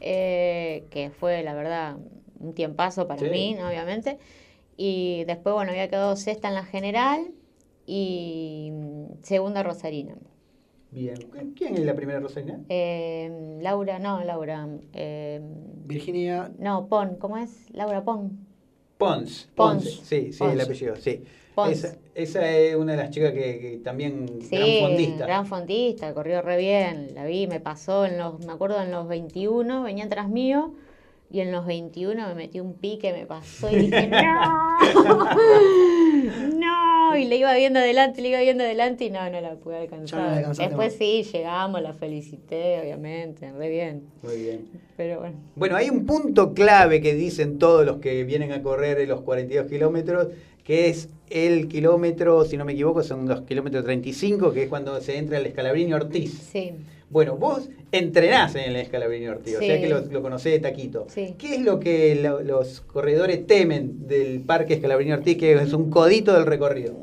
eh, 0.00 0.84
que 0.90 1.08
fue, 1.08 1.42
la 1.42 1.54
verdad, 1.54 1.96
un 2.38 2.52
tiempazo 2.52 3.06
para 3.08 3.20
Sí. 3.20 3.30
mí, 3.30 3.54
¿no? 3.58 3.68
obviamente. 3.68 4.18
Y 4.76 5.24
después, 5.24 5.54
bueno, 5.54 5.70
había 5.72 5.88
quedado 5.88 6.16
sexta 6.16 6.48
en 6.48 6.54
la 6.54 6.64
general 6.64 7.30
y 7.86 8.72
segunda 9.22 9.62
rosarina. 9.62 10.14
Bien. 10.90 11.16
¿Quién 11.56 11.74
es 11.74 11.86
la 11.86 11.94
primera 11.94 12.20
Rosarina? 12.20 12.60
Eh, 12.68 13.58
Laura, 13.62 13.98
no, 13.98 14.22
Laura. 14.24 14.68
eh, 14.92 15.40
Virginia, 15.86 16.52
no, 16.58 16.86
Pon, 16.86 17.16
¿cómo 17.18 17.38
es? 17.38 17.70
Laura 17.72 18.04
Pon. 18.04 18.46
Pons. 18.98 19.48
Pons. 19.54 19.84
Ponce. 19.84 19.90
Sí, 20.04 20.32
sí, 20.32 20.38
Pons. 20.38 20.52
el 20.52 20.60
apellido, 20.60 20.96
sí. 20.96 21.22
Pons. 21.54 21.72
Esa, 21.72 21.96
esa 22.14 22.50
es 22.50 22.76
una 22.76 22.92
de 22.92 22.98
las 22.98 23.10
chicas 23.10 23.32
que, 23.32 23.58
que 23.58 23.80
también 23.82 24.26
Sí, 24.42 24.56
gran 24.56 24.80
fondista. 24.90 25.26
gran 25.26 25.46
fondista, 25.46 26.12
corrió 26.14 26.42
re 26.42 26.58
bien, 26.58 27.14
la 27.14 27.24
vi, 27.24 27.46
me 27.46 27.58
pasó 27.60 28.04
en 28.04 28.18
los, 28.18 28.44
me 28.44 28.52
acuerdo 28.52 28.82
en 28.82 28.90
los 28.90 29.08
21, 29.08 29.82
venía 29.84 30.04
atrás 30.04 30.28
mío 30.28 30.74
y 31.32 31.40
en 31.40 31.50
los 31.50 31.64
21 31.64 32.28
me 32.28 32.34
metí 32.34 32.60
un 32.60 32.74
pique, 32.74 33.10
me 33.12 33.24
pasó 33.24 33.70
y 33.70 33.86
dije, 33.86 34.06
no, 34.08 35.24
no, 36.58 37.16
y 37.16 37.24
le 37.24 37.36
iba 37.36 37.54
viendo 37.54 37.78
adelante, 37.78 38.20
le 38.20 38.28
iba 38.28 38.40
viendo 38.40 38.64
adelante 38.64 39.06
y 39.06 39.10
no, 39.10 39.30
no 39.30 39.40
la 39.40 39.54
pude 39.54 39.76
no 39.76 39.80
alcanzar. 39.80 40.54
Después 40.54 40.94
sí, 40.98 41.22
llegamos, 41.32 41.80
la 41.80 41.94
felicité, 41.94 42.80
obviamente, 42.82 43.50
re 43.50 43.70
bien, 43.70 44.02
Muy 44.22 44.36
bien. 44.36 44.68
pero 44.96 45.20
bueno. 45.20 45.36
Bueno, 45.56 45.76
hay 45.76 45.88
un 45.88 46.04
punto 46.04 46.52
clave 46.52 47.00
que 47.00 47.14
dicen 47.14 47.58
todos 47.58 47.86
los 47.86 47.96
que 47.96 48.24
vienen 48.24 48.52
a 48.52 48.62
correr 48.62 49.08
los 49.08 49.22
42 49.22 49.66
kilómetros, 49.68 50.28
que 50.64 50.88
es 50.88 51.08
el 51.30 51.66
kilómetro, 51.66 52.44
si 52.44 52.58
no 52.58 52.66
me 52.66 52.72
equivoco, 52.72 53.02
son 53.02 53.26
los 53.26 53.40
kilómetros 53.42 53.84
35, 53.84 54.52
que 54.52 54.64
es 54.64 54.68
cuando 54.68 55.00
se 55.00 55.16
entra 55.16 55.38
el 55.38 55.46
Escalabrini 55.46 55.94
Ortiz. 55.94 56.50
Sí. 56.52 56.72
Bueno, 57.12 57.36
vos 57.36 57.68
entrenás 57.92 58.54
en 58.54 58.70
el 58.70 58.76
Escalabrini 58.76 59.28
Ortiz, 59.28 59.56
o 59.56 59.60
sea 59.60 59.78
que 59.80 59.88
lo, 59.88 60.00
lo 60.00 60.22
conocés 60.22 60.52
de 60.54 60.60
taquito. 60.60 61.06
Sí. 61.10 61.34
¿Qué 61.38 61.56
es 61.56 61.60
lo 61.60 61.78
que 61.78 62.14
lo- 62.16 62.40
los 62.40 62.80
corredores 62.80 63.46
temen 63.46 64.08
del 64.08 64.40
Parque 64.40 64.74
Escalabrini 64.74 65.12
Ortiz, 65.12 65.36
que 65.36 65.52
es 65.52 65.72
un 65.74 65.90
codito 65.90 66.32
del 66.32 66.46
recorrido? 66.46 66.94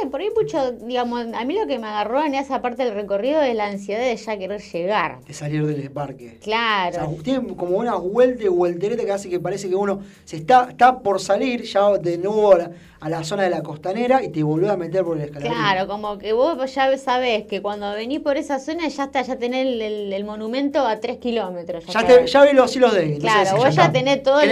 Sé, 0.00 0.06
por 0.08 0.20
ahí 0.20 0.28
mucho, 0.34 0.72
digamos, 0.72 1.26
a 1.34 1.44
mí 1.44 1.54
lo 1.54 1.66
que 1.66 1.78
me 1.78 1.86
agarró 1.86 2.22
en 2.24 2.34
esa 2.34 2.60
parte 2.62 2.84
del 2.84 2.94
recorrido 2.94 3.40
es 3.42 3.54
la 3.54 3.66
ansiedad 3.66 4.00
de 4.00 4.16
ya 4.16 4.38
querer 4.38 4.60
llegar. 4.60 5.20
de 5.26 5.34
salir 5.34 5.66
del 5.66 5.90
parque. 5.90 6.36
O 6.40 6.44
Claro. 6.44 6.94
sea, 6.94 7.08
tiene 7.22 7.54
como 7.56 7.76
una 7.78 7.96
vuelta 7.96 8.44
y 8.44 8.48
vueltereta 8.48 9.04
que 9.04 9.12
hace 9.12 9.28
que 9.28 9.40
parece 9.40 9.68
que 9.68 9.74
uno 9.74 10.00
se 10.24 10.36
está, 10.36 10.68
está 10.70 10.98
por 11.00 11.20
salir 11.20 11.62
ya 11.62 11.90
de 11.98 12.18
nuevo 12.18 12.52
a 12.52 12.58
la, 12.58 12.70
a 13.00 13.08
la 13.08 13.22
zona 13.24 13.44
de 13.44 13.50
la 13.50 13.62
costanera 13.62 14.22
y 14.24 14.28
te 14.30 14.42
volvés 14.42 14.70
a 14.70 14.76
meter 14.76 15.04
por 15.04 15.16
el 15.16 15.24
escalón. 15.24 15.48
Claro, 15.52 15.86
como 15.86 16.18
que 16.18 16.32
vos 16.32 16.74
ya 16.74 16.96
sabés 16.98 17.44
que 17.46 17.62
cuando 17.62 17.92
venís 17.92 18.20
por 18.20 18.36
esa 18.36 18.58
zona 18.58 18.88
ya 18.88 19.04
está, 19.04 19.22
ya 19.22 19.36
tenés 19.36 19.66
el, 19.66 19.80
el- 19.82 20.12
el 20.12 20.24
monumento 20.24 20.86
a 20.86 20.98
tres 21.00 21.18
kilómetros. 21.18 21.84
Ya, 21.86 22.00
está. 22.00 22.18
te, 22.18 22.26
ya 22.26 22.42
ves 22.42 22.54
los 22.54 22.74
hilos 22.74 22.94
de 22.94 23.18
Claro, 23.18 23.56
vos 23.56 23.62
ya 23.74 23.82
está. 23.82 23.92
tenés 23.92 24.22
todos 24.22 24.42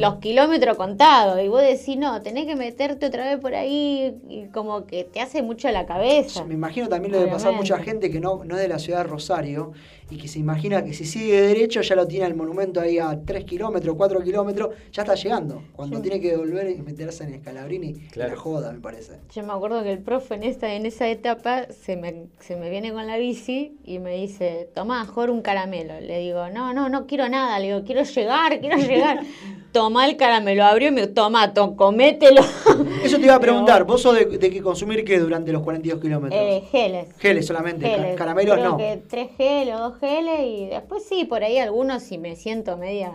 los 0.00 0.14
kilómetros 0.16 0.76
contados 0.76 1.40
y 1.42 1.48
vos 1.48 1.60
decís, 1.62 1.96
no, 1.96 2.22
tenés 2.22 2.46
que 2.46 2.56
meterte 2.56 3.06
otra 3.06 3.24
vez 3.26 3.38
por 3.38 3.54
ahí 3.54 4.14
y 4.28 4.46
como 4.48 4.73
que 4.82 5.04
te 5.04 5.20
hace 5.20 5.42
mucho 5.42 5.70
la 5.70 5.86
cabeza. 5.86 6.44
Me 6.44 6.54
imagino 6.54 6.88
también 6.88 7.12
le 7.12 7.18
debe 7.18 7.30
pasar 7.30 7.54
mucha 7.54 7.78
gente 7.78 8.10
que 8.10 8.20
no, 8.20 8.44
no 8.44 8.56
es 8.56 8.62
de 8.62 8.68
la 8.68 8.78
ciudad 8.78 8.98
de 8.98 9.04
Rosario 9.04 9.72
y 10.10 10.16
que 10.18 10.28
se 10.28 10.38
imagina 10.38 10.84
que 10.84 10.92
si 10.92 11.04
sigue 11.04 11.40
derecho 11.40 11.80
ya 11.80 11.94
lo 11.96 12.06
tiene 12.06 12.26
el 12.26 12.34
monumento 12.34 12.80
ahí 12.80 12.98
a 12.98 13.18
3 13.24 13.44
kilómetros, 13.44 13.96
4 13.96 14.22
kilómetros, 14.22 14.68
ya 14.92 15.02
está 15.02 15.14
llegando. 15.14 15.62
Cuando 15.74 15.96
Sí. 15.96 16.02
tiene 16.02 16.20
que 16.20 16.36
volver 16.36 16.70
y 16.70 16.82
meterse 16.82 17.24
en 17.24 17.34
Escalabrini, 17.34 17.94
Claro. 18.12 18.30
la 18.32 18.36
joda, 18.36 18.72
me 18.72 18.80
parece. 18.80 19.14
Yo 19.34 19.42
me 19.42 19.52
acuerdo 19.52 19.82
que 19.82 19.90
el 19.92 20.00
profe 20.00 20.34
en 20.34 20.42
esta, 20.42 20.74
en 20.74 20.86
esa 20.86 21.08
etapa 21.08 21.66
se 21.72 21.96
me, 21.96 22.26
se 22.40 22.56
me 22.56 22.68
viene 22.70 22.92
con 22.92 23.06
la 23.06 23.16
bici 23.16 23.76
y 23.84 23.98
me 23.98 24.14
dice, 24.16 24.68
tomá, 24.74 25.04
Jorge, 25.06 25.32
un 25.32 25.42
caramelo. 25.42 25.98
Le 26.00 26.18
digo, 26.20 26.48
no, 26.50 26.74
no, 26.74 26.88
no 26.88 27.06
quiero 27.06 27.28
nada. 27.28 27.58
Le 27.58 27.68
digo, 27.68 27.82
quiero 27.84 28.02
llegar, 28.02 28.60
quiero 28.60 28.76
llegar. 28.76 29.20
Toma 29.72 30.06
el 30.08 30.16
caramelo, 30.16 30.64
abrió 30.64 30.88
y 30.88 30.92
me 30.92 31.00
dijo, 31.00 31.14
toma, 31.14 31.52
to- 31.52 31.74
comételo. 31.74 32.42
Eso 33.04 33.16
te 33.18 33.24
iba 33.24 33.34
a 33.34 33.40
preguntar, 33.40 33.82
¿vos 33.84 34.02
sos 34.02 34.14
de, 34.16 34.26
de 34.38 34.50
que 34.50 34.62
consumir 34.62 35.04
qué 35.04 35.18
durante 35.18 35.50
los 35.50 35.62
42 35.62 36.00
kilómetros? 36.00 36.40
Eh, 36.40 36.62
geles. 36.70 37.08
Geles 37.18 37.44
solamente, 37.46 37.88
Geles. 37.88 38.14
caramelos 38.16 38.54
Creo 38.56 38.70
no. 38.70 38.76
que 38.76 39.02
tres 39.08 39.30
geles 39.36 39.74
geles 39.98 40.40
y 40.44 40.66
después 40.66 41.04
sí, 41.04 41.24
por 41.24 41.42
ahí 41.42 41.58
algunos 41.58 42.02
si 42.02 42.18
me 42.18 42.36
siento 42.36 42.76
media... 42.76 43.12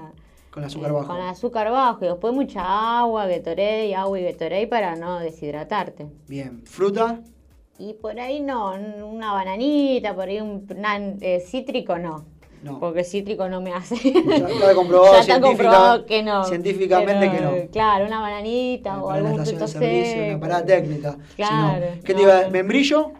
Con 0.51 0.63
azúcar 0.63 0.89
eh, 0.89 0.93
bajo. 0.93 1.07
Con 1.07 1.21
azúcar 1.21 1.71
bajo 1.71 2.05
y 2.05 2.07
después 2.07 2.33
mucha 2.33 2.99
agua, 2.99 3.27
Gatorade, 3.27 3.95
agua 3.95 4.19
y 4.19 4.23
Gatorade 4.23 4.67
para 4.67 4.95
no 4.95 5.19
deshidratarte. 5.19 6.07
Bien. 6.27 6.63
¿Fruta? 6.65 7.21
Y 7.77 7.93
por 7.93 8.19
ahí 8.19 8.41
no, 8.41 8.73
una 9.05 9.31
bananita, 9.31 10.13
por 10.13 10.27
ahí 10.27 10.41
un 10.41 10.67
eh, 11.21 11.39
cítrico 11.39 11.97
no. 11.97 12.25
No. 12.61 12.77
Porque 12.79 13.05
cítrico 13.05 13.47
no 13.47 13.61
me 13.61 13.73
hace. 13.73 13.95
Ya 13.95 14.47
está 14.49 14.75
comprobado, 14.75 15.13
Ya 15.13 15.19
está 15.21 15.39
comprobado 15.39 16.05
que 16.05 16.23
no. 16.23 16.43
científicamente 16.43 17.31
que 17.31 17.39
no. 17.39 17.51
Claro, 17.71 18.05
una 18.05 18.19
bananita 18.19 19.01
o 19.01 19.09
algún 19.11 19.45
fruto 19.45 19.67
seco. 19.67 19.85
una 19.85 20.39
parada 20.39 20.65
técnica. 20.65 21.17
Si 21.29 21.35
Claro, 21.37 21.85
no, 21.95 22.01
¿Qué 22.03 22.13
te 22.13 22.21
iba? 22.21 22.49
¿Membrillo? 22.49 23.13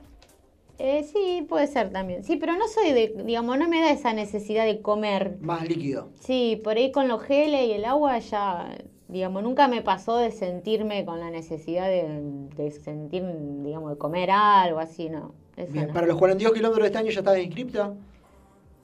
Eh, 0.79 1.03
sí, 1.03 1.45
puede 1.47 1.67
ser 1.67 1.91
también. 1.91 2.23
Sí, 2.23 2.37
pero 2.37 2.53
no 2.55 2.67
soy 2.67 2.93
de, 2.93 3.13
digamos, 3.25 3.57
no 3.57 3.67
me 3.67 3.81
da 3.81 3.91
esa 3.91 4.13
necesidad 4.13 4.65
de 4.65 4.81
comer. 4.81 5.37
Más 5.41 5.67
líquido. 5.67 6.09
Sí, 6.19 6.59
por 6.63 6.77
ahí 6.77 6.91
con 6.91 7.07
los 7.07 7.21
geles 7.21 7.67
y 7.67 7.73
el 7.73 7.85
agua 7.85 8.17
ya 8.19 8.75
Digamos, 9.09 9.41
nunca 9.41 9.67
me 9.67 9.81
pasó 9.81 10.17
de 10.17 10.31
sentirme 10.31 11.03
con 11.03 11.19
la 11.19 11.31
necesidad 11.31 11.87
de, 11.87 12.21
de 12.55 12.69
sentir, 12.69 13.23
digamos, 13.63 13.89
de 13.89 13.97
comer 13.97 14.29
algo 14.29 14.79
así, 14.79 15.09
no. 15.09 15.33
Bien, 15.57 15.87
no. 15.87 15.93
para 15.93 16.05
los 16.05 16.15
42 16.15 16.53
kilómetros 16.53 16.83
de 16.83 16.87
este 16.87 16.97
año 16.99 17.09
ya 17.09 17.19
estabas 17.19 17.39
inscripta. 17.39 17.93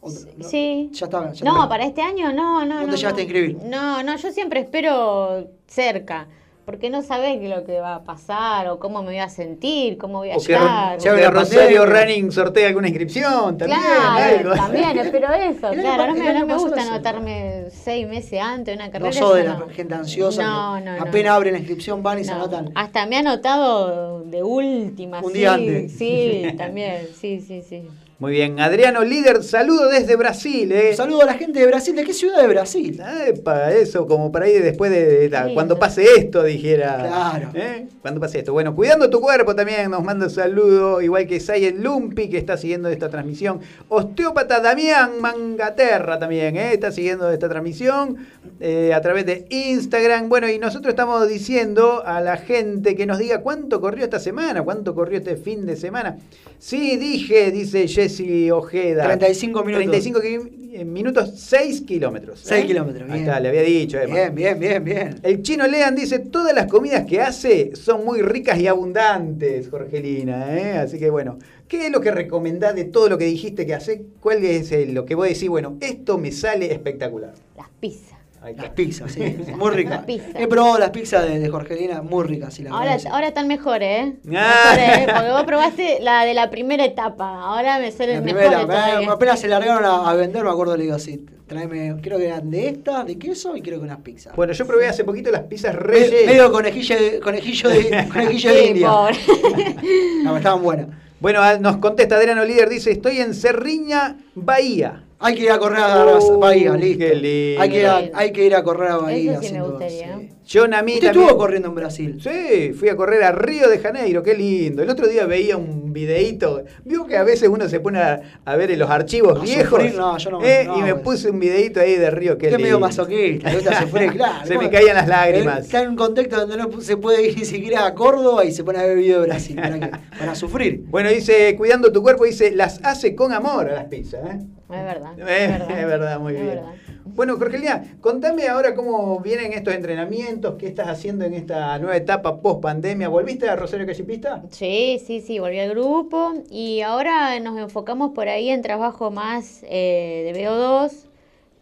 ¿O 0.01 0.09
no? 0.09 0.49
Sí. 0.49 0.89
Ya 0.93 1.07
ya 1.07 1.45
No, 1.45 1.69
para 1.69 1.85
este 1.85 2.01
año 2.01 2.33
no, 2.33 2.65
no, 2.65 2.77
¿Dónde 2.77 2.91
no. 2.93 2.97
llegaste 2.97 3.21
a 3.21 3.23
inscribir? 3.23 3.57
No, 3.65 4.01
no, 4.01 4.17
yo 4.17 4.31
siempre 4.31 4.61
espero 4.61 5.47
cerca, 5.67 6.27
porque 6.65 6.89
no 6.89 7.03
sabés 7.03 7.37
qué 7.37 7.45
es 7.45 7.55
lo 7.55 7.63
que 7.63 7.79
va 7.79 7.95
a 7.95 8.03
pasar 8.03 8.67
o 8.69 8.79
cómo 8.79 9.01
me 9.01 9.09
voy 9.09 9.19
a 9.19 9.29
sentir, 9.29 9.97
cómo 9.97 10.17
voy 10.19 10.31
a 10.31 10.37
O 10.37 10.41
que 10.41 10.53
la 10.53 11.29
Rosario. 11.29 11.85
Running 11.85 12.31
sortea 12.31 12.67
alguna 12.67 12.87
inscripción 12.87 13.57
también. 13.57 13.79
Claro, 13.79 14.51
algo. 14.51 14.55
también, 14.55 14.97
espero 14.97 15.31
eso, 15.33 15.69
El 15.69 15.81
claro, 15.81 16.07
no 16.07 16.13
el 16.15 16.19
me, 16.19 16.29
año 16.29 16.39
no 16.39 16.45
me 16.47 16.55
gusta 16.55 16.81
anotarme 16.81 17.65
seis 17.69 18.07
meses 18.07 18.41
antes 18.41 18.65
de 18.77 18.83
una 18.83 18.91
carrera. 18.91 19.09
No 19.11 19.13
sos 19.13 19.35
de 19.35 19.41
eso 19.41 19.53
la 19.53 19.59
no. 19.59 19.69
gente 19.69 19.93
ansiosa. 19.93 20.43
No, 20.43 20.79
no, 20.79 20.97
no. 20.97 21.03
Apenas 21.03 21.33
abren 21.33 21.53
la 21.53 21.59
inscripción, 21.59 22.01
van 22.01 22.19
y 22.19 22.23
se 22.23 22.31
No, 22.31 22.37
anotan. 22.37 22.71
Hasta 22.73 23.05
me 23.05 23.17
ha 23.17 23.19
anotado 23.19 24.23
de 24.23 24.41
última. 24.43 25.21
Un 25.21 25.31
sí, 25.31 25.37
día 25.37 25.53
antes. 25.53 25.91
Sí, 25.97 26.43
también, 26.57 27.07
sí, 27.13 27.41
sí, 27.41 27.61
sí. 27.61 27.87
Muy 28.17 28.31
bien, 28.31 28.61
Adriano 28.61 29.03
Líder, 29.03 29.43
saludo 29.43 29.89
desde 29.89 30.15
Brasil. 30.15 30.71
Eh. 30.71 30.91
Un 30.91 30.95
saludo 30.95 31.23
a 31.23 31.25
la 31.25 31.33
gente 31.33 31.59
de 31.59 31.67
Brasil. 31.67 31.93
¿De 31.97 32.05
qué 32.05 32.13
ciudad 32.13 32.39
de 32.41 32.47
Brasil? 32.47 33.01
para 33.43 33.73
eso, 33.75 34.07
como 34.07 34.31
para 34.31 34.47
ir 34.49 34.63
después 34.63 34.89
de, 34.89 35.05
de 35.05 35.29
la- 35.29 35.47
Sí, 35.47 35.53
cuando 35.53 35.77
pase 35.77 36.05
esto, 36.17 36.41
dijera. 36.43 36.95
Claro. 36.97 37.49
¿Eh? 37.53 37.87
Cuando 38.01 38.21
pase 38.21 38.39
esto. 38.39 38.53
Bueno, 38.53 38.73
cuidando 38.73 39.09
tu 39.09 39.19
cuerpo 39.19 39.53
también, 39.53 39.91
nos 39.91 40.01
manda 40.01 40.27
un 40.27 40.31
saludo, 40.31 41.01
igual 41.01 41.27
que 41.27 41.41
Sayen 41.41 41.83
Lumpi, 41.83 42.29
que 42.29 42.37
está 42.37 42.55
siguiendo 42.55 42.87
esta 42.87 43.09
transmisión. 43.09 43.59
Osteópata 43.89 44.61
Damián 44.61 45.19
Mangaterra 45.19 46.17
también, 46.17 46.55
¿eh? 46.55 46.71
está 46.71 46.93
siguiendo 46.93 47.29
esta 47.29 47.49
transmisión 47.49 48.15
eh, 48.61 48.93
a 48.93 49.01
través 49.01 49.25
de 49.25 49.45
Instagram. 49.49 50.29
Bueno, 50.29 50.47
y 50.49 50.57
nosotros 50.57 50.91
estamos 50.93 51.27
diciendo 51.27 52.01
a 52.05 52.21
la 52.21 52.37
gente 52.37 52.95
que 52.95 53.05
nos 53.05 53.17
diga 53.17 53.41
cuánto 53.41 53.81
corrió 53.81 54.05
esta 54.05 54.19
semana, 54.19 54.63
cuánto 54.63 54.95
corrió 54.95 55.17
este 55.17 55.35
fin 55.35 55.65
de 55.65 55.75
semana. 55.75 56.17
Sí, 56.59 56.95
dije, 56.95 57.51
dice 57.51 57.89
Jessy 58.09 58.51
Ojeda. 58.51 59.03
35 59.05 59.63
minutos. 59.63 59.85
35 59.91 60.21
ki- 60.21 60.65
eh, 60.77 60.85
minutos, 60.85 61.31
6 61.37 61.81
kilómetros. 61.81 62.39
6 62.43 62.63
¿eh? 62.63 62.67
kilómetros, 62.67 63.03
Ahí 63.03 63.19
bien. 63.19 63.23
está, 63.23 63.39
le 63.39 63.49
había 63.49 63.61
dicho. 63.61 63.99
Emma. 63.99 64.13
Bien, 64.15 64.35
bien, 64.35 64.59
bien, 64.59 64.83
bien. 64.83 65.19
El 65.23 65.41
chino 65.41 65.65
Lean 65.67 65.95
dice, 65.95 66.19
todas 66.19 66.53
las 66.53 66.65
comidas 66.67 67.05
que 67.05 67.21
hace 67.21 67.75
son 67.75 68.03
muy 68.05 68.21
ricas 68.21 68.59
y 68.59 68.67
abundantes, 68.67 69.69
Jorgelina. 69.69 70.57
¿eh? 70.57 70.77
Así 70.77 70.99
que 70.99 71.09
bueno, 71.09 71.39
¿qué 71.67 71.85
es 71.87 71.91
lo 71.91 72.01
que 72.01 72.11
recomendás 72.11 72.75
de 72.75 72.85
todo 72.85 73.09
lo 73.09 73.17
que 73.17 73.25
dijiste 73.25 73.65
que 73.65 73.73
hace? 73.73 74.03
¿Cuál 74.19 74.43
es 74.43 74.71
el- 74.71 74.93
lo 74.93 75.05
que 75.05 75.15
vos 75.15 75.27
decís? 75.27 75.47
Bueno, 75.49 75.77
esto 75.81 76.17
me 76.17 76.31
sale 76.31 76.71
espectacular. 76.73 77.33
Las 77.55 77.69
pizzas. 77.79 78.14
Las 78.55 78.69
pizzas, 78.69 79.11
sí. 79.11 79.21
Muy 79.57 79.71
ricas. 79.71 79.95
Las 79.97 80.05
pizzas. 80.05 80.29
He 80.35 80.47
probado 80.47 80.77
las 80.77 80.89
pizzas 80.91 81.27
de, 81.27 81.39
de 81.39 81.49
Jorgelina, 81.49 82.01
muy 82.01 82.23
ricas, 82.25 82.53
sí, 82.53 82.63
la 82.63 82.71
Ahora, 82.71 82.97
ahora 83.11 83.27
están 83.27 83.47
mejores, 83.47 84.07
¿eh? 84.07 84.13
Ah. 84.35 84.73
Mejores, 84.75 84.97
¿eh? 84.99 85.07
Porque 85.13 85.31
vos 85.31 85.43
probaste 85.43 85.97
la 86.01 86.25
de 86.25 86.33
la 86.33 86.49
primera 86.49 86.85
etapa. 86.85 87.41
Ahora 87.41 87.79
me 87.79 87.91
salen 87.91 88.23
mejores 88.23 88.49
me- 88.49 88.65
todavía. 88.65 89.11
apenas 89.11 89.39
se 89.39 89.47
largaron 89.47 89.83
a, 89.85 90.09
a 90.09 90.13
vender, 90.15 90.43
me 90.43 90.49
acuerdo, 90.51 90.75
le 90.77 90.83
digo 90.83 90.95
así, 90.95 91.25
tráeme, 91.47 91.95
creo 92.01 92.17
que 92.17 92.25
eran 92.27 92.49
de 92.51 92.67
estas, 92.69 93.05
de 93.05 93.17
queso 93.17 93.55
y 93.55 93.61
creo 93.61 93.79
que 93.79 93.85
unas 93.85 93.99
pizzas. 94.01 94.35
Bueno, 94.35 94.53
yo 94.53 94.65
probé 94.67 94.87
hace 94.87 95.03
poquito 95.03 95.31
las 95.31 95.43
pizzas 95.43 95.73
Me- 95.75 95.79
reyes. 95.79 96.25
medio 96.25 96.51
conejillo 96.51 96.95
de, 96.95 97.19
conejillo 97.19 97.69
de, 97.69 98.07
conejillo 98.13 98.51
de 98.53 98.59
Sí, 98.61 98.67
India. 98.69 98.89
pobre. 98.89 99.15
No, 100.23 100.37
estaban 100.37 100.61
buenas. 100.61 100.87
Bueno, 101.19 101.41
nos 101.59 101.77
contesta 101.77 102.17
Adriano 102.17 102.43
Líder, 102.43 102.67
dice, 102.69 102.91
estoy 102.91 103.19
en 103.19 103.33
Cerriña, 103.33 104.17
Bahía. 104.35 105.03
Hay 105.19 105.35
que 105.35 105.43
ir 105.43 105.51
a 105.51 105.57
correr 105.59 105.79
a 105.79 106.05
Uh, 106.17 106.39
Bahía, 106.39 106.73
listo. 106.73 106.99
qué 107.05 107.15
lindo. 107.15 107.61
Hay 107.61 107.69
que, 107.69 107.79
ir 107.79 107.85
a, 107.85 107.97
hay 108.13 108.31
que 108.31 108.45
ir 108.45 108.55
a 108.55 108.63
correr 108.63 108.91
a 108.91 108.97
Bahía. 108.97 109.33
Eso 109.33 109.41
sí 109.43 109.53
me 109.53 109.61
gustaría. 109.61 110.17
sí. 110.19 110.29
John 110.47 110.73
a 110.73 110.83
mí 110.83 110.99
también. 110.99 111.23
estuvo 111.23 111.37
corriendo 111.37 111.69
en 111.69 111.75
Brasil. 111.75 112.19
Sí, 112.21 112.73
fui 112.73 112.89
a 112.89 112.95
correr 112.95 113.23
a 113.23 113.31
Río 113.31 113.67
de 113.69 113.79
Janeiro, 113.79 114.21
qué 114.21 114.35
lindo. 114.35 114.83
El 114.83 114.89
otro 114.89 115.07
día 115.07 115.25
veía 115.25 115.57
un 115.57 115.91
videíto. 115.91 116.63
Vio 116.83 117.05
que 117.07 117.17
a 117.17 117.23
veces 117.23 117.49
uno 117.49 117.67
se 117.67 117.79
pone 117.79 117.99
a, 117.99 118.21
a 118.45 118.55
ver 118.55 118.69
en 118.71 118.79
los 118.79 118.89
archivos 118.89 119.41
viejos. 119.41 119.69
sufrir, 119.81 119.95
no, 119.95 120.17
yo 120.17 120.29
no, 120.31 120.43
¿eh? 120.43 120.65
no, 120.67 120.77
y 120.77 120.81
me 120.83 120.93
pues. 120.95 121.03
puse 121.19 121.31
un 121.31 121.39
videíto 121.39 121.79
ahí 121.79 121.95
de 121.95 122.11
Río, 122.11 122.37
qué 122.37 122.47
Usted 122.47 122.57
es 122.57 122.61
medio 122.61 122.75
lindo. 122.75 122.87
masoquista, 122.87 123.81
sufrir, 123.81 124.11
claro. 124.13 124.45
Se 124.45 124.57
me 124.57 124.69
caían 124.69 124.95
las 124.95 125.07
lágrimas. 125.07 125.59
Está 125.65 125.81
en 125.81 125.89
un 125.89 125.95
contexto 125.95 126.37
donde 126.45 126.57
no 126.57 126.81
se 126.81 126.97
puede 126.97 127.27
ir 127.27 127.37
ni 127.37 127.45
siquiera 127.45 127.85
a 127.87 127.95
Córdoba 127.95 128.45
y 128.45 128.51
se 128.51 128.63
pone 128.63 128.79
a 128.79 128.83
ver 128.85 128.97
video 128.97 129.21
de 129.21 129.27
Brasil. 129.27 129.55
¿Para 129.55 129.79
qué? 129.79 129.91
Para 130.19 130.35
sufrir. 130.35 130.83
Bueno, 130.87 131.09
dice, 131.09 131.55
cuidando 131.57 131.91
tu 131.91 132.03
cuerpo, 132.03 132.25
dice, 132.25 132.51
las 132.51 132.79
hace 132.83 133.15
con 133.15 133.33
amor 133.33 133.69
a 133.69 133.73
las 133.73 133.85
pizzas. 133.85 134.21
¿eh? 134.25 134.39
Es 134.69 134.83
verdad. 134.83 135.11
Eh, 135.17 135.59
es 135.69 135.85
verdad, 135.87 136.19
muy 136.19 136.33
es 136.35 136.41
bien. 136.41 136.55
verdad. 136.55 136.71
Bueno, 137.15 137.37
Jorgelina, 137.37 137.97
contame 138.01 138.49
ahora 138.49 138.75
cómo 138.75 139.21
vienen 139.21 139.53
estos 139.53 139.73
entrenamientos, 139.73 140.55
qué 140.59 140.67
estás 140.67 140.89
haciendo 140.89 141.23
en 141.23 141.33
esta 141.33 141.79
nueva 141.79 141.95
etapa 141.95 142.41
post 142.41 142.61
pandemia. 142.61 143.07
¿Volviste 143.07 143.47
a 143.47 143.55
Rosario 143.55 143.85
Callipista? 143.85 144.43
Sí, 144.51 145.01
sí, 145.01 145.21
sí, 145.21 145.39
volví 145.39 145.57
al 145.59 145.69
grupo 145.69 146.33
y 146.51 146.81
ahora 146.81 147.39
nos 147.39 147.57
enfocamos 147.57 148.11
por 148.11 148.27
ahí 148.27 148.49
en 148.49 148.61
trabajo 148.61 149.11
más 149.11 149.63
eh, 149.63 150.29
de 150.33 150.45
VO2 150.45 150.91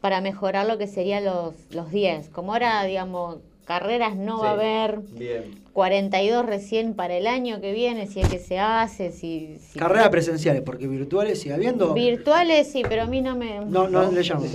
para 0.02 0.22
mejorar 0.22 0.66
lo 0.66 0.80
que 0.80 0.88
serían 0.88 1.24
los, 1.24 1.54
los 1.70 1.92
10. 1.92 2.30
Como 2.30 2.54
ahora, 2.54 2.84
digamos, 2.86 3.38
carreras 3.65 4.15
no 4.15 4.40
va 4.40 4.49
a 4.49 4.53
haber, 4.53 4.99
Bien. 5.18 5.64
42 5.73 6.45
recién 6.45 6.94
para 6.94 7.15
el 7.15 7.26
año 7.26 7.60
que 7.60 7.72
viene, 7.73 8.06
si 8.07 8.19
es 8.19 8.27
que 8.30 8.38
se 8.38 8.60
hace, 8.60 9.11
si... 9.11 9.57
si- 9.60 9.80
Carreras 9.80 10.10
presenciales, 10.10 10.61
porque 10.61 10.88
virtuales 10.88 11.40
sigue 11.41 11.56
habiendo. 11.56 11.94
Virtuales 11.94 12.72
sí, 12.72 12.84
pero 12.88 13.03
a 13.03 13.06
mí 13.07 13.22
no 13.22 13.35
me... 13.35 13.60
No, 13.65 13.88
no, 13.88 14.11
le 14.11 14.22
llamo. 14.22 14.45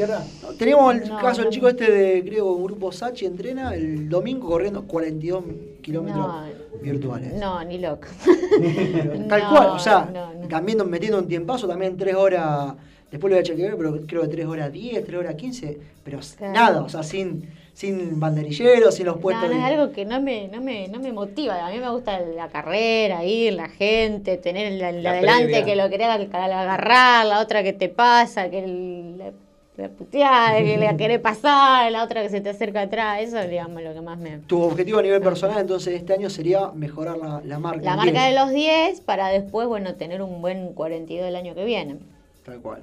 No, 0.42 0.48
teníamos 0.54 0.94
el 0.94 1.08
No, 1.08 1.18
caso 1.18 1.38
del 1.38 1.46
no. 1.46 1.50
chico 1.50 1.68
este 1.68 1.90
de, 1.90 2.24
creo, 2.24 2.52
un 2.52 2.62
grupo 2.64 2.92
Sachi 2.92 3.26
entrena 3.26 3.74
el 3.74 4.08
domingo 4.08 4.48
corriendo 4.48 4.84
42 4.86 5.44
kilómetros 5.82 6.26
No. 6.26 6.42
virtuales. 6.82 7.34
No, 7.34 7.64
ni 7.64 7.78
loco. 7.78 8.06
Tal 9.28 9.42
No, 9.42 9.50
cual, 9.50 9.68
o 9.70 9.78
sea, 9.78 10.08
no, 10.12 10.34
no. 10.34 10.48
también 10.48 10.88
metiendo 10.88 11.18
un 11.18 11.26
tiempazo, 11.26 11.66
también 11.66 11.96
3 11.96 12.14
horas, 12.14 12.74
después 13.10 13.30
lo 13.30 13.36
voy 13.36 13.40
a 13.40 13.42
chequear, 13.42 13.76
pero 13.76 14.00
creo 14.06 14.22
que 14.22 14.28
3 14.28 14.46
horas 14.46 14.72
10, 14.72 15.04
3 15.04 15.18
horas 15.18 15.34
15, 15.34 15.78
pero 16.04 16.18
Claro. 16.36 16.52
nada, 16.52 16.82
o 16.82 16.88
sea, 16.88 17.02
sin, 17.02 17.48
sin 17.72 18.18
banderilleros, 18.20 18.94
sin 18.94 19.06
los 19.06 19.18
puestos 19.18 19.48
no 19.48 19.54
es 19.56 19.62
algo 19.64 19.92
que 19.92 20.04
no 20.04 20.20
me, 20.20 20.48
no, 20.48 20.60
me, 20.60 20.88
no 20.88 20.98
me 21.00 21.12
motiva. 21.12 21.66
A 21.66 21.70
mí 21.70 21.78
me 21.78 21.90
gusta 21.90 22.18
la 22.20 22.48
carrera, 22.48 23.24
ir, 23.24 23.52
la 23.54 23.68
gente, 23.68 24.36
tener 24.36 24.66
el, 24.72 24.80
el 24.82 25.02
La 25.02 25.10
adelante 25.10 25.44
previa. 25.44 25.64
que 25.64 25.76
lo 25.76 25.88
querés 25.88 26.08
agarrar, 26.08 27.26
la 27.26 27.40
otra 27.40 27.62
que 27.62 27.72
te 27.72 27.88
pasa, 27.88 28.50
que 28.50 28.64
el- 28.64 29.18
la, 29.18 29.32
la 29.76 29.88
puteada, 29.90 30.58
que 30.58 30.76
la 30.76 30.96
querés 30.96 31.20
pasar, 31.30 31.90
la 31.92 32.02
otra 32.02 32.22
que 32.22 32.28
se 32.30 32.40
te 32.40 32.50
acerca 32.50 32.80
atrás. 32.82 33.20
Eso 33.22 33.38
es, 33.38 33.48
digamos, 33.48 33.80
lo 33.82 33.94
que 33.94 34.00
más 34.00 34.18
me... 34.18 34.38
Tu 34.38 34.60
objetivo 34.60 34.98
a 34.98 35.02
nivel 35.02 35.20
personal 35.22 35.60
entonces 35.60 35.94
este 35.94 36.12
año 36.14 36.30
sería 36.30 36.70
mejorar 36.74 37.16
la, 37.16 37.40
la 37.44 37.58
marca. 37.60 37.82
La 37.84 37.94
marca 37.96 38.24
10. 38.24 38.24
de 38.24 38.34
los 38.40 38.50
10 38.50 39.00
para 39.02 39.28
después, 39.28 39.68
bueno, 39.68 39.94
tener 39.94 40.20
un 40.22 40.40
buen 40.42 40.72
42 40.72 41.28
el 41.28 41.36
año 41.36 41.54
que 41.54 41.64
viene. 41.64 41.96
Tal 42.44 42.60
cual. 42.60 42.82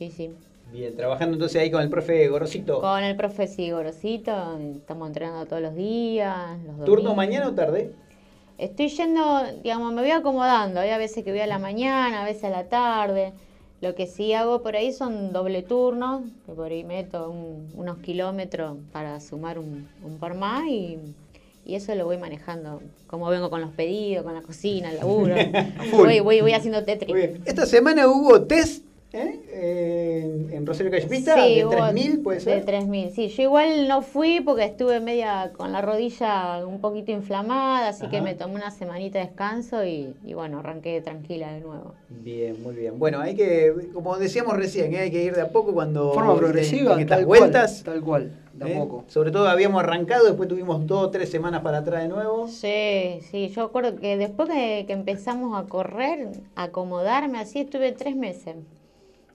Sí, 0.00 0.10
sí. 0.10 0.30
Bien, 0.72 0.96
trabajando 0.96 1.34
entonces 1.34 1.60
ahí 1.60 1.70
con 1.70 1.82
el 1.82 1.90
profe 1.90 2.26
Gorosito. 2.28 2.80
Con 2.80 3.02
el 3.04 3.16
profe 3.16 3.46
Sigorosito, 3.46 4.32
estamos 4.74 5.08
entrenando 5.08 5.44
todos 5.44 5.60
los 5.60 5.74
días. 5.74 6.56
Los 6.66 6.86
¿Turno 6.86 7.14
mañana 7.14 7.48
o 7.48 7.52
tarde? 7.52 7.92
Estoy 8.56 8.88
yendo, 8.88 9.42
digamos, 9.62 9.92
me 9.92 10.00
voy 10.00 10.10
acomodando. 10.12 10.80
Hay 10.80 10.88
a 10.88 10.96
veces 10.96 11.22
que 11.22 11.32
voy 11.32 11.40
a 11.40 11.46
la 11.46 11.58
mañana, 11.58 12.22
a 12.22 12.24
veces 12.24 12.44
a 12.44 12.48
la 12.48 12.64
tarde. 12.70 13.34
Lo 13.82 13.94
que 13.94 14.06
sí 14.06 14.32
hago 14.32 14.62
por 14.62 14.74
ahí 14.74 14.90
son 14.90 15.34
doble 15.34 15.60
turnos, 15.62 16.22
que 16.46 16.52
por 16.52 16.72
ahí 16.72 16.82
meto 16.82 17.28
un- 17.28 17.70
unos 17.74 17.98
kilómetros 17.98 18.78
para 18.90 19.20
sumar 19.20 19.58
un, 19.58 19.86
un 20.02 20.16
par 20.18 20.32
más 20.32 20.66
y, 20.66 20.96
y 21.66 21.74
eso 21.74 21.94
lo 21.94 22.06
voy 22.06 22.16
manejando. 22.16 22.80
Como 23.06 23.28
vengo 23.28 23.50
con 23.50 23.60
los 23.60 23.72
pedidos, 23.72 24.24
con 24.24 24.32
la 24.32 24.40
cocina, 24.40 24.90
el 24.92 24.96
laburo. 24.96 25.34
voy, 25.92 26.20
voy, 26.20 26.40
voy 26.40 26.52
haciendo 26.54 26.84
Tetris. 26.84 27.14
Esta 27.44 27.66
semana 27.66 28.08
hubo 28.08 28.40
test 28.46 28.82
¿eh? 29.12 30.20
en, 30.22 30.52
en 30.52 30.66
Rosario 30.66 30.90
Callipista 30.90 31.34
de 31.36 31.64
hubo 31.64 31.72
3.000, 31.72 32.22
puede 32.22 32.40
ser. 32.40 32.64
De 32.64 32.78
3.000, 32.78 33.10
sí. 33.10 33.28
Yo 33.28 33.42
igual 33.42 33.88
no 33.88 34.02
fui 34.02 34.40
porque 34.40 34.64
estuve 34.64 35.00
media 35.00 35.52
con 35.56 35.72
la 35.72 35.82
rodilla 35.82 36.64
un 36.66 36.80
poquito 36.80 37.12
inflamada, 37.12 37.88
así 37.88 38.08
que 38.08 38.20
me 38.20 38.34
tomé 38.34 38.56
una 38.56 38.70
semanita 38.70 39.18
de 39.18 39.26
descanso 39.26 39.84
y, 39.84 40.14
y 40.24 40.34
bueno, 40.34 40.60
arranqué 40.60 41.00
tranquila 41.00 41.52
de 41.52 41.60
nuevo. 41.60 41.94
Bien, 42.08 42.62
muy 42.62 42.74
bien. 42.74 42.98
Bueno, 42.98 43.20
hay 43.20 43.34
que, 43.34 43.72
como 43.92 44.16
decíamos 44.18 44.56
recién, 44.56 44.94
¿eh? 44.94 45.00
hay 45.00 45.10
que 45.10 45.22
ir 45.22 45.34
de 45.34 45.42
a 45.42 45.48
poco 45.48 45.72
cuando... 45.72 46.12
forma 46.12 46.36
progresiva, 46.36 46.94
en 46.94 47.00
estas 47.00 47.18
tal 47.18 47.26
vueltas. 47.26 47.82
cual. 47.82 47.94
Tal 47.94 48.04
cual, 48.04 48.32
de 48.52 48.64
a 48.64 48.68
¿eh? 48.68 48.76
poco. 48.78 49.04
Sobre 49.08 49.30
todo 49.30 49.48
habíamos 49.48 49.82
arrancado, 49.82 50.26
después 50.26 50.48
tuvimos 50.48 50.86
dos 50.86 51.06
o 51.06 51.10
tres 51.10 51.30
semanas 51.30 51.62
para 51.62 51.78
atrás 51.78 52.02
de 52.02 52.08
nuevo. 52.08 52.48
Sí, 52.48 53.20
sí, 53.30 53.48
yo 53.48 53.62
acuerdo 53.64 53.96
que 53.96 54.16
después 54.16 54.48
que, 54.48 54.84
que 54.86 54.92
empezamos 54.92 55.58
a 55.58 55.66
correr, 55.66 56.28
a 56.54 56.64
acomodarme 56.64 57.38
así, 57.38 57.60
estuve 57.60 57.92
tres 57.92 58.16
meses. 58.16 58.56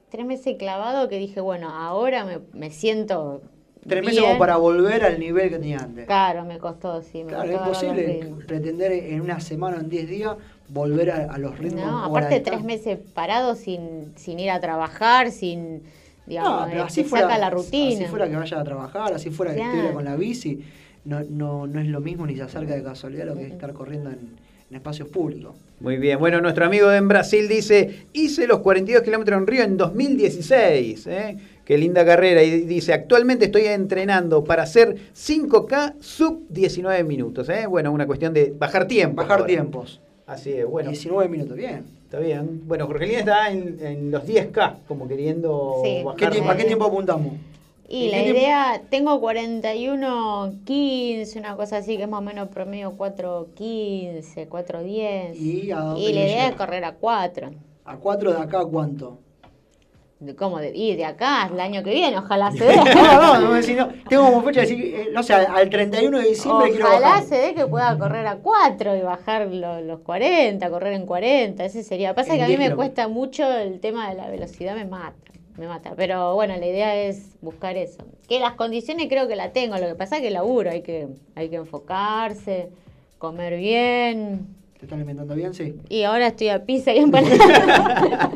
Tres 0.09 0.25
meses 0.25 0.55
clavado 0.57 1.09
que 1.09 1.17
dije, 1.17 1.41
bueno, 1.41 1.69
ahora 1.69 2.25
me, 2.25 2.39
me 2.53 2.71
siento. 2.71 3.41
Tres 3.87 4.03
meses 4.03 4.21
como 4.21 4.39
para 4.39 4.57
volver 4.57 5.03
al 5.03 5.19
nivel 5.19 5.49
que 5.49 5.59
tenía 5.59 5.77
antes. 5.79 6.05
Claro, 6.05 6.43
me 6.43 6.57
costó, 6.57 7.01
sí. 7.01 7.23
Me 7.23 7.29
Claro, 7.29 7.51
es 7.51 7.57
costó 7.57 7.85
imposible 7.85 8.33
pretender 8.47 8.91
en 8.91 9.21
una 9.21 9.39
semana 9.39 9.77
o 9.77 9.79
en 9.81 9.89
10 9.89 10.09
días 10.09 10.35
volver 10.69 11.11
a, 11.11 11.31
a 11.31 11.37
los 11.37 11.57
ritmos. 11.59 11.85
No, 11.85 12.03
aparte 12.03 12.39
tres 12.39 12.63
meses 12.63 12.97
parados 13.13 13.59
sin, 13.59 14.13
sin 14.15 14.39
ir 14.39 14.49
a 14.49 14.59
trabajar, 14.59 15.31
sin, 15.31 15.83
digamos, 16.25 16.61
No, 16.61 16.65
pero 16.67 16.81
eh, 16.81 16.85
así 16.85 17.03
fuera, 17.03 17.27
saca 17.27 17.37
la 17.37 17.49
rutina. 17.51 17.95
Así 18.01 18.05
fuera 18.05 18.27
que 18.27 18.35
vaya 18.35 18.59
a 18.59 18.63
trabajar, 18.63 19.13
así 19.13 19.29
fuera 19.29 19.53
que 19.53 19.61
estuviera 19.61 19.93
con 19.93 20.05
la 20.05 20.15
bici. 20.15 20.63
no, 21.03 21.21
no, 21.21 21.67
no 21.67 21.79
es 21.79 21.87
lo 21.87 21.99
mismo 21.99 22.25
ni 22.25 22.35
se 22.35 22.41
acerca 22.41 22.73
de 22.73 22.81
casualidad 22.81 23.25
lo 23.27 23.35
que 23.35 23.45
es 23.45 23.51
estar 23.51 23.71
corriendo 23.73 24.09
en, 24.09 24.35
en 24.69 24.75
espacios 24.75 25.09
públicos. 25.09 25.55
Muy 25.81 25.97
bien, 25.97 26.19
bueno, 26.19 26.39
nuestro 26.41 26.65
amigo 26.65 26.91
en 26.91 27.07
Brasil 27.07 27.47
dice, 27.49 28.05
hice 28.13 28.47
los 28.47 28.59
42 28.59 29.03
kilómetros 29.03 29.37
en 29.39 29.47
Río 29.47 29.63
en 29.63 29.75
2016. 29.77 31.07
¿eh? 31.07 31.37
Qué 31.65 31.77
linda 31.77 32.05
carrera. 32.05 32.41
Y 32.43 32.61
dice, 32.61 32.93
actualmente 32.93 33.45
estoy 33.45 33.65
entrenando 33.65 34.43
para 34.43 34.63
hacer 34.63 34.95
5K 35.13 35.95
sub 35.99 36.43
19 36.49 37.03
minutos. 37.03 37.49
¿eh? 37.49 37.65
Bueno, 37.67 37.91
una 37.91 38.07
cuestión 38.07 38.33
de 38.33 38.53
bajar 38.57 38.87
tiempo. 38.87 39.17
Bajar 39.17 39.39
ahora. 39.39 39.47
tiempos. 39.47 39.99
Así 40.25 40.53
es, 40.53 40.65
bueno. 40.65 40.89
19 40.89 41.29
minutos, 41.29 41.55
bien. 41.57 41.83
Está 42.05 42.19
bien. 42.19 42.61
Bueno, 42.65 42.87
Jorgelina 42.87 43.19
está 43.19 43.51
en, 43.51 43.77
en 43.81 44.11
los 44.11 44.23
10K, 44.25 44.77
como 44.87 45.07
queriendo 45.07 45.81
Sí. 45.83 46.01
bajar. 46.03 46.19
¿Qué 46.19 46.27
tiempo, 46.27 46.49
¿A 46.51 46.57
qué 46.57 46.63
tiempo 46.63 46.85
apuntamos? 46.85 47.33
Y 47.87 48.05
¿En 48.05 48.11
la 48.11 48.17
tiempo? 48.23 48.39
idea, 48.39 48.81
tengo 48.89 49.19
41, 49.19 50.53
15, 50.65 51.39
una 51.39 51.55
cosa 51.55 51.77
así, 51.77 51.97
que 51.97 52.03
es 52.03 52.09
más 52.09 52.19
o 52.19 52.23
menos 52.23 52.47
promedio 52.49 52.93
4, 52.97 53.49
15, 53.55 54.47
4, 54.47 54.81
10. 54.83 55.35
¿Y 55.39 55.71
a 55.71 55.79
dónde 55.79 56.01
Y 56.01 56.13
la 56.13 56.21
idea 56.21 56.47
es 56.49 56.55
correr 56.55 56.83
a 56.83 56.93
4. 56.93 57.51
¿A 57.85 57.97
4 57.97 58.33
de 58.33 58.39
acá 58.39 58.65
cuánto? 58.65 59.19
De, 60.19 60.33
¿Cómo? 60.35 60.57
De, 60.59 60.75
y 60.75 60.95
de 60.95 61.05
acá, 61.05 61.47
el 61.53 61.59
año 61.59 61.83
que 61.83 61.91
viene, 61.93 62.17
ojalá 62.17 62.51
se 62.51 62.65
No, 62.75 62.83
dé. 62.83 62.93
no, 62.95 63.39
no, 63.41 63.53
decir, 63.53 63.77
no. 63.77 63.89
Tengo 64.09 64.23
como 64.25 64.41
fecha 64.41 64.61
de 64.61 64.67
decir, 64.67 64.85
eh, 64.95 65.09
no 65.11 65.21
sé, 65.21 65.33
al 65.33 65.69
31 65.69 66.17
de 66.19 66.29
diciembre 66.29 66.71
quiero 66.71 66.87
Ojalá 66.87 67.21
se 67.21 67.35
dé 67.35 67.53
que 67.53 67.67
pueda 67.67 67.95
correr 67.99 68.25
a 68.25 68.37
4 68.37 68.95
y 68.95 69.01
bajar 69.01 69.47
lo- 69.47 69.81
los 69.81 69.99
40, 69.99 70.69
correr 70.69 70.93
en 70.93 71.05
40, 71.05 71.65
ese 71.65 71.83
sería. 71.83 72.15
Pasa 72.15 72.33
que 72.35 72.41
a 72.43 72.47
mí 72.47 72.55
10 72.55 72.69
me 72.71 72.75
cuesta 72.75 73.07
mucho 73.09 73.43
el 73.51 73.79
tema 73.81 74.09
de 74.09 74.15
la 74.15 74.27
velocidad, 74.29 74.73
me 74.75 74.85
mata, 74.85 75.15
me 75.57 75.67
mata. 75.67 75.93
Pero 75.95 76.35
bueno, 76.35 76.55
la 76.57 76.65
idea 76.65 76.95
es 76.95 77.35
buscar 77.41 77.77
eso. 77.77 78.03
Que 78.27 78.39
las 78.39 78.53
condiciones 78.53 79.07
creo 79.07 79.27
que 79.27 79.35
la 79.35 79.51
tengo, 79.51 79.77
lo 79.77 79.87
que 79.87 79.95
pasa 79.95 80.17
es 80.17 80.21
que 80.21 80.31
laburo, 80.31 80.71
hay 80.71 80.81
que, 80.81 81.07
hay 81.35 81.49
que 81.49 81.57
enfocarse, 81.57 82.69
comer 83.17 83.57
bien. 83.57 84.47
¿Te 84.79 84.85
están 84.85 84.99
alimentando 84.99 85.35
bien? 85.35 85.53
Sí. 85.53 85.73
Y 85.87 86.03
ahora 86.03 86.27
estoy 86.27 86.49
a 86.49 86.65
pizza 86.65 86.93
y 86.93 86.97
empanada. 86.97 88.31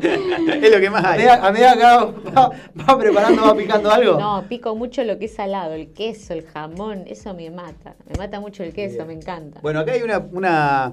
Es 0.62 0.70
lo 0.70 0.80
que 0.80 0.88
más 0.90 1.04
A 1.04 1.12
hay. 1.12 1.26
a 1.26 1.52
medida 1.52 1.74
que 1.76 1.82
va, 1.82 2.50
va 2.88 2.98
preparando, 2.98 3.42
va 3.42 3.54
picando 3.54 3.90
algo. 3.90 4.18
No, 4.18 4.44
pico 4.48 4.74
mucho 4.74 5.04
lo 5.04 5.18
que 5.18 5.26
es 5.26 5.34
salado, 5.34 5.74
el 5.74 5.88
queso, 5.92 6.32
el 6.32 6.42
jamón, 6.46 7.04
eso 7.06 7.34
me 7.34 7.50
mata. 7.50 7.94
Me 8.08 8.16
mata 8.16 8.40
mucho 8.40 8.62
el 8.62 8.72
queso, 8.72 8.94
Bien. 8.96 9.06
me 9.08 9.12
encanta. 9.14 9.60
Bueno, 9.60 9.80
acá 9.80 9.92
hay 9.92 10.02
una, 10.02 10.18
una 10.32 10.92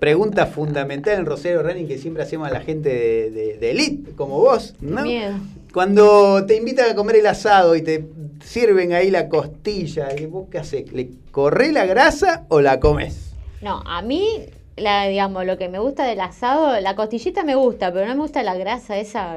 pregunta 0.00 0.46
fundamental 0.46 1.18
en 1.18 1.26
Rosario 1.26 1.62
Running 1.62 1.86
que 1.88 1.98
siempre 1.98 2.22
hacemos 2.22 2.48
a 2.48 2.52
la 2.52 2.60
gente 2.60 2.88
de, 2.88 3.30
de- 3.30 3.58
de 3.58 3.70
elite, 3.70 4.12
como 4.12 4.38
vos, 4.38 4.74
¿no? 4.80 5.02
Miedo. 5.02 5.34
Cuando 5.74 6.46
te 6.46 6.56
invitan 6.56 6.90
a 6.90 6.94
comer 6.94 7.16
el 7.16 7.26
asado 7.26 7.76
y 7.76 7.82
te 7.82 8.02
sirven 8.42 8.94
ahí 8.94 9.10
la 9.10 9.28
costilla, 9.28 10.08
¿y 10.18 10.24
¿vos 10.24 10.48
qué 10.50 10.56
haces? 10.58 10.90
¿Le 10.92 11.10
corrés 11.32 11.72
la 11.74 11.84
grasa 11.84 12.46
o 12.48 12.62
la 12.62 12.80
comes? 12.80 13.34
No, 13.60 13.82
a 13.86 14.00
mí, 14.00 14.46
la, 14.76 15.06
digamos, 15.08 15.44
lo 15.46 15.56
que 15.58 15.68
me 15.68 15.78
gusta 15.78 16.04
del 16.04 16.20
asado, 16.20 16.78
la 16.80 16.94
costillita 16.94 17.44
me 17.44 17.54
gusta, 17.54 17.92
pero 17.92 18.06
no 18.06 18.14
me 18.14 18.20
gusta 18.22 18.42
la 18.42 18.54
grasa 18.54 18.96
esa 18.98 19.36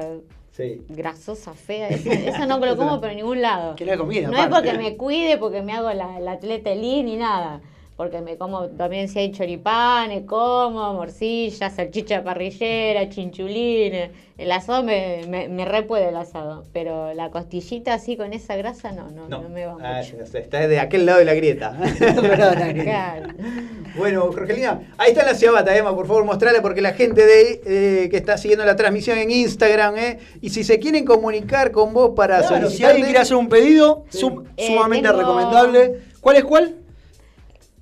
Sí. 0.52 0.82
grasosa, 0.88 1.54
fea. 1.54 1.88
Esa, 1.88 2.12
esa 2.12 2.46
no 2.46 2.58
lo 2.58 2.76
como 2.76 3.00
por 3.00 3.14
ningún 3.14 3.40
lado. 3.40 3.76
Que 3.76 3.84
no 3.86 3.92
hay 3.92 3.98
comida, 3.98 4.28
No 4.28 4.36
es 4.36 4.48
porque 4.48 4.74
me 4.74 4.96
cuide, 4.96 5.38
porque 5.38 5.62
me 5.62 5.72
hago 5.72 5.92
la, 5.92 6.20
la 6.20 6.32
atleta 6.32 6.74
lean 6.74 7.06
ni 7.06 7.16
nada. 7.16 7.60
Porque 8.00 8.22
me 8.22 8.38
como 8.38 8.66
también 8.70 9.08
si 9.10 9.18
hay 9.18 9.30
choripanes, 9.30 10.22
como, 10.24 10.94
morcilla, 10.94 11.68
salchicha 11.68 12.24
parrillera, 12.24 13.10
chinchulines. 13.10 14.08
El 14.38 14.50
asado 14.52 14.82
me, 14.82 15.26
me, 15.28 15.48
me 15.50 15.66
re 15.66 15.82
puede 15.82 16.08
el 16.08 16.16
asado. 16.16 16.64
Pero 16.72 17.12
la 17.12 17.28
costillita 17.30 17.92
así 17.92 18.16
con 18.16 18.32
esa 18.32 18.56
grasa 18.56 18.92
no, 18.92 19.10
no, 19.10 19.28
no, 19.28 19.46
me 19.50 19.66
va 19.66 19.76
Ah, 19.82 20.00
mucho. 20.02 20.16
está 20.38 20.66
de 20.66 20.80
aquel 20.80 21.04
lado 21.04 21.18
de 21.18 21.24
la 21.26 21.34
grieta. 21.34 21.76
Claro. 22.82 23.34
Bueno, 23.98 24.22
Jorgelina, 24.32 24.80
ahí 24.96 25.10
está 25.10 25.26
la 25.26 25.34
ciabata, 25.34 25.76
Emma, 25.76 25.94
por 25.94 26.06
favor, 26.06 26.24
mostrala 26.24 26.62
porque 26.62 26.80
la 26.80 26.94
gente 26.94 27.26
de 27.26 27.60
eh, 27.66 28.08
que 28.08 28.16
está 28.16 28.38
siguiendo 28.38 28.64
la 28.64 28.76
transmisión 28.76 29.18
en 29.18 29.30
Instagram, 29.30 29.98
¿eh? 29.98 30.18
y 30.40 30.48
si 30.48 30.64
se 30.64 30.78
quieren 30.78 31.04
comunicar 31.04 31.70
con 31.70 31.92
vos 31.92 32.12
para 32.16 32.40
Claro, 32.46 32.70
si 32.70 32.82
alguien 32.82 33.04
quiere 33.04 33.18
hacer 33.20 33.36
un 33.36 33.50
pedido, 33.50 34.04
Sí. 34.08 34.20
sum- 34.20 34.44
Eh, 34.56 34.68
sumamente 34.68 35.06
tengo- 35.06 35.20
recomendable. 35.20 35.98
¿Cuál 36.22 36.36
es 36.36 36.44
cuál? 36.44 36.76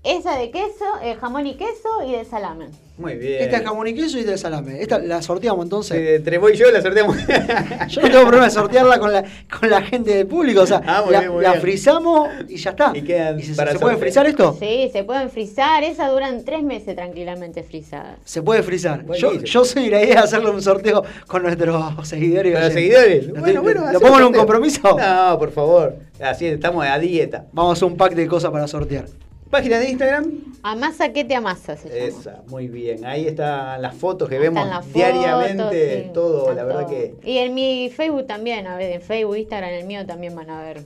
Esa 0.05 0.37
de 0.39 0.51
queso, 0.53 0.85
eh, 1.03 1.17
jamón 1.21 1.47
y 1.47 1.55
queso 1.57 1.89
y 2.07 2.13
de 2.13 2.25
salame. 2.25 2.67
Muy 2.99 3.17
bien. 3.17 3.43
Esta 3.43 3.59
es 3.59 3.63
jamón 3.65 3.87
y 3.89 3.95
queso 3.95 4.19
y 4.19 4.23
de 4.25 4.39
salame. 4.39 4.81
Esta 4.81 4.99
la 5.01 5.21
sorteamos 5.23 5.65
entonces. 5.65 5.97
Sí, 5.99 6.15
entre 6.15 6.39
vos 6.39 6.53
y 6.53 6.57
yo 6.57 6.71
la 6.71 6.81
sorteamos. 6.81 7.17
Yo 7.89 8.03
no 8.03 8.09
tengo 8.09 8.23
problema 8.23 8.45
de 8.45 8.51
sortearla 8.51 8.99
con 9.01 9.13
la, 9.13 9.25
con 9.59 9.69
la 9.71 9.83
gente 9.83 10.15
del 10.15 10.27
público. 10.27 10.63
O 10.63 10.67
sea, 10.67 10.81
Ah, 10.87 11.03
muy 11.05 11.13
la, 11.13 11.21
bien, 11.21 11.33
muy 11.33 11.43
la 11.43 11.51
bien. 11.51 11.61
frizamos 11.63 12.29
y 12.49 12.57
ya 12.57 12.71
está. 12.71 12.93
Y 12.95 13.03
quedan 13.03 13.41
se, 13.43 13.55
para 13.55 13.73
¿se 13.73 13.79
puede 13.81 13.97
frizar 13.97 14.27
esto? 14.27 14.57
Sí, 14.59 14.89
se 14.93 15.03
pueden 15.05 15.31
frizar. 15.31 15.83
Esas 15.85 16.11
duran 16.13 16.45
tres 16.45 16.63
meses 16.63 16.95
tranquilamente 16.95 17.63
frizadas. 17.65 18.19
Se 18.25 18.41
puede 18.43 18.63
frizar. 18.63 19.05
Yo, 19.17 19.35
yo 19.35 19.65
soy 19.65 19.91
la 19.91 20.03
idea 20.03 20.15
de 20.15 20.21
hacerle 20.21 20.51
un 20.51 20.63
sorteo 20.63 21.05
con 21.27 21.43
nuestros 21.43 22.09
seguidores. 22.09 22.51
y 22.51 22.55
Para 22.55 22.65
los 22.67 22.75
seguidores. 22.75 23.27
¿Lo, 23.27 23.41
Bueno, 23.41 23.63
bueno, 23.63 23.93
¿lo 23.93 24.01
pongo 24.01 24.19
en 24.19 24.25
un 24.27 24.33
compromiso? 24.33 24.97
No, 24.99 25.39
por 25.39 25.51
favor. 25.51 25.97
Así 26.21 26.47
estamos 26.47 26.87
a 26.87 26.99
dieta. 26.99 27.47
Vamos 27.53 27.71
a 27.71 27.73
hacer 27.75 27.85
un 27.89 27.97
pack 27.97 28.15
de 28.15 28.27
cosas 28.29 28.51
para 28.53 28.67
sortear. 28.69 29.07
Página 29.51 29.79
de 29.79 29.91
Instagram. 29.91 30.31
Amasa 30.63 31.13
que 31.13 31.25
te 31.25 31.35
amasa 31.35 31.77
se 31.77 31.89
llama. 31.89 32.01
Esa, 32.01 32.43
muy 32.49 32.69
bien. 32.69 33.07
Ahí 33.07 33.27
están 33.27 33.81
las 33.81 33.95
fotos 33.95 34.29
que 34.29 34.39
vemos 34.39 34.69
fotos, 34.69 34.93
diariamente. 34.93 36.03
sí, 36.05 36.11
todo, 36.13 36.53
la 36.53 36.65
verdad 36.65 36.83
todo. 36.83 36.91
que. 36.91 37.15
Y 37.25 37.39
en 37.39 37.55
mi 37.55 37.91
Facebook 37.91 38.27
también, 38.27 38.67
a 38.67 38.77
ver, 38.77 38.93
en 38.93 39.01
Facebook, 39.01 39.37
Instagram, 39.37 39.71
el 39.71 39.87
mío 39.87 40.05
también 40.05 40.35
van 40.35 40.51
a 40.51 40.63
ver 40.63 40.83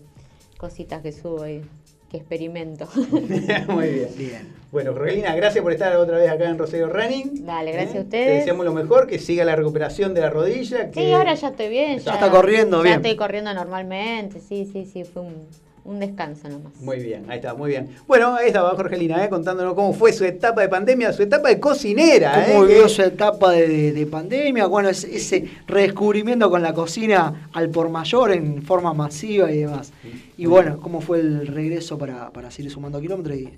cositas 0.59 1.02
que 1.02 1.10
subo 1.10 1.47
y 1.48 1.62
que 2.09 2.18
experimento. 2.18 2.86
muy 3.68 3.89
bien. 3.89 4.09
Bien. 4.16 4.62
Bueno, 4.70 4.93
Rogelina, 4.93 5.34
gracias 5.34 5.62
por 5.62 5.72
estar 5.72 5.97
otra 5.97 6.18
vez 6.18 6.30
acá 6.30 6.48
en 6.48 6.56
Rosario 6.56 6.89
Running. 6.89 7.44
Dale, 7.44 7.72
gracias 7.72 7.90
a 7.90 7.98
Te 7.98 8.05
ustedes. 8.05 8.39
deseamos 8.39 8.64
lo 8.64 8.72
mejor, 8.72 9.06
que 9.06 9.18
siga 9.18 9.44
la 9.44 9.56
recuperación 9.56 10.14
de 10.14 10.20
la 10.20 10.30
rodilla. 10.30 10.90
Que... 10.90 11.01
Sí, 11.01 11.12
ahora 11.12 11.34
ya 11.34 11.48
estoy 11.48 11.68
bien. 11.68 11.98
Ya 11.98 12.12
está 12.12 12.30
corriendo 12.30 12.78
ya 12.78 12.82
bien. 12.84 12.94
estoy 12.97 13.16
corriendo 13.16 13.52
normalmente, 13.52 14.40
sí, 14.40 14.68
sí, 14.72 14.86
sí, 14.86 15.05
fue 15.05 15.22
un, 15.22 15.48
un 15.84 15.98
descanso 15.98 16.48
nomás. 16.48 16.74
Muy 16.80 17.00
bien, 17.00 17.24
ahí 17.28 17.38
está, 17.38 17.54
muy 17.54 17.70
bien. 17.70 17.88
Bueno, 18.06 18.34
ahí 18.36 18.46
estaba 18.48 18.70
Jorgelina, 18.76 19.24
¿eh? 19.24 19.28
contándonos 19.28 19.74
cómo 19.74 19.92
fue 19.92 20.12
su 20.12 20.24
etapa 20.24 20.60
de 20.60 20.68
pandemia, 20.68 21.12
su 21.12 21.22
etapa 21.24 21.48
de 21.48 21.59
cocinera. 21.59 22.46
¿Cómo 22.46 22.64
¿eh? 22.64 22.68
vivió 22.68 22.88
su 22.88 23.02
etapa 23.02 23.50
de, 23.52 23.66
de- 23.68 23.92
de 23.92 24.06
pandemia? 24.06 24.66
Bueno, 24.66 24.88
ese, 24.88 25.14
ese 25.16 25.50
redescubrimiento 25.66 26.48
con 26.50 26.62
la 26.62 26.72
cocina 26.72 27.48
al 27.52 27.68
por 27.70 27.88
mayor 27.88 28.30
en 28.32 28.62
forma 28.62 28.94
masiva 28.94 29.50
y 29.50 29.59
demás. 29.59 29.92
Y 30.38 30.46
bueno, 30.46 30.78
¿cómo 30.80 31.00
fue 31.00 31.18
el 31.20 31.46
regreso 31.48 31.98
para, 31.98 32.30
para 32.30 32.50
seguir 32.50 32.70
sumando 32.70 33.00
kilómetros? 33.00 33.36
Y, 33.36 33.48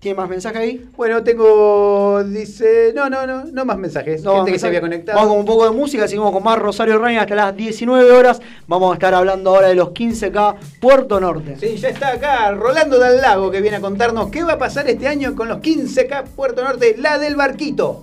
¿Tiene 0.00 0.16
más 0.16 0.30
mensaje 0.30 0.56
ahí? 0.56 0.90
Bueno, 0.96 1.22
tengo, 1.22 2.24
dice, 2.24 2.94
no, 2.96 3.10
no, 3.10 3.26
no, 3.26 3.44
no 3.44 3.64
más 3.66 3.76
mensajes. 3.76 4.22
No, 4.22 4.36
Gente 4.36 4.52
que 4.52 4.58
se 4.58 4.66
había 4.66 4.80
conectado. 4.80 5.18
Vamos 5.18 5.32
con 5.32 5.40
un 5.40 5.44
poco 5.44 5.64
de 5.66 5.76
música, 5.76 6.08
seguimos 6.08 6.32
con 6.32 6.42
más 6.42 6.58
Rosario 6.58 6.96
Running 6.96 7.18
hasta 7.18 7.34
las 7.34 7.54
19 7.54 8.10
horas. 8.10 8.40
Vamos 8.66 8.92
a 8.92 8.94
estar 8.94 9.12
hablando 9.12 9.50
ahora 9.50 9.68
de 9.68 9.74
los 9.74 9.90
15K 9.90 10.56
Puerto 10.80 11.20
Norte. 11.20 11.56
Sí, 11.60 11.76
ya 11.76 11.90
está 11.90 12.12
acá 12.12 12.50
Rolando 12.52 12.98
Dal 12.98 13.20
Lago 13.20 13.50
que 13.50 13.60
viene 13.60 13.76
a 13.76 13.80
contarnos 13.82 14.30
qué 14.30 14.42
va 14.42 14.54
a 14.54 14.58
pasar 14.58 14.88
este 14.88 15.06
año 15.06 15.36
con 15.36 15.48
los 15.48 15.58
15K 15.58 16.28
Puerto 16.34 16.64
Norte, 16.64 16.96
la 16.96 17.18
del 17.18 17.36
barquito. 17.36 18.02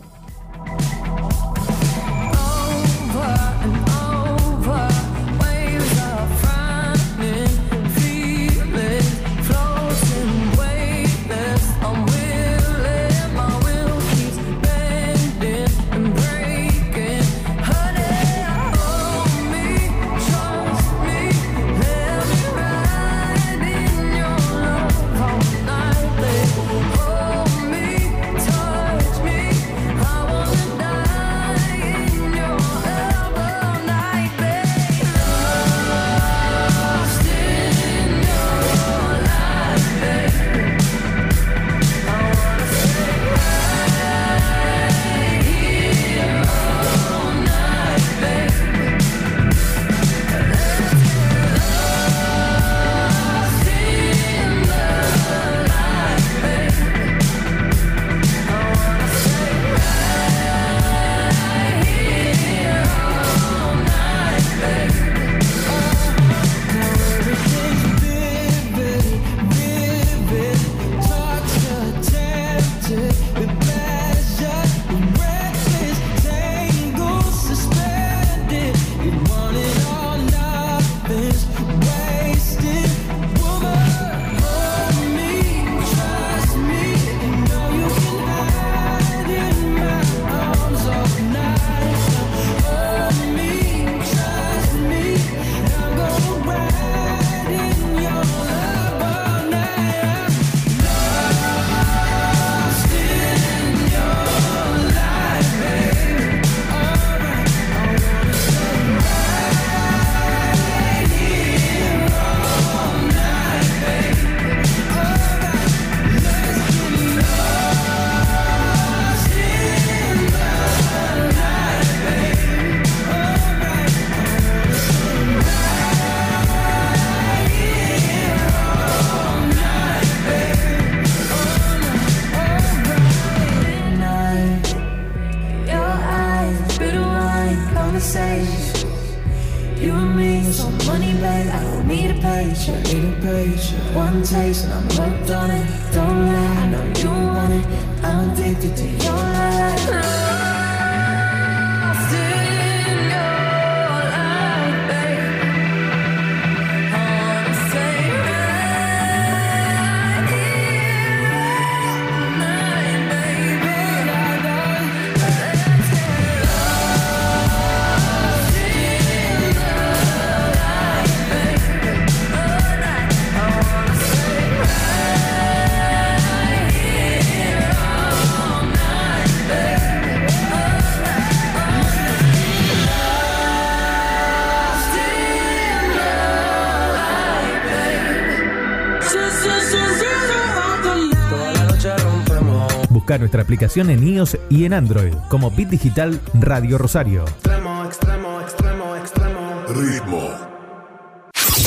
Nuestra 193.20 193.42
aplicación 193.42 193.90
en 193.90 194.08
iOS 194.08 194.38
y 194.50 194.66
en 194.66 194.74
Android 194.74 195.14
como 195.30 195.50
Bit 195.52 195.70
Digital 195.70 196.20
Radio 196.34 196.78
Rosario. 196.78 197.24
Extremo, 197.24 197.86
extremo, 197.86 198.42
extremo, 198.42 198.96
extremo. 198.96 199.64
Ritmo. 199.70 200.30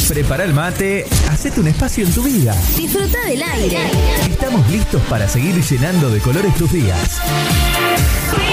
Prepara 0.09 0.45
el 0.45 0.53
mate, 0.53 1.07
hacete 1.31 1.61
un 1.61 1.69
espacio 1.69 2.05
en 2.05 2.13
tu 2.13 2.23
vida. 2.25 2.55
Disfruta 2.77 3.25
del 3.27 3.41
aire. 3.43 3.79
Estamos 4.29 4.69
listos 4.69 5.01
para 5.03 5.29
seguir 5.29 5.55
llenando 5.63 6.11
de 6.11 6.19
colores 6.21 6.53
tus 6.57 6.73
días. 6.73 7.21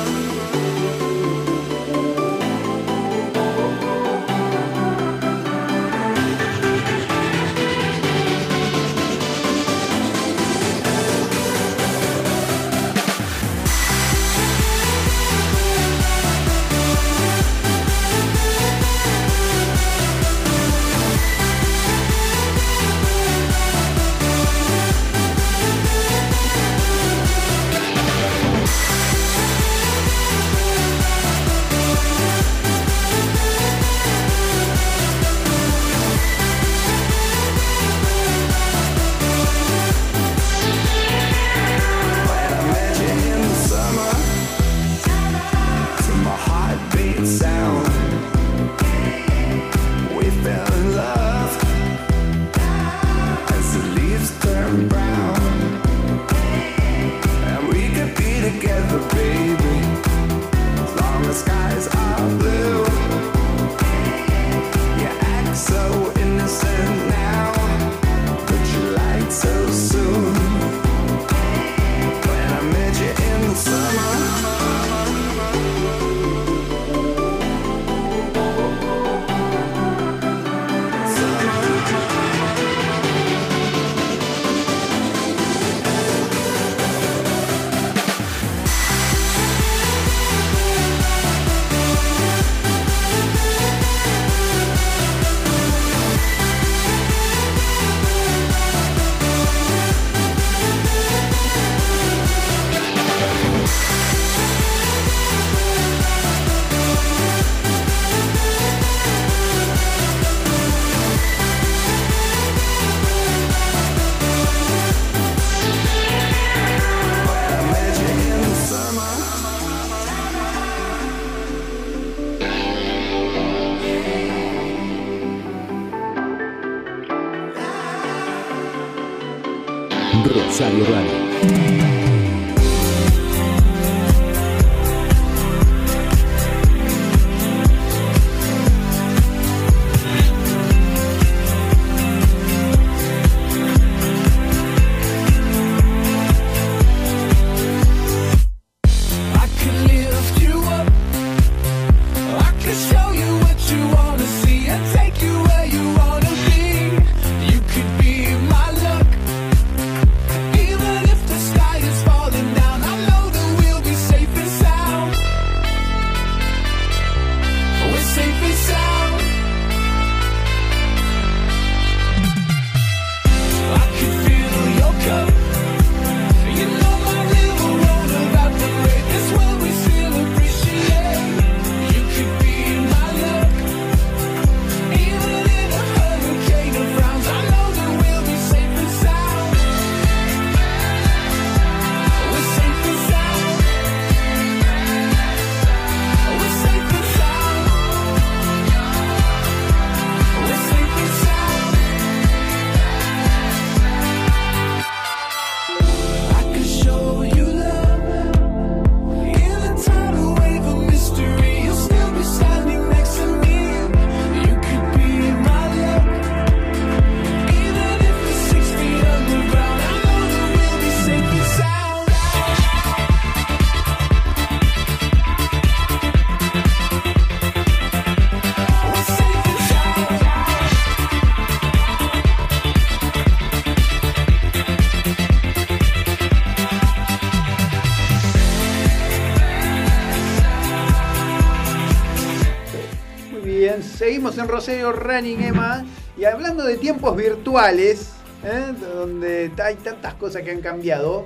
En 244.21 244.47
Rosario 244.47 244.91
Running, 244.91 245.41
Emma. 245.41 245.83
Y 246.15 246.25
hablando 246.25 246.63
de 246.63 246.77
tiempos 246.77 247.17
virtuales, 247.17 248.11
¿eh? 248.43 248.71
donde 248.79 249.51
hay 249.63 249.75
tantas 249.75 250.13
cosas 250.13 250.43
que 250.43 250.51
han 250.51 250.61
cambiado. 250.61 251.25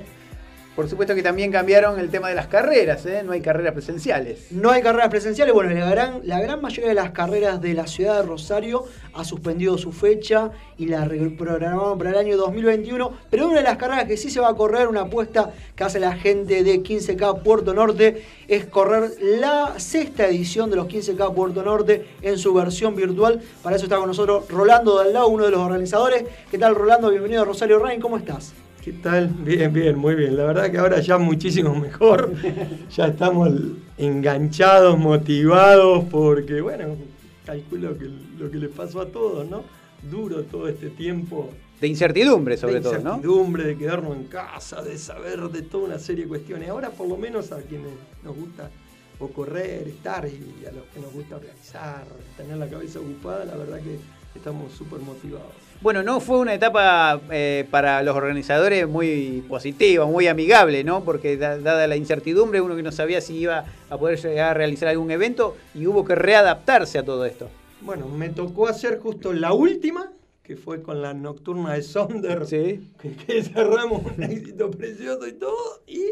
Por 0.74 0.88
supuesto 0.88 1.14
que 1.14 1.22
también 1.22 1.52
cambiaron 1.52 2.00
el 2.00 2.10
tema 2.10 2.30
de 2.30 2.34
las 2.34 2.46
carreras, 2.48 3.04
¿eh? 3.04 3.22
no 3.22 3.32
hay 3.32 3.42
carreras 3.42 3.74
presenciales. 3.74 4.50
No 4.50 4.70
hay 4.70 4.82
carreras 4.82 5.10
presenciales. 5.10 5.54
Bueno, 5.54 5.74
la 5.74 5.90
gran, 5.90 6.20
la 6.24 6.40
gran 6.40 6.62
mayoría 6.62 6.88
de 6.88 6.94
las 6.94 7.10
carreras 7.10 7.60
de 7.60 7.74
la 7.74 7.86
ciudad 7.86 8.16
de 8.16 8.22
Rosario 8.22 8.84
ha 9.12 9.24
suspendido 9.24 9.76
su 9.76 9.92
fecha 9.92 10.50
y 10.78 10.86
la 10.86 11.04
reprogramaron 11.04 11.98
para 11.98 12.10
el 12.10 12.16
año 12.16 12.36
2021. 12.38 13.12
Una 13.46 13.58
de 13.58 13.62
las 13.62 13.76
carreras 13.76 14.06
que 14.06 14.16
sí 14.16 14.28
se 14.28 14.40
va 14.40 14.48
a 14.48 14.54
correr, 14.54 14.88
una 14.88 15.02
apuesta 15.02 15.52
que 15.76 15.84
hace 15.84 16.00
la 16.00 16.16
gente 16.16 16.64
de 16.64 16.82
15K 16.82 17.42
Puerto 17.42 17.72
Norte, 17.72 18.24
es 18.48 18.66
correr 18.66 19.12
la 19.20 19.78
sexta 19.78 20.26
edición 20.26 20.68
de 20.68 20.74
los 20.74 20.88
15K 20.88 21.32
Puerto 21.32 21.62
Norte 21.62 22.06
en 22.22 22.38
su 22.38 22.52
versión 22.52 22.96
virtual. 22.96 23.40
Para 23.62 23.76
eso 23.76 23.84
está 23.84 23.98
con 23.98 24.08
nosotros 24.08 24.48
Rolando 24.48 24.96
Daldao, 24.96 25.28
uno 25.28 25.44
de 25.44 25.52
los 25.52 25.60
organizadores. 25.60 26.24
¿Qué 26.50 26.58
tal, 26.58 26.74
Rolando? 26.74 27.08
Bienvenido 27.08 27.42
a 27.42 27.44
Rosario 27.44 27.78
Rain. 27.78 28.00
¿Cómo 28.00 28.16
estás? 28.16 28.52
¿Qué 28.84 28.92
tal? 28.94 29.28
Bien, 29.28 29.72
bien, 29.72 29.96
muy 29.96 30.16
bien. 30.16 30.36
La 30.36 30.44
verdad 30.44 30.68
que 30.68 30.78
ahora 30.78 31.00
ya 31.00 31.16
muchísimo 31.16 31.72
mejor. 31.72 32.32
ya 32.90 33.06
estamos 33.06 33.48
enganchados, 33.96 34.98
motivados, 34.98 36.04
porque 36.10 36.60
bueno, 36.60 36.96
calculo 37.44 37.96
que 37.96 38.10
lo 38.40 38.50
que 38.50 38.56
le 38.56 38.68
pasó 38.68 39.00
a 39.00 39.06
todos, 39.06 39.48
¿no? 39.48 39.62
Duro 40.10 40.42
todo 40.42 40.66
este 40.66 40.90
tiempo. 40.90 41.50
De 41.80 41.86
incertidumbre, 41.88 42.56
sobre 42.56 42.74
de 42.74 42.80
todo, 42.80 42.92
¿no? 42.98 42.98
incertidumbre, 43.16 43.64
de 43.64 43.76
quedarnos 43.76 44.16
en 44.16 44.24
casa, 44.24 44.82
de 44.82 44.96
saber 44.96 45.40
de 45.50 45.62
toda 45.62 45.84
una 45.84 45.98
serie 45.98 46.24
de 46.24 46.28
cuestiones. 46.28 46.68
Ahora, 46.70 46.90
por 46.90 47.06
lo 47.08 47.16
menos, 47.16 47.52
a 47.52 47.58
quienes 47.60 47.92
nos 48.24 48.34
gusta 48.34 48.70
o 49.18 49.28
correr, 49.28 49.86
estar 49.88 50.26
y 50.26 50.64
a 50.66 50.72
los 50.72 50.84
que 50.92 51.00
nos 51.00 51.12
gusta 51.12 51.36
organizar, 51.36 52.04
tener 52.36 52.56
la 52.58 52.68
cabeza 52.68 52.98
ocupada, 53.00 53.44
la 53.44 53.56
verdad 53.56 53.78
que 53.80 53.98
estamos 54.38 54.72
súper 54.72 55.00
motivados. 55.00 55.46
Bueno, 55.82 56.02
no 56.02 56.20
fue 56.20 56.38
una 56.38 56.54
etapa 56.54 57.20
eh, 57.30 57.66
para 57.70 58.02
los 58.02 58.16
organizadores 58.16 58.88
muy 58.88 59.44
positiva, 59.46 60.06
muy 60.06 60.26
amigable, 60.26 60.82
¿no? 60.84 61.04
Porque 61.04 61.36
da- 61.36 61.58
dada 61.58 61.86
la 61.86 61.96
incertidumbre, 61.96 62.60
uno 62.62 62.76
que 62.76 62.82
no 62.82 62.92
sabía 62.92 63.20
si 63.20 63.36
iba 63.36 63.64
a 63.90 63.98
poder 63.98 64.18
llegar 64.20 64.50
a 64.50 64.54
realizar 64.54 64.88
algún 64.88 65.10
evento 65.10 65.56
y 65.74 65.86
hubo 65.86 66.04
que 66.04 66.14
readaptarse 66.14 66.98
a 66.98 67.04
todo 67.04 67.26
esto. 67.26 67.48
Bueno, 67.82 68.08
me 68.08 68.30
tocó 68.30 68.68
hacer 68.68 68.98
justo 68.98 69.32
la 69.34 69.52
última, 69.52 70.12
que 70.46 70.56
fue 70.56 70.80
con 70.80 71.02
la 71.02 71.12
nocturna 71.12 71.74
de 71.74 71.82
Sonder, 71.82 72.46
que, 72.46 73.16
que 73.16 73.42
cerramos 73.42 74.02
un 74.06 74.22
éxito 74.22 74.70
precioso 74.70 75.26
y 75.26 75.32
todo, 75.32 75.82
y 75.88 76.04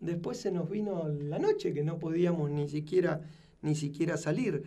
después 0.00 0.38
se 0.38 0.50
nos 0.50 0.68
vino 0.68 1.08
la 1.08 1.38
noche, 1.38 1.72
que 1.72 1.84
no 1.84 1.96
podíamos 1.96 2.50
ni 2.50 2.68
siquiera, 2.68 3.20
ni 3.62 3.76
siquiera 3.76 4.16
salir. 4.16 4.64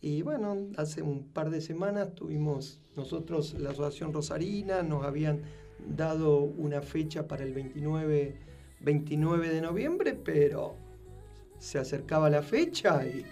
Y 0.00 0.22
bueno, 0.22 0.68
hace 0.76 1.02
un 1.02 1.24
par 1.24 1.50
de 1.50 1.60
semanas 1.60 2.14
tuvimos 2.14 2.80
nosotros, 2.94 3.54
la 3.58 3.70
Asociación 3.70 4.12
Rosarina, 4.12 4.84
nos 4.84 5.04
habían 5.04 5.40
dado 5.88 6.38
una 6.38 6.80
fecha 6.80 7.26
para 7.26 7.42
el 7.42 7.52
29, 7.52 8.36
29 8.82 9.48
de 9.48 9.60
noviembre, 9.62 10.14
pero 10.14 10.76
se 11.60 11.78
acercaba 11.78 12.28
la 12.30 12.42
fecha 12.42 13.04
y, 13.06 13.24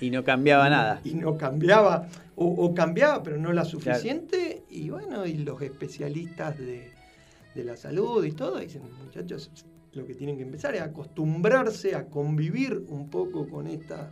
Y 0.00 0.10
no 0.10 0.22
cambiaba 0.24 0.68
nada. 0.68 1.00
y 1.04 1.14
no 1.14 1.38
cambiaba, 1.38 2.08
o, 2.36 2.44
o 2.46 2.74
cambiaba, 2.74 3.22
pero 3.22 3.38
no 3.38 3.52
la 3.52 3.64
suficiente. 3.64 4.64
Y 4.68 4.90
bueno, 4.90 5.24
y 5.24 5.34
los 5.38 5.62
especialistas 5.62 6.58
de, 6.58 6.90
de 7.54 7.64
la 7.64 7.76
salud 7.76 8.24
y 8.24 8.32
todo 8.32 8.58
dicen, 8.58 8.82
muchachos, 9.02 9.50
lo 9.92 10.04
que 10.06 10.14
tienen 10.14 10.36
que 10.36 10.42
empezar 10.42 10.74
es 10.74 10.82
acostumbrarse 10.82 11.94
a 11.94 12.06
convivir 12.06 12.84
un 12.88 13.08
poco 13.10 13.48
con 13.48 13.66
esta, 13.66 14.10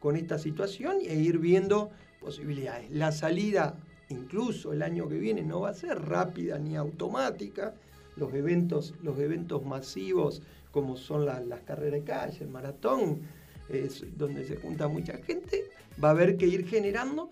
con 0.00 0.16
esta 0.16 0.38
situación 0.38 0.96
e 1.06 1.14
ir 1.14 1.38
viendo 1.38 1.90
posibilidades. 2.20 2.90
La 2.90 3.12
salida, 3.12 3.76
incluso 4.08 4.72
el 4.72 4.82
año 4.82 5.08
que 5.08 5.18
viene, 5.18 5.42
no 5.42 5.60
va 5.60 5.70
a 5.70 5.74
ser 5.74 6.00
rápida 6.00 6.58
ni 6.58 6.76
automática. 6.76 7.74
Los 8.16 8.32
eventos, 8.34 8.94
los 9.02 9.18
eventos 9.18 9.64
masivos, 9.64 10.42
como 10.76 10.94
son 10.98 11.24
la- 11.24 11.40
las 11.40 11.60
carreras 11.62 12.00
de 12.00 12.04
calle, 12.04 12.36
el 12.44 12.48
maratón, 12.50 13.22
es 13.70 14.04
donde 14.18 14.44
se 14.44 14.56
junta 14.56 14.88
mucha 14.88 15.16
gente, 15.16 15.64
va 16.04 16.08
a 16.08 16.10
haber 16.10 16.36
que 16.36 16.46
ir 16.46 16.66
generando. 16.66 17.30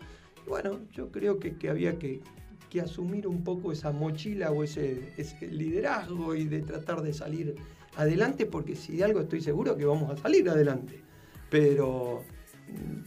Bueno, 0.48 0.80
yo 0.92 1.12
creo 1.12 1.38
que, 1.38 1.58
que 1.58 1.68
había 1.68 1.98
que, 1.98 2.22
que 2.70 2.80
asumir 2.80 3.26
un 3.26 3.44
poco 3.44 3.70
esa 3.70 3.92
mochila 3.92 4.50
o 4.50 4.64
ese, 4.64 5.12
ese 5.18 5.46
liderazgo 5.48 6.34
y 6.34 6.44
de 6.46 6.62
tratar 6.62 7.02
de 7.02 7.12
salir 7.12 7.54
adelante, 7.96 8.46
porque 8.46 8.76
si 8.76 8.96
de 8.96 9.04
algo 9.04 9.20
estoy 9.20 9.42
seguro 9.42 9.76
que 9.76 9.84
vamos 9.84 10.10
a 10.10 10.16
salir 10.16 10.48
adelante. 10.48 11.02
Pero 11.50 12.22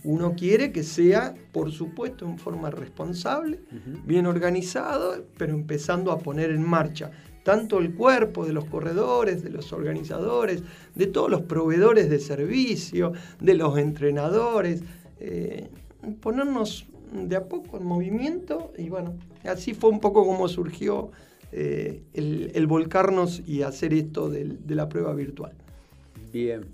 uno 0.03 0.35
quiere 0.35 0.71
que 0.71 0.83
sea, 0.83 1.33
por 1.51 1.71
supuesto, 1.71 2.25
en 2.25 2.37
forma 2.37 2.69
responsable, 2.69 3.59
bien 4.05 4.27
organizado, 4.27 5.25
pero 5.35 5.53
empezando 5.55 6.11
a 6.11 6.19
poner 6.19 6.51
en 6.51 6.61
marcha 6.61 7.09
tanto 7.47 7.79
el 7.79 7.93
cuerpo 7.93 8.45
de 8.45 8.51
los 8.51 8.65
corredores, 8.65 9.41
de 9.41 9.49
los 9.49 9.71
organizadores, 9.71 10.63
de 10.95 11.07
todos 11.07 11.31
los 11.31 11.43
proveedores 11.43 12.09
de 12.09 12.19
servicio, 12.19 13.13
de 13.39 13.53
los 13.53 13.77
entrenadores, 13.77 14.83
eh, 15.21 15.69
ponernos 16.19 16.87
de 17.13 17.37
a 17.37 17.47
poco 17.47 17.77
en 17.77 17.85
movimiento 17.85 18.73
y 18.77 18.89
bueno, 18.89 19.15
así 19.45 19.73
fue 19.73 19.91
un 19.91 20.01
poco 20.01 20.25
como 20.25 20.49
surgió 20.49 21.11
eh, 21.53 22.03
el, 22.13 22.67
volcarnos 22.67 23.41
y 23.47 23.61
hacer 23.61 23.93
esto 23.93 24.29
de 24.29 24.75
la 24.75 24.89
prueba 24.89 25.13
virtual. 25.13 25.53
Bien. 26.33 26.65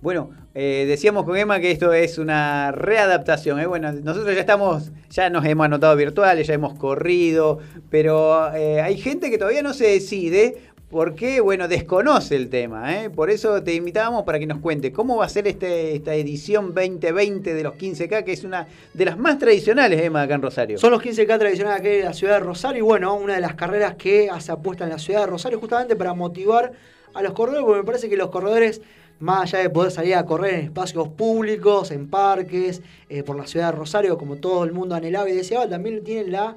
Bueno, 0.00 0.30
eh, 0.54 0.84
decíamos 0.86 1.24
con 1.24 1.36
Emma 1.36 1.58
que 1.58 1.72
esto 1.72 1.92
es 1.92 2.18
una 2.18 2.70
readaptación. 2.70 3.58
¿eh? 3.58 3.66
Bueno, 3.66 3.90
nosotros 3.92 4.32
ya 4.32 4.40
estamos, 4.40 4.92
ya 5.10 5.28
nos 5.28 5.44
hemos 5.44 5.64
anotado 5.64 5.96
virtuales, 5.96 6.46
ya 6.46 6.54
hemos 6.54 6.74
corrido, 6.74 7.58
pero 7.90 8.54
eh, 8.54 8.80
hay 8.80 8.96
gente 8.96 9.28
que 9.28 9.38
todavía 9.38 9.62
no 9.62 9.74
se 9.74 9.88
decide 9.88 10.68
porque, 10.88 11.40
bueno, 11.40 11.66
desconoce 11.66 12.36
el 12.36 12.48
tema. 12.48 12.94
¿eh? 12.94 13.10
Por 13.10 13.28
eso 13.28 13.60
te 13.62 13.74
invitábamos 13.74 14.22
para 14.22 14.38
que 14.38 14.46
nos 14.46 14.60
cuente 14.60 14.92
cómo 14.92 15.16
va 15.16 15.24
a 15.24 15.28
ser 15.28 15.48
este, 15.48 15.96
esta 15.96 16.14
edición 16.14 16.72
2020 16.74 17.52
de 17.52 17.62
los 17.64 17.74
15K, 17.74 18.22
que 18.22 18.32
es 18.32 18.44
una 18.44 18.68
de 18.94 19.04
las 19.04 19.18
más 19.18 19.38
tradicionales, 19.38 20.00
Emma, 20.00 20.22
acá 20.22 20.34
en 20.34 20.42
Rosario. 20.42 20.78
Son 20.78 20.92
los 20.92 21.02
15K 21.02 21.38
tradicionales 21.38 21.80
aquí 21.80 21.88
de 21.88 22.04
la 22.04 22.12
ciudad 22.12 22.34
de 22.34 22.40
Rosario 22.40 22.78
y 22.78 22.82
bueno, 22.82 23.16
una 23.16 23.34
de 23.34 23.40
las 23.40 23.54
carreras 23.54 23.96
que 23.96 24.30
se 24.38 24.52
apuesta 24.52 24.84
en 24.84 24.90
la 24.90 24.98
ciudad 24.98 25.20
de 25.22 25.26
Rosario 25.26 25.58
justamente 25.58 25.96
para 25.96 26.14
motivar 26.14 26.72
a 27.14 27.22
los 27.22 27.32
corredores, 27.32 27.64
porque 27.64 27.80
me 27.80 27.86
parece 27.86 28.08
que 28.08 28.16
los 28.16 28.30
corredores, 28.30 28.80
más 29.20 29.52
allá 29.52 29.62
de 29.62 29.70
poder 29.70 29.90
salir 29.90 30.14
a 30.14 30.24
correr 30.24 30.54
en 30.54 30.60
espacios 30.66 31.08
públicos, 31.08 31.90
en 31.90 32.08
parques, 32.08 32.82
eh, 33.08 33.22
por 33.22 33.36
la 33.36 33.46
ciudad 33.46 33.72
de 33.72 33.78
Rosario, 33.78 34.18
como 34.18 34.36
todo 34.36 34.64
el 34.64 34.72
mundo 34.72 34.94
anhelaba 34.94 35.28
y 35.28 35.34
deseaba, 35.34 35.68
también 35.68 36.04
tienen 36.04 36.32
la, 36.32 36.56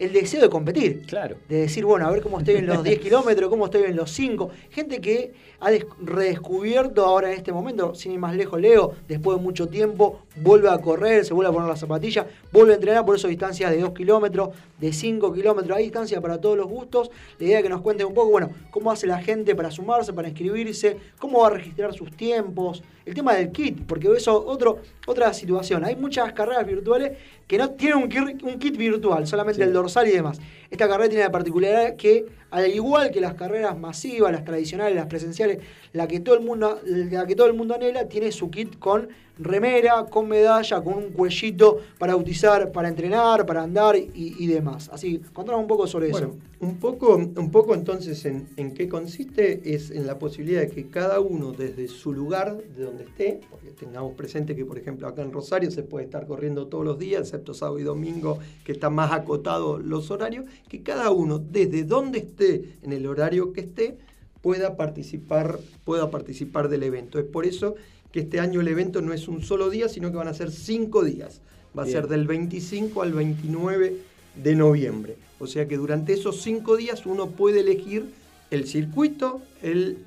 el 0.00 0.12
deseo 0.12 0.40
de 0.40 0.48
competir. 0.48 1.02
Claro. 1.06 1.36
De 1.48 1.60
decir, 1.60 1.84
bueno, 1.84 2.06
a 2.06 2.10
ver 2.10 2.22
cómo 2.22 2.38
estoy 2.38 2.56
en 2.56 2.66
los 2.66 2.82
10 2.82 2.98
kilómetros, 3.04 3.48
cómo 3.50 3.66
estoy 3.66 3.82
en 3.84 3.94
los 3.96 4.10
5. 4.10 4.50
Gente 4.70 5.00
que 5.00 5.32
ha 5.60 5.70
des- 5.70 5.86
redescubierto 6.00 7.04
ahora 7.04 7.30
en 7.30 7.36
este 7.36 7.52
momento, 7.52 7.94
sin 7.94 8.12
ir 8.12 8.18
más 8.18 8.34
lejos, 8.34 8.60
Leo, 8.60 8.94
después 9.08 9.36
de 9.36 9.42
mucho 9.42 9.68
tiempo, 9.68 10.20
vuelve 10.36 10.70
a 10.70 10.78
correr, 10.78 11.24
se 11.24 11.34
vuelve 11.34 11.50
a 11.50 11.52
poner 11.52 11.68
las 11.68 11.80
zapatillas, 11.80 12.26
vuelve 12.50 12.72
a 12.72 12.74
entrenar 12.76 13.04
por 13.04 13.16
eso 13.16 13.28
distancias 13.28 13.70
de 13.70 13.78
2 13.80 13.92
kilómetros, 13.92 14.50
de 14.78 14.92
5 14.92 15.32
kilómetros, 15.34 15.76
hay 15.76 15.84
distancia 15.84 16.20
para 16.20 16.40
todos 16.40 16.56
los 16.56 16.66
gustos. 16.66 17.10
La 17.38 17.46
idea 17.46 17.58
es 17.58 17.62
que 17.62 17.68
nos 17.68 17.82
cuenten 17.82 18.06
un 18.06 18.14
poco, 18.14 18.30
bueno, 18.30 18.50
cómo 18.70 18.90
hace 18.90 19.06
la 19.06 19.20
gente 19.22 19.54
para 19.54 19.70
sumarse, 19.70 20.12
para 20.14 20.28
inscribirse, 20.28 20.96
cómo 21.18 21.40
va 21.40 21.48
a 21.48 21.50
registrar 21.50 21.92
sus 21.92 22.10
tiempos, 22.16 22.82
el 23.10 23.14
tema 23.16 23.34
del 23.34 23.50
kit, 23.50 23.84
porque 23.86 24.08
eso 24.16 24.46
otro, 24.46 24.78
otra 25.06 25.34
situación. 25.34 25.84
Hay 25.84 25.96
muchas 25.96 26.32
carreras 26.32 26.64
virtuales 26.64 27.18
que 27.48 27.58
no 27.58 27.70
tienen 27.70 27.98
un 27.98 28.08
kit, 28.08 28.42
un 28.44 28.58
kit 28.58 28.76
virtual, 28.76 29.26
solamente 29.26 29.62
el 29.64 29.72
dorsal 29.72 30.06
y 30.06 30.12
demás. 30.12 30.40
Esta 30.70 30.88
carrera 30.88 31.08
tiene 31.08 31.24
la 31.24 31.32
particularidad 31.32 31.96
que, 31.96 32.26
al 32.52 32.68
igual 32.72 33.10
que 33.10 33.20
las 33.20 33.34
carreras 33.34 33.76
masivas, 33.76 34.30
las 34.30 34.44
tradicionales, 34.44 34.94
las 34.94 35.06
presenciales, 35.06 35.58
la 35.92 36.06
que 36.06 36.20
todo 36.20 36.36
el 36.36 36.42
mundo, 36.42 36.80
la 36.84 37.26
que 37.26 37.34
todo 37.34 37.48
el 37.48 37.54
mundo 37.54 37.74
anhela, 37.74 38.08
tiene 38.08 38.30
su 38.30 38.48
kit 38.48 38.78
con 38.78 39.08
remera, 39.38 40.06
con 40.06 40.28
medalla, 40.28 40.82
con 40.82 40.94
un 40.94 41.10
cuellito 41.10 41.78
para 41.98 42.16
utilizar, 42.16 42.72
para 42.72 42.88
entrenar, 42.88 43.46
para 43.46 43.62
andar 43.62 43.96
y, 43.96 44.46
demás. 44.46 44.90
Así, 44.92 45.20
contanos 45.32 45.60
un 45.60 45.66
poco 45.66 45.86
sobre 45.86 46.10
eso. 46.10 46.34
un 46.60 46.76
poco, 46.76 47.16
un 47.16 47.50
poco 47.50 47.74
entonces 47.74 48.24
en, 48.24 48.48
en 48.56 48.74
qué 48.74 48.88
consiste 48.88 49.74
es 49.74 49.90
en 49.90 50.06
la 50.06 50.18
posibilidad 50.18 50.60
de 50.60 50.68
que 50.68 50.88
cada 50.88 51.20
uno 51.20 51.52
desde 51.52 51.88
su 51.88 52.12
lugar, 52.12 52.56
de 52.76 52.84
donde 52.84 53.04
esté, 53.04 53.40
porque 53.50 53.70
tengamos 53.70 54.14
presente 54.14 54.54
que 54.54 54.64
por 54.64 54.78
ejemplo 54.78 55.08
acá 55.08 55.22
en 55.22 55.32
Rosario 55.32 55.70
se 55.70 55.82
puede 55.82 56.04
estar 56.04 56.26
corriendo 56.26 56.66
todos 56.66 56.84
los 56.84 56.98
días, 56.98 57.22
excepto 57.22 57.54
sábado 57.54 57.78
y 57.78 57.82
domingo, 57.82 58.38
que 58.64 58.72
está 58.72 58.90
más 58.90 59.12
acotado 59.12 59.78
los 59.78 60.10
horarios, 60.10 60.44
que 60.68 60.82
cada 60.82 61.10
uno 61.10 61.38
desde 61.38 61.84
donde 61.84 62.18
esté, 62.18 62.76
en 62.82 62.92
el 62.92 63.06
horario 63.06 63.52
que 63.52 63.62
esté, 63.62 63.98
pueda 64.40 64.76
participar, 64.76 65.58
pueda 65.84 66.10
participar 66.10 66.68
del 66.68 66.82
evento. 66.82 67.18
Es 67.18 67.26
por 67.26 67.46
eso 67.46 67.74
que 68.12 68.20
este 68.20 68.40
año 68.40 68.60
el 68.60 68.68
evento 68.68 69.00
no 69.00 69.12
es 69.12 69.28
un 69.28 69.42
solo 69.42 69.70
día, 69.70 69.88
sino 69.88 70.10
que 70.10 70.16
van 70.16 70.28
a 70.28 70.34
ser 70.34 70.50
cinco 70.50 71.04
días. 71.04 71.40
Va 71.78 71.84
a 71.84 71.86
ser 71.86 72.08
del 72.08 72.26
25 72.26 73.02
al 73.02 73.12
29 73.12 73.96
de 74.42 74.54
noviembre. 74.54 75.16
O 75.38 75.46
sea 75.46 75.68
que 75.68 75.76
durante 75.76 76.12
esos 76.12 76.42
cinco 76.42 76.76
días 76.76 77.06
uno 77.06 77.28
puede 77.28 77.60
elegir 77.60 78.06
el 78.50 78.66
circuito, 78.66 79.40
el, 79.62 79.98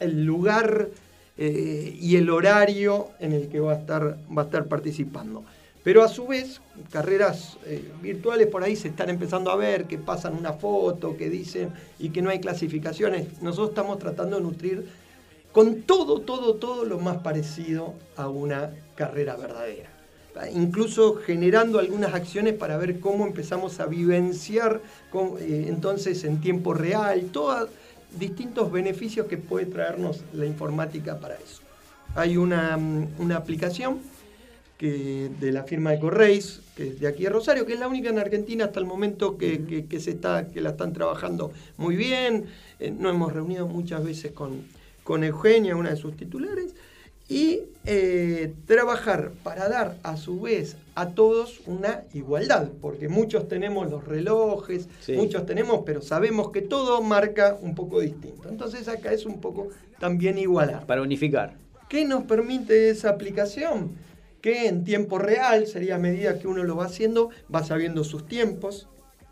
el 0.00 0.24
lugar 0.24 0.88
eh, 1.38 1.96
y 2.00 2.16
el 2.16 2.30
horario 2.30 3.08
en 3.18 3.32
el 3.32 3.48
que 3.48 3.60
va 3.60 3.72
a 3.72 3.76
estar, 3.76 4.18
va 4.36 4.42
a 4.42 4.44
estar 4.44 4.66
participando. 4.66 5.44
Pero 5.82 6.02
a 6.02 6.08
su 6.08 6.26
vez, 6.26 6.60
carreras 6.90 7.58
eh, 7.64 7.80
virtuales 8.02 8.48
por 8.48 8.64
ahí 8.64 8.74
se 8.74 8.88
están 8.88 9.08
empezando 9.08 9.50
a 9.50 9.56
ver, 9.56 9.84
que 9.84 9.98
pasan 9.98 10.34
una 10.34 10.52
foto, 10.52 11.16
que 11.16 11.30
dicen 11.30 11.70
y 11.98 12.08
que 12.10 12.22
no 12.22 12.30
hay 12.30 12.40
clasificaciones. 12.40 13.40
Nosotros 13.40 13.68
estamos 13.70 13.98
tratando 13.98 14.36
de 14.36 14.42
nutrir 14.42 14.88
con 15.56 15.80
todo, 15.84 16.20
todo, 16.20 16.56
todo 16.56 16.84
lo 16.84 16.98
más 16.98 17.16
parecido 17.22 17.94
a 18.14 18.28
una 18.28 18.72
carrera 18.94 19.36
verdadera. 19.36 19.88
Incluso 20.52 21.14
generando 21.14 21.78
algunas 21.78 22.12
acciones 22.12 22.52
para 22.52 22.76
ver 22.76 23.00
cómo 23.00 23.26
empezamos 23.26 23.80
a 23.80 23.86
vivenciar 23.86 24.82
eh, 25.40 25.64
entonces 25.68 26.24
en 26.24 26.42
tiempo 26.42 26.74
real, 26.74 27.30
todos 27.32 27.70
distintos 28.20 28.70
beneficios 28.70 29.28
que 29.28 29.38
puede 29.38 29.64
traernos 29.64 30.20
la 30.34 30.44
informática 30.44 31.18
para 31.20 31.36
eso. 31.36 31.62
Hay 32.14 32.36
una, 32.36 32.76
mm, 32.76 33.12
una 33.18 33.36
aplicación 33.38 34.00
que, 34.76 35.30
de 35.40 35.52
la 35.52 35.62
firma 35.64 35.92
de 35.92 36.00
Correis, 36.00 36.60
que 36.76 36.88
es 36.88 37.00
de 37.00 37.08
aquí 37.08 37.22
de 37.22 37.30
Rosario, 37.30 37.64
que 37.64 37.72
es 37.72 37.80
la 37.80 37.88
única 37.88 38.10
en 38.10 38.18
Argentina 38.18 38.66
hasta 38.66 38.78
el 38.78 38.84
momento 38.84 39.38
que, 39.38 39.64
que- 39.64 39.86
que 39.86 40.00
se 40.00 40.10
está, 40.10 40.48
que 40.48 40.60
la 40.60 40.70
están 40.72 40.92
trabajando 40.92 41.50
muy 41.78 41.96
bien. 41.96 42.44
Eh, 42.78 42.90
nos 42.90 43.14
hemos 43.14 43.32
reunido 43.32 43.66
muchas 43.66 44.04
veces 44.04 44.32
con, 44.32 44.75
con 45.06 45.22
Eugenia, 45.22 45.76
una 45.76 45.90
de 45.90 45.96
sus 45.96 46.16
titulares, 46.16 46.74
y 47.28 47.60
eh, 47.84 48.52
trabajar 48.66 49.30
para 49.44 49.68
dar 49.68 49.96
a 50.02 50.16
su 50.16 50.40
vez 50.40 50.76
a 50.96 51.10
todos 51.10 51.60
una 51.66 52.02
igualdad, 52.12 52.68
porque 52.80 53.08
muchos 53.08 53.46
tenemos 53.46 53.88
los 53.88 54.04
relojes, 54.04 54.88
Sí. 55.00 55.12
muchos 55.12 55.46
tenemos, 55.46 55.82
pero 55.86 56.02
sabemos 56.02 56.50
que 56.50 56.60
todo 56.60 57.02
marca 57.02 57.56
un 57.62 57.76
poco 57.76 58.00
distinto. 58.00 58.48
Entonces 58.48 58.88
acá 58.88 59.12
es 59.12 59.26
un 59.26 59.40
poco 59.40 59.68
también 60.00 60.38
igualar. 60.38 60.86
Para 60.86 61.02
unificar. 61.02 61.54
¿Qué 61.88 62.04
nos 62.04 62.24
permite 62.24 62.90
esa 62.90 63.10
aplicación? 63.10 63.92
Que 64.40 64.66
en 64.66 64.82
tiempo 64.82 65.18
real, 65.18 65.68
sería 65.68 65.96
a 65.96 65.98
medida 65.98 66.40
que 66.40 66.48
uno 66.48 66.64
lo 66.64 66.74
va 66.74 66.86
haciendo, 66.86 67.30
va 67.52 67.62
sabiendo 67.62 68.02
sus 68.02 68.26
tiempos. 68.26 68.88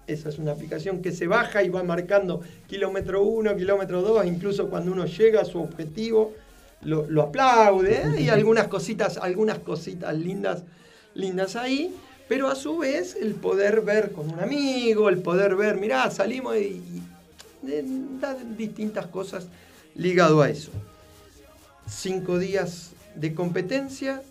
Esa 0.06 0.28
es 0.28 0.38
una 0.38 0.52
aplicación 0.52 1.00
que 1.00 1.12
se 1.12 1.26
baja 1.26 1.62
y 1.62 1.68
va 1.68 1.82
marcando 1.82 2.40
kilómetro 2.66 3.22
1, 3.22 3.56
kilómetro 3.56 4.02
2, 4.02 4.26
incluso 4.26 4.68
cuando 4.68 4.92
uno 4.92 5.06
llega 5.06 5.40
a 5.40 5.44
su 5.44 5.60
objetivo, 5.60 6.34
lo, 6.82 7.22
aplaude, 7.22 8.02
¿eh? 8.02 8.20
y 8.20 8.28
algunas 8.28 8.68
cositas, 8.68 9.16
algunas 9.16 9.58
cositas 9.60 10.14
lindas, 10.14 10.62
lindas 11.14 11.56
ahí. 11.56 11.94
Pero 12.28 12.48
a 12.48 12.54
su 12.54 12.78
vez, 12.78 13.16
el 13.20 13.34
poder 13.34 13.82
ver 13.82 14.12
con 14.12 14.30
un 14.30 14.40
amigo, 14.40 15.08
el 15.08 15.18
poder 15.18 15.56
ver, 15.56 15.76
mirá, 15.76 16.10
salimos 16.10 16.56
y, 16.56 16.60
y 16.60 17.02
eh, 17.68 17.84
da 18.20 18.34
distintas 18.56 19.06
cosas 19.06 19.46
ligado 19.94 20.40
a 20.40 20.48
eso 20.48 20.70
cinco 21.88 22.38
días 22.38 22.90
de 23.14 23.34
competencia, 23.34 24.22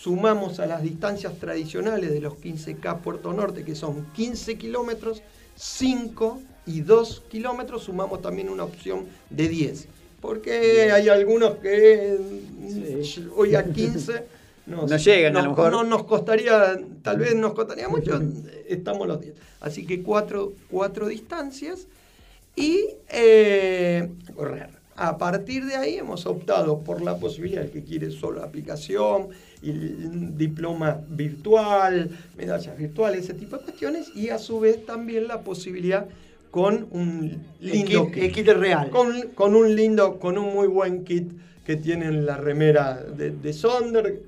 sumamos 0.00 0.60
a 0.60 0.66
las 0.66 0.82
distancias 0.82 1.34
tradicionales 1.38 2.10
de 2.10 2.20
los 2.20 2.34
15K 2.34 3.00
Puerto 3.00 3.32
Norte, 3.32 3.64
que 3.64 3.74
son 3.74 4.06
15 4.14 4.56
kilómetros, 4.56 5.22
5 5.56 6.40
y 6.66 6.80
2 6.80 7.22
kilómetros, 7.28 7.84
sumamos 7.84 8.22
también 8.22 8.48
una 8.48 8.64
opción 8.64 9.06
de 9.28 9.48
10. 9.48 9.88
Porque 10.20 10.90
hay 10.92 11.08
algunos 11.08 11.56
que 11.56 12.18
mm, 12.18 13.30
hoy 13.36 13.54
a 13.54 13.64
15 13.64 14.24
nos, 14.66 14.90
No 14.90 14.96
llegan, 14.96 15.36
a 15.36 15.40
nos- 15.40 15.44
lo 15.44 15.50
mejor. 15.50 15.72
No 15.72 15.84
nos 15.84 16.04
costaría, 16.04 16.78
tal 17.02 17.18
vez 17.18 17.34
nos 17.34 17.52
costaría 17.54 17.88
mucho, 17.88 18.20
estamos 18.68 19.06
los 19.06 19.20
10. 19.20 19.34
Así 19.60 19.84
que 19.86 20.02
cuatro, 20.02 20.52
cuatro 20.70 21.08
distancias 21.08 21.86
y 22.56 22.84
eh, 23.10 24.08
correr. 24.34 24.68
A 24.96 25.16
partir 25.16 25.64
de 25.64 25.76
ahí 25.76 25.94
hemos 25.96 26.26
optado 26.26 26.80
por 26.80 27.00
la 27.00 27.16
posibilidad 27.18 27.66
que 27.70 27.82
quiere 27.82 28.10
solo 28.10 28.42
aplicación, 28.44 29.28
y 29.62 29.70
el 29.70 30.36
diploma 30.38 31.00
virtual, 31.08 32.10
medallas 32.36 32.76
virtuales, 32.78 33.24
ese 33.24 33.34
tipo 33.34 33.56
de 33.58 33.64
cuestiones, 33.64 34.10
y 34.14 34.30
a 34.30 34.38
su 34.38 34.60
vez 34.60 34.84
también 34.86 35.28
la 35.28 35.40
posibilidad 35.42 36.06
con 36.50 36.86
un 36.90 37.42
lindo 37.60 38.06
kit- 38.10 38.22
el 38.24 38.32
kit 38.32 38.48
real. 38.48 38.90
Con, 38.90 39.28
con 39.34 39.54
un 39.54 39.74
lindo, 39.76 40.18
con 40.18 40.38
un 40.38 40.52
muy 40.54 40.66
buen 40.66 41.04
kit 41.04 41.30
que 41.64 41.76
tienen 41.76 42.26
la 42.26 42.36
remera 42.36 42.94
de, 43.02 43.30
de 43.30 43.52
Sonder, 43.52 44.22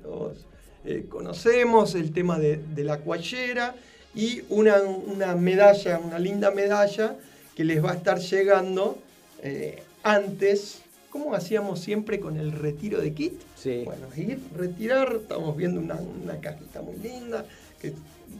eh, 0.85 1.05
conocemos 1.09 1.95
el 1.95 2.11
tema 2.11 2.37
de, 2.39 2.59
de 2.75 2.83
la 2.83 2.99
cuallera 2.99 3.75
y 4.15 4.41
una, 4.49 4.81
una 4.81 5.35
medalla, 5.35 5.99
una 5.99 6.19
linda 6.19 6.51
medalla 6.51 7.15
que 7.55 7.63
les 7.63 7.83
va 7.83 7.91
a 7.91 7.95
estar 7.95 8.19
llegando 8.19 8.97
eh, 9.41 9.81
antes, 10.03 10.81
como 11.09 11.33
hacíamos 11.33 11.79
siempre 11.79 12.19
con 12.19 12.37
el 12.37 12.51
retiro 12.51 13.01
de 13.01 13.13
kit. 13.13 13.33
Sí. 13.63 13.83
Bueno, 13.85 14.07
ir, 14.17 14.39
retirar, 14.57 15.13
estamos 15.21 15.55
viendo 15.55 15.79
una, 15.79 15.95
una 15.95 16.35
cajita 16.41 16.81
muy 16.81 16.97
linda 16.97 17.45
que 17.81 17.93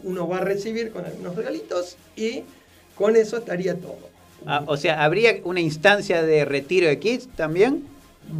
uno 0.03 0.27
va 0.27 0.39
a 0.39 0.41
recibir 0.41 0.91
con 0.91 1.05
algunos 1.05 1.33
regalitos 1.35 1.95
y 2.17 2.43
con 2.95 3.15
eso 3.15 3.37
estaría 3.37 3.75
todo. 3.75 4.09
Ah, 4.45 4.63
o 4.67 4.75
sea, 4.75 5.01
¿habría 5.05 5.37
una 5.45 5.61
instancia 5.61 6.21
de 6.23 6.43
retiro 6.43 6.87
de 6.87 6.99
kits 6.99 7.29
también? 7.37 7.85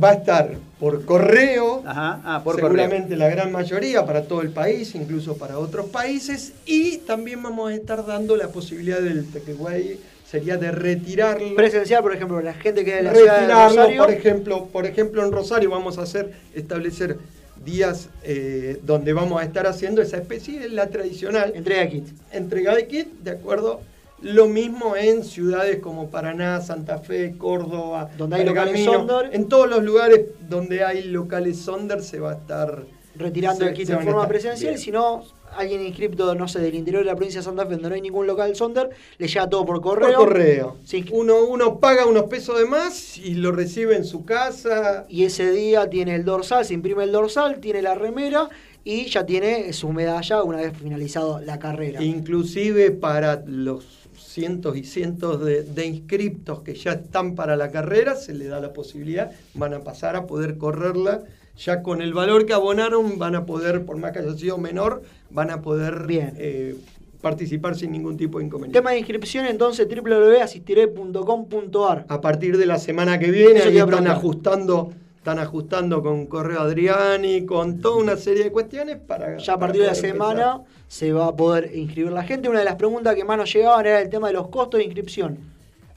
Va 0.03 0.11
a 0.11 0.13
estar 0.15 0.55
por 0.79 1.05
correo, 1.05 1.83
Ajá, 1.85 2.21
ah, 2.25 2.41
por 2.43 2.55
correo. 2.55 2.67
seguramente 2.69 3.15
la 3.15 3.29
gran 3.29 3.51
mayoría 3.51 4.05
para 4.05 4.25
todo 4.25 4.41
el 4.41 4.49
país, 4.49 4.93
incluso 4.95 5.37
para 5.37 5.59
otros 5.59 5.87
países, 5.87 6.53
y 6.65 6.97
también 6.99 7.41
vamos 7.43 7.71
a 7.71 7.75
estar 7.75 8.05
dando 8.05 8.35
la 8.35 8.49
posibilidad 8.49 9.01
del 9.01 9.25
takeaway, 9.31 9.99
sería 10.33 10.57
de 10.57 10.71
retirarlo. 10.71 11.55
Presencial, 11.55 12.01
por 12.01 12.11
ejemplo, 12.11 12.41
la 12.41 12.55
gente 12.55 12.83
que 12.83 12.95
de 12.95 13.03
la 13.03 13.13
ciudad 13.13 13.47
de 13.47 13.53
Rosario. 13.53 14.01
por 14.03 14.11
ejemplo, 14.11 14.65
por 14.65 14.85
ejemplo 14.87 15.23
en 15.23 15.31
Rosario 15.31 15.69
vamos 15.69 15.99
a 15.99 16.01
hacer, 16.01 16.31
establecer 16.55 17.19
días 17.63 18.09
eh, 18.23 18.79
donde 18.81 19.13
vamos 19.13 19.39
a 19.39 19.45
estar 19.45 19.67
haciendo 19.67 20.01
esa 20.01 20.17
especie 20.17 20.67
la 20.69 20.87
tradicional 20.87 21.53
entrega 21.53 21.81
de 21.81 21.89
kit. 21.89 22.07
Entrega 22.31 22.75
de 22.75 22.87
kit, 22.87 23.09
de 23.19 23.29
acuerdo. 23.29 23.81
Lo 24.21 24.47
mismo 24.47 24.95
en 24.95 25.23
ciudades 25.23 25.77
como 25.77 26.09
Paraná, 26.09 26.61
Santa 26.61 26.97
Fe, 26.97 27.35
Córdoba, 27.37 28.09
Donde 28.17 28.37
hay 28.37 28.45
locales. 28.45 28.83
Sonder. 28.83 29.29
En 29.33 29.47
todos 29.47 29.69
los 29.69 29.83
lugares 29.83 30.21
donde 30.49 30.83
hay 30.83 31.03
locales 31.03 31.59
Sonder 31.59 32.01
se 32.01 32.19
va 32.19 32.31
a 32.31 32.35
estar 32.37 32.85
retirando 33.15 33.65
el 33.65 33.73
kit 33.73 33.89
a 33.91 33.99
forma 33.99 34.27
presencial, 34.27 34.73
bien. 34.73 34.81
si 34.81 34.91
no, 34.91 35.23
alguien 35.55 35.85
inscripto, 35.85 36.33
no 36.35 36.47
sé, 36.47 36.59
del 36.59 36.75
interior 36.75 37.03
de 37.03 37.11
la 37.11 37.15
provincia 37.15 37.41
de 37.41 37.45
Santa 37.45 37.65
Fe, 37.65 37.73
donde 37.73 37.89
no 37.89 37.95
hay 37.95 38.01
ningún 38.01 38.25
local 38.25 38.55
Sonder, 38.55 38.89
le 39.17 39.27
llega 39.27 39.47
todo 39.49 39.65
por 39.65 39.81
Por 39.81 39.99
correo. 39.99 40.17
correo. 40.17 40.77
Uno, 41.11 41.43
uno 41.43 41.79
paga 41.79 42.05
unos 42.05 42.23
pesos 42.23 42.57
de 42.57 42.65
más 42.65 43.17
y 43.17 43.35
lo 43.35 43.51
recibe 43.51 43.95
en 43.95 44.05
su 44.05 44.25
casa. 44.25 45.05
Y 45.09 45.25
ese 45.25 45.51
día 45.51 45.89
tiene 45.89 46.15
el 46.15 46.25
dorsal, 46.25 46.65
se 46.65 46.73
imprime 46.73 47.03
el 47.03 47.11
dorsal, 47.11 47.59
tiene 47.59 47.81
la 47.81 47.95
remera 47.95 48.49
y 48.83 49.05
ya 49.05 49.25
tiene 49.25 49.71
su 49.73 49.89
medalla 49.93 50.43
una 50.43 50.57
vez 50.57 50.73
finalizado 50.77 51.39
la 51.39 51.59
carrera. 51.59 52.03
Inclusive 52.03 52.91
para 52.91 53.43
los 53.45 53.85
cientos 54.17 54.75
y 54.75 54.83
cientos 54.83 55.45
de, 55.45 55.61
de 55.63 55.85
inscriptos 55.85 56.61
que 56.61 56.73
ya 56.73 56.93
están 56.93 57.35
para 57.35 57.55
la 57.55 57.69
carrera, 57.69 58.15
se 58.15 58.33
le 58.33 58.47
da 58.47 58.59
la 58.59 58.73
posibilidad, 58.73 59.31
van 59.53 59.75
a 59.75 59.83
pasar 59.83 60.15
a 60.15 60.25
poder 60.25 60.57
correrla. 60.57 61.21
Ya 61.57 61.83
con 61.83 62.01
el 62.01 62.13
valor 62.13 62.45
que 62.45 62.53
abonaron, 62.53 63.19
van 63.19 63.35
a 63.35 63.45
poder, 63.45 63.85
por 63.85 63.97
más 63.97 64.11
que 64.11 64.19
haya 64.19 64.33
sido 64.33 64.57
menor, 64.57 65.03
van 65.29 65.51
a 65.51 65.61
poder 65.61 66.05
eh, 66.09 66.75
participar 67.21 67.75
sin 67.75 67.91
ningún 67.91 68.17
tipo 68.17 68.39
de 68.39 68.45
inconveniente. 68.45 68.79
Tema 68.79 68.91
de 68.91 68.99
inscripción 68.99 69.45
entonces 69.45 69.87
www.asistiré.com.ar 69.87 72.05
A 72.09 72.21
partir 72.21 72.57
de 72.57 72.65
la 72.65 72.79
semana 72.79 73.19
que 73.19 73.31
viene, 73.31 73.61
ahí 73.61 73.77
están 73.77 73.87
preguntar. 73.87 74.15
ajustando, 74.17 74.91
están 75.17 75.39
ajustando 75.39 76.01
con 76.01 76.25
Correo 76.25 76.61
Adriani, 76.61 77.45
con 77.45 77.79
toda 77.79 77.97
una 77.97 78.17
serie 78.17 78.43
de 78.43 78.51
cuestiones 78.51 78.97
para. 78.97 79.37
Ya 79.37 79.53
a 79.53 79.59
partir 79.59 79.81
de 79.81 79.87
la 79.87 79.95
semana 79.95 80.61
se 80.87 81.13
va 81.13 81.27
a 81.27 81.35
poder 81.35 81.71
inscribir 81.75 82.11
la 82.11 82.23
gente. 82.23 82.49
Una 82.49 82.59
de 82.59 82.65
las 82.65 82.75
preguntas 82.75 83.15
que 83.15 83.23
más 83.23 83.37
nos 83.37 83.53
llegaban 83.53 83.85
era 83.85 84.01
el 84.01 84.09
tema 84.09 84.27
de 84.27 84.33
los 84.33 84.47
costos 84.49 84.79
de 84.79 84.85
inscripción. 84.85 85.37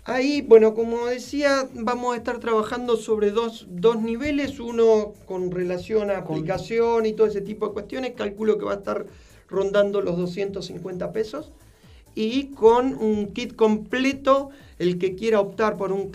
Ahí, 0.09 0.41
bueno, 0.41 0.73
como 0.75 1.07
decía, 1.07 1.69
vamos 1.75 2.15
a 2.15 2.17
estar 2.17 2.39
trabajando 2.39 2.97
sobre 2.97 3.33
dos, 3.33 3.67
dos 3.69 4.01
niveles, 4.01 4.61
uno 4.61 5.15
con 5.27 5.51
relación 5.51 6.13
a 6.13 6.19
aplicación 6.19 7.07
y 7.07 7.13
todo 7.13 7.27
ese 7.27 7.41
tipo 7.41 7.67
de 7.67 7.73
cuestiones, 7.73 8.13
calculo 8.13 8.57
que 8.57 8.65
va 8.65 8.75
a 8.75 8.77
estar 8.77 9.07
rondando 9.49 10.01
los 10.03 10.17
250 10.17 11.11
pesos, 11.11 11.51
y 12.15 12.47
con 12.55 12.95
un 12.95 13.33
kit 13.33 13.57
completo, 13.57 14.51
el 14.79 14.99
que 14.99 15.17
quiera 15.17 15.41
optar 15.41 15.77
por 15.77 15.91
un 15.91 16.13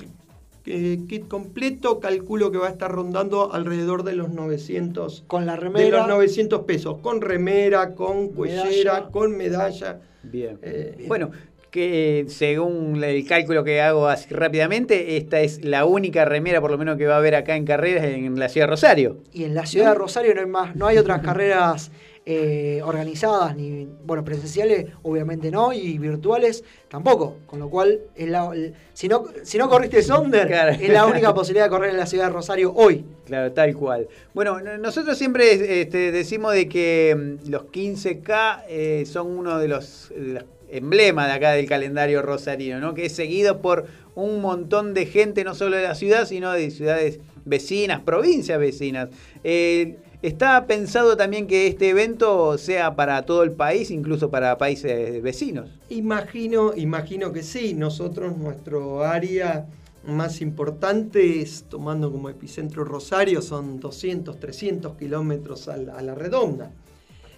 eh, 0.66 1.00
kit 1.10 1.28
completo, 1.28 2.00
calculo 2.00 2.50
que 2.50 2.60
va 2.60 2.68
a 2.68 2.72
estar 2.72 2.90
rondando 2.90 3.54
alrededor 3.54 4.04
de 4.04 4.14
los 4.14 4.30
900 4.30 5.26
Con 5.28 5.46
la 5.46 5.56
de 5.56 5.60
remera. 5.60 5.98
los 5.98 6.08
900 6.08 6.62
pesos, 6.62 7.00
con 7.00 7.20
remera, 7.20 7.94
con 7.94 8.30
cuellera, 8.30 8.94
Medalla. 8.94 9.12
con 9.12 9.36
medalla. 9.36 10.00
Bien. 10.24 10.60
Eh, 10.62 11.06
bueno, 11.08 11.32
que 11.72 12.26
según 12.28 13.02
el 13.04 13.26
cálculo 13.26 13.64
que 13.64 13.82
hago 13.82 14.08
así 14.08 14.34
rápidamente, 14.34 15.18
esta 15.18 15.40
es 15.40 15.64
la 15.64 15.86
única 15.86 16.26
remera, 16.26 16.60
por 16.62 16.70
lo 16.72 16.78
menos, 16.78 16.98
que 16.98 17.08
va 17.08 17.16
a 17.16 17.18
haber 17.18 17.34
acá 17.36 17.56
en 17.56 17.66
carreras 17.66 18.04
en 18.04 18.38
la 18.38 18.50
ciudad 18.50 18.68
de 18.68 18.72
Rosario. 18.72 19.18
Y 19.34 19.46
en 19.46 19.56
la 19.56 19.66
ciudad 19.66 19.90
de 19.90 19.96
Rosario 19.96 20.36
no 20.36 20.42
hay 20.42 20.48
más, 20.48 20.76
no 20.76 20.86
hay 20.88 20.98
otras 20.98 21.22
carreras 21.22 21.90
eh, 22.26 22.82
organizadas, 22.84 23.56
ni 23.56 23.88
bueno, 24.06 24.24
presenciales 24.24 24.86
obviamente 25.02 25.50
no, 25.50 25.74
y 25.74 25.98
virtuales 25.98 26.64
tampoco. 26.88 27.38
Con 27.48 27.60
lo 27.60 27.68
cual, 27.70 28.00
es 28.16 28.30
la- 28.30 28.52
el- 28.54 28.76
si, 28.94 29.08
no, 29.08 29.24
si 29.44 29.58
no 29.58 29.68
corriste 29.70 30.04
Sonder, 30.04 30.48
Claro. 30.48 30.72
es 30.80 30.90
la 30.90 31.06
única 31.08 31.34
posibilidad 31.34 31.66
de 31.66 31.70
correr 31.72 31.90
en 31.92 31.98
la 31.98 32.06
ciudad 32.06 32.26
de 32.28 32.34
Rosario 32.34 32.74
hoy. 32.76 33.04
Claro, 33.26 33.52
tal 33.54 33.74
cual. 33.76 34.08
Bueno, 34.36 34.60
no- 34.60 34.78
nosotros 34.78 35.18
siempre 35.18 35.82
este, 35.82 36.12
decimos 36.12 36.54
de 36.54 36.68
que 36.70 37.38
mm, 37.46 37.50
los 37.50 37.64
15K 37.72 38.66
eh, 38.70 39.04
son 39.08 39.28
uno 39.28 39.58
de 39.58 39.68
los, 39.68 40.12
de 40.16 40.34
los 40.34 40.44
emblemas 40.72 41.28
de 41.28 41.34
acá 41.34 41.52
del 41.52 41.68
calendario 41.68 42.22
rosarino, 42.22 42.80
¿no? 42.80 42.94
Que 42.94 43.06
es 43.06 43.16
seguido 43.16 43.62
por 43.62 43.86
un 44.16 44.42
montón 44.42 44.94
de 44.94 45.06
gente, 45.06 45.44
no 45.44 45.56
solo 45.56 45.78
de 45.78 45.84
la 45.84 45.96
ciudad, 45.96 46.26
sino 46.26 46.52
de 46.52 46.72
ciudades 46.72 47.20
vecinas, 47.46 48.02
provincias 48.02 48.60
vecinas. 48.60 49.10
Eh, 49.44 49.98
está 50.22 50.66
pensado 50.68 51.18
también 51.18 51.48
que 51.48 51.68
este 51.68 51.90
evento 51.90 52.58
sea 52.58 52.96
para 52.96 53.24
todo 53.24 53.44
el 53.44 53.52
país, 53.52 53.92
incluso 53.92 54.30
para 54.30 54.58
países 54.58 55.22
vecinos. 55.22 55.70
Imagino, 55.90 56.74
imagino 56.76 57.32
que 57.32 57.44
sí. 57.44 57.74
Nosotros, 57.74 58.38
nuestro 58.38 59.04
área 59.04 59.68
más 60.06 60.42
importante 60.42 61.42
es, 61.42 61.66
tomando 61.70 62.12
como 62.12 62.30
epicentro 62.30 62.84
Rosario, 62.84 63.42
son 63.42 63.80
200, 63.80 64.40
300 64.40 64.96
kilómetros 64.98 65.68
a 65.68 65.78
la 65.78 66.16
redonda. 66.16 66.72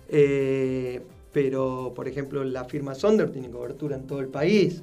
Eh, 0.09 1.01
pero, 1.33 1.91
por 1.95 2.07
ejemplo, 2.07 2.43
la 2.43 2.63
firma 2.65 2.95
Sonder 2.95 3.31
tiene 3.31 3.49
cobertura 3.49 3.95
en 3.97 4.05
todo 4.07 4.19
el 4.19 4.27
país. 4.27 4.81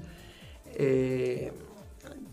Eh, 0.75 1.53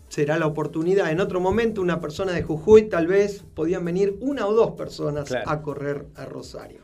será 0.08 0.38
la 0.38 0.46
oportunidad. 0.46 1.10
En 1.10 1.20
otro 1.20 1.40
momento, 1.40 1.80
una 1.80 2.00
persona 2.00 2.32
de 2.32 2.42
Jujuy, 2.42 2.88
tal 2.88 3.06
vez 3.06 3.44
podían 3.54 3.84
venir 3.84 4.16
una 4.20 4.46
o 4.46 4.52
dos 4.54 4.72
personas 4.72 5.28
Claro. 5.28 5.48
a 5.50 5.62
correr 5.62 6.06
a 6.16 6.24
Rosario. 6.24 6.80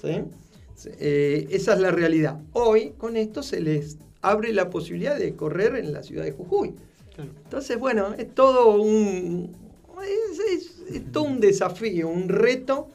¿Sí? 0.00 0.22
Eh, 0.98 1.46
esa 1.50 1.74
es 1.74 1.80
la 1.80 1.90
realidad. 1.90 2.40
Hoy, 2.52 2.94
con 2.96 3.16
esto, 3.16 3.42
se 3.42 3.60
les 3.60 3.98
abre 4.22 4.52
la 4.52 4.70
posibilidad 4.70 5.16
de 5.18 5.34
correr 5.36 5.76
en 5.76 5.92
la 5.92 6.02
ciudad 6.02 6.24
de 6.24 6.32
Jujuy. 6.32 6.74
Entonces, 7.44 7.78
bueno, 7.78 8.14
es 8.16 8.34
todo 8.34 8.80
un, 8.80 9.54
es, 10.02 10.38
es- 10.40 10.76
es 10.96 11.12
todo 11.12 11.24
un 11.24 11.38
desafío, 11.38 12.08
un 12.08 12.28
reto 12.30 12.88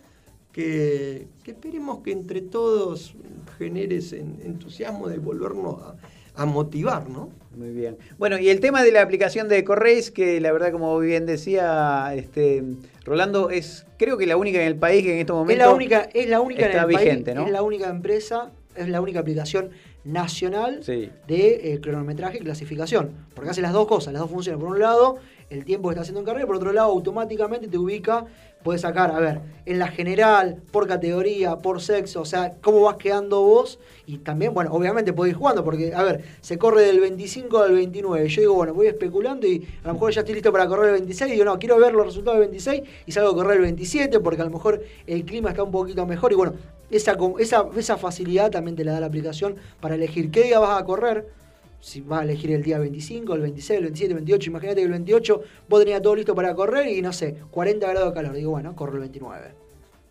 que, 0.52 1.27
que 1.44 1.52
esperemos 1.52 1.99
que 1.99 2.11
entre 2.11 2.41
todos 2.41 3.14
genere 3.57 3.98
ese 3.98 4.19
entusiasmo 4.19 5.07
de 5.07 5.18
volvernos 5.18 5.82
a, 5.82 5.95
a 6.41 6.45
motivar, 6.45 7.10
¿no? 7.10 7.30
Muy 7.56 7.69
bien. 7.72 7.98
Bueno, 8.18 8.38
y 8.38 8.49
el 8.49 8.60
tema 8.60 8.84
de 8.84 8.91
la 8.91 9.02
aplicación 9.02 9.48
de 9.48 9.64
Correis, 9.64 10.11
que 10.11 10.41
la 10.41 10.52
verdad, 10.52 10.72
como 10.72 10.99
bien 10.99 11.26
decía 11.26 12.11
este 12.15 12.64
Rolando, 13.06 13.49
es 13.49 13.86
creo 13.98 14.18
que 14.18 14.26
la 14.26 14.36
única 14.36 14.60
en 14.61 14.68
el 14.68 14.76
país 14.76 15.03
que 15.03 15.14
en 15.14 15.19
estos 15.19 15.36
Es 15.36 15.40
momentos 15.40 15.68
la 15.68 15.73
única, 15.73 16.10
es 16.14 16.27
la 16.27 16.41
única 16.41 16.65
está 16.65 16.77
en 16.84 16.90
el 16.90 16.95
vigente, 16.98 17.23
país, 17.32 17.36
¿no? 17.38 17.45
es 17.45 17.52
la 17.52 17.61
única 17.61 17.88
empresa, 17.90 18.52
es 18.76 18.90
la 18.90 18.99
única 18.99 19.19
aplicación 19.22 19.69
nacional 20.03 20.80
Sí. 20.84 21.10
de 21.27 21.73
eh, 21.73 21.80
cronometraje 21.82 22.38
y 22.38 22.41
clasificación. 22.41 23.11
Porque 23.34 23.49
hace 23.52 23.61
las 23.61 23.73
dos 23.73 23.88
cosas, 23.88 24.14
las 24.14 24.22
dos 24.22 24.30
funciones. 24.32 24.60
Por 24.61 24.72
un 24.73 24.80
lado, 24.80 25.18
el 25.56 25.65
tiempo 25.65 25.90
que 25.90 25.94
está 25.94 26.02
haciendo 26.02 26.19
en 26.19 26.26
carrera, 26.26 26.45
por 26.45 26.57
otro 26.57 26.72
lado, 26.72 26.91
automáticamente 26.91 27.68
te 27.68 27.77
ubica, 27.77 28.26
puedes 28.64 28.82
sacar, 28.82 29.11
a 29.11 29.19
ver, 29.19 29.41
en 29.65 29.80
la 29.80 29.88
general, 29.88 30.61
por 30.72 30.88
categoría, 30.88 31.57
por 31.57 31.82
sexo, 31.82 32.22
o 32.22 32.26
sea, 32.26 32.56
cómo 32.61 32.82
vas 32.82 32.98
quedando 32.98 33.41
vos. 33.44 33.80
Y 34.07 34.18
también, 34.18 34.53
bueno, 34.53 34.72
obviamente 34.73 35.14
podés 35.14 35.34
ir 35.34 35.38
jugando, 35.38 35.64
porque, 35.64 35.94
a 35.94 36.03
ver, 36.03 36.23
se 36.41 36.57
corre 36.57 36.82
del 36.82 36.99
25 36.99 37.60
al 37.60 37.73
29. 37.73 38.27
Yo 38.27 38.41
digo, 38.41 38.53
bueno, 38.56 38.73
voy 38.73 38.88
especulando 38.88 39.45
y 39.45 39.68
a 39.84 39.88
lo 39.88 39.94
mejor 39.94 40.11
ya 40.11 40.22
estoy 40.22 40.34
listo 40.34 40.52
para 40.52 40.68
correr 40.68 40.88
el 40.88 40.94
26. 40.94 41.30
Y 41.30 41.34
digo, 41.34 41.45
no, 41.45 41.60
quiero 41.60 41.77
ver 41.77 41.94
los 41.94 42.07
resultados 42.07 42.40
del 42.40 42.49
26 42.49 42.82
y 43.06 43.11
salgo 43.11 43.32
a 43.32 43.36
correr 43.36 43.57
el 43.57 43.61
27, 43.61 44.19
porque 44.19 44.41
a 44.41 44.45
lo 44.45 44.52
mejor 44.52 44.84
el 45.06 45.26
clima 45.26 45.49
está 45.52 45.61
un 45.61 45.72
poquito 45.72 46.06
mejor. 46.07 46.32
Y 46.32 46.36
bueno, 46.36 46.53
esa, 46.90 47.15
esa, 47.40 47.65
esa 47.77 47.98
facilidad 47.98 48.49
también 48.49 48.76
te 48.76 48.84
la 48.84 48.94
da 48.94 48.99
la 48.99 49.07
aplicación 49.07 49.56
para 49.80 49.95
elegir 49.95 50.32
qué 50.32 50.44
día 50.44 50.60
vas 50.60 50.82
a 50.82 50.86
correr. 50.86 51.44
Si 51.85 52.01
vas 52.01 52.21
a 52.21 52.23
elegir 52.23 52.51
el 52.51 52.63
día 52.63 52.79
25, 52.79 53.35
el 53.35 53.41
26, 53.41 53.77
el 53.77 53.83
27, 53.83 54.11
el 54.11 54.15
28, 54.15 54.49
imagínate 54.49 54.77
que 54.77 54.85
el 54.85 54.89
28 54.89 55.41
vos 55.69 55.79
tenías 55.79 56.01
todo 56.01 56.15
listo 56.15 56.33
para 56.33 56.55
correr 56.55 56.87
y 56.87 56.99
no 56.99 57.13
sé, 57.13 57.35
40 57.51 57.87
grados 57.87 58.09
de 58.09 58.15
calor. 58.15 58.33
Digo, 58.33 58.49
bueno, 58.49 58.75
corro 58.75 58.93
el 58.93 59.01
29. 59.01 59.51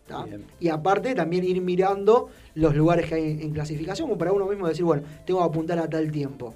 ¿tá? 0.07 0.25
Y 0.61 0.69
aparte 0.69 1.13
también 1.13 1.43
ir 1.43 1.61
mirando 1.61 2.29
los 2.53 2.73
lugares 2.77 3.09
que 3.09 3.15
hay 3.15 3.31
en, 3.31 3.41
en 3.41 3.51
clasificación, 3.51 4.07
como 4.07 4.17
para 4.17 4.31
uno 4.31 4.45
mismo 4.45 4.69
decir, 4.69 4.85
bueno, 4.85 5.03
tengo 5.25 5.41
que 5.41 5.45
apuntar 5.47 5.77
a 5.79 5.89
tal 5.89 6.09
tiempo. 6.13 6.53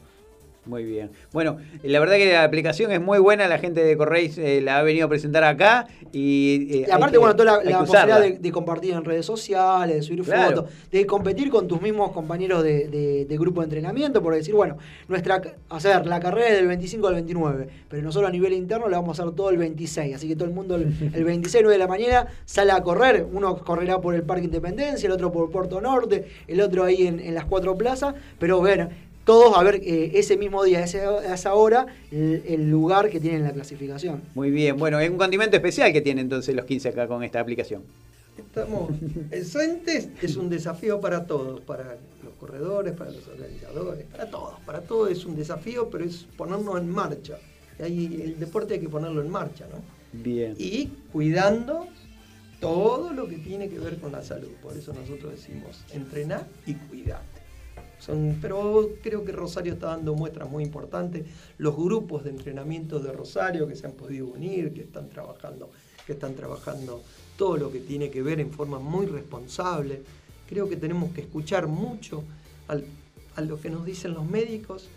Muy 0.65 0.83
bien. 0.83 1.09
Bueno, 1.31 1.57
la 1.83 1.99
verdad 1.99 2.15
que 2.17 2.31
la 2.31 2.43
aplicación 2.43 2.91
es 2.91 3.01
muy 3.01 3.17
buena, 3.17 3.47
la 3.47 3.57
gente 3.57 3.83
de 3.83 3.97
Correis 3.97 4.37
eh, 4.37 4.61
la 4.61 4.77
ha 4.77 4.83
venido 4.83 5.07
a 5.07 5.09
presentar 5.09 5.43
acá 5.43 5.87
y, 6.11 6.67
eh, 6.81 6.85
Y 6.87 6.91
aparte, 6.91 7.13
que- 7.13 7.17
bueno, 7.17 7.35
toda 7.35 7.57
la, 7.63 7.63
la 7.63 7.79
posibilidad 7.79 8.21
de, 8.21 8.37
de 8.37 8.51
compartir 8.51 8.93
en 8.93 9.03
redes 9.03 9.25
sociales, 9.25 9.95
de 9.95 10.01
subir 10.03 10.23
Claro. 10.23 10.57
fotos, 10.57 10.71
de 10.91 11.05
competir 11.07 11.49
con 11.49 11.67
tus 11.67 11.81
mismos 11.81 12.11
compañeros 12.11 12.61
de, 12.63 12.87
de- 12.87 13.25
de 13.25 13.37
grupo 13.37 13.61
de 13.61 13.65
entrenamiento, 13.65 14.21
por 14.21 14.35
decir, 14.35 14.53
bueno, 14.53 14.77
nuestra, 15.07 15.41
a 15.69 15.79
ver, 15.79 16.05
la 16.05 16.19
carrera 16.19 16.49
es 16.49 16.55
del 16.57 16.67
25 16.67 17.07
al 17.07 17.13
29, 17.15 17.67
pero 17.89 18.03
nosotros 18.03 18.29
a 18.29 18.31
nivel 18.31 18.53
interno 18.53 18.87
la 18.89 18.97
vamos 18.99 19.19
a 19.19 19.23
hacer 19.23 19.33
todo 19.35 19.49
el 19.49 19.57
26, 19.57 20.13
así 20.15 20.27
que 20.27 20.35
todo 20.35 20.45
el 20.49 20.53
mundo 20.53 20.75
el, 20.75 20.93
el 21.15 21.23
26, 21.23 21.63
9 21.63 21.73
de 21.73 21.79
la 21.79 21.87
mañana 21.87 22.27
sale 22.45 22.73
a 22.73 22.81
correr, 22.83 23.25
uno 23.31 23.57
correrá 23.57 23.99
por 24.01 24.13
el 24.13 24.23
Parque 24.23 24.43
Independencia, 24.45 25.07
el 25.07 25.13
otro 25.13 25.31
por 25.31 25.49
Puerto 25.49 25.81
Norte, 25.81 26.25
el 26.47 26.61
otro 26.61 26.83
ahí 26.83 27.07
en, 27.07 27.19
en 27.19 27.33
las 27.33 27.45
cuatro 27.45 27.75
plazas, 27.75 28.13
pero 28.37 28.59
bueno, 28.59 28.89
todos 29.25 29.55
a 29.57 29.63
ver 29.63 29.75
eh, 29.83 30.11
ese 30.15 30.37
mismo 30.37 30.63
día, 30.63 30.83
ese- 30.83 31.01
a 31.01 31.33
esa 31.35 31.53
hora, 31.53 31.85
el, 32.11 32.43
el 32.47 32.69
lugar 32.69 33.09
que 33.09 33.19
tienen 33.19 33.41
en 33.41 33.47
la 33.47 33.53
clasificación. 33.53 34.21
Muy 34.35 34.49
bien. 34.51 34.77
Bueno, 34.77 34.99
es 34.99 35.09
un 35.09 35.17
condimento 35.17 35.55
especial 35.55 35.93
que 35.93 36.01
tienen 36.01 36.25
entonces 36.25 36.55
los 36.55 36.65
15 36.65 36.89
acá 36.89 37.07
con 37.07 37.23
esta 37.23 37.39
aplicación. 37.39 37.83
Estamos 38.37 38.91
presentes, 39.29 40.09
es 40.21 40.35
un 40.37 40.49
desafío 40.49 41.01
para 41.01 41.25
todos, 41.25 41.59
para 41.61 41.97
los 42.23 42.33
corredores, 42.39 42.93
para 42.93 43.11
los 43.11 43.27
organizadores, 43.27 44.05
para 44.05 44.29
todos, 44.29 44.59
para 44.65 44.81
todos 44.81 45.11
es 45.11 45.25
un 45.25 45.35
desafío, 45.35 45.89
pero 45.89 46.05
es 46.05 46.25
ponernos 46.37 46.79
en 46.79 46.89
marcha. 46.89 47.37
Y 47.79 47.83
ahí 47.83 48.21
el 48.23 48.39
deporte 48.39 48.75
hay 48.75 48.79
que 48.79 48.89
ponerlo 48.89 49.21
en 49.21 49.29
marcha, 49.29 49.65
¿no? 49.71 49.81
Bien. 50.13 50.55
Y 50.57 50.87
cuidando 51.11 51.87
todo 52.59 53.11
lo 53.13 53.27
que 53.27 53.37
tiene 53.37 53.69
que 53.69 53.77
ver 53.79 53.97
con 53.97 54.11
la 54.11 54.23
salud. 54.23 54.49
Por 54.61 54.75
eso 54.75 54.93
nosotros 54.93 55.31
decimos 55.33 55.81
entrenar 55.93 56.47
y 56.65 56.73
cuidarte. 56.75 57.38
Son, 57.99 58.37
pero 58.41 58.91
creo 59.03 59.25
que 59.25 59.31
Rosario 59.33 59.73
está 59.73 59.87
dando 59.87 60.15
muestras 60.15 60.49
muy 60.49 60.63
importantes. 60.63 61.25
Los 61.57 61.75
grupos 61.75 62.23
de 62.23 62.29
entrenamiento 62.29 62.99
de 62.99 63.11
Rosario 63.11 63.67
que 63.67 63.75
se 63.75 63.85
han 63.87 63.93
podido 63.93 64.27
unir, 64.27 64.73
que 64.73 64.81
están 64.81 65.09
trabajando, 65.09 65.69
que 66.05 66.13
están 66.13 66.33
trabajando 66.35 67.01
todo 67.37 67.57
lo 67.57 67.71
que 67.71 67.79
tiene 67.79 68.09
que 68.09 68.21
ver 68.21 68.39
en 68.39 68.51
forma 68.51 68.79
muy 68.79 69.05
responsable. 69.05 70.01
Creo 70.47 70.69
que 70.69 70.77
tenemos 70.77 71.11
que 71.11 71.21
escuchar 71.21 71.67
mucho 71.67 72.23
al- 72.69 72.85
a 73.35 73.41
lo 73.41 73.59
que 73.59 73.69
nos 73.69 73.85
dicen 73.85 74.13
los 74.13 74.25
médicos 74.25 74.87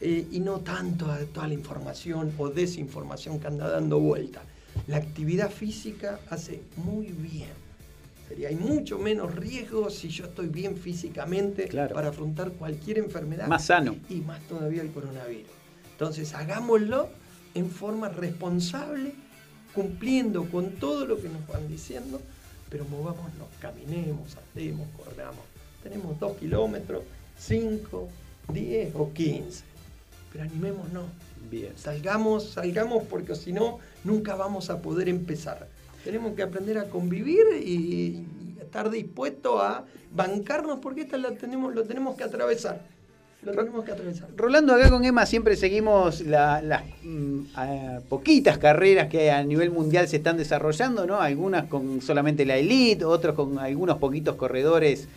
eh, 0.00 0.26
y 0.30 0.40
no 0.40 0.60
tanto 0.60 1.10
a 1.10 1.18
toda 1.20 1.48
la 1.48 1.54
información 1.54 2.32
o 2.38 2.48
desinformación 2.50 3.38
que 3.40 3.46
anda 3.48 3.68
dando 3.68 3.98
vuelta. 4.00 4.42
La 4.86 4.96
actividad 4.96 5.50
física 5.50 6.20
hace 6.30 6.60
muy 6.76 7.06
bien. 7.06 7.63
Sería, 8.28 8.48
hay 8.48 8.56
mucho 8.56 8.98
menos 8.98 9.34
riesgo 9.34 9.90
si 9.90 10.08
yo 10.08 10.24
estoy 10.24 10.48
bien 10.48 10.76
físicamente 10.76 11.68
para 11.92 12.08
afrontar 12.08 12.52
cualquier 12.52 12.98
enfermedad. 12.98 13.46
Más 13.48 13.66
sano. 13.66 13.96
Y 14.08 14.16
más 14.16 14.40
todavía 14.48 14.82
el 14.82 14.90
coronavirus. 14.92 15.50
Entonces, 15.92 16.34
hagámoslo 16.34 17.10
en 17.54 17.70
forma 17.70 18.08
responsable, 18.08 19.14
cumpliendo 19.74 20.44
con 20.50 20.72
todo 20.72 21.06
lo 21.06 21.20
que 21.20 21.28
nos 21.28 21.46
van 21.46 21.68
diciendo, 21.68 22.20
pero 22.70 22.84
movámonos, 22.86 23.48
caminemos, 23.60 24.36
andemos, 24.36 24.88
corramos. 24.96 25.44
Tenemos 25.82 26.18
dos 26.18 26.36
kilómetros, 26.38 27.02
cinco, 27.38 28.08
diez 28.52 28.94
o 28.94 29.12
quince. 29.12 29.64
Pero 30.32 30.44
animémonos. 30.44 31.04
Bien. 31.50 31.72
Salgamos, 31.76 32.50
salgamos 32.52 33.04
porque 33.04 33.34
si 33.34 33.52
no, 33.52 33.78
nunca 34.02 34.34
vamos 34.34 34.70
a 34.70 34.80
poder 34.80 35.08
empezar. 35.08 35.68
Tenemos 36.04 36.34
que 36.34 36.42
aprender 36.42 36.78
a 36.78 36.84
convivir 36.84 37.44
y, 37.64 37.72
y 37.72 38.26
estar 38.60 38.90
dispuestos 38.90 39.60
a 39.60 39.84
bancarnos 40.14 40.78
porque 40.80 41.00
esta 41.02 41.16
la 41.16 41.32
tenemos, 41.32 41.74
lo 41.74 41.84
tenemos 41.84 42.16
que 42.16 42.24
atravesar. 42.24 42.80
Lo 43.42 43.52
tenemos 43.52 43.84
que 43.84 43.92
atravesar. 43.92 44.28
Rolando, 44.36 44.74
acá 44.74 44.88
con 44.90 45.04
Emma 45.04 45.26
siempre 45.26 45.54
seguimos 45.56 46.22
la- 46.22 46.62
las 46.62 46.82
mm, 47.02 47.40
poquitas 48.08 48.56
carreras 48.58 49.08
que 49.08 49.30
a 49.30 49.42
nivel 49.44 49.70
mundial 49.70 50.08
se 50.08 50.16
están 50.16 50.36
desarrollando, 50.38 51.06
¿no? 51.06 51.20
Algunas 51.20 51.66
con 51.66 52.00
solamente 52.00 52.46
la 52.46 52.56
elite, 52.56 53.04
otros 53.04 53.34
con 53.34 53.58
algunos 53.58 53.98
poquitos 53.98 54.36
corredores 54.36 55.08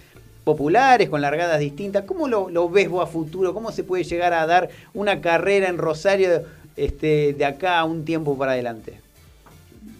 populares, 0.44 1.10
con 1.10 1.22
largadas 1.22 1.60
distintas. 1.60 2.04
¿Cómo 2.06 2.28
lo, 2.28 2.50
lo 2.50 2.70
ves 2.70 2.90
vos 2.90 3.04
a 3.04 3.08
futuro? 3.08 3.54
¿Cómo 3.54 3.72
se 3.72 3.84
puede 3.86 4.04
llegar 4.04 4.34
a 4.34 4.46
dar 4.46 4.70
una 4.94 5.22
carrera 5.22 5.70
en 5.70 5.78
Rosario 5.78 6.44
este, 6.76 7.34
de 7.34 7.46
acá 7.46 7.80
a 7.80 7.86
un 7.86 8.04
tiempo 8.04 8.38
para 8.38 8.52
adelante? 8.54 9.00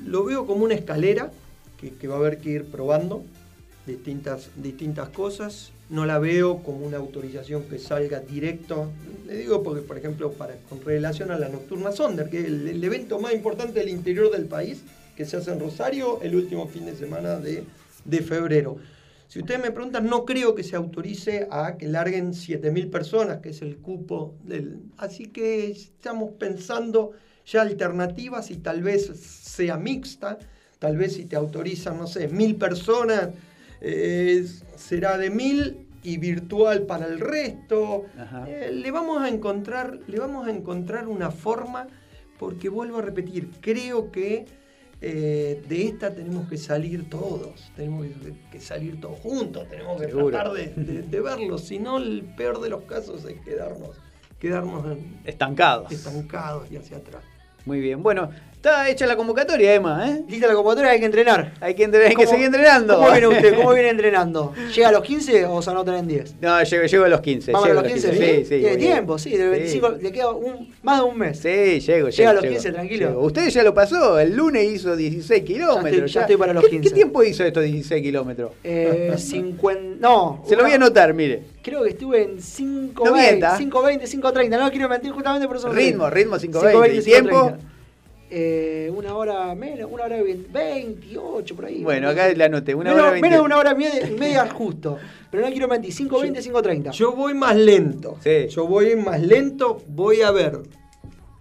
Lo 0.08 0.24
veo 0.24 0.46
como 0.46 0.64
una 0.64 0.74
escalera 0.74 1.32
que, 1.78 2.08
va 2.08 2.16
a 2.16 2.18
haber 2.20 2.38
que 2.38 2.50
ir 2.50 2.66
probando 2.66 3.24
distintas, 3.86 4.50
distintas 4.56 5.10
cosas. 5.10 5.72
No 5.90 6.06
la 6.06 6.18
veo 6.18 6.64
como 6.64 6.86
una 6.86 6.98
autorización 6.98 7.64
que 7.64 7.78
salga 7.78 8.22
directo. 8.22 8.90
Le 9.26 9.36
digo 9.36 9.64
porque, 9.64 9.82
por 9.82 9.98
ejemplo, 9.98 10.32
para, 10.32 10.56
con 10.70 10.82
relación 10.82 11.30
a 11.32 11.38
la 11.38 11.50
Nocturna 11.50 11.92
Sonder, 11.92 12.30
que 12.30 12.40
es 12.40 12.46
el, 12.46 12.68
el 12.70 12.84
evento 12.84 13.20
más 13.20 13.34
importante 13.34 13.80
del 13.82 13.90
interior 13.90 14.32
del 14.32 14.46
país, 14.46 14.82
que 15.18 15.26
se 15.26 15.36
hace 15.36 15.52
en 15.52 15.60
Rosario 15.60 16.22
el 16.22 16.36
último 16.36 16.68
fin 16.68 16.86
de 16.86 16.96
semana 16.96 17.36
de, 17.36 17.66
de 18.06 18.22
febrero. 18.22 18.78
Si 19.28 19.40
ustedes 19.40 19.62
me 19.62 19.72
preguntan, 19.72 20.06
no 20.06 20.24
creo 20.24 20.56
que 20.56 20.64
se 20.64 20.78
autorice 20.78 21.50
a 21.52 21.76
que 21.76 21.88
larguen 21.88 22.32
7.000 22.32 22.90
personas, 22.90 23.42
que 23.42 23.50
es 23.50 23.62
el 23.62 23.78
cupo 23.78 24.36
del... 24.46 24.80
Así 24.98 25.26
que 25.28 25.70
estamos 25.70 26.32
pensando 26.40 27.12
ya 27.46 27.62
alternativas 27.62 28.52
y 28.52 28.58
tal 28.58 28.84
vez 28.84 29.10
sea 29.58 29.78
mixta, 29.78 30.38
tal 30.80 30.96
vez 30.98 31.14
si 31.14 31.26
te 31.26 31.36
autorizan, 31.36 31.98
no 31.98 32.06
sé, 32.08 32.28
mil 32.28 32.56
personas, 32.56 33.30
eh, 33.82 34.46
será 34.76 35.18
de 35.18 35.30
mil 35.30 35.88
y 36.04 36.18
virtual 36.18 36.84
para 36.84 37.08
el 37.08 37.20
resto. 37.20 38.06
Eh, 38.48 38.70
le 38.74 38.92
vamos 38.92 39.22
a 39.22 39.30
encontrar, 39.30 40.00
le 40.08 40.20
vamos 40.20 40.48
a 40.48 40.52
encontrar 40.52 41.08
una 41.08 41.32
forma, 41.32 41.88
porque 42.40 42.70
vuelvo 42.70 43.00
a 43.00 43.02
repetir, 43.02 43.50
creo 43.62 44.12
que 44.12 44.46
eh, 45.02 45.62
de 45.68 45.86
esta 45.88 46.14
tenemos 46.14 46.48
que 46.50 46.58
salir 46.58 47.10
todos, 47.10 47.72
tenemos 47.76 48.06
que, 48.52 48.60
salir 48.60 49.00
todos 49.02 49.20
juntos, 49.20 49.68
tenemos 49.70 50.00
que 50.00 50.08
Seguro. 50.08 50.30
tratar 50.30 50.54
de, 50.54 50.68
de- 50.76 51.02
de 51.04 51.22
verlo, 51.22 51.58
si 51.58 51.78
no 51.80 51.98
el 51.98 52.24
peor 52.38 52.62
de 52.62 52.70
los 52.70 52.84
casos 52.84 53.26
es 53.26 53.40
quedarnos, 53.42 53.92
quedarnos 54.40 54.86
en- 54.92 55.20
Estancados. 55.26 55.92
estancados 55.92 56.72
y 56.72 56.78
hacia 56.78 56.98
atrás. 56.98 57.24
Muy 57.66 57.80
bien. 57.82 58.02
Bueno, 58.02 58.30
está 58.58 58.90
hecha 58.90 59.06
la 59.06 59.16
convocatoria, 59.16 59.74
Emma, 59.76 60.10
¿eh? 60.10 60.24
Lista 60.28 60.48
la 60.48 60.54
convocatoria, 60.56 60.92
hay 60.92 61.00
que 61.00 61.06
entrenar. 61.06 61.54
Hay 61.62 61.74
que, 61.76 61.84
entre- 61.84 62.04
hay 62.08 62.10
que 62.10 62.16
¿Cómo- 62.16 62.30
seguir 62.30 62.48
entrenando. 62.48 62.96
¿Cómo 62.98 63.12
viene 63.12 63.28
usted? 63.28 63.56
¿Cómo 63.56 63.74
viene 63.74 63.90
entrenando? 63.92 64.54
¿Llega 64.76 64.90
a 64.90 64.92
los 64.92 65.04
15 65.04 65.46
o 65.46 65.62
se 65.62 65.70
anotan 65.70 65.96
en 65.96 66.08
10? 66.08 66.36
No, 66.42 66.62
llego, 66.64 66.86
llego 66.86 67.06
a 67.06 67.08
los 67.08 67.22
15. 67.22 67.52
¿Vamos 67.54 67.70
a 67.70 67.74
los 67.74 67.84
15? 67.84 68.12
Sí, 68.14 68.46
sí. 68.46 68.60
Tiene 68.60 68.78
tiempo, 68.78 69.18
sí. 69.18 69.30
Del 69.38 69.54
Sí. 69.54 69.80
25 69.80 69.90
le 70.02 70.12
queda 70.12 70.32
un- 70.32 70.74
más 70.82 71.00
de 71.00 71.06
un 71.06 71.18
mes. 71.18 71.40
Sí, 71.40 71.48
llego, 71.50 72.10
Llega 72.10 72.10
llego, 72.10 72.30
a 72.30 72.34
los 72.34 72.42
llego. 72.44 72.54
15, 72.56 72.72
tranquilo. 72.72 73.08
Llego. 73.10 73.22
Usted 73.22 73.48
ya 73.50 73.64
lo 73.64 73.74
pasó, 73.74 74.20
el 74.20 74.36
lunes 74.36 74.64
hizo 74.66 74.96
16 74.96 75.44
kilómetros. 75.44 76.12
ya 76.12 76.22
estoy 76.22 76.36
para 76.38 76.54
los 76.54 76.64
¿Qué, 76.66 76.70
15. 76.72 76.90
¿Qué 76.90 76.96
tiempo 76.96 77.24
hizo 77.24 77.44
estos 77.46 77.64
16 77.64 78.02
kilómetros? 78.04 78.52
Eh, 78.64 79.14
50. 79.18 79.98
No. 80.00 80.44
Se 80.48 80.56
lo 80.56 80.64
voy 80.64 80.72
a 80.74 80.76
anotar, 80.76 81.14
mire. 81.14 81.44
Creo 81.64 81.84
que 81.84 81.90
estuve 81.90 82.24
en 82.24 82.38
5.20, 82.42 83.04
No 83.06 83.14
mienta. 83.14 83.58
5.20, 83.58 84.08
5.30. 84.08 84.58
No 84.60 84.70
quiero 84.72 84.90
mentir 84.90 85.12
justamente 85.12 85.48
por 85.48 85.58
eso. 85.58 85.70
Ritmo, 85.72 86.10
ritmo 86.10 86.38
5.20. 86.38 86.96
¿Y 86.98 87.02
tiempo? 87.04 87.52
5.30. 87.52 87.77
Eh, 88.30 88.92
una 88.94 89.16
hora 89.16 89.56
menos, 89.56 89.90
una 89.90 90.04
hora 90.04 90.22
20, 90.22 90.50
28 90.52 91.56
por 91.56 91.66
ahí. 91.66 91.82
Bueno, 91.84 92.10
acá 92.10 92.28
le 92.28 92.44
anoté, 92.44 92.76
una 92.76 92.90
menos, 92.90 93.00
hora 93.02 93.12
20. 93.12 93.26
menos 93.30 93.40
de 93.42 93.46
una 93.46 93.58
hora 93.58 93.72
y 93.72 93.76
media, 93.76 94.10
media 94.20 94.50
justo. 94.50 94.98
Pero 95.32 95.44
no 95.46 95.50
quiero 95.52 95.68
mentir, 95.70 95.94
5.20, 95.94 96.42
5.30. 96.52 96.92
Yo 96.92 97.14
voy 97.14 97.34
más 97.34 97.56
lento. 97.56 98.18
Sí. 98.22 98.48
Yo 98.50 98.68
voy 98.68 98.96
más 98.98 99.22
lento, 99.22 99.82
voy 99.88 100.22
a 100.24 100.32
ver 100.32 100.60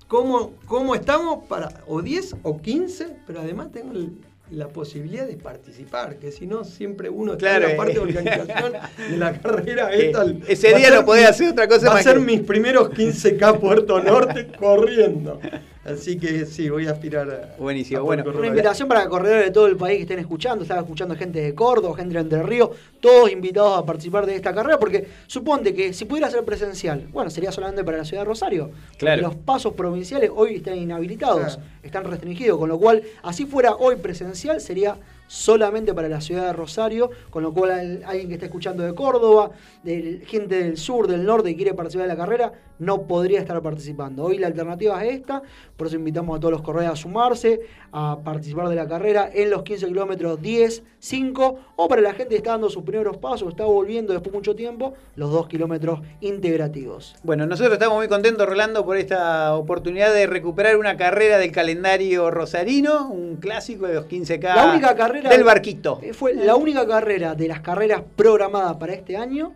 cómo, 0.07 0.53
cómo 0.67 0.95
estamos 0.95 1.45
para 1.49 1.69
o 1.89 2.03
10 2.03 2.37
o 2.45 2.61
15, 2.61 3.17
pero 3.27 3.41
además 3.41 3.73
tengo 3.73 3.93
el- 3.93 4.13
la 4.53 4.69
posibilidad 4.69 5.27
de 5.27 5.35
participar, 5.37 6.19
que 6.21 6.31
si 6.31 6.47
no 6.47 6.63
siempre 6.63 7.11
uno 7.11 7.33
está 7.33 7.47
Claro, 7.47 7.65
en 7.65 7.71
la 7.73 7.77
parte 7.77 7.95
de 7.95 7.99
organización 7.99 8.73
de 9.11 9.17
la 9.17 9.33
carrera 9.41 9.93
Eh, 9.93 10.07
esta. 10.07 10.25
ese 10.47 10.69
día 10.69 10.87
ser 10.87 10.95
no 10.95 11.05
podés 11.05 11.27
hacer 11.29 11.49
otra 11.51 11.67
cosa 11.67 11.89
Va 11.89 11.99
a 11.99 12.03
ser 12.05 12.15
que- 12.19 12.21
mis 12.21 12.41
primeros 12.43 12.91
15K 12.91 13.59
Puerto 13.59 14.01
Norte 14.01 14.47
corriendo. 14.61 15.41
Así 15.87 16.19
que 16.19 16.47
sí, 16.47 16.69
voy 16.69 16.87
a 16.89 16.91
aspirar 16.91 17.31
a. 17.31 17.57
Buenísimo, 17.61 18.01
a 18.01 18.03
bueno. 18.03 18.25
Una 18.37 18.49
invitación 18.49 18.89
para 18.89 19.09
corredores 19.09 19.45
de 19.47 19.51
todo 19.53 19.67
el 19.69 19.77
país 19.77 19.99
que 19.99 20.03
estén 20.03 20.19
escuchando. 20.19 20.63
Estaba 20.63 20.81
escuchando 20.81 21.15
gente 21.15 21.41
de 21.41 21.55
Córdoba, 21.55 21.97
gente 21.97 22.15
de 22.15 22.21
Entre 22.21 22.43
Ríos, 22.43 22.71
todos 23.01 23.31
invitados 23.31 23.79
a 23.79 23.87
participar 23.87 24.27
de 24.27 24.35
esta 24.35 24.53
carrera, 24.53 24.79
porque 24.81 25.07
suponte 25.29 25.75
que 25.75 25.93
si 25.93 26.05
pudiera 26.05 26.29
ser 26.29 26.45
presencial, 26.45 27.07
bueno, 27.13 27.31
sería 27.31 27.53
solamente 27.53 27.85
para 27.85 27.99
la 27.99 28.05
ciudad 28.05 28.23
de 28.23 28.27
Rosario. 28.27 28.71
Claro. 28.99 29.23
Los 29.23 29.37
pasos 29.37 29.75
provinciales 29.75 30.31
hoy 30.35 30.57
están 30.57 30.77
inhabilitados, 30.77 31.55
Claro. 31.55 31.63
están 31.83 32.05
restringidos, 32.05 32.59
con 32.59 32.69
lo 32.69 32.79
cual, 32.79 33.03
así 33.23 33.47
fuera 33.47 33.77
hoy 33.77 33.97
presencial, 33.97 34.61
sería 34.61 34.97
solamente 35.27 35.94
para 35.94 36.09
la 36.09 36.20
ciudad 36.20 36.47
de 36.47 36.53
Rosario, 36.53 37.11
con 37.31 37.43
lo 37.43 37.53
cual 37.53 37.70
al- 37.70 38.05
alguien 38.05 38.28
que 38.28 38.35
esté 38.35 38.47
escuchando 38.47 38.82
de 38.82 38.94
Córdoba, 38.94 39.51
de 39.82 40.23
gente 40.27 40.62
del 40.62 40.77
sur, 40.77 41.07
del 41.07 41.24
norte 41.24 41.51
que 41.51 41.57
quiere 41.57 41.74
participar 41.74 42.07
de 42.09 42.15
la 42.15 42.19
carrera, 42.19 42.53
no 42.78 43.03
podría 43.03 43.40
estar 43.40 43.61
participando. 43.62 44.24
Hoy 44.24 44.39
la 44.39 44.48
alternativa 44.48 45.03
es 45.05 45.15
esta, 45.15 45.43
por 45.77 45.86
eso 45.86 45.97
invitamos 45.97 46.36
a 46.36 46.40
todos 46.40 46.53
los 46.53 46.62
corredores 46.62 46.90
a 46.93 46.97
sumarse, 46.97 47.61
a 47.93 48.19
participar 48.23 48.69
de 48.69 48.74
la 48.74 48.86
carrera 48.86 49.31
en 49.32 49.48
los 49.51 49.62
15 49.62 49.86
kilómetros 49.86 50.43
10, 50.43 50.82
5, 50.98 51.59
o 51.77 51.89
para 51.89 52.03
la 52.03 52.11
gente 52.12 52.31
que 52.31 52.36
está 52.36 52.51
dando 52.51 52.69
sus 52.69 52.82
primeros 52.85 53.16
pasos, 53.16 53.48
está 53.48 53.65
volviendo 53.65 54.12
después 54.12 54.32
de 54.32 54.39
mucho 54.39 54.55
tiempo, 54.55 54.93
los 55.15 55.31
2 55.31 55.48
kilómetros 55.48 56.01
integrativos. 56.20 57.16
Bueno, 57.23 57.47
nosotros 57.47 57.73
estamos 57.73 57.97
muy 57.97 58.09
contentos, 58.09 58.47
Rolando, 58.47 58.85
por 58.85 58.97
esta 58.98 59.55
oportunidad 59.55 60.12
de 60.12 60.27
recuperar 60.27 60.77
una 60.77 60.97
carrera 60.97 61.39
del 61.39 61.51
calendario 61.53 62.31
rosarino, 62.31 63.09
un 63.09 63.36
clásico 63.36 63.86
de 63.86 63.94
los 63.94 64.07
15K 64.07 64.55
La 64.55 64.70
única 64.70 64.94
carrera 64.94 65.15
del 65.22 65.44
barquito. 65.44 66.01
Eh, 66.02 66.12
Fue 66.12 66.34
la 66.34 66.55
única 66.56 66.86
carrera 66.86 67.34
de 67.34 67.48
las 67.48 67.60
carreras 67.60 68.02
programadas 68.16 68.76
para 68.76 68.94
este 68.94 69.16
año 69.16 69.52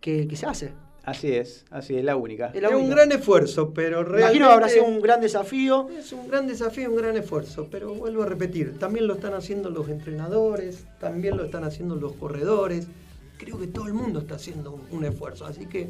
que, 0.00 0.26
que 0.28 0.36
se 0.36 0.46
hace. 0.46 0.72
Así 1.04 1.32
es, 1.32 1.64
así 1.70 1.96
es, 1.96 2.04
la 2.04 2.16
única. 2.16 2.50
Es 2.52 2.60
la 2.60 2.68
Es 2.68 2.74
un 2.74 2.90
gran 2.90 3.12
esfuerzo, 3.12 3.72
pero 3.72 3.98
Me 3.98 4.04
realmente. 4.04 4.20
Imagino 4.22 4.46
que 4.48 4.52
habrá 4.54 4.68
sido 4.68 4.84
un 4.86 5.00
gran 5.00 5.20
desafío. 5.20 5.88
Es 5.96 6.12
un 6.12 6.26
gran 6.26 6.48
desafío, 6.48 6.90
un 6.90 6.96
gran 6.96 7.16
esfuerzo, 7.16 7.68
pero 7.70 7.94
vuelvo 7.94 8.24
a 8.24 8.26
repetir, 8.26 8.76
también 8.76 9.06
lo 9.06 9.14
están 9.14 9.32
haciendo 9.34 9.70
los 9.70 9.88
entrenadores, 9.88 10.84
también 10.98 11.36
lo 11.36 11.44
están 11.44 11.62
haciendo 11.62 11.94
los 11.94 12.12
corredores, 12.14 12.88
creo 13.38 13.56
que 13.56 13.68
todo 13.68 13.86
el 13.86 13.94
mundo 13.94 14.18
está 14.18 14.34
haciendo 14.34 14.72
un, 14.72 14.82
un 14.90 15.04
esfuerzo, 15.04 15.46
así 15.46 15.66
que 15.66 15.88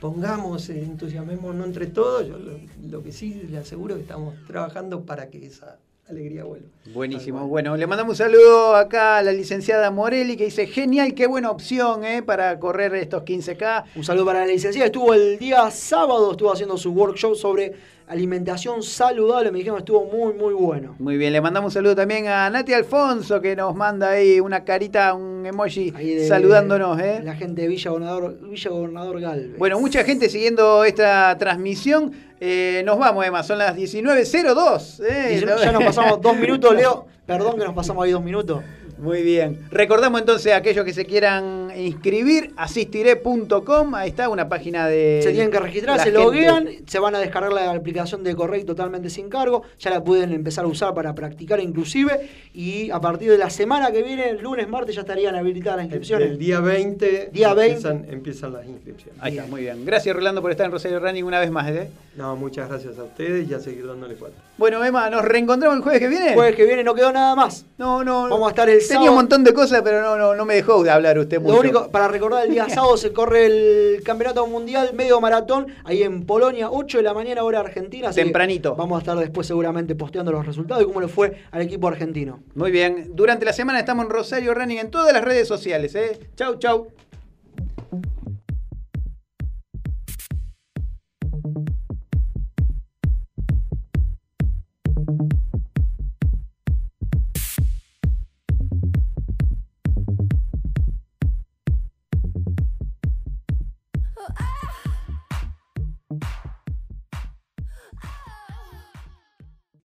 pongamos, 0.00 0.70
entusiasmémonos 0.70 1.66
entre 1.66 1.86
todos, 1.88 2.26
yo 2.26 2.38
lo, 2.38 2.52
lo 2.88 3.02
que 3.02 3.12
sí 3.12 3.34
le 3.50 3.58
aseguro 3.58 3.94
es 3.94 3.98
que 3.98 4.02
estamos 4.04 4.34
trabajando 4.46 5.04
para 5.04 5.28
que 5.28 5.44
esa 5.44 5.78
alegría 6.08 6.44
vuelva. 6.44 6.68
Buenísimo. 6.94 7.48
Bueno, 7.48 7.76
le 7.76 7.86
mandamos 7.86 8.12
un 8.12 8.16
saludo 8.16 8.76
acá 8.76 9.18
a 9.18 9.22
la 9.22 9.32
licenciada 9.32 9.90
Morelli 9.90 10.36
que 10.36 10.44
dice, 10.44 10.66
genial, 10.66 11.14
qué 11.14 11.26
buena 11.26 11.50
opción 11.50 12.04
eh, 12.04 12.22
para 12.22 12.58
correr 12.60 12.94
estos 12.94 13.24
15K. 13.24 13.84
Un 13.96 14.04
saludo 14.04 14.26
para 14.26 14.40
la 14.40 14.46
licenciada. 14.46 14.86
Estuvo 14.86 15.12
el 15.14 15.36
día 15.38 15.68
sábado, 15.70 16.30
estuvo 16.30 16.52
haciendo 16.52 16.76
su 16.76 16.92
workshop 16.92 17.34
sobre 17.34 17.74
alimentación 18.08 18.82
saludable. 18.82 19.50
Me 19.50 19.58
dijeron 19.58 19.78
estuvo 19.78 20.04
muy, 20.04 20.32
muy 20.34 20.54
bueno. 20.54 20.94
Muy 20.98 21.16
bien, 21.16 21.32
le 21.32 21.40
mandamos 21.40 21.70
un 21.70 21.74
saludo 21.74 21.96
también 21.96 22.26
a 22.28 22.48
Nati 22.50 22.72
Alfonso 22.72 23.40
que 23.40 23.56
nos 23.56 23.74
manda 23.74 24.10
ahí 24.10 24.40
una 24.40 24.64
carita, 24.64 25.12
un 25.14 25.44
emoji 25.44 25.90
de- 25.90 26.26
saludándonos. 26.28 26.98
¿eh? 27.00 27.20
La 27.24 27.34
gente 27.34 27.62
de 27.62 27.68
Villa 27.68 27.90
Gobernador, 27.90 28.38
Villa 28.42 28.70
Gobernador 28.70 29.20
Galvez. 29.20 29.58
Bueno, 29.58 29.80
mucha 29.80 30.04
gente 30.04 30.28
siguiendo 30.28 30.84
esta 30.84 31.36
transmisión. 31.38 32.12
Eh, 32.38 32.82
nos 32.84 32.98
vamos, 32.98 33.24
Emma, 33.26 33.42
son 33.42 33.58
las 33.58 33.74
19.02. 33.76 35.00
¿eh? 35.08 35.42
Ya 35.64 35.72
nos 35.72 35.84
pasamos 35.84 36.20
dos 36.20 36.36
minutos, 36.36 36.74
Leo. 36.74 37.06
Perdón 37.26 37.58
que 37.58 37.64
nos 37.64 37.74
pasamos 37.74 38.04
ahí 38.04 38.12
dos 38.12 38.22
minutos. 38.22 38.62
Muy 38.98 39.22
bien. 39.22 39.60
Recordamos 39.70 40.20
entonces 40.20 40.52
a 40.52 40.56
aquellos 40.56 40.84
que 40.84 40.92
se 40.92 41.04
quieran 41.04 41.70
inscribir, 41.76 42.52
asistiré.com, 42.56 43.94
ahí 43.94 44.08
está 44.08 44.28
una 44.28 44.48
página 44.48 44.86
de... 44.86 45.20
Se 45.22 45.32
tienen 45.32 45.50
que 45.50 45.58
registrar, 45.58 46.00
se 46.00 46.10
loguean, 46.10 46.68
se 46.86 46.98
van 46.98 47.14
a 47.14 47.18
descargar 47.18 47.52
la 47.52 47.70
aplicación 47.70 48.24
de 48.24 48.34
Correct 48.34 48.66
totalmente 48.66 49.10
sin 49.10 49.28
cargo, 49.28 49.62
ya 49.78 49.90
la 49.90 50.02
pueden 50.02 50.32
empezar 50.32 50.64
a 50.64 50.68
usar 50.68 50.94
para 50.94 51.14
practicar 51.14 51.60
inclusive 51.60 52.28
y 52.54 52.90
a 52.90 53.00
partir 53.00 53.30
de 53.30 53.38
la 53.38 53.50
semana 53.50 53.90
que 53.92 54.02
viene, 54.02 54.32
lunes, 54.34 54.68
martes, 54.68 54.94
ya 54.94 55.02
estarían 55.02 55.34
habilitadas 55.34 55.78
las 55.78 55.86
inscripciones. 55.86 56.30
El 56.30 56.38
día 56.38 56.60
20, 56.60 57.30
Día 57.32 57.54
20. 57.54 57.74
Empiezan, 57.74 58.12
empiezan 58.12 58.52
las 58.52 58.66
inscripciones. 58.66 59.20
Ahí 59.20 59.36
está, 59.36 59.48
muy 59.48 59.62
bien. 59.62 59.84
Gracias, 59.84 60.14
Rolando, 60.14 60.40
por 60.40 60.50
estar 60.50 60.66
en 60.66 60.72
Rosario 60.72 61.00
Running 61.00 61.24
una 61.24 61.40
vez 61.40 61.50
más. 61.50 61.68
¿eh? 61.70 61.90
No, 62.16 62.34
muchas 62.36 62.68
gracias 62.68 62.98
a 62.98 63.04
ustedes 63.04 63.48
y 63.48 63.54
a 63.54 63.60
seguir 63.60 63.86
dándole 63.86 64.14
fuerte. 64.14 64.38
Bueno, 64.56 64.82
Emma, 64.82 65.10
¿nos 65.10 65.22
reencontramos 65.22 65.76
el 65.76 65.82
jueves 65.82 66.00
que 66.00 66.08
viene? 66.08 66.34
Jueves 66.34 66.56
que 66.56 66.64
viene 66.64 66.82
no 66.82 66.94
quedó 66.94 67.12
nada 67.12 67.34
más. 67.34 67.66
No, 67.76 68.02
no. 68.02 68.28
Vamos 68.28 68.46
a 68.46 68.50
estar 68.50 68.68
el 68.70 68.80
Tenía 68.88 69.10
un 69.10 69.16
montón 69.16 69.44
de 69.44 69.52
cosas, 69.52 69.82
pero 69.82 70.02
no, 70.02 70.16
no, 70.16 70.34
no 70.34 70.44
me 70.44 70.54
dejó 70.54 70.82
de 70.82 70.90
hablar 70.90 71.18
usted 71.18 71.40
mucho. 71.40 71.54
Lo 71.54 71.60
único, 71.60 71.88
para 71.90 72.08
recordar, 72.08 72.44
el 72.46 72.52
día 72.52 72.68
sábado 72.70 72.96
se 72.96 73.12
corre 73.12 73.46
el 73.46 74.02
Campeonato 74.04 74.46
Mundial 74.46 74.90
Medio 74.94 75.20
Maratón, 75.20 75.68
ahí 75.84 76.02
en 76.02 76.24
Polonia, 76.24 76.70
8 76.70 76.98
de 76.98 77.02
la 77.02 77.14
mañana, 77.14 77.42
hora 77.42 77.60
argentina. 77.60 78.10
Tempranito. 78.10 78.74
Vamos 78.76 78.96
a 78.96 79.00
estar 79.00 79.18
después 79.18 79.46
seguramente 79.46 79.94
posteando 79.94 80.32
los 80.32 80.46
resultados 80.46 80.82
y 80.82 80.86
cómo 80.86 81.00
le 81.00 81.08
fue 81.08 81.44
al 81.50 81.62
equipo 81.62 81.88
argentino. 81.88 82.40
Muy 82.54 82.70
bien. 82.70 83.10
Durante 83.14 83.44
la 83.44 83.52
semana 83.52 83.78
estamos 83.78 84.04
en 84.04 84.10
Rosario 84.10 84.54
Running 84.54 84.78
en 84.78 84.90
todas 84.90 85.12
las 85.12 85.24
redes 85.24 85.48
sociales. 85.48 85.94
¿eh? 85.94 86.18
Chau, 86.36 86.58
chau. 86.58 86.88